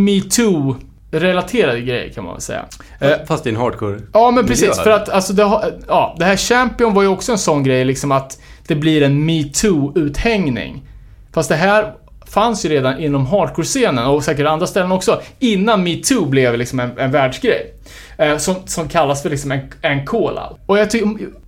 metoo 0.05 0.77
relaterade 1.11 1.81
grejer 1.81 2.09
kan 2.09 2.25
man 2.25 2.33
väl 2.33 2.41
säga. 2.41 2.65
Fast 3.27 3.47
i 3.47 3.49
en 3.49 3.57
hardcore 3.57 4.01
Ja, 4.13 4.31
men 4.31 4.47
precis. 4.47 4.69
miljö. 4.69 4.83
För 4.83 4.91
att 4.91 5.09
alltså, 5.09 5.33
det, 5.33 5.43
har, 5.43 5.65
ja, 5.89 6.17
det 6.19 6.25
här 6.25 6.37
Champion 6.37 6.95
var 6.95 7.03
ju 7.03 7.09
också 7.09 7.33
en 7.33 7.39
sån 7.39 7.63
grej, 7.63 7.85
liksom 7.85 8.13
att 8.13 8.39
det 8.67 8.75
blir 8.75 9.03
en 9.03 9.31
metoo-uthängning. 9.31 10.83
Fast 11.33 11.49
det 11.49 11.55
här 11.55 11.95
fanns 12.35 12.65
ju 12.65 12.69
redan 12.69 12.99
inom 12.99 13.27
hardcore-scenen 13.27 14.07
och 14.07 14.25
säkert 14.25 14.47
andra 14.47 14.67
ställen 14.67 14.93
också, 14.93 15.21
innan 15.39 15.85
metoo 15.85 16.27
blev 16.27 16.59
liksom 16.59 16.81
en, 16.81 16.99
en 16.99 17.11
världsgrej. 17.11 17.75
Eh, 18.19 18.37
som, 18.37 18.55
som 18.67 18.89
kallas 18.89 19.23
för 19.23 19.31
liksom 19.31 19.53
en, 19.53 19.61
en 19.83 20.07
call-out. 20.07 20.59
Och, 20.67 20.79
jag 20.79 20.89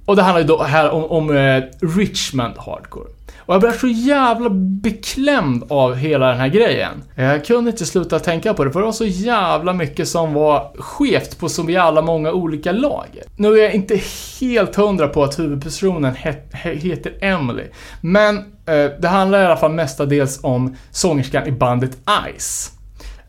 och 0.06 0.16
det 0.16 0.22
handlar 0.22 0.40
ju 0.40 0.46
då 0.46 0.62
här 0.62 0.90
om, 0.90 1.04
om 1.04 1.36
eh, 1.36 1.62
Richmond 1.80 2.54
Hardcore. 2.56 3.08
Och 3.38 3.54
jag 3.54 3.60
blev 3.60 3.78
så 3.78 3.86
jävla 3.86 4.50
beklämd 4.50 5.64
av 5.68 5.94
hela 5.94 6.28
den 6.28 6.38
här 6.38 6.48
grejen. 6.48 7.02
Jag 7.14 7.44
kunde 7.44 7.70
inte 7.70 7.86
sluta 7.86 8.18
tänka 8.18 8.54
på 8.54 8.64
det, 8.64 8.72
för 8.72 8.80
det 8.80 8.86
var 8.86 8.92
så 8.92 9.04
jävla 9.04 9.72
mycket 9.72 10.08
som 10.08 10.34
var 10.34 10.72
skevt 10.78 11.38
på 11.38 11.48
så 11.48 11.70
jävla 11.70 12.02
många 12.02 12.32
olika 12.32 12.72
lager. 12.72 13.22
Nu 13.36 13.58
är 13.58 13.62
jag 13.62 13.74
inte 13.74 14.00
helt 14.40 14.76
hundra 14.76 15.08
på 15.08 15.24
att 15.24 15.38
huvudpersonen 15.38 16.14
het, 16.14 16.48
he, 16.52 16.74
heter 16.74 17.12
Emily. 17.20 17.64
Men 18.00 18.44
Eh, 18.66 18.90
det 18.98 19.08
handlar 19.08 19.42
i 19.42 19.46
alla 19.46 19.56
fall 19.56 19.72
mestadels 19.72 20.40
om 20.42 20.76
sångerskan 20.90 21.46
i 21.46 21.52
bandet 21.52 21.98
Ice. 22.38 22.72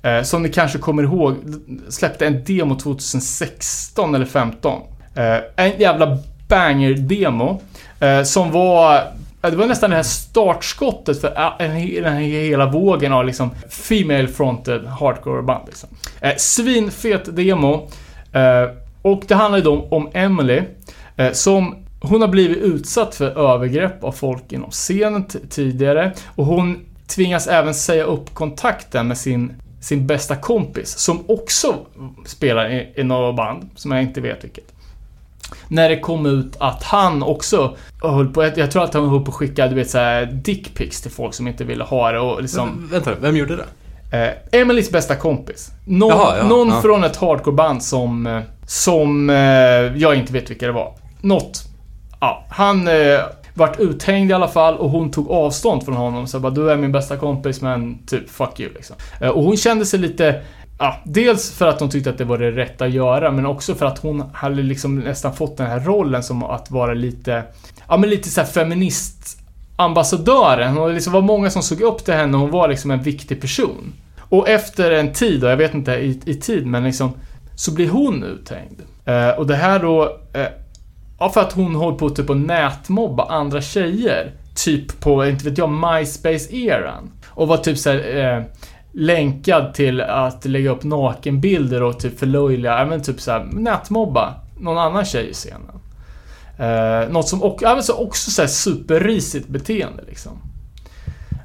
Eh, 0.02 0.24
som 0.24 0.44
ni 0.44 0.50
kanske 0.50 0.78
kommer 0.78 1.04
ihåg, 1.04 1.36
släppte 1.90 2.28
en 2.28 2.44
demo 2.44 2.76
2016 2.76 4.16
eller 4.16 4.26
15. 4.26 4.82
Eh, 5.16 5.66
en 5.66 5.80
jävla 5.80 6.18
banger-demo. 6.48 7.62
Som 8.26 8.52
var... 8.52 8.94
ja, 9.42 9.50
Det 9.50 9.56
var 9.56 9.66
nästan 9.68 9.90
det 9.90 9.96
här 9.96 10.04
startskottet 10.04 11.22
för 11.22 11.56
en, 11.60 12.04
den 12.04 12.14
här 12.14 12.22
hela 12.22 12.66
vågen 12.66 13.14
av 13.14 13.26
liksom 13.26 13.52
female-fronted 13.70 14.88
hardcore-band. 14.88 15.64
Liksom. 15.68 15.90
Eh, 16.22 16.34
svinfet 16.38 17.36
demo. 17.36 17.90
Eh, 18.32 18.70
och 19.02 19.24
det 19.28 19.36
handlar 19.36 19.58
ju 19.58 19.64
då 19.64 19.74
om, 19.74 19.88
om 19.90 20.10
Emily. 20.14 20.62
Eh, 21.16 21.32
som 21.32 21.76
hon 22.02 22.22
har 22.22 22.28
blivit 22.28 22.58
utsatt 22.58 23.16
för 23.16 23.54
övergrepp 23.54 24.04
av 24.04 24.12
folk 24.12 24.52
inom 24.52 24.72
scenen 24.72 25.26
tidigare. 25.50 26.12
Och 26.36 26.46
hon 26.46 26.80
tvingas 27.08 27.48
även 27.48 27.74
säga 27.74 28.04
upp 28.04 28.34
kontakten 28.34 29.08
med 29.08 29.18
sin, 29.18 29.54
sin 29.80 30.08
bästa 30.08 30.36
kompis. 30.36 30.98
Som 30.98 31.24
också 31.28 31.76
spelar 32.26 32.70
i, 32.72 32.94
i 32.96 33.04
något 33.04 33.36
band, 33.36 33.70
som 33.76 33.92
jag 33.92 34.02
inte 34.02 34.22
vet 34.22 34.44
vilket. 34.44 34.74
När 35.68 35.90
det 35.90 36.00
kom 36.00 36.26
ut 36.26 36.56
att 36.60 36.84
han 36.84 37.24
också 37.24 37.76
höll 38.02 38.28
på, 38.34 38.44
jag 38.44 38.72
tror 38.72 38.84
att 38.84 38.94
han 38.94 39.10
höll 39.10 39.26
på 39.26 39.32
att 39.32 39.36
skicka, 39.36 39.68
du 39.68 39.76
vet 39.76 39.90
såhär 39.90 40.26
dickpics 40.26 41.02
till 41.02 41.12
folk 41.12 41.34
som 41.34 41.48
inte 41.48 41.64
ville 41.64 41.84
ha 41.84 42.12
det 42.12 42.20
och 42.20 42.42
liksom... 42.42 42.70
V- 42.82 42.88
Vänta, 42.92 43.16
vem 43.22 43.38
gjorde 43.38 43.56
det? 43.56 43.66
Eh, 44.12 44.60
Emelies 44.62 44.92
bästa 44.92 45.16
kompis. 45.16 45.72
Någon, 45.86 46.10
Jaha, 46.10 46.38
ja, 46.38 46.48
någon 46.48 46.68
ja. 46.70 46.82
från 46.82 47.04
ett 47.04 47.16
hardcoreband 47.16 47.84
som, 47.84 48.28
eh, 48.28 48.42
som 48.66 49.30
eh, 49.30 49.36
jag 49.98 50.16
inte 50.16 50.34
vet 50.34 50.50
vilka 50.50 50.66
det 50.66 50.72
var. 50.72 50.94
Något. 51.22 51.64
Ja, 52.20 52.46
han 52.50 52.88
eh, 52.88 53.20
vart 53.54 53.80
uthängd 53.80 54.32
i 54.32 54.34
alla 54.34 54.48
fall 54.48 54.78
och 54.78 54.90
hon 54.90 55.12
tog 55.12 55.32
avstånd 55.32 55.86
från 55.86 55.96
honom. 55.96 56.28
Så 56.28 56.40
bara, 56.40 56.52
du 56.52 56.72
är 56.72 56.78
min 56.78 56.92
bästa 56.92 57.18
kompis 57.18 57.62
men 57.62 58.06
typ 58.06 58.30
fuck 58.30 58.60
you 58.60 58.74
liksom. 58.74 58.96
Eh, 59.22 59.30
och 59.30 59.44
hon 59.44 59.58
kände 59.58 59.86
sig 59.86 60.00
lite 60.00 60.42
Ja, 60.80 60.98
dels 61.04 61.52
för 61.52 61.68
att 61.68 61.80
hon 61.80 61.90
tyckte 61.90 62.10
att 62.10 62.18
det 62.18 62.26
var 62.26 62.38
det 62.38 62.52
rätta 62.52 62.86
att 62.86 62.92
göra, 62.92 63.32
men 63.32 63.46
också 63.46 63.76
för 63.76 63.86
att 63.86 64.00
hon 64.00 64.24
hade 64.34 64.64
liksom 64.64 65.00
nästan 65.00 65.34
fått 65.34 65.58
den 65.58 65.68
här 65.68 65.80
rollen 65.80 66.24
som 66.24 66.44
att 66.44 66.72
vara 66.72 66.94
lite, 66.94 67.44
ja 67.88 67.98
men 67.98 68.10
lite 68.10 68.30
såhär 68.30 68.48
feministambassadören. 68.48 70.78
Och 70.78 70.84
liksom, 70.88 70.88
det 70.88 70.94
liksom 70.94 71.14
var 71.14 71.22
många 71.22 71.50
som 71.50 71.64
såg 71.64 71.82
upp 71.82 72.06
till 72.06 72.14
henne 72.14 72.38
och 72.38 72.42
hon 72.42 72.52
var 72.52 72.68
liksom 72.68 72.92
en 72.92 73.04
viktig 73.04 73.42
person. 73.42 73.94
Och 74.20 74.50
efter 74.50 74.92
en 74.92 75.14
tid, 75.14 75.44
och 75.44 75.50
jag 75.50 75.58
vet 75.58 75.74
inte 75.74 75.92
i, 75.92 76.22
i 76.26 76.36
tid, 76.36 76.68
men 76.68 76.84
liksom 76.84 77.14
så 77.56 77.74
blir 77.74 77.90
hon 77.90 78.24
uthängd. 78.24 78.82
Eh, 79.06 79.30
och 79.30 79.48
det 79.48 79.56
här 79.56 79.80
då, 79.80 80.18
eh, 80.34 80.48
ja 81.20 81.30
för 81.30 81.42
att 81.42 81.54
hon 81.54 81.76
håller 81.76 81.98
på 81.98 82.10
typ 82.10 82.30
att 82.30 82.38
nätmobba 82.38 83.26
andra 83.26 83.62
tjejer. 83.62 84.32
Typ 84.56 85.00
på, 85.00 85.26
inte 85.26 85.46
vet 85.46 85.58
jag, 85.58 85.70
MySpace-eran. 85.70 87.10
Och 87.28 87.48
var 87.48 87.58
typ 87.58 87.78
såhär, 87.78 88.16
eh, 88.16 88.44
länkad 88.92 89.74
till 89.74 90.02
att 90.02 90.46
lägga 90.46 90.72
upp 90.72 90.84
nakenbilder 90.84 91.84
och 91.84 92.00
typ 92.00 92.20
förlöjliga, 92.20 92.80
ja 92.80 92.86
men 92.86 93.02
typ 93.02 93.22
såhär, 93.22 93.48
nätmobba 93.52 94.34
någon 94.60 94.78
annan 94.78 95.06
tjej 95.06 95.30
i 95.30 95.34
scenen. 95.34 95.80
Eh, 96.60 97.10
något 97.10 97.28
som 97.28 97.44
också, 97.44 97.68
alltså 97.68 97.94
också 97.94 98.32
såhär 98.32 98.50
superrisigt 98.50 99.48
beteende 99.48 100.04
liksom. 100.08 100.32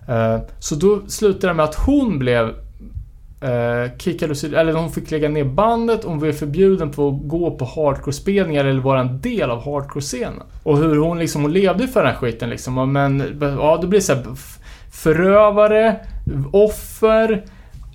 Eh, 0.09 0.39
så 0.59 0.74
då 0.74 1.03
slutade 1.09 1.47
det 1.47 1.55
med 1.55 1.65
att 1.65 1.74
hon 1.74 2.19
blev 2.19 2.55
eh, 3.43 3.90
kickad 3.98 4.31
ur 4.31 4.35
sitt- 4.35 4.52
eller 4.55 4.73
hon 4.73 4.90
fick 4.93 5.10
lägga 5.10 5.28
ner 5.28 5.44
bandet, 5.44 6.05
hon 6.05 6.19
blev 6.19 6.32
förbjuden 6.32 6.90
på 6.90 7.09
att 7.09 7.28
gå 7.28 7.51
på 7.51 7.64
hardcore-spelningar 7.64 8.64
eller 8.64 8.81
vara 8.81 9.01
en 9.01 9.20
del 9.20 9.51
av 9.51 9.64
hardcore-scenen. 9.64 10.43
Och 10.62 10.78
hur 10.78 10.97
hon 10.97 11.19
liksom, 11.19 11.43
hon 11.43 11.52
levde 11.52 11.89
för 11.89 12.02
den 12.02 12.12
här 12.12 12.19
skiten 12.19 12.51
liksom. 12.51 12.93
Men, 12.93 13.39
ja 13.40 13.78
det 13.81 13.86
blir 13.86 14.01
så 14.01 14.14
här 14.14 14.24
förövare, 14.93 15.97
offer, 16.52 17.44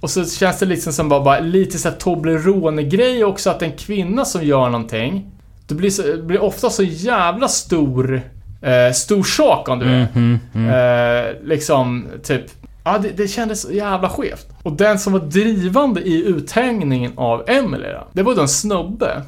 och 0.02 0.10
så 0.10 0.26
känns 0.26 0.60
det 0.60 0.66
liksom 0.66 0.94
som 0.94 1.10
bara, 1.10 1.22
bara 1.24 1.40
lite 1.40 1.78
så 1.78 1.90
här 1.90 1.96
Toblerone-grej 1.96 3.24
också 3.24 3.50
att 3.50 3.62
en 3.62 3.72
kvinna 3.72 4.26
som 4.26 4.44
gör 4.44 4.70
någonting 4.70 5.32
det 5.68 5.76
blir, 5.76 5.90
så, 5.90 6.02
det 6.02 6.24
blir 6.24 6.44
ofta 6.44 6.70
så 6.70 6.84
jävla 6.84 7.48
stor, 7.48 8.22
eh, 8.62 8.94
stor 8.94 9.24
sak 9.24 9.70
om 9.70 9.80
du 9.80 9.86
vet. 9.86 10.16
Mhm, 10.16 10.40
mm. 10.56 10.70
Eh, 10.70 11.26
liksom, 11.44 12.06
typ. 12.24 12.42
Ja, 12.88 12.98
det, 12.98 13.10
det 13.10 13.28
kändes 13.28 13.62
så 13.62 13.72
jävla 13.72 14.10
skevt. 14.10 14.48
Och 14.64 14.72
den 14.72 15.00
som 15.00 15.14
var 15.14 15.20
drivande 15.20 16.02
i 16.02 16.26
uthängningen 16.26 17.12
av 17.16 17.44
då, 17.48 18.08
det 18.14 18.24
var 18.24 18.36
då 18.36 18.42
en 18.42 18.48
snubbe. 18.48 19.22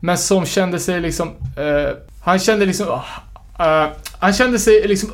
Men 0.00 0.18
som 0.18 0.46
kände 0.46 0.78
sig 0.78 1.00
liksom, 1.00 1.28
eh, 1.56 1.96
han 2.22 2.38
kände 2.38 2.66
liksom, 2.66 2.86
eh, 3.58 3.86
han 4.18 4.32
kände 4.32 4.58
sig 4.58 4.88
liksom 4.88 5.10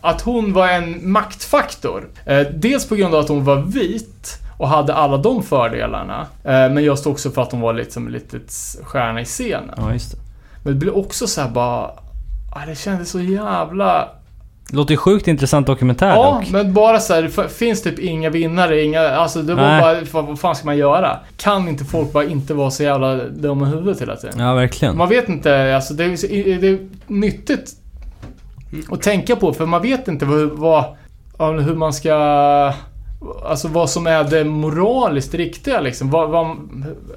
att 0.00 0.22
hon 0.22 0.52
var 0.52 0.68
en 0.68 1.12
maktfaktor. 1.12 2.08
Eh, 2.26 2.46
dels 2.54 2.88
på 2.88 2.94
grund 2.94 3.14
av 3.14 3.20
att 3.20 3.28
hon 3.28 3.44
var 3.44 3.56
vit 3.56 4.38
och 4.58 4.68
hade 4.68 4.94
alla 4.94 5.16
de 5.16 5.42
fördelarna. 5.42 6.26
Eh, 6.44 6.70
men 6.70 6.84
just 6.84 7.06
också 7.06 7.30
för 7.30 7.42
att 7.42 7.52
hon 7.52 7.60
var 7.60 7.72
liksom 7.72 8.06
en 8.06 8.12
litet 8.12 8.52
stjärna 8.82 9.20
i 9.20 9.24
scenen. 9.24 9.74
Ja, 9.76 9.92
just 9.92 10.12
det. 10.12 10.18
Men 10.64 10.72
det 10.72 10.78
blev 10.78 10.94
också 10.94 11.26
så 11.26 11.40
här 11.40 11.48
bara, 11.48 11.90
ah, 12.52 12.66
det 12.66 12.78
kändes 12.78 13.10
så 13.10 13.20
jävla 13.20 14.08
låter 14.72 14.90
ju 14.90 14.96
sjukt 14.96 15.28
intressant 15.28 15.66
dokumentär 15.66 16.08
Ja, 16.14 16.40
dock. 16.40 16.50
men 16.50 16.72
bara 16.74 17.00
så 17.00 17.14
här, 17.14 17.48
finns 17.48 17.82
typ 17.82 17.98
inga 17.98 18.30
vinnare, 18.30 18.82
inga, 18.82 19.00
alltså 19.00 19.42
det 19.42 19.54
var 19.54 19.62
Nej. 19.62 20.04
bara, 20.12 20.22
vad, 20.22 20.40
fan 20.40 20.56
ska 20.56 20.66
man 20.66 20.76
göra? 20.76 21.18
Kan 21.36 21.68
inte 21.68 21.84
folk 21.84 22.12
bara 22.12 22.24
inte 22.24 22.54
vara 22.54 22.70
så 22.70 22.82
jävla 22.82 23.14
dumma 23.16 23.66
i 23.66 23.70
huvudet 23.70 24.02
hela 24.02 24.16
tiden? 24.16 24.40
Ja, 24.40 24.54
verkligen. 24.54 24.96
Man 24.96 25.08
vet 25.08 25.28
inte, 25.28 25.76
alltså 25.76 25.94
det 25.94 26.04
är, 26.04 26.60
det 26.60 26.68
är 26.68 26.78
nyttigt 27.06 27.70
att 28.90 29.02
tänka 29.02 29.36
på, 29.36 29.52
för 29.52 29.66
man 29.66 29.82
vet 29.82 30.08
inte 30.08 30.24
vad, 30.24 30.96
vad 31.36 31.60
hur 31.62 31.74
man 31.74 31.92
ska... 31.92 32.72
Alltså 33.44 33.68
vad 33.68 33.90
som 33.90 34.06
är 34.06 34.24
det 34.24 34.44
moraliskt 34.44 35.34
riktiga 35.34 35.80
liksom. 35.80 36.10
Vad, 36.10 36.30
vad, 36.30 36.56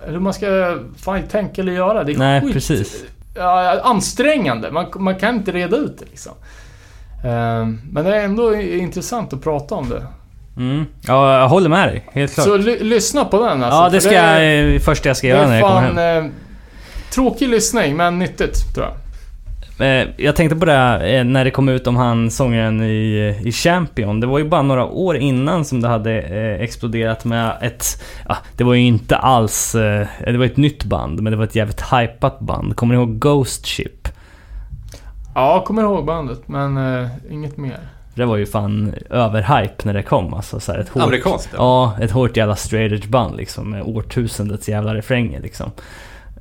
hur 0.06 0.19
man 0.19 0.34
ska 0.34 0.78
fan 0.98 1.23
tänka 1.32 1.61
eller 1.61 1.72
göra. 1.72 2.03
Det 2.03 2.11
är 2.11 2.18
Nej, 2.18 2.41
skit, 2.41 2.53
precis. 2.53 3.03
ja, 3.36 3.80
ansträngande. 3.84 4.72
Man, 4.72 4.86
man 4.95 5.15
kan 5.15 5.36
inte 5.36 5.52
reda 5.52 5.78
ut 5.78 5.98
det 5.99 6.06
liksom. 6.10 6.32
Ehm, 7.23 7.81
Men 7.91 8.06
det 8.06 8.15
är 8.18 8.23
ändå 8.26 8.56
intressant 8.56 9.34
att 9.34 9.43
prata 9.43 9.76
om 9.76 9.89
det. 9.89 10.03
Mm. 10.57 10.85
Ja, 11.07 11.39
jag 11.39 11.48
håller 11.49 11.69
med 11.69 11.88
dig. 11.88 12.06
Helt 12.14 12.34
klart. 12.34 12.48
Så 12.48 12.57
ly- 12.57 12.84
lyssna 12.84 13.26
på 13.26 13.38
den 13.48 13.64
alltså. 13.64 13.80
ja, 13.80 13.89
det 13.89 14.02
ska 14.02 14.11
är- 14.11 14.41
jag... 14.41 14.73
eh, 14.76 14.80
Första 14.80 15.10
jag 15.10 15.18
ska 15.18 15.27
Det 15.27 15.34
göra 15.34 15.48
när 15.48 15.56
är 15.56 15.60
jag 15.60 15.68
kommer 15.93 16.11
hem. 16.14 16.26
Eh, 16.26 16.31
tråkig 17.14 17.49
lyssning, 17.49 17.98
men 17.98 18.19
nyttigt 18.19 18.73
tror 18.76 18.85
jag. 18.85 18.95
Eh, 20.02 20.07
Jag 20.18 20.35
tänkte 20.35 20.56
på 20.56 20.65
det 20.65 20.72
här, 20.72 21.14
eh, 21.15 21.23
när 21.23 21.45
det 21.45 21.52
kom 21.52 21.69
ut 21.69 21.88
om 21.88 21.95
han 21.95 22.31
sångaren 22.31 22.81
i, 22.81 23.35
i 23.43 23.52
Champion. 23.52 24.19
Det 24.19 24.27
var 24.27 24.39
ju 24.39 24.45
bara 24.45 24.61
några 24.61 24.85
år 24.85 25.18
innan 25.18 25.65
som 25.65 25.81
det 25.81 25.88
hade 25.88 26.14
exploderat 26.60 27.26
med 27.26 27.52
ett... 27.61 28.03
Ja, 28.30 28.38
det 28.57 28.64
var 28.64 28.73
ju 28.73 28.81
inte 28.81 29.18
alls... 29.18 29.72
Det 29.72 30.38
var 30.38 30.45
ett 30.45 30.57
nytt 30.57 30.84
band, 30.84 31.22
men 31.22 31.31
det 31.31 31.38
var 31.38 31.43
ett 31.45 31.56
jävligt 31.56 31.81
hypat 31.81 32.39
band. 32.39 32.76
Kommer 32.76 32.95
ni 32.95 33.02
ihåg 33.02 33.19
Ghost 33.19 33.65
Ship? 33.68 34.07
Ja, 35.36 35.53
jag 35.56 35.66
kommer 35.66 35.82
ihåg 35.82 36.06
bandet, 36.06 36.48
men 36.48 36.78
eh, 36.78 37.08
inget 37.30 37.58
mer. 37.58 37.80
Det 38.16 38.26
var 38.26 38.38
ju 38.38 38.45
fan 38.45 38.94
överhype 39.10 39.84
när 39.84 39.94
det 39.94 40.03
kom 40.03 40.34
alltså. 40.34 40.60
Så 40.60 40.72
här, 40.72 40.80
ett 40.80 40.90
hårt, 40.90 41.03
Amerikanskt? 41.03 41.49
Ja, 41.58 41.98
ett 42.02 42.12
hårt 42.12 42.38
jävla 42.38 42.56
straight 42.56 42.91
edge 42.91 43.08
band 43.08 43.38
liksom. 43.38 43.70
Med 43.70 43.84
årtusendets 43.84 44.70
jävla 44.70 44.95
refränger 44.95 45.41
liksom. 45.41 45.72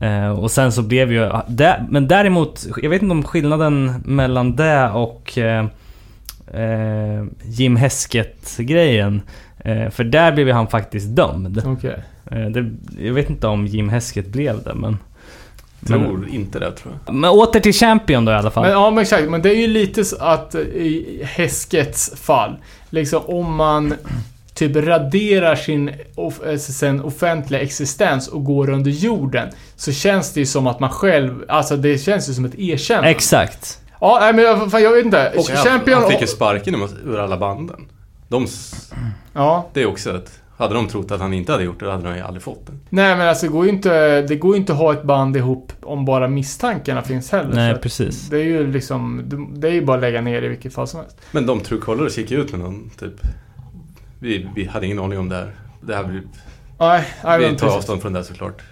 Eh, 0.00 0.30
och 0.30 0.50
sen 0.50 0.72
så 0.72 0.82
blev 0.82 1.12
ju... 1.12 1.30
Det, 1.48 1.86
men 1.88 2.08
däremot, 2.08 2.66
jag 2.82 2.90
vet 2.90 3.02
inte 3.02 3.12
om 3.12 3.22
skillnaden 3.22 3.94
mellan 4.04 4.56
det 4.56 4.90
och... 4.90 5.38
Eh, 5.38 5.66
eh, 6.52 7.24
Jim 7.42 7.76
Heskett-grejen. 7.76 9.22
Eh, 9.58 9.90
för 9.90 10.04
där 10.04 10.32
blev 10.32 10.50
han 10.50 10.66
faktiskt 10.66 11.16
dömd. 11.16 11.62
Okej. 11.66 12.02
Eh, 12.30 12.46
det, 12.46 12.70
jag 12.98 13.14
vet 13.14 13.30
inte 13.30 13.46
om 13.46 13.66
Jim 13.66 13.88
Heskett 13.88 14.26
blev 14.26 14.62
det, 14.62 14.74
men... 14.74 14.98
Tror 15.86 16.28
inte 16.28 16.58
det 16.58 16.72
tror 16.72 16.94
jag. 17.06 17.14
Men 17.14 17.30
åter 17.30 17.60
till 17.60 17.72
Champion 17.72 18.24
då 18.24 18.32
i 18.32 18.34
alla 18.34 18.50
fall. 18.50 18.62
Men, 18.64 18.72
ja, 18.72 18.90
men 18.90 19.02
exakt. 19.02 19.30
Men 19.30 19.42
det 19.42 19.50
är 19.50 19.54
ju 19.56 19.66
lite 19.66 20.04
så 20.04 20.16
att 20.16 20.54
i 20.54 21.20
Heskets 21.24 22.12
fall, 22.20 22.56
liksom 22.90 23.22
om 23.26 23.54
man 23.54 23.94
typ 24.54 24.76
raderar 24.76 25.56
sin, 25.56 25.90
off- 26.14 26.46
eh, 26.46 26.56
sin 26.56 27.00
offentliga 27.00 27.60
existens 27.60 28.28
och 28.28 28.44
går 28.44 28.70
under 28.70 28.90
jorden, 28.90 29.48
så 29.76 29.92
känns 29.92 30.32
det 30.32 30.40
ju 30.40 30.46
som 30.46 30.66
att 30.66 30.80
man 30.80 30.90
själv, 30.90 31.44
alltså 31.48 31.76
det 31.76 31.98
känns 31.98 32.28
ju 32.28 32.34
som 32.34 32.44
ett 32.44 32.58
erkännande. 32.58 33.10
Exakt. 33.10 33.78
Ja, 34.00 34.18
nej 34.20 34.32
men 34.32 34.44
jag, 34.44 34.70
fan, 34.70 34.82
jag 34.82 34.90
vet 34.92 35.04
inte. 35.04 35.32
Och 35.36 35.46
Champion... 35.46 36.00
han 36.02 36.10
fick 36.10 36.20
ju 36.20 36.26
sparken 36.26 36.74
ur- 37.06 37.18
alla 37.18 37.36
banden. 37.36 37.80
De, 38.28 38.46
Ja. 39.34 39.68
det 39.72 39.82
är 39.82 39.86
också 39.86 40.16
ett... 40.16 40.39
Hade 40.60 40.74
de 40.74 40.88
trott 40.88 41.10
att 41.10 41.20
han 41.20 41.32
inte 41.32 41.52
hade 41.52 41.64
gjort 41.64 41.80
det, 41.80 41.90
hade 41.90 42.08
de 42.10 42.16
ju 42.16 42.22
aldrig 42.22 42.42
fått 42.42 42.66
det. 42.66 42.72
Nej 42.90 43.16
men 43.16 43.28
alltså 43.28 43.46
det 43.46 43.52
går 43.52 43.64
ju 43.64 43.70
inte, 43.70 44.22
det 44.22 44.36
går 44.36 44.54
ju 44.54 44.60
inte 44.60 44.72
att 44.72 44.78
ha 44.78 44.92
ett 44.92 45.02
band 45.02 45.36
ihop 45.36 45.72
om 45.82 46.04
bara 46.04 46.28
misstankarna 46.28 47.02
finns 47.02 47.32
heller. 47.32 47.54
Nej, 47.54 47.74
precis. 47.82 48.28
Det 48.30 48.36
är 48.38 48.44
ju 48.44 48.72
liksom, 48.72 49.22
det- 49.54 49.68
är 49.68 49.72
ju 49.72 49.84
bara 49.84 49.96
att 49.96 50.00
lägga 50.00 50.20
ner 50.20 50.42
i 50.42 50.48
vilket 50.48 50.74
fall 50.74 50.86
som 50.86 51.00
helst. 51.00 51.20
Men 51.32 51.46
de 51.46 51.60
Truecaller 51.60 52.18
gick 52.18 52.30
ut 52.30 52.50
med 52.50 52.60
någon 52.60 52.90
typ... 52.98 53.14
Vi, 54.18 54.48
vi 54.54 54.64
hade 54.64 54.86
ingen 54.86 54.98
aning 54.98 55.18
om 55.18 55.28
det 55.28 55.36
här. 55.36 55.54
Det 55.80 55.94
här 55.96 56.04
blir, 56.04 56.22
Nej, 56.78 57.04
nej, 57.24 57.38
vi 57.38 57.44
tar 57.44 57.50
precis. 57.52 57.76
avstånd 57.76 58.02
från 58.02 58.12
det 58.12 58.24
såklart. 58.24 58.62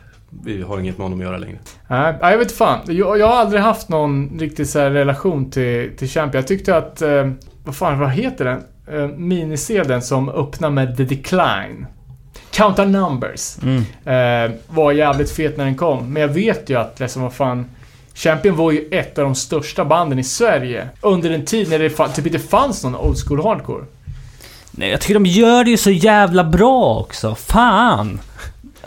Vi 0.44 0.62
har 0.62 0.78
inget 0.80 0.98
med 0.98 1.04
honom 1.04 1.18
att 1.20 1.24
göra 1.26 1.38
längre. 1.38 1.58
Nej, 1.88 2.14
nej, 2.22 2.30
jag 2.32 2.38
vet 2.38 2.52
fan. 2.52 2.78
Jag, 2.86 3.18
jag 3.18 3.26
har 3.26 3.36
aldrig 3.36 3.62
haft 3.62 3.88
någon 3.88 4.38
riktig 4.40 4.66
så 4.66 4.78
här 4.78 4.90
relation 4.90 5.50
till, 5.50 5.90
till 5.96 6.08
Champion. 6.08 6.38
Jag 6.40 6.46
tyckte 6.46 6.76
att, 6.76 7.02
eh, 7.02 7.30
vad 7.64 7.76
fan, 7.76 7.98
vad 7.98 8.10
heter 8.10 8.44
den? 8.44 8.60
Eh, 8.92 9.06
minisedeln 9.06 10.02
som 10.02 10.28
öppnar 10.28 10.70
med 10.70 10.96
The 10.96 11.04
Decline. 11.04 11.86
Count 12.50 12.78
our 12.78 12.86
numbers. 12.86 13.56
Mm. 13.62 13.84
Eh, 14.04 14.56
var 14.68 14.92
jävligt 14.92 15.30
fet 15.30 15.56
när 15.56 15.64
den 15.64 15.76
kom. 15.76 16.12
Men 16.12 16.22
jag 16.22 16.28
vet 16.28 16.70
ju 16.70 16.78
att, 16.78 17.00
liksom, 17.00 17.22
vad 17.22 17.32
fan. 17.32 17.66
Champion 18.14 18.56
var 18.56 18.72
ju 18.72 18.88
ett 18.90 19.18
av 19.18 19.24
de 19.24 19.34
största 19.34 19.84
banden 19.84 20.18
i 20.18 20.24
Sverige. 20.24 20.88
Under 21.00 21.30
en 21.30 21.44
tid 21.44 21.70
när 21.70 21.78
det 21.78 21.90
typ 22.14 22.26
inte 22.26 22.38
fanns 22.38 22.84
någon 22.84 22.96
old 22.96 23.16
school 23.26 23.42
hardcore. 23.42 23.84
Nej, 24.70 24.90
jag 24.90 25.00
tycker 25.00 25.14
de 25.14 25.26
gör 25.26 25.64
det 25.64 25.70
ju 25.70 25.76
så 25.76 25.90
jävla 25.90 26.44
bra 26.44 26.98
också. 26.98 27.34
Fan! 27.34 28.20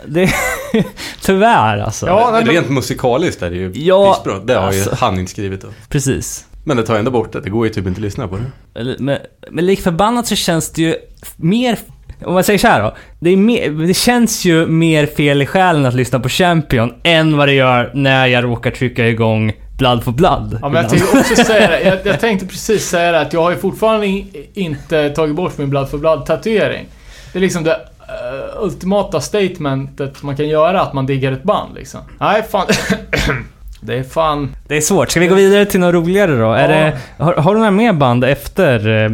Det... 0.06 0.30
Tyvärr 1.22 1.78
alltså. 1.78 2.06
Ja, 2.06 2.28
nej, 2.32 2.44
men- 2.44 2.54
Rent 2.54 2.70
musikaliskt 2.70 3.42
är 3.42 3.50
det 3.50 3.56
ju 3.56 3.72
Ja, 3.74 4.20
bra. 4.24 4.38
Det 4.44 4.54
har 4.54 4.62
alltså. 4.62 4.90
ju 4.90 4.96
han 4.96 5.18
inte 5.18 5.30
skrivit 5.32 5.60
då. 5.62 5.68
Precis. 5.88 6.46
Men 6.64 6.76
det 6.76 6.82
tar 6.82 6.98
ändå 6.98 7.10
bort 7.10 7.32
det. 7.32 7.40
Det 7.40 7.50
går 7.50 7.66
ju 7.66 7.72
typ 7.72 7.86
inte 7.86 7.98
att 7.98 8.02
lyssna 8.02 8.28
på 8.28 8.36
det. 8.36 8.96
Men, 8.98 9.18
men 9.50 9.66
lik 9.66 9.80
förbannat 9.80 10.26
så 10.26 10.36
känns 10.36 10.70
det 10.70 10.82
ju 10.82 10.94
mer... 11.36 11.78
Om 12.24 12.34
man 12.34 12.44
säger 12.44 12.58
så 12.58 12.68
här 12.68 12.82
då. 12.82 12.96
Det, 13.20 13.30
är 13.30 13.36
mer, 13.36 13.70
det 13.70 13.94
känns 13.94 14.44
ju 14.44 14.66
mer 14.66 15.06
fel 15.06 15.42
i 15.42 15.46
själen 15.46 15.86
att 15.86 15.94
lyssna 15.94 16.20
på 16.20 16.28
Champion 16.28 16.94
än 17.02 17.36
vad 17.36 17.48
det 17.48 17.54
gör 17.54 17.90
när 17.94 18.26
jag 18.26 18.44
råkar 18.44 18.70
trycka 18.70 19.08
igång 19.08 19.52
Blood 19.78 20.04
for 20.04 20.12
Blood. 20.12 20.58
Ja, 20.62 20.68
men 20.68 20.82
jag 20.82 20.90
tänkte 20.90 21.18
också 21.18 21.44
säga 21.44 21.70
det. 21.70 21.80
Jag, 21.80 21.98
jag 22.04 22.20
tänkte 22.20 22.46
precis 22.46 22.88
säga 22.88 23.12
det 23.12 23.20
att 23.20 23.32
jag 23.32 23.42
har 23.42 23.50
ju 23.50 23.56
fortfarande 23.56 24.06
in, 24.06 24.26
inte 24.54 25.10
tagit 25.10 25.36
bort 25.36 25.58
min 25.58 25.70
Blood 25.70 25.90
for 25.90 25.98
Blood-tatuering. 25.98 26.86
Det 27.32 27.38
är 27.38 27.40
liksom 27.40 27.64
det 27.64 27.72
eh, 27.72 28.62
ultimata 28.62 29.20
statementet 29.20 30.22
man 30.22 30.36
kan 30.36 30.48
göra, 30.48 30.80
att 30.80 30.92
man 30.92 31.06
diggar 31.06 31.32
ett 31.32 31.42
band 31.42 31.74
liksom. 31.74 32.00
Nej, 32.20 32.42
fan. 32.42 32.66
det 33.84 33.94
är 33.98 34.02
fan... 34.02 34.56
Det 34.68 34.76
är 34.76 34.80
svårt. 34.80 35.10
Ska 35.10 35.20
vi 35.20 35.26
gå 35.26 35.34
vidare 35.34 35.64
till 35.66 35.80
något 35.80 35.94
roligare 35.94 36.36
då? 36.36 36.52
Är 36.52 36.62
Ja. 36.62 36.68
det, 36.68 36.98
har, 37.24 37.34
har 37.34 37.52
du 37.54 37.58
några 37.58 37.70
mer 37.70 37.92
band 37.92 38.24
efter 38.24 39.04
eh, 39.04 39.10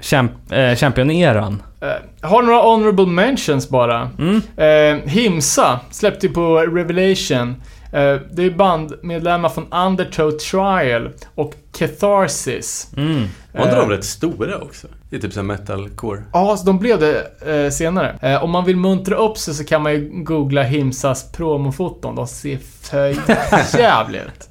champ, 0.00 0.32
eh, 0.50 0.56
Champion-eran? 0.56 1.62
eh, 1.80 1.88
jag 2.20 2.28
har 2.28 2.42
några 2.42 2.62
honorable 2.62 3.06
mentions 3.06 3.68
bara. 3.68 4.10
Mm. 4.18 4.42
Eh, 4.56 5.10
Himsa 5.10 5.80
släppte 5.90 6.26
ju 6.26 6.32
på 6.32 6.58
Revelation. 6.58 7.56
Eh, 7.92 8.16
det 8.30 8.42
är 8.42 8.50
bandmedlemmar 8.50 9.48
från 9.48 9.72
Undertow 9.72 10.30
Trial 10.30 11.10
och 11.34 11.54
Catharsis. 11.78 12.88
Mm. 12.96 13.24
Var 13.54 13.62
inte 13.64 13.76
Eh. 13.76 13.80
de 13.82 13.90
rätt 13.90 14.04
stora 14.04 14.58
också? 14.58 14.86
Det 15.10 15.16
är 15.16 15.20
typ 15.20 15.32
såhär 15.32 15.44
metalcore. 15.44 16.22
Ja, 16.32 16.56
så 16.56 16.66
de 16.66 16.78
blev 16.78 16.98
det 17.00 17.26
eh, 17.64 17.70
senare. 17.70 18.18
Eh, 18.22 18.44
om 18.44 18.50
man 18.50 18.64
vill 18.64 18.76
muntra 18.76 19.16
upp 19.16 19.38
sig 19.38 19.54
så 19.54 19.64
kan 19.64 19.82
man 19.82 19.92
ju 19.92 20.10
googla 20.24 20.62
Himsas 20.62 21.32
promofoton. 21.32 22.14
De 22.16 22.26
ser 22.26 22.58
för 22.82 23.06
jävligt. 23.78 24.48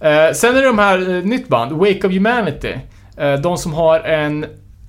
Eh, 0.00 0.32
sen 0.34 0.56
är 0.56 0.60
det 0.60 0.66
de 0.66 0.78
här, 0.78 0.98
eh, 1.16 1.24
nytt 1.24 1.48
band, 1.48 1.72
Wake 1.72 2.06
of 2.06 2.12
Humanity. 2.12 2.74
Eh, 3.16 3.34
de 3.34 3.58
som 3.58 3.74
har 3.74 4.00
en 4.00 4.44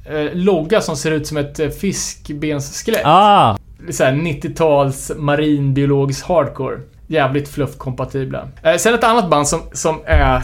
eh, 0.06 0.34
logga 0.34 0.82
som 0.82 0.96
ser 0.98 1.12
ut 1.12 1.28
som 1.28 1.38
ett 1.38 1.60
eh, 1.60 1.70
fiskbensskelett. 1.70 3.02
Ah! 3.06 3.58
Såhär 3.92 4.12
90-tals 4.14 5.12
marinbiologisk 5.18 6.26
hardcore. 6.26 6.80
Jävligt 7.07 7.49
fluff-kompatibla. 7.49 8.48
Eh, 8.64 8.76
sen 8.76 8.94
ett 8.94 9.03
annat 9.03 9.30
band 9.30 9.48
som, 9.48 9.61
som 9.73 10.02
är, 10.06 10.41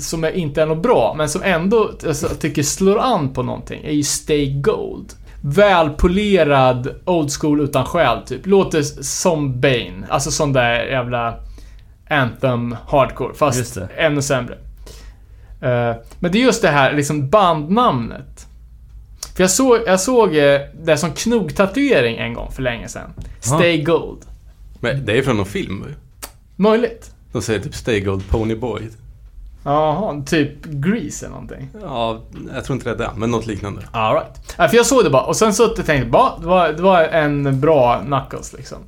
som 0.00 0.24
är 0.24 0.30
inte 0.30 0.62
är 0.62 0.66
något 0.66 0.82
bra, 0.82 1.14
men 1.16 1.28
som 1.28 1.42
ändå 1.42 1.90
alltså, 2.06 2.28
tycker 2.28 2.62
slår 2.62 2.98
an 2.98 3.32
på 3.32 3.42
någonting, 3.42 3.84
är 3.84 3.92
ju 3.92 4.02
Stay 4.02 4.60
Gold. 4.60 5.12
Välpolerad 5.40 6.88
old 7.04 7.32
school 7.32 7.60
utan 7.60 7.84
själ, 7.84 8.22
typ. 8.26 8.46
Låter 8.46 8.82
som 9.02 9.60
Bane. 9.60 10.06
Alltså 10.08 10.30
sån 10.30 10.52
där 10.52 10.84
jävla 10.84 11.34
Anthem 12.10 12.76
hardcore, 12.88 13.34
fast 13.34 13.78
ännu 13.96 14.22
sämre. 14.22 14.54
Eh, 15.60 15.96
men 16.18 16.32
det 16.32 16.38
är 16.38 16.42
just 16.42 16.62
det 16.62 16.68
här 16.68 16.92
liksom 16.92 17.28
bandnamnet. 17.28 18.46
För 19.36 19.42
jag 19.42 19.50
såg, 19.50 19.78
jag 19.86 20.00
såg 20.00 20.36
eh, 20.36 20.60
det 20.82 20.96
som 20.96 21.12
knogtatuering 21.12 22.16
en 22.16 22.34
gång 22.34 22.50
för 22.50 22.62
länge 22.62 22.88
sedan. 22.88 23.10
Stay 23.40 23.82
Gold. 23.82 24.27
Men 24.80 25.06
det 25.06 25.18
är 25.18 25.22
från 25.22 25.36
någon 25.36 25.46
film. 25.46 25.84
Möjligt. 26.56 27.10
De 27.32 27.42
säger 27.42 27.60
typ 27.60 27.74
Stay 27.74 28.00
Gold 28.00 28.28
Pony 28.28 28.54
Boy. 28.54 28.82
Jaha, 29.64 30.22
typ 30.26 30.64
Grease 30.64 31.26
eller 31.26 31.34
någonting. 31.34 31.68
Ja, 31.82 32.20
jag 32.54 32.64
tror 32.64 32.74
inte 32.76 32.88
det 32.94 33.04
är 33.04 33.08
det, 33.08 33.10
men 33.16 33.30
något 33.30 33.46
liknande. 33.46 33.82
Alright. 33.92 34.54
Ja, 34.58 34.68
för 34.68 34.76
jag 34.76 34.86
såg 34.86 35.04
det 35.04 35.10
bara 35.10 35.22
och 35.22 35.36
sen 35.36 35.54
så 35.54 35.68
tänkte 35.68 35.94
jag 35.94 36.10
bara, 36.10 36.38
det 36.38 36.46
var, 36.46 36.68
det 36.68 36.82
var 36.82 37.02
en 37.02 37.60
bra 37.60 38.00
knuckles 38.06 38.52
liksom. 38.52 38.78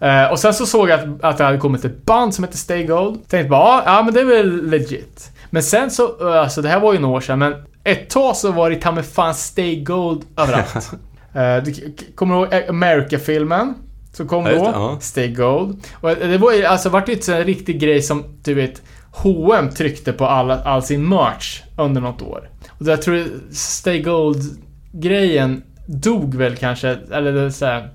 Eh, 0.00 0.24
och 0.32 0.38
sen 0.38 0.54
så 0.54 0.66
såg 0.66 0.88
jag 0.88 1.00
att, 1.00 1.24
att 1.24 1.38
det 1.38 1.44
hade 1.44 1.58
kommit 1.58 1.84
ett 1.84 2.04
band 2.04 2.34
som 2.34 2.44
heter 2.44 2.56
Stay 2.58 2.84
Gold. 2.86 3.28
Tänkte 3.28 3.50
bara, 3.50 3.82
ja, 3.84 4.02
men 4.02 4.14
det 4.14 4.20
är 4.20 4.24
väl 4.24 4.70
legit. 4.70 5.30
Men 5.50 5.62
sen 5.62 5.90
så, 5.90 6.28
eh, 6.30 6.40
alltså 6.40 6.62
det 6.62 6.68
här 6.68 6.80
var 6.80 6.92
ju 6.92 6.98
några 6.98 7.16
år 7.16 7.20
sedan, 7.20 7.38
men 7.38 7.54
ett 7.84 8.10
tag 8.10 8.36
så 8.36 8.52
var 8.52 8.70
det 8.70 8.76
ta 8.76 8.92
mig 8.92 9.04
fan 9.04 9.34
Stay 9.34 9.84
Gold 9.84 10.22
överallt. 10.36 10.90
du 11.64 11.72
k- 11.74 12.04
kommer 12.14 12.34
du 12.34 12.40
ihåg 12.56 12.68
America-filmen? 12.68 13.74
Så 14.12 14.26
kom 14.26 14.46
Ja, 14.46 14.52
då. 14.52 14.58
det, 14.58 14.70
ja. 14.70 14.98
Stay 15.00 15.32
Gold. 15.32 15.78
Och 15.92 16.08
det 16.08 16.38
var 16.38 16.52
ju, 16.52 16.64
alltså 16.64 16.88
vart 16.88 17.08
ju 17.08 17.34
en 17.34 17.44
riktig 17.44 17.80
grej 17.80 18.02
som, 18.02 18.24
du 18.44 18.54
vet, 18.54 18.82
H&M 19.10 19.70
tryckte 19.70 20.12
på 20.12 20.26
alla, 20.26 20.62
all 20.62 20.82
sin 20.82 21.08
merch 21.08 21.62
under 21.76 22.00
något 22.00 22.22
år. 22.22 22.48
Och 22.68 22.86
jag 22.86 23.02
tror 23.02 23.24
Stay 23.52 24.02
Gold-grejen 24.02 25.62
dog 25.86 26.34
väl 26.34 26.56
kanske, 26.56 26.88
eller 27.12 27.50
så 27.50 27.66
här, 27.66 27.90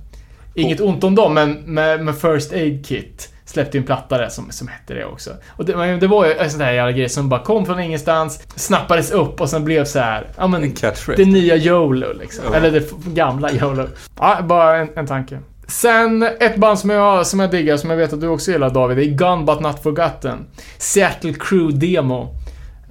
Inget 0.57 0.81
ont 0.81 1.03
om 1.03 1.15
dem, 1.15 1.33
men 1.33 1.53
med, 1.53 2.05
med 2.05 2.17
First 2.17 2.53
Aid 2.53 2.85
Kit 2.85 3.29
släppte 3.45 3.77
ju 3.77 3.79
en 3.79 3.85
platta 3.85 4.17
där 4.17 4.29
som, 4.29 4.51
som 4.51 4.67
hette 4.67 4.93
det 4.93 5.05
också. 5.05 5.31
Och 5.47 5.65
det, 5.65 5.97
det 5.97 6.07
var 6.07 6.25
ju 6.25 6.33
en 6.33 6.51
sån 6.51 6.59
där 6.59 6.71
jävla 6.71 6.91
grej 6.91 7.09
som 7.09 7.29
bara 7.29 7.43
kom 7.43 7.65
från 7.65 7.79
ingenstans, 7.79 8.43
snappades 8.55 9.11
upp 9.11 9.41
och 9.41 9.49
sen 9.49 9.65
blev 9.65 9.85
så 9.85 9.99
här, 9.99 10.27
ja 10.37 10.47
men 10.47 10.73
det 11.17 11.25
nya 11.25 11.55
YOLO 11.55 12.13
liksom. 12.13 12.45
Ja. 12.51 12.55
Eller 12.55 12.71
det 12.71 12.91
gamla 13.05 13.51
YOLO. 13.51 13.87
Ja, 14.19 14.41
bara 14.41 14.77
en, 14.77 14.89
en 14.95 15.07
tanke. 15.07 15.39
Sen 15.67 16.23
ett 16.39 16.55
band 16.57 16.79
som 16.79 16.89
jag, 16.89 17.27
som 17.27 17.39
jag 17.39 17.51
diggar, 17.51 17.77
som 17.77 17.89
jag 17.89 17.97
vet 17.97 18.13
att 18.13 18.21
du 18.21 18.27
också 18.27 18.51
gillar 18.51 18.69
David, 18.69 18.99
är 18.99 19.03
Gun 19.03 19.45
But 19.45 19.59
Not 19.59 19.83
Forgotten. 19.83 20.37
Seattle 20.77 21.33
Crew 21.33 21.87
Demo. 21.87 22.35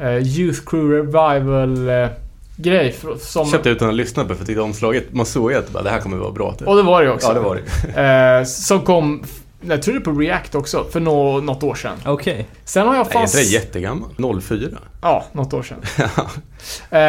Eh, 0.01 0.17
Youth 0.39 0.61
Crew 0.67 0.97
Revival 0.97 1.89
eh, 1.89 2.09
grej. 2.57 2.95
fr- 3.03 3.17
Som, 3.19 3.47
Köpte 3.51 3.71
utan 3.71 3.89
att 3.89 3.95
lyssna 3.95 4.23
på 4.25 4.29
för 4.29 4.37
jag 4.41 4.47
tyckte 4.47 4.63
omslaget, 4.63 5.13
man 5.13 5.27
såg 5.27 5.53
ju 5.53 5.59
att 5.59 5.85
det 5.85 5.91
här 5.91 6.01
kommer 6.01 6.17
vara 6.17 6.33
bra. 6.33 6.53
Typ. 6.59 6.69
och 6.69 6.77
det 6.77 6.83
var 6.83 7.03
det 7.03 7.11
också. 7.11 7.27
Ja, 7.29 7.35
det 7.35 7.41
var 7.41 7.61
det. 7.95 8.39
Eh, 8.39 8.45
som 8.45 8.81
kom, 8.81 9.25
jag 9.69 9.83
tror 9.83 9.95
det 9.95 10.01
är 10.01 10.05
på 10.05 10.21
React 10.21 10.55
också, 10.55 10.85
för 10.93 11.01
nå, 11.01 11.41
något 11.41 11.63
år 11.63 11.75
sedan. 11.75 11.97
Okej. 12.07 12.47
Sen 12.65 12.87
har 12.87 12.95
jag 12.97 13.05
Nej, 13.05 13.13
fan... 13.13 13.23
är 13.23 13.27
inte 13.27 13.37
det 13.39 13.43
jättegammal? 13.45 14.41
04? 14.43 14.69
Ja, 15.03 15.25
något 15.33 15.53
år 15.55 15.63
sedan. 15.63 15.79
eh, 16.91 17.01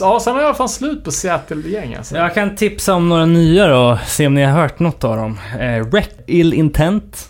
ja, 0.00 0.20
sen 0.20 0.34
har 0.34 0.42
jag 0.42 0.56
fan 0.56 0.68
slut 0.68 1.04
på 1.04 1.10
Seattle-gäng 1.10 1.94
alltså. 1.94 2.16
Jag 2.16 2.34
kan 2.34 2.56
tipsa 2.56 2.94
om 2.94 3.08
några 3.08 3.26
nya 3.26 3.66
då, 3.68 3.98
se 4.06 4.26
om 4.26 4.34
ni 4.34 4.42
har 4.42 4.60
hört 4.60 4.78
något 4.78 5.04
av 5.04 5.16
dem. 5.16 5.38
Eh, 5.60 5.90
Rec 5.92 6.08
Ill 6.26 6.54
Intent. 6.54 7.28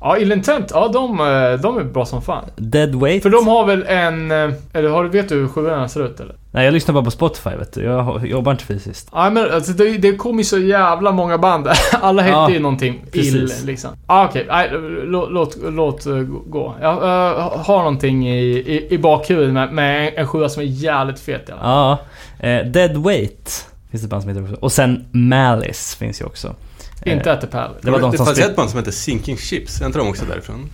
Ja, 0.00 0.16
Ill 0.18 0.32
Intent, 0.32 0.70
ja 0.70 0.88
de, 0.88 1.20
eh, 1.20 1.60
de 1.60 1.78
är 1.78 1.84
bra 1.84 2.06
som 2.06 2.22
fan. 2.22 2.44
Dead 2.56 2.94
Weight. 2.94 3.22
För 3.22 3.30
de 3.30 3.46
har 3.48 3.66
väl 3.66 3.82
en... 3.88 4.30
eh, 4.30 4.50
Eller 4.72 4.88
har 4.88 5.04
du, 5.04 5.10
vet 5.10 5.28
du 5.28 5.34
hur 5.34 5.48
sjuan 5.48 5.88
ser 5.88 6.04
ut 6.06 6.20
eller? 6.20 6.36
Nej, 6.54 6.64
jag 6.64 6.74
lyssnar 6.74 6.92
bara 6.94 7.04
på 7.04 7.10
Spotify 7.10 7.50
vet 7.50 7.72
du. 7.72 7.82
Jag 7.82 8.02
har- 8.02 8.20
jobbar 8.26 8.52
inte 8.52 8.64
fysiskt. 8.64 9.08
Ja 9.12 9.30
men 9.30 9.50
alltså 9.52 9.72
det, 9.72 9.98
det 9.98 10.16
kom 10.16 10.38
ju 10.38 10.44
så 10.44 10.58
jävla 10.58 11.12
många 11.12 11.38
band. 11.38 11.68
Alla 11.92 12.22
hette 12.22 12.32
Ja, 12.34 12.50
ju 12.50 12.58
någonting 12.58 13.04
precis. 13.12 13.34
ill 13.34 13.66
liksom. 13.66 13.90
Ah, 14.06 14.24
Okej, 14.26 14.46
nej, 14.48 14.70
låt, 15.04 15.32
låt, 15.32 15.56
låt 15.62 16.06
eh, 16.06 16.14
gå. 16.46 16.74
Jag 16.80 16.92
eh, 16.94 17.58
har 17.64 17.78
någonting 17.78 18.28
i, 18.28 18.38
i, 18.46 18.94
i 18.94 18.98
bakhuvudet 18.98 19.52
med, 19.54 19.72
med 19.72 20.12
en, 20.16 20.26
sjua 20.26 20.48
som 20.48 20.62
är 20.62 20.66
jävligt 20.66 21.20
fet 21.20 21.48
i 21.48 21.52
alla 21.52 21.60
fall. 21.60 21.98
Ja. 22.40 22.48
Eh, 22.48 22.66
Dead 22.66 22.96
Weight 23.04 23.66
finns 23.90 24.02
det 24.02 24.08
band 24.08 24.22
som 24.22 24.28
heter 24.28 24.42
också. 24.42 24.56
Och 24.60 24.72
sen 24.72 25.04
Malice 25.12 25.96
finns 25.96 26.20
ju 26.20 26.24
också. 26.24 26.54
Eh, 27.02 27.12
Inte 27.16 27.32
At 27.32 27.40
the 27.40 27.46
Palace. 27.46 27.78
Det 27.82 27.90
var 27.90 28.00
de 28.00 28.10
det 28.10 28.16
som 28.16 28.26
fanns 28.26 28.38
ett 28.38 28.56
band 28.56 28.70
som 28.70 28.78
hette 28.78 28.92
Sinking 28.92 29.36
Ships. 29.36 29.80
Är 29.80 29.86
inte 29.86 29.98
de 29.98 30.08
också 30.08 30.24
därifrån? 30.24 30.68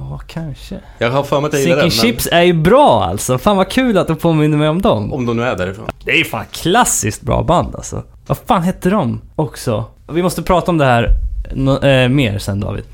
Ja, 0.00 0.20
kanske. 0.26 0.80
Jag 0.98 1.10
har 1.10 1.22
för 1.22 1.40
mig 1.40 1.48
att 1.48 1.52
jag 1.54 1.62
gillar 1.62 1.76
den, 1.76 1.82
men 1.84 1.90
Chips 1.90 2.28
är 2.32 2.42
ju 2.42 2.52
bra 2.52 3.04
alltså. 3.04 3.38
Fan 3.38 3.56
vad 3.56 3.68
kul 3.70 3.98
att 3.98 4.06
du 4.06 4.14
påminner 4.14 4.56
mig 4.58 4.68
om 4.68 4.82
dem. 4.82 5.12
om 5.12 5.26
de 5.26 5.36
nu 5.36 5.42
är 5.42 5.56
därifrån. 5.56 5.86
Det 6.04 6.10
är 6.10 6.16
ju 6.16 6.24
fan 6.24 6.44
klassiskt 6.50 7.22
bra 7.22 7.42
band 7.42 7.74
alltså. 7.76 8.02
Vad 8.26 8.38
fan 8.38 8.62
hette 8.62 8.90
de 8.90 9.20
också? 9.36 9.84
Vi 10.12 10.22
måste 10.22 10.42
prata 10.42 10.70
om 10.70 10.78
det 10.78 10.84
här 10.84 11.10
nå- 11.54 11.78
eh, 11.82 12.08
mer 12.08 12.38
sen 12.38 12.60
David. 12.60 12.84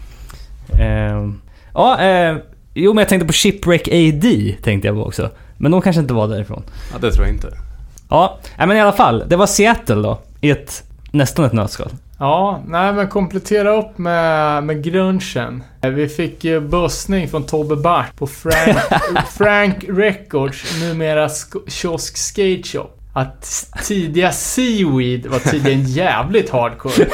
Eh, 0.80 1.28
ja, 1.74 2.00
eh, 2.00 2.36
jo 2.74 2.92
men 2.94 3.02
jag 3.02 3.08
tänkte 3.08 3.26
på 3.26 3.32
Shipwreck 3.32 3.88
AD 3.88 4.56
tänkte 4.62 4.88
jag 4.88 4.96
på 4.96 5.04
också. 5.04 5.30
Men 5.58 5.72
de 5.72 5.82
kanske 5.82 6.00
inte 6.00 6.14
var 6.14 6.28
därifrån. 6.28 6.62
Ja, 6.92 6.98
det 7.00 7.12
tror 7.12 7.26
jag 7.26 7.34
inte. 7.34 7.48
Ja, 8.10 8.38
men 8.58 8.76
i 8.76 8.80
alla 8.80 8.92
fall. 8.92 9.24
Det 9.28 9.36
var 9.36 9.46
Seattle 9.46 9.94
då. 9.94 10.18
I 10.40 10.50
ett, 10.50 10.82
nästan 11.10 11.44
ett 11.44 11.52
nötskal. 11.52 11.88
Ja, 12.22 12.62
nej 12.66 12.92
men 12.92 13.08
komplettera 13.08 13.76
upp 13.78 13.98
med, 13.98 14.64
med 14.64 14.82
grunchen. 14.84 15.62
Vi 15.80 16.08
fick 16.08 16.44
ju 16.44 16.60
bussning 16.60 17.28
från 17.28 17.46
Tobbe 17.46 17.76
Bart 17.76 18.16
på 18.16 18.26
Frank, 18.26 18.76
Frank 19.38 19.84
Records, 19.88 20.80
numera 20.82 21.28
sk- 21.28 21.70
kiosk 21.70 22.16
skate 22.16 22.62
shop. 22.68 22.88
Att 23.12 23.66
tidiga 23.84 24.32
Seaweed 24.32 25.26
var 25.26 25.38
tydligen 25.38 25.84
jävligt 25.86 26.50
hardcore. 26.50 27.06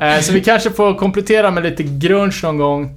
Eh, 0.00 0.20
Så 0.20 0.32
vi 0.32 0.40
kanske 0.40 0.70
får 0.70 0.94
komplettera 0.94 1.50
med 1.50 1.62
lite 1.62 1.82
grunge 1.82 2.40
någon 2.42 2.58
gång. 2.58 2.96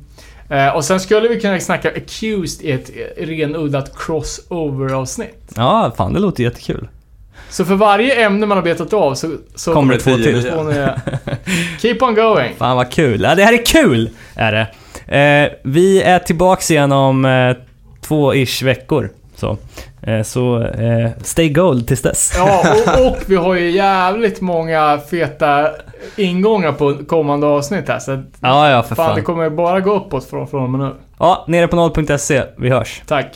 Eh, 0.50 0.76
Och 0.76 0.86
sen 0.86 1.00
skulle 1.00 1.28
vi 1.28 1.42
kunna 1.42 1.60
snacka 1.60 1.90
Accused 1.90 2.66
i 2.66 2.72
ett 2.72 2.92
renodlat 3.18 3.92
crossover-avsnitt. 3.98 5.52
Ja, 5.56 5.92
fan 5.98 6.14
det 6.14 6.20
låter 6.20 6.44
jättekul. 6.44 6.88
Så 7.50 7.66
för 7.66 7.76
varje 7.76 8.26
ämne 8.26 8.46
man 8.46 8.58
har 8.58 8.64
betat 8.64 8.94
av 8.94 9.14
så, 9.16 9.32
så 9.56 9.74
Kommer 9.74 9.94
det 9.94 10.00
två 10.00 10.16
till. 10.16 10.42
nya. 10.42 10.54
får 10.56 10.64
ni... 10.64 10.88
Keep 11.82 11.98
on 12.02 12.16
going. 12.16 12.56
Fan 12.58 12.78
vad 12.78 12.92
kul. 12.92 13.22
Ja, 13.22 13.36
det 13.36 13.44
här 13.44 13.54
är 13.54 13.66
kul! 13.66 14.10
Är 14.36 14.52
det. 14.52 14.68
Eh, 15.18 15.52
vi 15.64 16.02
är 16.02 16.20
tillbaks 16.20 16.72
igen 16.72 16.92
om 16.92 17.26
eh, 17.26 17.56
två-ish 18.08 18.64
veckor. 18.66 19.10
Så, 19.36 19.58
eh, 20.02 20.22
så 20.24 20.62
eh, 20.64 21.10
stay 21.24 21.50
gold 21.50 21.88
tills 21.88 22.02
dess. 22.02 22.34
Ja, 22.38 22.66
och, 22.98 23.08
och 23.08 23.18
vi 23.26 23.36
har 23.36 23.56
ju 23.56 23.72
jävligt 23.72 24.42
många 24.42 25.00
feta 25.10 25.70
ingångar 26.16 26.72
på 26.72 26.96
kommande 27.08 27.48
avsnitt 27.48 27.88
här. 27.90 28.00
Så 28.00 28.12
att, 28.12 28.20
Ja, 28.40 28.70
ja 28.70 28.84
för 28.84 28.96
fan, 28.96 29.06
fan. 29.06 29.16
det 29.16 29.22
kommer 29.22 29.50
bara 29.50 29.80
gå 29.80 29.94
uppåt 29.94 30.30
från, 30.30 30.48
från 30.48 30.64
och 30.64 30.70
med 30.70 30.80
nu. 30.80 30.92
Ja, 31.20 31.46
nere 31.48 31.68
på 31.68 31.76
noll.se. 31.76 32.44
Vi 32.58 32.70
hörs. 32.70 33.02
Tack. 33.08 33.34